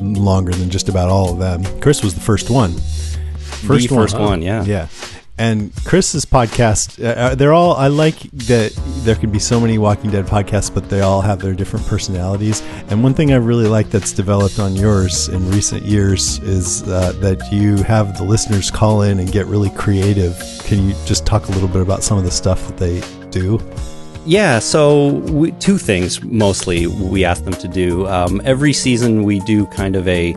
longer 0.00 0.52
than 0.52 0.70
just 0.70 0.88
about 0.88 1.08
all 1.08 1.32
of 1.32 1.38
them. 1.38 1.64
Chris 1.80 2.02
was 2.02 2.14
the 2.14 2.20
first 2.20 2.50
one. 2.50 2.74
the 3.62 3.88
first 3.88 4.18
one, 4.18 4.42
yeah. 4.42 4.64
Yeah. 4.64 4.88
And 5.38 5.70
Chris's 5.84 6.24
podcast, 6.24 7.02
uh, 7.04 7.08
uh, 7.08 7.34
they're 7.34 7.52
all, 7.52 7.74
I 7.74 7.88
like 7.88 8.18
that 8.32 8.72
there 9.04 9.14
can 9.14 9.30
be 9.30 9.38
so 9.38 9.60
many 9.60 9.76
Walking 9.76 10.10
Dead 10.10 10.24
podcasts, 10.24 10.72
but 10.72 10.88
they 10.88 11.02
all 11.02 11.20
have 11.20 11.40
their 11.40 11.52
different 11.52 11.86
personalities. 11.86 12.62
And 12.88 13.02
one 13.02 13.12
thing 13.12 13.32
I 13.32 13.36
really 13.36 13.66
like 13.66 13.90
that's 13.90 14.12
developed 14.12 14.58
on 14.58 14.74
yours 14.74 15.28
in 15.28 15.50
recent 15.50 15.82
years 15.82 16.38
is 16.38 16.82
uh, 16.84 17.12
that 17.20 17.52
you 17.52 17.76
have 17.82 18.16
the 18.16 18.24
listeners 18.24 18.70
call 18.70 19.02
in 19.02 19.18
and 19.18 19.30
get 19.30 19.44
really 19.44 19.68
creative. 19.70 20.42
Can 20.64 20.88
you 20.88 20.94
just 21.04 21.26
talk 21.26 21.48
a 21.48 21.52
little 21.52 21.68
bit 21.68 21.82
about 21.82 22.02
some 22.02 22.16
of 22.16 22.24
the 22.24 22.30
stuff 22.30 22.66
that 22.68 22.78
they 22.78 23.02
do? 23.28 23.58
Yeah, 24.26 24.58
so 24.58 25.06
we, 25.06 25.52
two 25.52 25.78
things 25.78 26.20
mostly 26.20 26.88
we 26.88 27.24
ask 27.24 27.44
them 27.44 27.54
to 27.54 27.68
do. 27.68 28.08
Um, 28.08 28.42
every 28.44 28.72
season, 28.72 29.22
we 29.22 29.38
do 29.38 29.66
kind 29.66 29.94
of 29.94 30.08
a 30.08 30.34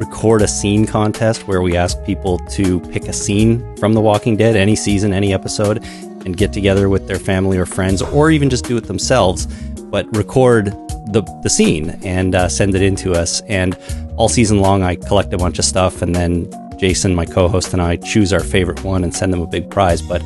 record 0.00 0.42
a 0.42 0.48
scene 0.48 0.86
contest 0.86 1.46
where 1.46 1.62
we 1.62 1.76
ask 1.76 2.02
people 2.04 2.38
to 2.50 2.80
pick 2.80 3.04
a 3.04 3.12
scene 3.12 3.76
from 3.76 3.92
The 3.92 4.00
Walking 4.00 4.36
Dead, 4.36 4.56
any 4.56 4.74
season, 4.74 5.12
any 5.12 5.32
episode, 5.32 5.84
and 6.26 6.36
get 6.36 6.52
together 6.52 6.88
with 6.88 7.06
their 7.06 7.20
family 7.20 7.58
or 7.58 7.64
friends, 7.64 8.02
or 8.02 8.32
even 8.32 8.50
just 8.50 8.64
do 8.64 8.76
it 8.76 8.88
themselves, 8.88 9.46
but 9.82 10.04
record 10.16 10.66
the, 11.12 11.22
the 11.44 11.48
scene 11.48 11.90
and 12.02 12.34
uh, 12.34 12.48
send 12.48 12.74
it 12.74 12.82
in 12.82 12.96
to 12.96 13.12
us. 13.12 13.40
And 13.42 13.78
all 14.16 14.28
season 14.28 14.58
long, 14.58 14.82
I 14.82 14.96
collect 14.96 15.32
a 15.32 15.38
bunch 15.38 15.60
of 15.60 15.64
stuff, 15.64 16.02
and 16.02 16.12
then 16.12 16.50
Jason, 16.76 17.14
my 17.14 17.24
co-host, 17.24 17.72
and 17.72 17.80
I 17.80 17.96
choose 17.96 18.32
our 18.32 18.40
favorite 18.40 18.82
one 18.82 19.04
and 19.04 19.14
send 19.14 19.32
them 19.32 19.42
a 19.42 19.46
big 19.46 19.70
prize. 19.70 20.02
But 20.02 20.22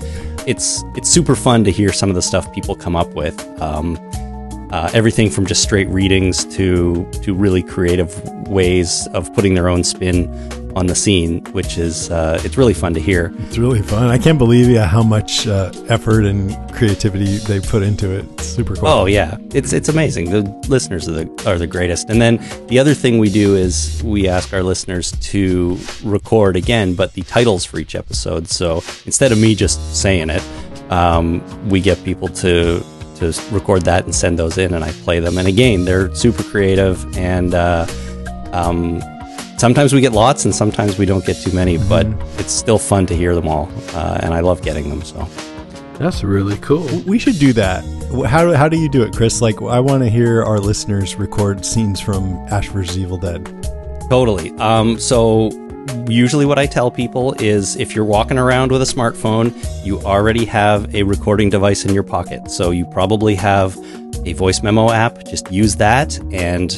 it's 0.46 0.82
it's 0.96 1.08
super 1.08 1.34
fun 1.34 1.64
to 1.64 1.70
hear 1.70 1.92
some 1.92 2.08
of 2.08 2.14
the 2.14 2.22
stuff 2.22 2.52
people 2.52 2.74
come 2.74 2.96
up 2.96 3.12
with. 3.14 3.38
Um, 3.60 3.98
uh, 4.70 4.90
everything 4.94 5.28
from 5.28 5.44
just 5.44 5.62
straight 5.62 5.88
readings 5.88 6.44
to 6.56 7.08
to 7.22 7.34
really 7.34 7.62
creative 7.62 8.22
ways 8.48 9.06
of 9.08 9.32
putting 9.34 9.54
their 9.54 9.68
own 9.68 9.84
spin 9.84 10.26
on 10.74 10.86
the 10.86 10.94
scene, 10.94 11.44
which 11.52 11.78
is 11.78 12.10
uh, 12.10 12.40
it's 12.44 12.56
really 12.56 12.74
fun 12.74 12.94
to 12.94 13.00
hear. 13.00 13.32
It's 13.40 13.58
really 13.58 13.82
fun. 13.82 14.08
I 14.08 14.18
can't 14.18 14.38
believe 14.38 14.68
yeah, 14.68 14.86
how 14.86 15.02
much 15.02 15.46
uh, 15.46 15.72
effort 15.88 16.24
and 16.24 16.52
creativity 16.72 17.38
they 17.38 17.60
put 17.60 17.82
into 17.82 18.10
it. 18.10 18.24
It's 18.34 18.46
super 18.46 18.76
cool. 18.76 18.88
Oh 18.88 19.06
yeah, 19.06 19.36
it's 19.52 19.72
it's 19.72 19.88
amazing. 19.88 20.30
The 20.30 20.42
listeners 20.68 21.08
are 21.08 21.12
the 21.12 21.44
are 21.46 21.58
the 21.58 21.66
greatest. 21.66 22.10
And 22.10 22.20
then 22.20 22.38
the 22.68 22.78
other 22.78 22.94
thing 22.94 23.18
we 23.18 23.30
do 23.30 23.56
is 23.56 24.02
we 24.04 24.28
ask 24.28 24.52
our 24.52 24.62
listeners 24.62 25.12
to 25.12 25.78
record 26.04 26.56
again, 26.56 26.94
but 26.94 27.12
the 27.14 27.22
titles 27.22 27.64
for 27.64 27.78
each 27.78 27.94
episode. 27.94 28.48
So 28.48 28.82
instead 29.04 29.32
of 29.32 29.38
me 29.38 29.54
just 29.54 30.00
saying 30.00 30.30
it, 30.30 30.42
um, 30.90 31.42
we 31.68 31.80
get 31.80 32.02
people 32.04 32.28
to 32.28 32.82
to 33.16 33.40
record 33.50 33.82
that 33.82 34.04
and 34.04 34.14
send 34.14 34.38
those 34.38 34.58
in, 34.58 34.74
and 34.74 34.84
I 34.84 34.90
play 34.90 35.20
them. 35.20 35.38
And 35.38 35.46
again, 35.46 35.84
they're 35.84 36.14
super 36.14 36.42
creative, 36.42 37.16
and 37.16 37.54
uh, 37.54 37.86
um, 38.52 39.00
sometimes 39.62 39.92
we 39.92 40.00
get 40.00 40.12
lots, 40.12 40.44
and 40.44 40.52
sometimes 40.52 40.98
we 40.98 41.06
don't 41.06 41.24
get 41.24 41.36
too 41.36 41.52
many. 41.52 41.78
But 41.78 42.04
it's 42.38 42.52
still 42.52 42.78
fun 42.78 43.06
to 43.06 43.14
hear 43.14 43.32
them 43.34 43.46
all, 43.46 43.70
uh, 43.94 44.18
and 44.22 44.34
I 44.34 44.40
love 44.40 44.60
getting 44.62 44.90
them. 44.90 45.02
So. 45.02 45.28
That's 45.98 46.24
really 46.24 46.56
cool. 46.56 46.88
We 47.06 47.18
should 47.20 47.38
do 47.38 47.52
that. 47.52 47.84
Wh- 48.12 48.26
How, 48.26 48.52
how 48.54 48.68
do 48.68 48.76
you 48.76 48.88
do 48.88 49.02
it, 49.04 49.14
Chris? 49.14 49.40
Like, 49.40 49.62
I 49.62 49.78
want 49.78 50.02
to 50.02 50.08
hear 50.10 50.42
our 50.42 50.58
listeners 50.58 51.14
record 51.14 51.64
scenes 51.64 52.00
from 52.00 52.24
Ash 52.50 52.68
vs. 52.70 52.98
Evil 52.98 53.18
Dead. 53.18 53.44
Totally. 54.10 54.50
Um, 54.58 54.98
so 54.98 55.50
usually 56.08 56.44
what 56.44 56.58
I 56.58 56.66
tell 56.66 56.90
people 56.90 57.34
is 57.34 57.76
if 57.76 57.94
you're 57.94 58.04
walking 58.04 58.36
around 58.38 58.72
with 58.72 58.82
a 58.82 58.90
smartphone, 58.96 59.54
you 59.86 60.00
already 60.00 60.44
have 60.46 60.92
a 60.92 61.04
recording 61.04 61.50
device 61.50 61.84
in 61.84 61.94
your 61.94 62.02
pocket. 62.02 62.50
So 62.50 62.72
you 62.72 62.84
probably 62.84 63.36
have 63.36 63.76
a 64.26 64.32
voice 64.32 64.60
memo 64.62 64.90
app. 64.90 65.24
Just 65.24 65.52
use 65.52 65.76
that 65.76 66.18
and 66.32 66.72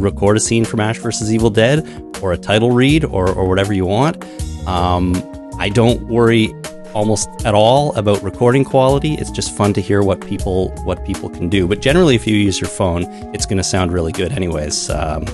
record 0.00 0.36
a 0.36 0.40
scene 0.40 0.64
from 0.64 0.80
Ash 0.80 0.98
vs. 0.98 1.32
Evil 1.32 1.50
Dead 1.50 1.86
or 2.22 2.32
a 2.32 2.38
title 2.38 2.70
read 2.70 3.04
or, 3.04 3.30
or 3.30 3.48
whatever 3.48 3.72
you 3.72 3.86
want. 3.86 4.24
Um, 4.66 5.14
I 5.58 5.68
don't 5.68 6.02
worry 6.08 6.52
almost 6.94 7.28
at 7.44 7.54
all 7.54 7.94
about 7.96 8.22
recording 8.22 8.64
quality. 8.64 9.14
It's 9.14 9.30
just 9.30 9.56
fun 9.56 9.72
to 9.74 9.80
hear 9.80 10.02
what 10.02 10.20
people 10.26 10.70
what 10.84 11.04
people 11.04 11.28
can 11.30 11.48
do. 11.48 11.66
But 11.66 11.80
generally, 11.80 12.14
if 12.14 12.26
you 12.26 12.36
use 12.36 12.60
your 12.60 12.70
phone, 12.70 13.04
it's 13.34 13.46
going 13.46 13.58
to 13.58 13.64
sound 13.64 13.92
really 13.92 14.12
good, 14.12 14.32
anyways. 14.32 14.90
Um, 14.90 15.26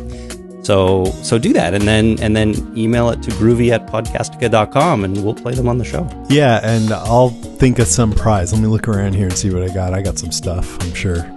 so 0.62 1.05
so 1.23 1.39
do 1.39 1.53
that, 1.53 1.74
and 1.74 1.86
then 1.86 2.19
and 2.20 2.35
then 2.35 2.55
email 2.77 3.11
it 3.11 3.23
to 3.23 3.31
groovy 3.32 3.70
at 3.70 3.86
podcastica.com, 3.86 5.05
and 5.05 5.24
we'll 5.24 5.35
play 5.35 5.55
them 5.55 5.69
on 5.69 5.78
the 5.78 5.85
show. 5.85 6.09
Yeah, 6.28 6.61
and 6.62 6.91
I'll 6.93 7.31
think 7.31 7.78
of 7.78 7.86
some 7.86 8.12
prize. 8.12 8.53
Let 8.53 8.62
me 8.62 8.69
look 8.69 8.89
around 8.89 9.15
here 9.15 9.27
and 9.27 9.36
see 9.36 9.53
what 9.53 9.62
I 9.62 9.73
got. 9.73 9.93
I 9.95 10.03
got 10.03 10.19
some 10.19 10.32
stuff, 10.32 10.81
I'm 10.82 10.95
sure. 10.95 11.34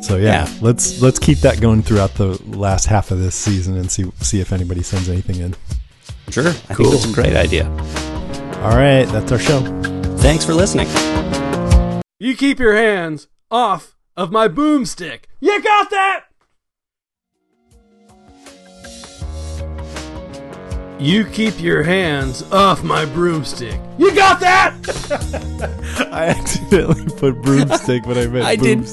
So 0.00 0.16
yeah, 0.16 0.44
Yeah. 0.46 0.58
let's 0.62 1.00
let's 1.02 1.18
keep 1.18 1.38
that 1.40 1.60
going 1.60 1.82
throughout 1.82 2.14
the 2.14 2.40
last 2.46 2.86
half 2.86 3.10
of 3.10 3.18
this 3.20 3.34
season 3.34 3.76
and 3.76 3.90
see 3.90 4.10
see 4.20 4.40
if 4.40 4.52
anybody 4.52 4.82
sends 4.82 5.08
anything 5.08 5.36
in. 5.36 5.54
Sure, 6.30 6.48
I 6.48 6.52
think 6.52 6.90
that's 6.90 7.04
a 7.04 7.12
great 7.12 7.34
idea. 7.36 7.68
All 8.62 8.76
right, 8.76 9.04
that's 9.06 9.30
our 9.32 9.38
show. 9.38 9.60
Thanks 10.18 10.44
for 10.44 10.54
listening. 10.54 10.86
You 12.18 12.36
keep 12.36 12.58
your 12.58 12.74
hands 12.76 13.28
off 13.50 13.96
of 14.16 14.30
my 14.30 14.48
boomstick. 14.48 15.24
You 15.40 15.62
got 15.62 15.90
that? 15.90 16.24
You 21.00 21.24
keep 21.24 21.58
your 21.60 21.82
hands 21.82 22.42
off 22.52 22.82
my 22.84 23.06
broomstick. 23.06 23.80
You 23.98 24.14
got 24.14 24.38
that? 24.40 24.74
I 26.12 26.26
accidentally 26.26 27.06
put 27.16 27.40
broomstick, 27.40 28.02
but 28.04 28.18
I 28.18 28.26
meant 28.26 28.44
I 28.44 28.54
did- 28.56 28.86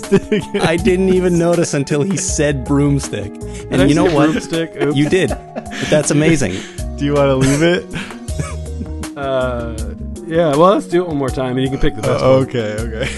I 0.62 0.78
didn't 0.78 1.10
even 1.10 1.38
notice 1.38 1.74
until 1.74 2.02
he 2.04 2.16
said 2.16 2.64
broomstick. 2.66 3.28
And 3.72 3.82
I 3.82 3.86
you 3.86 3.94
know 3.94 4.06
what? 4.06 4.32
broomstick? 4.32 4.76
Oops. 4.82 4.96
You 4.96 5.10
did. 5.10 5.30
But 5.30 5.70
that's 5.90 6.12
amazing. 6.18 6.54
Do 6.98 7.04
you 7.06 7.14
want 7.14 7.28
to 7.30 7.36
leave 7.36 7.62
it? 7.62 7.86
Uh, 9.18 9.76
yeah. 10.28 10.52
Well, 10.56 10.74
let's 10.76 10.86
do 10.86 11.02
it 11.02 11.08
one 11.08 11.18
more 11.18 11.30
time, 11.32 11.58
and 11.58 11.62
you 11.66 11.72
can 11.72 11.80
pick 11.80 11.96
the 11.96 12.04
best 12.04 12.24
Uh, 12.24 12.38
one. 12.38 12.44
okay, 12.48 12.78
okay. 12.84 13.10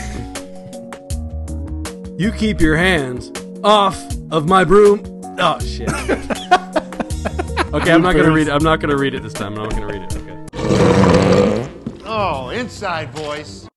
You 2.18 2.32
keep 2.32 2.62
your 2.62 2.78
hands 2.78 3.34
off 3.66 4.02
of 4.32 4.48
my 4.48 4.64
broom. 4.64 5.02
Oh 5.38 5.60
shit. 5.60 5.90
Okay, 7.74 7.92
I'm 7.92 8.02
not 8.02 8.16
gonna 8.16 8.32
read. 8.32 8.48
it. 8.48 8.52
I'm 8.52 8.64
not 8.64 8.80
gonna 8.80 8.98
read 8.98 9.14
it 9.14 9.24
this 9.24 9.34
time. 9.34 9.58
I'm 9.58 9.64
not 9.64 9.72
gonna 9.72 9.88
read 9.88 10.02
it. 10.02 10.16
Okay. 10.16 11.70
Oh, 12.06 12.50
inside 12.50 13.12
voice. 13.14 13.69